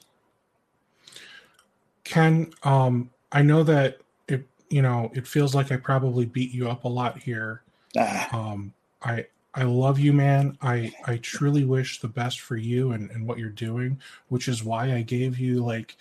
Ken, 2.04 2.52
um, 2.62 3.10
I 3.32 3.42
know 3.42 3.62
that 3.64 3.98
it, 4.28 4.46
you 4.68 4.82
know, 4.82 5.10
it 5.14 5.26
feels 5.26 5.54
like 5.54 5.72
I 5.72 5.76
probably 5.76 6.26
beat 6.26 6.52
you 6.52 6.68
up 6.68 6.84
a 6.84 6.88
lot 6.88 7.20
here. 7.20 7.62
Ah. 7.98 8.28
Um, 8.52 8.72
I, 9.02 9.26
I 9.54 9.62
love 9.62 9.98
you, 9.98 10.12
man. 10.12 10.58
I, 10.62 10.92
I 11.06 11.18
truly 11.18 11.64
wish 11.64 12.00
the 12.00 12.08
best 12.08 12.40
for 12.40 12.56
you 12.56 12.92
and, 12.92 13.10
and 13.10 13.26
what 13.26 13.38
you're 13.38 13.50
doing, 13.50 14.00
which 14.28 14.48
is 14.48 14.64
why 14.64 14.92
I 14.92 15.02
gave 15.02 15.38
you 15.38 15.64
like, 15.64 15.96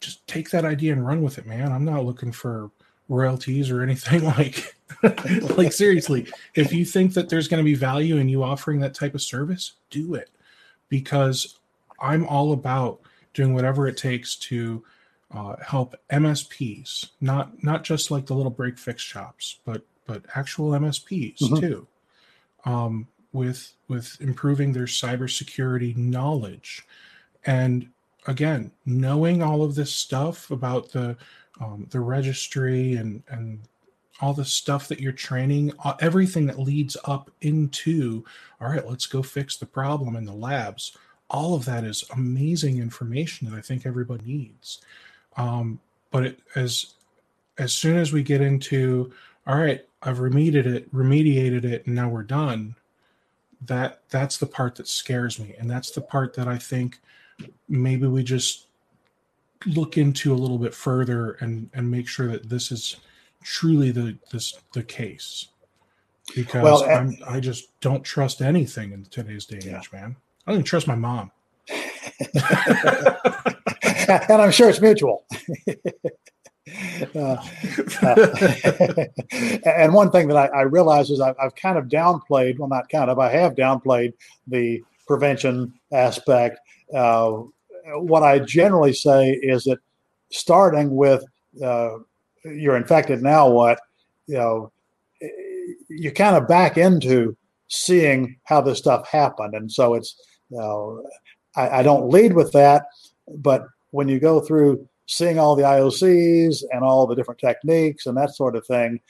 just 0.00 0.26
take 0.26 0.50
that 0.50 0.64
idea 0.64 0.92
and 0.92 1.06
run 1.06 1.22
with 1.22 1.38
it, 1.38 1.46
man. 1.46 1.72
I'm 1.72 1.84
not 1.84 2.04
looking 2.04 2.32
for 2.32 2.70
royalties 3.08 3.70
or 3.70 3.82
anything 3.82 4.24
like, 4.36 4.74
like 5.56 5.72
seriously, 5.72 6.26
if 6.54 6.72
you 6.72 6.84
think 6.84 7.14
that 7.14 7.28
there's 7.28 7.48
going 7.48 7.62
to 7.62 7.64
be 7.64 7.74
value 7.74 8.16
in 8.16 8.28
you 8.28 8.42
offering 8.42 8.80
that 8.80 8.94
type 8.94 9.14
of 9.14 9.22
service, 9.22 9.72
do 9.90 10.14
it 10.14 10.30
because 10.88 11.58
I'm 12.00 12.26
all 12.26 12.52
about 12.52 13.00
doing 13.32 13.54
whatever 13.54 13.86
it 13.86 13.96
takes 13.96 14.36
to 14.36 14.84
uh, 15.32 15.56
help 15.64 15.96
MSPs, 16.10 17.10
not 17.20 17.62
not 17.62 17.82
just 17.82 18.10
like 18.10 18.26
the 18.26 18.34
little 18.34 18.50
break 18.50 18.78
fix 18.78 19.02
shops, 19.02 19.58
but 19.64 19.82
but 20.06 20.22
actual 20.34 20.70
MSPs 20.70 21.38
mm-hmm. 21.38 21.56
too, 21.56 21.86
um, 22.64 23.08
with 23.32 23.72
with 23.88 24.16
improving 24.20 24.72
their 24.72 24.84
cybersecurity 24.84 25.96
knowledge, 25.96 26.82
and 27.46 27.88
again, 28.26 28.70
knowing 28.86 29.42
all 29.42 29.62
of 29.62 29.74
this 29.74 29.94
stuff 29.94 30.50
about 30.50 30.90
the 30.92 31.16
um, 31.60 31.86
the 31.90 32.00
registry 32.00 32.94
and 32.94 33.22
and 33.28 33.60
all 34.20 34.32
the 34.32 34.44
stuff 34.44 34.88
that 34.88 35.00
you're 35.00 35.12
training, 35.12 35.72
uh, 35.84 35.94
everything 36.00 36.46
that 36.46 36.58
leads 36.58 36.96
up 37.04 37.30
into, 37.40 38.24
all 38.60 38.68
right, 38.68 38.88
let's 38.88 39.06
go 39.06 39.22
fix 39.22 39.56
the 39.56 39.66
problem 39.66 40.14
in 40.14 40.24
the 40.24 40.32
labs. 40.32 40.96
All 41.28 41.54
of 41.54 41.64
that 41.64 41.84
is 41.84 42.04
amazing 42.14 42.78
information 42.78 43.50
that 43.50 43.56
I 43.56 43.60
think 43.60 43.84
everybody 43.84 44.24
needs. 44.24 44.80
Um, 45.36 45.80
but 46.10 46.26
it, 46.26 46.40
as 46.54 46.94
as 47.58 47.72
soon 47.72 47.96
as 47.96 48.12
we 48.12 48.22
get 48.22 48.40
into, 48.40 49.12
all 49.46 49.58
right, 49.58 49.84
I've 50.02 50.18
remediated 50.18 50.66
it, 50.66 50.94
remediated 50.94 51.64
it, 51.64 51.86
and 51.86 51.94
now 51.94 52.08
we're 52.08 52.22
done. 52.22 52.76
That 53.62 54.02
that's 54.10 54.36
the 54.36 54.46
part 54.46 54.74
that 54.76 54.88
scares 54.88 55.38
me, 55.38 55.54
and 55.58 55.70
that's 55.70 55.90
the 55.90 56.00
part 56.00 56.34
that 56.34 56.48
I 56.48 56.58
think 56.58 57.00
maybe 57.68 58.06
we 58.06 58.22
just 58.22 58.66
look 59.66 59.96
into 59.96 60.34
a 60.34 60.36
little 60.36 60.58
bit 60.58 60.74
further 60.74 61.32
and 61.40 61.70
and 61.72 61.90
make 61.90 62.06
sure 62.06 62.28
that 62.28 62.48
this 62.48 62.70
is 62.70 62.96
truly 63.42 63.90
the 63.90 64.16
this 64.30 64.58
the 64.72 64.82
case 64.82 65.48
because 66.34 66.62
well, 66.62 66.84
I'm, 66.84 67.16
I 67.26 67.40
just 67.40 67.78
don't 67.80 68.02
trust 68.02 68.40
anything 68.40 68.92
in 68.92 69.04
today's 69.04 69.46
day 69.46 69.56
and 69.56 69.64
yeah. 69.64 69.78
age, 69.78 69.92
man. 69.92 70.16
I 70.46 70.50
don't 70.50 70.60
even 70.60 70.64
trust 70.64 70.86
my 70.86 70.94
mom. 70.94 71.30
and 71.68 71.82
I'm 74.42 74.50
sure 74.50 74.68
it's 74.68 74.80
mutual. 74.80 75.24
Uh, 77.14 77.36
uh, 78.02 79.06
and 79.66 79.92
one 79.92 80.10
thing 80.10 80.28
that 80.28 80.36
I, 80.36 80.46
I 80.46 80.62
realize 80.62 81.10
is 81.10 81.20
I, 81.20 81.34
have 81.38 81.54
kind 81.54 81.78
of 81.78 81.86
downplayed, 81.86 82.58
well, 82.58 82.68
not 82.68 82.88
kind 82.88 83.10
of, 83.10 83.18
I 83.18 83.30
have 83.30 83.54
downplayed 83.54 84.12
the 84.46 84.82
prevention 85.06 85.72
aspect. 85.92 86.58
Uh, 86.94 87.42
what 87.96 88.22
I 88.22 88.38
generally 88.38 88.92
say 88.92 89.30
is 89.30 89.64
that 89.64 89.78
starting 90.30 90.94
with 90.96 91.24
uh, 91.62 91.98
you're 92.44 92.76
infected, 92.76 93.22
now 93.22 93.48
what? 93.48 93.78
You 94.26 94.34
know, 94.34 94.72
you 95.88 96.12
kind 96.12 96.36
of 96.36 96.48
back 96.48 96.76
into 96.76 97.36
seeing 97.68 98.36
how 98.44 98.60
this 98.60 98.78
stuff 98.78 99.08
happened. 99.08 99.54
And 99.54 99.70
so 99.70 99.94
it's, 99.94 100.16
you 100.50 100.58
know, 100.58 101.04
I, 101.56 101.80
I 101.80 101.82
don't 101.82 102.10
lead 102.10 102.32
with 102.32 102.52
that, 102.52 102.86
but 103.36 103.66
when 103.90 104.08
you 104.08 104.18
go 104.18 104.40
through 104.40 104.88
seeing 105.06 105.38
all 105.38 105.54
the 105.56 105.62
IOCs 105.62 106.62
and 106.70 106.82
all 106.82 107.06
the 107.06 107.14
different 107.14 107.40
techniques 107.40 108.06
and 108.06 108.16
that 108.16 108.34
sort 108.34 108.56
of 108.56 108.66
thing, 108.66 109.00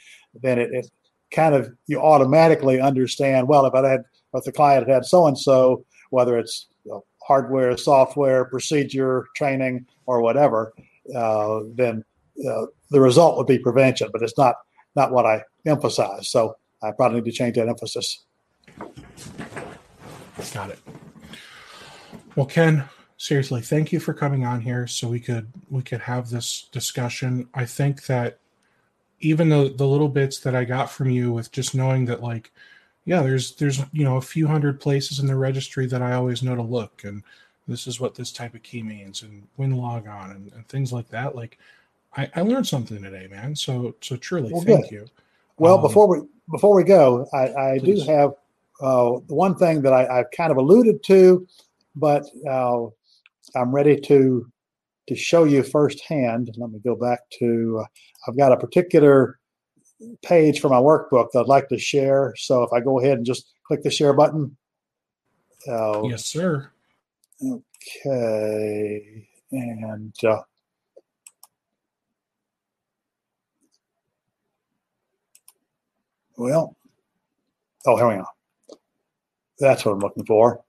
then 0.43 0.59
it, 0.59 0.71
it 0.73 0.91
kind 1.31 1.55
of 1.55 1.73
you 1.87 2.01
automatically 2.01 2.81
understand. 2.81 3.49
Well, 3.49 3.67
if 3.67 3.75
I 3.75 3.89
had 3.89 4.05
if 4.35 4.45
the 4.45 4.53
client 4.53 4.89
had 4.89 5.05
so 5.05 5.27
and 5.27 5.39
so, 5.39 5.85
whether 6.11 6.39
it's 6.39 6.67
you 6.85 6.93
know, 6.93 7.05
hardware, 7.23 7.77
software, 7.77 8.45
procedure, 8.47 9.27
training, 9.37 9.87
or 10.07 10.21
whatever, 10.21 10.73
uh, 11.15 11.61
then 11.75 12.05
uh, 12.49 12.67
the 12.91 13.01
result 13.01 13.37
would 13.37 13.47
be 13.47 13.59
prevention. 13.59 14.09
But 14.13 14.23
it's 14.23 14.39
not 14.39 14.57
not 14.97 15.13
what 15.13 15.27
I 15.27 15.43
emphasize. 15.67 16.29
So 16.29 16.57
I 16.83 16.91
probably 16.93 17.21
need 17.21 17.31
to 17.31 17.33
change 17.33 17.57
that 17.57 17.69
emphasis. 17.69 18.25
Got 20.53 20.71
it. 20.71 20.79
Well, 22.37 22.47
Ken, 22.47 22.85
seriously, 23.25 23.63
thank 23.63 23.91
you 23.91 23.99
for 24.01 24.13
coming 24.13 24.45
on 24.45 24.61
here 24.61 24.87
so 24.87 25.09
we 25.09 25.19
could 25.19 25.51
we 25.71 25.81
could 25.81 26.01
have 26.01 26.29
this 26.29 26.69
discussion. 26.73 27.49
I 27.55 27.65
think 27.65 28.05
that 28.05 28.39
even 29.21 29.49
though 29.49 29.67
the 29.67 29.87
little 29.87 30.11
bits 30.11 30.41
that 30.41 30.55
I 30.55 30.65
got 30.65 30.91
from 30.91 31.09
you 31.09 31.33
with 31.33 31.51
just 31.51 31.75
knowing 31.75 32.05
that 32.05 32.23
like 32.23 32.53
yeah, 33.07 33.23
there's 33.23 33.57
there's 33.57 33.81
you 33.93 34.05
know 34.05 34.19
a 34.19 34.23
few 34.23 34.47
hundred 34.47 34.79
places 34.79 35.21
in 35.21 35.27
the 35.27 35.37
registry 35.37 35.87
that 35.87 36.03
I 36.03 36.13
always 36.13 36.43
know 36.43 36.55
to 36.55 36.63
look 36.63 37.05
and 37.05 37.23
this 37.67 37.87
is 37.87 37.99
what 37.99 38.15
this 38.15 38.31
type 38.31 38.55
of 38.55 38.63
key 38.63 38.83
means 38.83 39.23
and 39.23 39.43
when 39.57 39.75
log 39.75 40.07
on 40.07 40.31
and, 40.31 40.53
and 40.53 40.69
things 40.69 40.93
like 40.93 41.09
that. 41.09 41.35
Like 41.35 41.59
I, 42.15 42.31
I, 42.37 42.43
learned 42.43 42.67
something 42.67 43.03
today, 43.03 43.27
man. 43.31 43.57
So 43.57 43.95
so 44.03 44.17
truly 44.17 44.53
well, 44.53 44.61
thank 44.61 44.91
good. 44.91 44.93
you. 44.93 45.07
Well, 45.57 45.77
um, 45.77 45.81
before 45.81 46.07
we 46.07 46.27
before 46.51 46.75
we 46.75 46.85
go, 46.85 47.27
I, 47.33 47.55
I 47.55 47.79
do 47.79 47.99
have 48.01 48.35
uh, 48.83 49.13
one 49.29 49.55
thing 49.55 49.81
that 49.81 49.95
I, 49.95 50.15
have 50.15 50.31
kind 50.37 50.51
of 50.51 50.59
alluded 50.59 51.03
to, 51.05 51.49
but 51.97 52.27
uh, 52.47 52.89
I'm 53.55 53.75
ready 53.75 54.01
to 54.01 54.51
to 55.09 55.15
show 55.15 55.45
you 55.45 55.63
firsthand. 55.63 56.51
Let 56.57 56.71
me 56.71 56.81
go 56.85 56.97
back 56.97 57.21
to. 57.39 57.81
Uh, 57.83 57.87
I've 58.27 58.39
got 58.39 58.53
a 58.53 58.57
particular 58.57 59.39
page 60.23 60.61
for 60.61 60.69
my 60.69 60.77
workbook 60.79 61.31
that 61.33 61.41
I'd 61.41 61.47
like 61.47 61.69
to 61.69 61.79
share. 61.79 62.35
So 62.37 62.63
if 62.63 62.73
I 62.73 62.81
go 62.81 63.01
ahead 63.01 63.19
and 63.19 63.27
just 63.27 63.53
click 63.67 63.83
the 63.83 63.91
share 63.91 64.13
button. 64.13 64.57
Uh, 65.69 66.03
yes, 66.05 66.27
sir. 66.27 66.71
Okay, 67.43 69.27
and. 69.53 70.15
Uh, 70.25 70.43
well, 76.37 76.77
oh, 77.87 77.97
here 77.97 78.09
we 78.09 78.15
go. 78.15 78.27
That's 79.59 79.85
what 79.85 79.93
I'm 79.93 80.01
looking 80.01 80.27
for. 80.27 80.65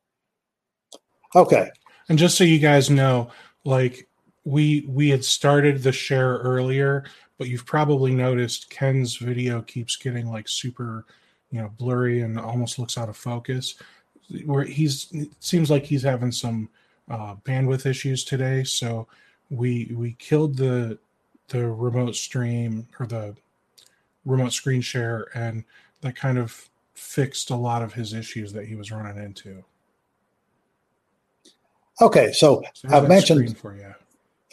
Okay. 1.35 1.69
And 2.09 2.17
just 2.17 2.37
so 2.37 2.43
you 2.43 2.59
guys 2.59 2.89
know, 2.89 3.31
like 3.63 4.07
we 4.43 4.85
we 4.87 5.09
had 5.09 5.25
started 5.25 5.81
the 5.81 5.91
share 5.91 6.37
earlier, 6.37 7.05
but 7.37 7.47
you've 7.47 7.65
probably 7.65 8.13
noticed 8.13 8.69
Ken's 8.69 9.17
video 9.17 9.61
keeps 9.61 9.95
getting 9.95 10.29
like 10.29 10.47
super, 10.47 11.05
you 11.51 11.61
know, 11.61 11.71
blurry 11.77 12.21
and 12.21 12.39
almost 12.39 12.79
looks 12.79 12.97
out 12.97 13.09
of 13.09 13.17
focus. 13.17 13.75
Where 14.45 14.63
he's 14.63 15.13
seems 15.39 15.69
like 15.69 15.85
he's 15.85 16.03
having 16.03 16.31
some 16.31 16.69
uh, 17.09 17.35
bandwidth 17.43 17.85
issues 17.85 18.23
today, 18.23 18.63
so 18.63 19.07
we 19.49 19.91
we 19.95 20.15
killed 20.19 20.57
the 20.57 20.97
the 21.49 21.67
remote 21.67 22.15
stream 22.15 22.87
or 22.99 23.05
the 23.05 23.35
remote 24.25 24.53
screen 24.53 24.81
share, 24.81 25.27
and 25.35 25.63
that 26.01 26.15
kind 26.15 26.37
of 26.37 26.69
fixed 26.95 27.49
a 27.49 27.55
lot 27.55 27.81
of 27.81 27.93
his 27.93 28.13
issues 28.13 28.53
that 28.53 28.65
he 28.65 28.75
was 28.75 28.91
running 28.91 29.23
into. 29.23 29.63
Okay, 32.01 32.31
so, 32.33 32.63
so 32.73 32.89
I've 32.89 33.07
mentioned 33.07 33.57
for 33.57 33.75
you. 33.75 33.93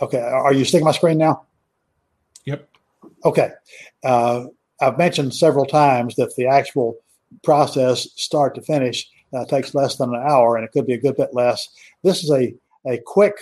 Okay, 0.00 0.20
are 0.20 0.52
you 0.52 0.64
seeing 0.64 0.84
my 0.84 0.92
screen 0.92 1.18
now? 1.18 1.44
Yep. 2.44 2.68
Okay, 3.24 3.50
uh, 4.04 4.44
I've 4.80 4.98
mentioned 4.98 5.34
several 5.34 5.66
times 5.66 6.16
that 6.16 6.34
the 6.36 6.46
actual 6.46 6.96
process, 7.42 8.08
start 8.16 8.54
to 8.54 8.62
finish, 8.62 9.08
uh, 9.32 9.44
takes 9.46 9.74
less 9.74 9.96
than 9.96 10.14
an 10.14 10.22
hour, 10.22 10.56
and 10.56 10.64
it 10.64 10.72
could 10.72 10.86
be 10.86 10.94
a 10.94 11.00
good 11.00 11.16
bit 11.16 11.30
less. 11.32 11.68
This 12.02 12.22
is 12.22 12.30
a 12.30 12.54
a 12.86 12.98
quick, 13.06 13.34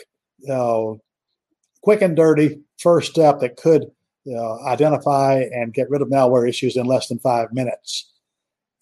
uh, 0.51 0.93
quick 1.83 2.03
and 2.03 2.17
dirty 2.17 2.61
first 2.79 3.11
step 3.11 3.41
that 3.41 3.57
could 3.57 3.91
uh, 4.31 4.65
identify 4.65 5.41
and 5.53 5.75
get 5.75 5.91
rid 5.91 6.03
of 6.03 6.09
malware 6.09 6.49
issues 6.49 6.77
in 6.77 6.87
less 6.87 7.09
than 7.09 7.19
five 7.19 7.53
minutes. 7.53 8.13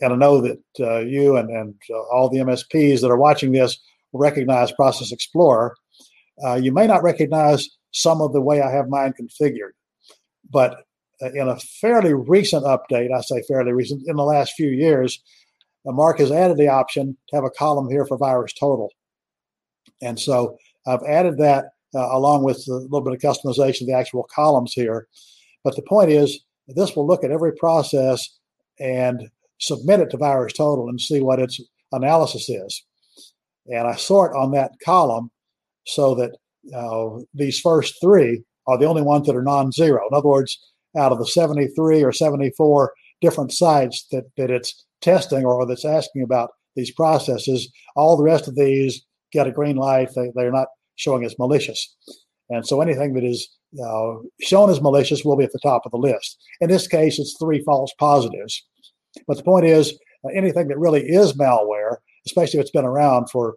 And 0.00 0.12
I 0.12 0.16
know 0.16 0.40
that 0.40 0.60
uh, 0.80 0.98
you 0.98 1.36
and, 1.36 1.50
and 1.50 1.74
uh, 1.90 2.00
all 2.12 2.28
the 2.28 2.38
MSPs 2.38 3.00
that 3.00 3.10
are 3.10 3.16
watching 3.16 3.52
this 3.52 3.78
recognize 4.12 4.72
Process 4.72 5.12
Explorer. 5.12 5.74
Uh, 6.44 6.54
you 6.54 6.72
may 6.72 6.86
not 6.86 7.02
recognize 7.02 7.68
some 7.92 8.20
of 8.20 8.32
the 8.32 8.40
way 8.40 8.60
I 8.60 8.70
have 8.70 8.88
mine 8.88 9.14
configured, 9.20 9.72
but 10.50 10.84
uh, 11.22 11.30
in 11.32 11.48
a 11.48 11.58
fairly 11.58 12.14
recent 12.14 12.64
update, 12.64 13.12
I 13.12 13.20
say 13.22 13.42
fairly 13.48 13.72
recent, 13.72 14.06
in 14.06 14.16
the 14.16 14.24
last 14.24 14.52
few 14.54 14.68
years, 14.68 15.20
uh, 15.88 15.92
Mark 15.92 16.18
has 16.18 16.30
added 16.30 16.56
the 16.56 16.68
option 16.68 17.16
to 17.28 17.36
have 17.36 17.44
a 17.44 17.50
column 17.50 17.90
here 17.90 18.06
for 18.06 18.18
VirusTotal. 18.18 18.88
And 20.00 20.18
so 20.18 20.56
I've 20.86 21.02
added 21.02 21.38
that 21.38 21.70
uh, 21.94 22.08
along 22.12 22.44
with 22.44 22.64
a 22.68 22.74
little 22.74 23.00
bit 23.00 23.14
of 23.14 23.20
customization 23.20 23.82
of 23.82 23.86
the 23.88 23.96
actual 23.96 24.28
columns 24.32 24.72
here. 24.72 25.08
But 25.64 25.74
the 25.74 25.82
point 25.82 26.10
is, 26.10 26.40
this 26.68 26.94
will 26.94 27.06
look 27.06 27.24
at 27.24 27.30
every 27.30 27.54
process 27.54 28.38
and 28.78 29.28
submit 29.58 30.00
it 30.00 30.10
to 30.10 30.18
VirusTotal 30.18 30.88
and 30.88 31.00
see 31.00 31.20
what 31.20 31.40
its 31.40 31.60
analysis 31.92 32.48
is. 32.48 32.84
And 33.68 33.86
I 33.86 33.96
sort 33.96 34.34
on 34.36 34.52
that 34.52 34.72
column 34.84 35.30
so 35.86 36.14
that 36.14 36.32
uh, 36.74 37.22
these 37.34 37.60
first 37.60 37.94
three 38.00 38.42
are 38.66 38.78
the 38.78 38.86
only 38.86 39.02
ones 39.02 39.26
that 39.26 39.36
are 39.36 39.42
non-zero. 39.42 40.06
In 40.10 40.16
other 40.16 40.28
words, 40.28 40.58
out 40.96 41.12
of 41.12 41.18
the 41.18 41.26
73 41.26 42.02
or 42.02 42.12
74 42.12 42.92
different 43.20 43.52
sites 43.52 44.06
that, 44.12 44.24
that 44.36 44.50
it's 44.50 44.84
testing 45.00 45.44
or 45.44 45.66
that's 45.66 45.84
asking 45.84 46.22
about 46.22 46.50
these 46.76 46.90
processes, 46.92 47.70
all 47.96 48.16
the 48.16 48.22
rest 48.24 48.48
of 48.48 48.56
these 48.56 49.04
get 49.32 49.46
a 49.46 49.52
green 49.52 49.76
light. 49.76 50.10
They, 50.14 50.30
they're 50.34 50.52
not 50.52 50.68
showing 50.96 51.24
as 51.24 51.38
malicious. 51.38 51.96
And 52.50 52.66
so 52.66 52.80
anything 52.80 53.14
that 53.14 53.24
is 53.24 53.48
uh, 53.82 54.14
shown 54.40 54.70
as 54.70 54.80
malicious 54.80 55.24
will 55.24 55.36
be 55.36 55.44
at 55.44 55.52
the 55.52 55.60
top 55.62 55.82
of 55.84 55.92
the 55.92 55.98
list. 55.98 56.38
In 56.60 56.68
this 56.68 56.86
case, 56.86 57.18
it's 57.18 57.36
three 57.38 57.62
false 57.64 57.92
positives. 57.98 58.66
But 59.26 59.36
the 59.36 59.42
point 59.42 59.66
is, 59.66 59.98
uh, 60.24 60.28
anything 60.34 60.68
that 60.68 60.78
really 60.78 61.02
is 61.02 61.34
malware, 61.34 61.96
especially 62.28 62.60
if 62.60 62.62
it's 62.62 62.70
been 62.70 62.84
around 62.84 63.30
for 63.30 63.56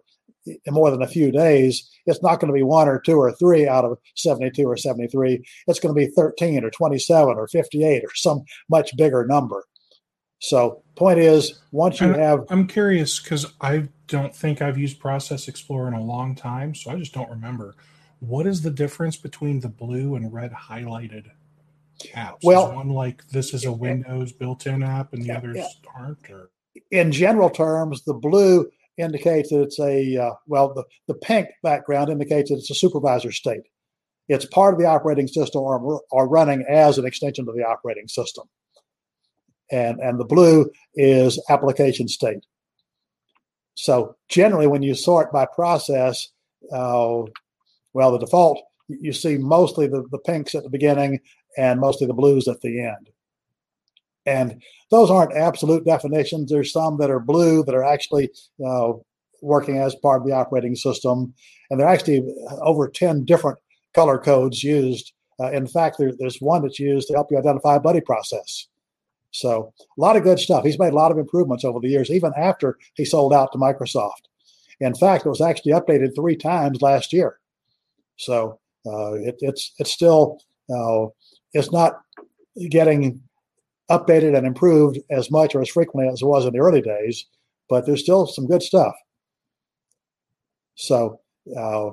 more 0.68 0.90
than 0.90 1.02
a 1.02 1.08
few 1.08 1.30
days, 1.30 1.88
it's 2.06 2.22
not 2.22 2.40
going 2.40 2.48
to 2.48 2.56
be 2.56 2.62
one 2.62 2.88
or 2.88 3.00
two 3.00 3.16
or 3.16 3.32
three 3.32 3.68
out 3.68 3.84
of 3.84 3.98
72 4.16 4.64
or 4.64 4.76
73. 4.76 5.42
It's 5.66 5.78
going 5.78 5.94
to 5.94 5.98
be 5.98 6.12
13 6.12 6.64
or 6.64 6.70
27 6.70 7.34
or 7.36 7.46
58 7.46 8.04
or 8.04 8.14
some 8.14 8.42
much 8.68 8.96
bigger 8.96 9.24
number. 9.26 9.64
So, 10.40 10.82
point 10.96 11.20
is, 11.20 11.60
once 11.70 12.00
you 12.00 12.12
have. 12.12 12.44
I'm 12.48 12.66
curious 12.66 13.20
because 13.20 13.46
I 13.60 13.88
don't 14.08 14.34
think 14.34 14.60
I've 14.60 14.76
used 14.76 14.98
Process 14.98 15.46
Explorer 15.46 15.86
in 15.86 15.94
a 15.94 16.02
long 16.02 16.34
time, 16.34 16.74
so 16.74 16.90
I 16.90 16.96
just 16.96 17.14
don't 17.14 17.30
remember. 17.30 17.76
What 18.18 18.48
is 18.48 18.60
the 18.60 18.70
difference 18.70 19.16
between 19.16 19.60
the 19.60 19.68
blue 19.68 20.16
and 20.16 20.32
red 20.32 20.50
highlighted 20.52 21.30
apps? 22.12 22.38
Well, 22.42 22.70
is 22.70 22.74
one 22.74 22.88
like 22.88 23.26
this 23.28 23.54
is 23.54 23.66
a 23.66 23.72
Windows 23.72 24.32
built-in 24.32 24.82
app, 24.82 25.12
and 25.12 25.22
the 25.22 25.30
others 25.30 25.58
yeah. 25.58 25.68
aren't. 25.94 26.28
Or 26.28 26.50
in 26.90 27.12
general 27.12 27.50
terms, 27.50 28.04
the 28.04 28.14
blue 28.14 28.70
indicates 28.98 29.50
that 29.50 29.62
it's 29.62 29.80
a 29.80 30.16
uh, 30.16 30.34
well, 30.46 30.74
the 30.74 30.84
the 31.08 31.14
pink 31.14 31.48
background 31.62 32.10
indicates 32.10 32.50
that 32.50 32.56
it's 32.56 32.70
a 32.70 32.74
supervisor 32.74 33.32
state. 33.32 33.62
It's 34.28 34.44
part 34.46 34.72
of 34.72 34.80
the 34.80 34.86
operating 34.86 35.26
system 35.28 35.62
or, 35.62 36.00
or 36.10 36.28
running 36.28 36.64
as 36.68 36.96
an 36.96 37.04
extension 37.04 37.48
of 37.48 37.56
the 37.56 37.64
operating 37.64 38.08
system 38.08 38.48
and, 39.72 39.98
and 40.00 40.20
the 40.20 40.24
blue 40.24 40.70
is 40.94 41.42
application 41.48 42.06
state. 42.06 42.44
So 43.74 44.16
generally, 44.28 44.66
when 44.66 44.82
you 44.82 44.94
sort 44.94 45.32
by 45.32 45.46
process, 45.46 46.28
uh, 46.72 47.22
well, 47.94 48.12
the 48.12 48.18
default, 48.18 48.62
you 48.88 49.12
see 49.12 49.38
mostly 49.38 49.88
the, 49.88 50.04
the 50.12 50.18
pinks 50.18 50.54
at 50.54 50.62
the 50.62 50.68
beginning 50.68 51.20
and 51.56 51.80
mostly 51.80 52.06
the 52.06 52.12
blues 52.12 52.46
at 52.46 52.60
the 52.60 52.82
end. 52.82 53.08
And 54.26 54.62
those 54.90 55.10
aren't 55.10 55.36
absolute 55.36 55.84
definitions. 55.84 56.50
There's 56.50 56.72
some 56.72 56.98
that 56.98 57.10
are 57.10 57.20
blue 57.20 57.64
that 57.64 57.74
are 57.74 57.84
actually 57.84 58.30
uh, 58.64 58.92
working 59.40 59.78
as 59.78 59.94
part 59.96 60.22
of 60.22 60.26
the 60.26 60.34
operating 60.34 60.76
system. 60.76 61.34
And 61.70 61.80
there 61.80 61.86
are 61.86 61.92
actually 61.92 62.24
over 62.60 62.88
10 62.88 63.24
different 63.24 63.58
color 63.94 64.18
codes 64.18 64.62
used. 64.62 65.12
Uh, 65.40 65.50
in 65.50 65.66
fact, 65.66 65.98
there, 65.98 66.12
there's 66.18 66.40
one 66.40 66.62
that's 66.62 66.78
used 66.78 67.08
to 67.08 67.14
help 67.14 67.28
you 67.30 67.38
identify 67.38 67.76
a 67.76 67.80
buddy 67.80 68.00
process. 68.00 68.68
So 69.32 69.72
a 69.80 70.00
lot 70.00 70.16
of 70.16 70.22
good 70.22 70.38
stuff. 70.38 70.64
He's 70.64 70.78
made 70.78 70.92
a 70.92 70.96
lot 70.96 71.10
of 71.10 71.18
improvements 71.18 71.64
over 71.64 71.80
the 71.80 71.88
years, 71.88 72.10
even 72.10 72.32
after 72.36 72.78
he 72.94 73.04
sold 73.04 73.32
out 73.32 73.50
to 73.52 73.58
Microsoft. 73.58 74.28
In 74.80 74.94
fact, 74.94 75.24
it 75.24 75.28
was 75.28 75.40
actually 75.40 75.72
updated 75.72 76.14
three 76.14 76.36
times 76.36 76.82
last 76.82 77.12
year. 77.12 77.38
So 78.16 78.58
uh, 78.86 79.14
it, 79.14 79.36
it's 79.40 79.72
it's 79.78 79.92
still 79.92 80.40
uh, 80.74 81.06
it's 81.52 81.72
not 81.72 82.00
getting 82.68 83.20
updated 83.92 84.36
and 84.36 84.46
improved 84.46 84.98
as 85.10 85.30
much 85.30 85.54
or 85.54 85.60
as 85.60 85.68
frequently 85.68 86.10
as 86.10 86.22
it 86.22 86.26
was 86.26 86.44
in 86.46 86.52
the 86.52 86.58
early 86.58 86.80
days, 86.80 87.26
but 87.68 87.86
there's 87.86 88.02
still 88.02 88.26
some 88.26 88.46
good 88.46 88.62
stuff. 88.62 88.94
So 90.74 91.20
uh, 91.56 91.90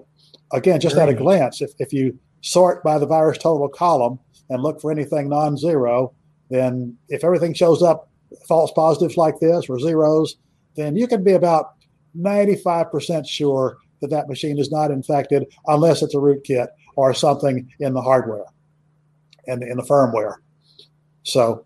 again, 0.53 0.79
just 0.79 0.95
Very 0.95 1.09
at 1.09 1.15
a 1.15 1.17
glance, 1.17 1.61
if, 1.61 1.71
if 1.79 1.91
you 1.91 2.17
sort 2.41 2.83
by 2.83 2.97
the 2.97 3.07
VirusTotal 3.07 3.71
column 3.73 4.19
and 4.49 4.63
look 4.63 4.79
for 4.81 4.91
anything 4.91 5.29
non-zero, 5.29 6.13
then 6.49 6.97
if 7.09 7.23
everything 7.23 7.53
shows 7.53 7.83
up 7.83 8.09
false 8.47 8.71
positives 8.71 9.17
like 9.17 9.39
this 9.39 9.69
or 9.69 9.79
zeros, 9.79 10.37
then 10.75 10.95
you 10.95 11.07
can 11.07 11.23
be 11.23 11.33
about 11.33 11.73
95% 12.17 13.27
sure 13.27 13.77
that 14.01 14.09
that 14.09 14.29
machine 14.29 14.57
is 14.57 14.71
not 14.71 14.91
infected 14.91 15.45
unless 15.67 16.01
it's 16.01 16.15
a 16.15 16.17
rootkit 16.17 16.67
or 16.95 17.13
something 17.13 17.69
in 17.79 17.93
the 17.93 18.01
hardware 18.01 18.45
and 19.47 19.61
in 19.63 19.77
the 19.77 19.83
firmware. 19.83 20.35
So 21.23 21.65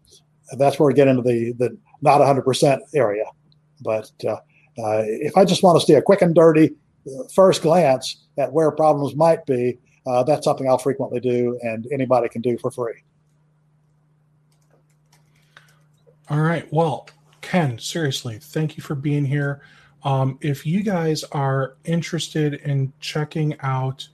that's 0.57 0.80
where 0.80 0.88
we 0.88 0.93
get 0.93 1.07
into 1.07 1.21
the, 1.21 1.53
the 1.53 1.77
not 2.01 2.21
100% 2.21 2.80
area. 2.95 3.25
But 3.81 4.11
uh, 4.25 4.31
uh, 4.31 5.03
if 5.05 5.38
I 5.38 5.45
just 5.45 5.63
want 5.63 5.80
to 5.80 5.85
see 5.85 5.93
a 5.93 6.01
quick 6.01 6.21
and 6.21 6.34
dirty 6.34 6.75
uh, 7.07 7.23
first 7.34 7.61
glance 7.61 8.23
at 8.38 8.51
where 8.51 8.71
problems 8.71 9.15
might 9.15 9.45
be, 9.45 9.77
uh, 10.05 10.23
that's 10.23 10.45
something 10.45 10.67
I'll 10.67 10.77
frequently 10.77 11.19
do 11.19 11.57
and 11.61 11.88
anybody 11.91 12.30
can 12.30 12.41
do 12.41 12.57
for 12.57 12.71
free. 12.71 13.03
All 16.30 16.41
right. 16.41 16.71
Well, 16.71 17.07
Ken, 17.41 17.77
seriously, 17.77 18.39
thank 18.39 18.77
you 18.77 18.84
for 18.84 18.95
being 18.95 19.25
here. 19.25 19.61
Um, 20.03 20.38
if 20.41 20.65
you 20.65 20.84
guys 20.84 21.23
are 21.25 21.75
interested 21.85 22.55
in 22.55 22.91
checking 22.99 23.59
out 23.61 24.07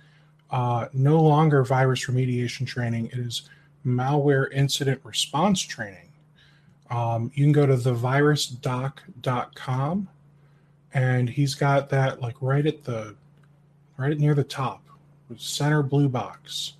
uh, 0.51 0.87
no 0.93 1.21
longer 1.21 1.63
virus 1.63 2.05
remediation 2.05 2.65
training, 2.67 3.07
it 3.07 3.19
is 3.19 3.49
malware 3.85 4.51
incident 4.51 4.99
response 5.03 5.61
training. 5.61 6.08
Um, 6.89 7.31
you 7.35 7.43
can 7.45 7.51
go 7.51 7.65
to 7.65 7.75
thevirusdoc.com 7.75 10.07
and 10.93 11.29
he's 11.29 11.55
got 11.55 11.89
that 11.89 12.21
like 12.21 12.35
right 12.41 12.65
at 12.65 12.83
the 12.83 13.15
right 13.97 14.17
near 14.17 14.33
the 14.33 14.43
top 14.43 14.81
center 15.37 15.83
blue 15.83 16.09
box. 16.09 16.73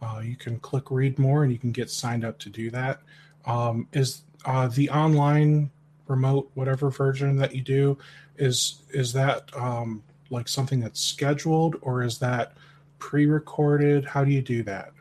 Uh, 0.00 0.22
you 0.24 0.36
can 0.36 0.58
click 0.60 0.90
read 0.90 1.18
more 1.18 1.42
and 1.42 1.52
you 1.52 1.58
can 1.58 1.72
get 1.72 1.90
signed 1.90 2.24
up 2.24 2.38
to 2.38 2.48
do 2.48 2.70
that. 2.70 3.00
Um, 3.44 3.86
is 3.92 4.22
uh, 4.46 4.68
the 4.68 4.88
online 4.90 5.70
remote 6.08 6.50
whatever 6.54 6.90
version 6.90 7.36
that 7.36 7.54
you 7.54 7.60
do 7.60 7.98
is 8.38 8.82
is 8.90 9.12
that 9.12 9.54
um, 9.54 10.02
like 10.30 10.48
something 10.48 10.80
that's 10.80 11.00
scheduled 11.00 11.76
or 11.82 12.02
is 12.02 12.18
that 12.18 12.54
pre-recorded? 12.98 14.06
How 14.06 14.24
do 14.24 14.30
you 14.30 14.40
do 14.40 14.62
that? 14.62 14.92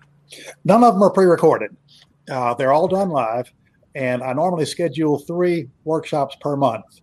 None 0.66 0.84
of 0.84 0.96
them 0.96 1.04
are 1.04 1.10
pre-recorded. 1.10 1.76
Uh, 2.30 2.54
they're 2.54 2.74
all 2.74 2.88
done 2.88 3.10
live 3.10 3.52
and 3.96 4.24
i 4.24 4.34
normally 4.34 4.66
schedule 4.66 5.20
three 5.20 5.68
workshops 5.84 6.36
per 6.42 6.56
month 6.56 7.02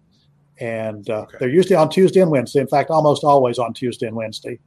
and 0.58 1.10
uh, 1.10 1.20
okay. 1.20 1.36
they're 1.40 1.48
usually 1.48 1.76
on 1.76 1.88
tuesday 1.88 2.20
and 2.20 2.30
wednesday 2.30 2.60
in 2.60 2.68
fact 2.68 2.90
almost 2.90 3.24
always 3.24 3.58
on 3.58 3.72
tuesday 3.72 4.06
and 4.06 4.16
wednesday 4.16 4.58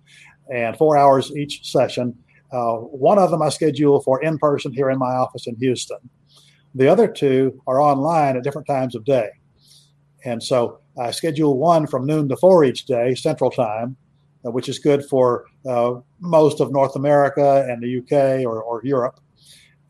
and 0.54 0.78
four 0.78 0.98
hours 0.98 1.32
each 1.36 1.70
session 1.70 2.16
uh, 2.52 2.74
one 2.76 3.18
of 3.18 3.32
them 3.32 3.41
i 3.41 3.50
schedule 3.50 4.02
for 4.02 4.22
in 4.24 4.38
person 4.38 4.72
here 4.74 4.90
in 4.90 4.98
my 4.98 5.14
office 5.14 5.48
in 5.48 5.56
houston 5.56 5.98
the 6.76 6.88
other 6.88 7.08
two 7.08 7.62
are 7.68 7.82
online 7.82 8.38
at 8.38 8.44
different 8.44 8.68
times 8.68 8.96
of 8.96 9.04
day. 9.06 9.30
And 10.26 10.41
so 10.41 10.80
I 11.00 11.12
schedule 11.12 11.58
one 11.58 11.88
from 11.88 12.06
noon 12.06 12.30
to 12.30 12.38
four 12.38 12.64
each 12.64 12.86
day, 12.86 13.16
Central 13.16 13.50
Time, 13.50 13.96
uh, 14.46 14.52
which 14.52 14.70
is 14.70 14.80
good 14.80 15.06
for 15.06 15.46
uh, 15.68 15.96
most 16.20 16.60
of 16.60 16.72
North 16.72 16.96
America 16.96 17.66
and 17.68 17.82
the 17.82 18.00
UK 18.00 18.46
or, 18.46 18.62
or 18.62 18.82
Europe. 18.84 19.20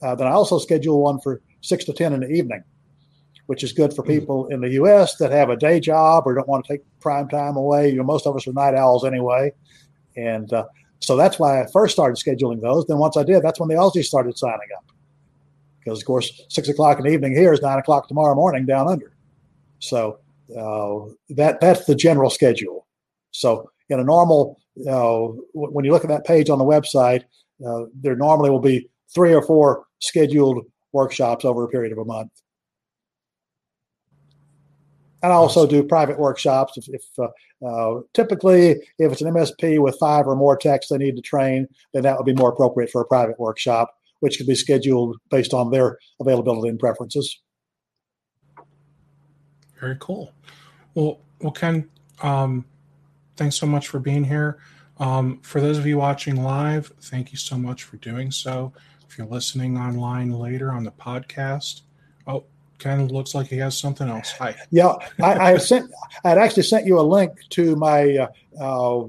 Uh, 0.02 0.16
then 0.16 0.28
I 0.28 0.32
also 0.32 0.60
schedule 0.60 1.02
one 1.02 1.20
for 1.20 1.42
six 1.62 1.86
to 1.86 1.94
10 1.94 2.14
in 2.14 2.20
the 2.22 2.30
evening, 2.30 2.64
which 3.48 3.64
is 3.64 3.74
good 3.74 3.94
for 3.94 4.04
mm-hmm. 4.04 4.20
people 4.20 4.48
in 4.48 4.62
the 4.62 4.72
US 4.72 5.16
that 5.18 5.32
have 5.32 5.50
a 5.50 5.58
day 5.58 5.80
job 5.80 6.24
or 6.26 6.34
don't 6.34 6.48
want 6.48 6.66
to 6.66 6.74
take 6.74 6.86
prime 7.00 7.28
time 7.28 7.56
away. 7.56 7.90
You 7.90 7.98
know, 7.98 8.04
most 8.04 8.28
of 8.28 8.36
us 8.36 8.48
are 8.48 8.54
night 8.54 8.76
owls 8.76 9.06
anyway. 9.06 9.52
And 10.16 10.52
uh, 10.52 10.66
so 11.00 11.16
that's 11.16 11.40
why 11.40 11.62
I 11.62 11.68
first 11.72 11.94
started 11.94 12.18
scheduling 12.18 12.62
those. 12.62 12.86
Then 12.86 12.98
once 12.98 13.18
I 13.18 13.24
did, 13.24 13.44
that's 13.44 13.60
when 13.60 13.70
the 13.70 13.76
Aussies 13.76 14.06
started 14.06 14.38
signing 14.38 14.68
up 14.78 14.90
because 15.90 16.02
of 16.02 16.06
course 16.06 16.42
six 16.50 16.68
o'clock 16.70 17.00
in 17.00 17.06
the 17.06 17.12
evening 17.12 17.36
here 17.36 17.54
is 17.54 17.62
nine 17.62 17.80
o'clock 17.80 18.08
tomorrow 18.08 18.36
morning 18.36 18.66
down 18.66 18.88
under. 18.88 19.12
So 19.80 20.20
uh, 20.56 21.12
that 21.30 21.60
that's 21.62 21.86
the 21.86 21.96
general 21.96 22.30
schedule. 22.30 22.86
So 23.32 23.72
in 23.90 24.00
a 24.00 24.04
normal, 24.04 24.60
uh, 24.88 25.28
when 25.54 25.86
you 25.86 25.92
look 25.92 26.04
at 26.04 26.10
that 26.10 26.26
page 26.26 26.50
on 26.50 26.60
the 26.60 26.66
website, 26.66 27.24
uh, 27.66 27.86
there 27.94 28.16
normally 28.16 28.50
will 28.50 28.60
be 28.60 28.90
three 29.14 29.34
or 29.34 29.42
four 29.42 29.86
scheduled 30.00 30.66
workshops 30.92 31.46
over 31.46 31.64
a 31.64 31.68
period 31.68 31.92
of 31.92 31.98
a 31.98 32.06
month. 32.06 32.32
And 35.22 35.34
I 35.34 35.36
also 35.36 35.68
do 35.68 35.84
private 35.84 36.18
workshops. 36.18 36.78
If, 36.78 36.88
if 36.88 37.04
uh, 37.20 37.28
uh, 37.66 38.02
typically, 38.14 38.72
if 39.00 39.12
it's 39.12 39.22
an 39.22 39.34
MSP 39.34 39.82
with 39.82 39.98
five 40.00 40.28
or 40.28 40.36
more 40.36 40.56
techs 40.56 40.88
they 40.88 40.98
need 40.98 41.18
to 41.18 41.22
train, 41.22 41.68
then 41.94 42.04
that 42.04 42.18
would 42.18 42.26
be 42.26 42.34
more 42.34 42.52
appropriate 42.52 42.90
for 42.90 43.02
a 43.02 43.06
private 43.06 43.38
workshop 43.40 43.94
which 44.20 44.38
could 44.38 44.48
be 44.48 44.56
scheduled 44.56 45.18
based 45.30 45.54
on 45.54 45.72
their 45.72 45.98
availability 46.20 46.70
and 46.70 46.80
preferences. 46.80 47.40
Very 49.80 49.98
cool. 50.00 50.34
Well, 50.94 51.20
well, 51.40 51.52
Ken, 51.52 51.90
um, 52.22 52.66
thanks 53.38 53.56
so 53.56 53.66
much 53.66 53.88
for 53.88 54.00
being 54.00 54.26
here. 54.26 54.60
Um, 54.98 55.40
for 55.42 55.62
those 55.62 55.78
of 55.78 55.86
you 55.86 55.98
watching 55.98 56.44
live, 56.44 56.92
thank 57.02 57.32
you 57.32 57.38
so 57.38 57.58
much 57.58 57.84
for 57.84 57.96
doing 57.98 58.32
so. 58.32 58.74
If 59.10 59.18
you're 59.18 59.28
listening 59.28 59.76
online 59.76 60.30
later 60.30 60.72
on 60.72 60.84
the 60.84 60.92
podcast, 60.92 61.82
oh, 62.28 62.44
Ken 62.78 63.08
looks 63.08 63.34
like 63.34 63.48
he 63.48 63.58
has 63.58 63.76
something 63.76 64.08
else. 64.08 64.32
Hi. 64.34 64.56
Yeah, 64.70 64.94
I, 65.20 65.54
I 65.54 65.58
sent. 65.58 65.92
I 66.24 66.30
had 66.30 66.38
actually 66.38 66.62
sent 66.64 66.86
you 66.86 67.00
a 67.00 67.02
link 67.02 67.32
to 67.50 67.76
my 67.76 68.18
uh, 68.18 68.28
uh, 68.60 69.06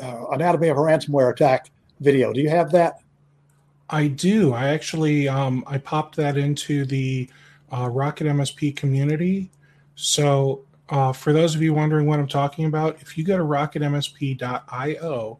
uh, 0.00 0.26
anatomy 0.30 0.68
of 0.68 0.76
a 0.76 0.80
ransomware 0.80 1.32
attack 1.32 1.70
video. 1.98 2.32
Do 2.32 2.40
you 2.40 2.50
have 2.50 2.70
that? 2.70 3.00
I 3.90 4.06
do. 4.06 4.52
I 4.52 4.68
actually 4.68 5.28
um, 5.28 5.64
I 5.66 5.78
popped 5.78 6.14
that 6.16 6.36
into 6.36 6.84
the 6.84 7.28
uh, 7.72 7.88
Rocket 7.88 8.28
MSP 8.28 8.76
community. 8.76 9.50
So 9.96 10.64
uh, 10.88 11.12
for 11.12 11.32
those 11.32 11.56
of 11.56 11.62
you 11.62 11.74
wondering 11.74 12.06
what 12.06 12.20
I'm 12.20 12.28
talking 12.28 12.66
about, 12.66 13.02
if 13.02 13.18
you 13.18 13.24
go 13.24 13.36
to 13.36 13.42
rocketmsp.io 13.42 15.38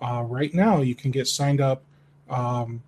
uh, 0.00 0.22
right 0.26 0.54
now, 0.54 0.80
you 0.80 0.94
can 0.94 1.10
get 1.10 1.28
signed 1.28 1.60
up 1.60 1.82
um, 2.30 2.82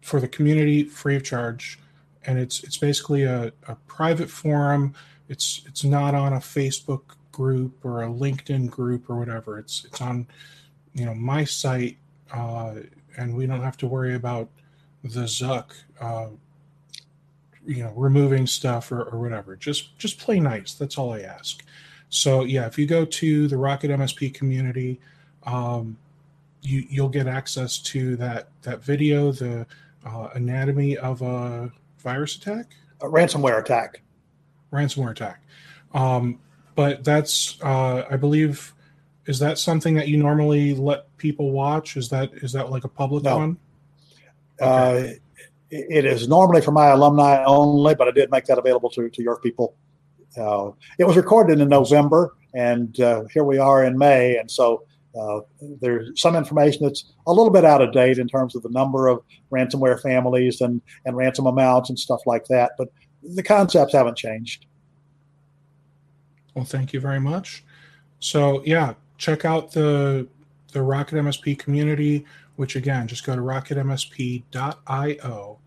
for 0.00 0.20
the 0.20 0.28
community 0.28 0.84
free 0.84 1.16
of 1.16 1.24
charge, 1.24 1.78
and 2.24 2.38
it's 2.38 2.62
it's 2.64 2.76
basically 2.76 3.24
a, 3.24 3.52
a 3.68 3.74
private 3.86 4.30
forum. 4.30 4.94
It's 5.28 5.62
it's 5.66 5.84
not 5.84 6.14
on 6.14 6.32
a 6.32 6.38
Facebook 6.38 7.02
group 7.30 7.84
or 7.84 8.02
a 8.02 8.08
LinkedIn 8.08 8.70
group 8.70 9.08
or 9.08 9.16
whatever. 9.16 9.58
It's 9.58 9.84
it's 9.84 10.00
on 10.00 10.26
you 10.94 11.04
know 11.04 11.14
my 11.14 11.44
site. 11.44 11.98
Uh, 12.32 12.76
and 13.16 13.36
we 13.36 13.46
don't 13.46 13.62
have 13.62 13.76
to 13.78 13.86
worry 13.86 14.14
about 14.14 14.48
the 15.04 15.22
Zuck, 15.22 15.72
uh, 16.00 16.28
you 17.66 17.82
know, 17.82 17.92
removing 17.94 18.46
stuff 18.46 18.90
or, 18.92 19.02
or 19.02 19.20
whatever. 19.20 19.56
Just 19.56 19.98
just 19.98 20.18
play 20.18 20.40
nice. 20.40 20.74
That's 20.74 20.98
all 20.98 21.12
I 21.12 21.20
ask. 21.20 21.64
So 22.08 22.44
yeah, 22.44 22.66
if 22.66 22.78
you 22.78 22.86
go 22.86 23.04
to 23.04 23.48
the 23.48 23.56
Rocket 23.56 23.90
MSP 23.90 24.34
community, 24.34 25.00
um, 25.44 25.96
you 26.62 26.86
you'll 26.88 27.08
get 27.08 27.26
access 27.26 27.78
to 27.78 28.16
that 28.16 28.48
that 28.62 28.82
video, 28.82 29.32
the 29.32 29.66
uh, 30.04 30.28
anatomy 30.34 30.96
of 30.96 31.22
a 31.22 31.70
virus 31.98 32.36
attack, 32.36 32.74
a 33.00 33.06
ransomware 33.06 33.60
attack, 33.60 34.00
ransomware 34.72 35.10
attack. 35.10 35.42
Um, 35.92 36.40
but 36.74 37.04
that's 37.04 37.58
uh, 37.62 38.06
I 38.10 38.16
believe 38.16 38.72
is 39.26 39.38
that 39.38 39.58
something 39.58 39.94
that 39.94 40.08
you 40.08 40.16
normally 40.16 40.74
let 40.74 41.16
people 41.16 41.52
watch? 41.52 41.96
Is 41.96 42.08
that 42.10 42.32
is 42.34 42.52
that 42.52 42.70
like 42.70 42.84
a 42.84 42.88
public 42.88 43.24
no. 43.24 43.38
one? 43.38 43.56
Okay. 44.60 45.10
Uh, 45.10 45.14
it 45.70 46.04
is 46.04 46.28
normally 46.28 46.60
for 46.60 46.70
my 46.70 46.88
alumni 46.88 47.42
only, 47.44 47.94
but 47.94 48.06
I 48.06 48.10
did 48.10 48.30
make 48.30 48.44
that 48.44 48.58
available 48.58 48.90
to, 48.90 49.08
to 49.08 49.22
your 49.22 49.40
people. 49.40 49.74
Uh, 50.36 50.72
it 50.98 51.04
was 51.04 51.16
recorded 51.16 51.60
in 51.60 51.68
November, 51.68 52.34
and 52.54 52.98
uh, 53.00 53.24
here 53.32 53.44
we 53.44 53.58
are 53.58 53.82
in 53.82 53.96
May, 53.96 54.36
and 54.36 54.50
so 54.50 54.84
uh, 55.20 55.40
there's 55.80 56.20
some 56.20 56.36
information 56.36 56.84
that's 56.84 57.12
a 57.26 57.32
little 57.32 57.50
bit 57.50 57.64
out 57.64 57.82
of 57.82 57.92
date 57.92 58.18
in 58.18 58.28
terms 58.28 58.54
of 58.56 58.62
the 58.62 58.70
number 58.70 59.08
of 59.08 59.22
ransomware 59.50 60.00
families 60.00 60.60
and, 60.60 60.80
and 61.04 61.16
ransom 61.16 61.46
amounts 61.46 61.90
and 61.90 61.98
stuff 61.98 62.20
like 62.26 62.46
that, 62.46 62.72
but 62.78 62.88
the 63.22 63.42
concepts 63.42 63.92
haven't 63.92 64.16
changed. 64.16 64.66
Well, 66.54 66.64
thank 66.64 66.92
you 66.92 67.00
very 67.00 67.20
much. 67.20 67.64
So, 68.20 68.62
yeah, 68.64 68.94
check 69.18 69.44
out 69.44 69.72
the 69.72 70.28
the 70.72 70.82
Rocket 70.82 71.16
MSP 71.16 71.58
community, 71.58 72.24
which 72.56 72.76
again, 72.76 73.06
just 73.06 73.24
go 73.24 73.36
to 73.36 73.42
rocketmsp.io 73.42 75.58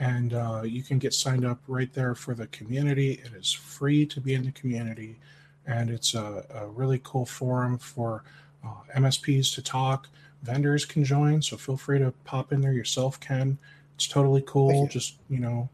and 0.00 0.32
uh, 0.32 0.62
you 0.64 0.82
can 0.82 0.98
get 0.98 1.12
signed 1.12 1.44
up 1.44 1.60
right 1.68 1.92
there 1.92 2.14
for 2.14 2.34
the 2.34 2.46
community. 2.48 3.20
It 3.24 3.34
is 3.34 3.52
free 3.52 4.06
to 4.06 4.20
be 4.20 4.34
in 4.34 4.44
the 4.44 4.52
community, 4.52 5.20
and 5.66 5.90
it's 5.90 6.14
a, 6.14 6.44
a 6.54 6.66
really 6.68 7.00
cool 7.04 7.26
forum 7.26 7.78
for 7.78 8.24
uh, 8.64 8.68
MSPs 8.96 9.54
to 9.54 9.62
talk. 9.62 10.08
Vendors 10.42 10.84
can 10.84 11.04
join, 11.04 11.42
so 11.42 11.56
feel 11.56 11.76
free 11.76 11.98
to 11.98 12.12
pop 12.24 12.52
in 12.52 12.60
there 12.60 12.72
yourself, 12.72 13.20
Ken. 13.20 13.58
It's 13.96 14.08
totally 14.08 14.42
cool. 14.46 14.82
you. 14.82 14.88
Just 14.88 15.16
you 15.28 15.40
know, 15.40 15.68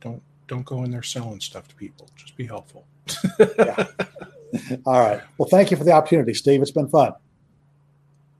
don't 0.00 0.22
don't 0.46 0.64
go 0.64 0.84
in 0.84 0.90
there 0.90 1.02
selling 1.02 1.40
stuff 1.40 1.68
to 1.68 1.74
people. 1.74 2.08
Just 2.16 2.36
be 2.36 2.46
helpful. 2.46 2.86
Yeah. 3.40 3.86
All 4.86 5.00
right. 5.00 5.20
Well, 5.36 5.48
thank 5.48 5.70
you 5.70 5.76
for 5.76 5.84
the 5.84 5.92
opportunity, 5.92 6.32
Steve. 6.34 6.62
It's 6.62 6.70
been 6.70 6.88
fun. 6.88 7.12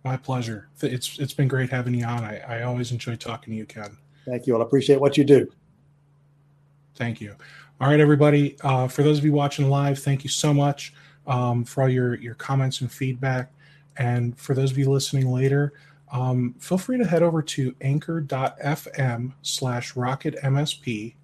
My 0.05 0.17
pleasure. 0.17 0.69
It's 0.81 1.19
it's 1.19 1.35
been 1.35 1.49
great 1.49 1.69
having 1.69 1.95
you 1.95 2.05
on. 2.05 2.25
I, 2.25 2.39
I 2.39 2.63
always 2.63 2.93
enjoy 2.93 3.17
talking 3.17 3.53
to 3.53 3.57
you, 3.57 3.67
Ken. 3.67 3.97
Thank 4.25 4.47
you. 4.47 4.55
I'll 4.55 4.63
appreciate 4.63 5.01
what 5.01 5.17
you 5.17 5.25
do. 5.25 5.51
Thank 6.95 7.21
you. 7.21 7.35
All 7.81 7.89
right, 7.89 8.01
everybody. 8.01 8.57
Uh, 8.63 8.89
for 8.89 9.03
those 9.03 9.19
of 9.19 9.25
you 9.25 9.33
watching 9.33 9.69
live, 9.69 9.99
thank 9.99 10.25
you 10.25 10.31
so 10.31 10.55
much 10.55 10.95
um, 11.27 11.65
for 11.65 11.83
all 11.83 11.89
your 11.89 12.15
your 12.15 12.35
comments 12.35 12.81
and 12.81 12.91
feedback. 12.91 13.53
And 13.97 14.39
for 14.39 14.55
those 14.55 14.71
of 14.71 14.79
you 14.79 14.91
listening 14.91 15.31
later, 15.31 15.73
um, 16.13 16.55
feel 16.59 16.79
free 16.79 16.99
to 16.99 17.07
head 17.07 17.23
over 17.23 17.43
to 17.43 17.75
anchor.fm 17.81 19.33
slash 19.43 19.95
rocketmsp. 19.95 21.15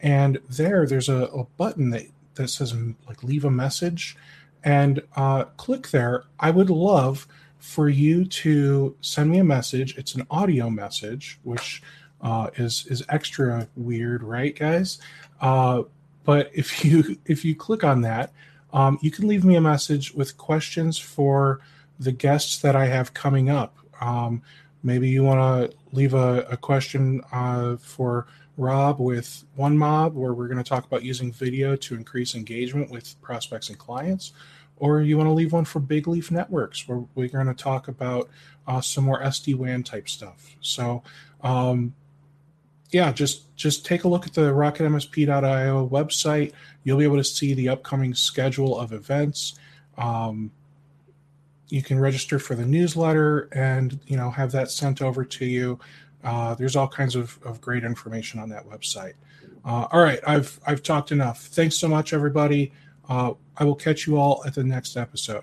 And 0.00 0.38
there, 0.48 0.86
there's 0.86 1.08
a, 1.08 1.24
a 1.26 1.44
button 1.44 1.90
that, 1.90 2.06
that 2.34 2.48
says 2.48 2.74
like 3.06 3.22
leave 3.22 3.44
a 3.44 3.50
message. 3.50 4.16
And 4.62 5.02
uh, 5.14 5.44
click 5.56 5.90
there. 5.90 6.24
I 6.40 6.50
would 6.50 6.70
love 6.70 7.26
for 7.58 7.88
you 7.88 8.24
to 8.26 8.96
send 9.00 9.30
me 9.30 9.38
a 9.38 9.44
message. 9.44 9.96
It's 9.96 10.14
an 10.14 10.26
audio 10.30 10.70
message, 10.70 11.38
which 11.42 11.82
uh, 12.20 12.48
is 12.56 12.86
is 12.88 13.02
extra 13.08 13.68
weird, 13.76 14.22
right, 14.22 14.58
guys? 14.58 14.98
Uh, 15.40 15.82
but 16.24 16.50
if 16.54 16.84
you 16.84 17.18
if 17.26 17.44
you 17.44 17.54
click 17.54 17.84
on 17.84 18.02
that, 18.02 18.32
um, 18.72 18.98
you 19.00 19.10
can 19.10 19.28
leave 19.28 19.44
me 19.44 19.54
a 19.54 19.60
message 19.60 20.12
with 20.12 20.36
questions 20.36 20.98
for 20.98 21.60
the 21.98 22.12
guests 22.12 22.58
that 22.58 22.76
I 22.76 22.86
have 22.86 23.14
coming 23.14 23.48
up. 23.48 23.76
Um, 24.00 24.42
maybe 24.82 25.08
you 25.08 25.22
want 25.22 25.70
to 25.70 25.76
leave 25.92 26.14
a, 26.14 26.46
a 26.50 26.56
question 26.56 27.22
uh, 27.32 27.76
for 27.76 28.26
Rob 28.56 29.00
with 29.00 29.44
One 29.56 29.76
Mob, 29.76 30.14
where 30.14 30.32
we're 30.32 30.48
going 30.48 30.62
to 30.62 30.68
talk 30.68 30.84
about 30.84 31.02
using 31.02 31.32
video 31.32 31.76
to 31.76 31.94
increase 31.94 32.34
engagement 32.34 32.90
with 32.90 33.20
prospects 33.20 33.68
and 33.68 33.78
clients. 33.78 34.32
Or 34.76 35.00
you 35.02 35.16
want 35.16 35.28
to 35.28 35.32
leave 35.32 35.52
one 35.52 35.64
for 35.64 35.80
Big 35.80 36.08
Leaf 36.08 36.30
Networks, 36.30 36.88
where 36.88 37.04
we're 37.14 37.28
going 37.28 37.46
to 37.46 37.54
talk 37.54 37.88
about 37.88 38.28
uh, 38.66 38.80
some 38.80 39.04
more 39.04 39.20
SD 39.22 39.54
WAN 39.54 39.82
type 39.82 40.08
stuff. 40.08 40.56
So, 40.60 41.02
um, 41.42 41.94
yeah, 42.90 43.12
just 43.12 43.54
just 43.56 43.86
take 43.86 44.04
a 44.04 44.08
look 44.08 44.26
at 44.26 44.34
the 44.34 44.52
rocketmsp.io 44.52 45.88
website. 45.88 46.52
You'll 46.82 46.98
be 46.98 47.04
able 47.04 47.16
to 47.16 47.24
see 47.24 47.54
the 47.54 47.68
upcoming 47.68 48.14
schedule 48.14 48.78
of 48.78 48.92
events. 48.92 49.54
Um, 49.96 50.50
you 51.74 51.82
can 51.82 51.98
register 51.98 52.38
for 52.38 52.54
the 52.54 52.64
newsletter 52.64 53.48
and 53.50 53.98
you 54.06 54.16
know 54.16 54.30
have 54.30 54.52
that 54.52 54.70
sent 54.70 55.02
over 55.02 55.24
to 55.24 55.44
you. 55.44 55.76
Uh, 56.22 56.54
there's 56.54 56.76
all 56.76 56.86
kinds 56.86 57.16
of, 57.16 57.36
of 57.44 57.60
great 57.60 57.82
information 57.82 58.38
on 58.38 58.48
that 58.48 58.64
website. 58.64 59.14
Uh, 59.64 59.88
all 59.90 60.00
right, 60.00 60.20
I've 60.24 60.60
I've 60.68 60.84
talked 60.84 61.10
enough. 61.10 61.46
Thanks 61.46 61.76
so 61.76 61.88
much, 61.88 62.12
everybody. 62.12 62.72
Uh, 63.08 63.32
I 63.56 63.64
will 63.64 63.74
catch 63.74 64.06
you 64.06 64.16
all 64.16 64.44
at 64.46 64.54
the 64.54 64.62
next 64.62 64.96
episode. 64.96 65.42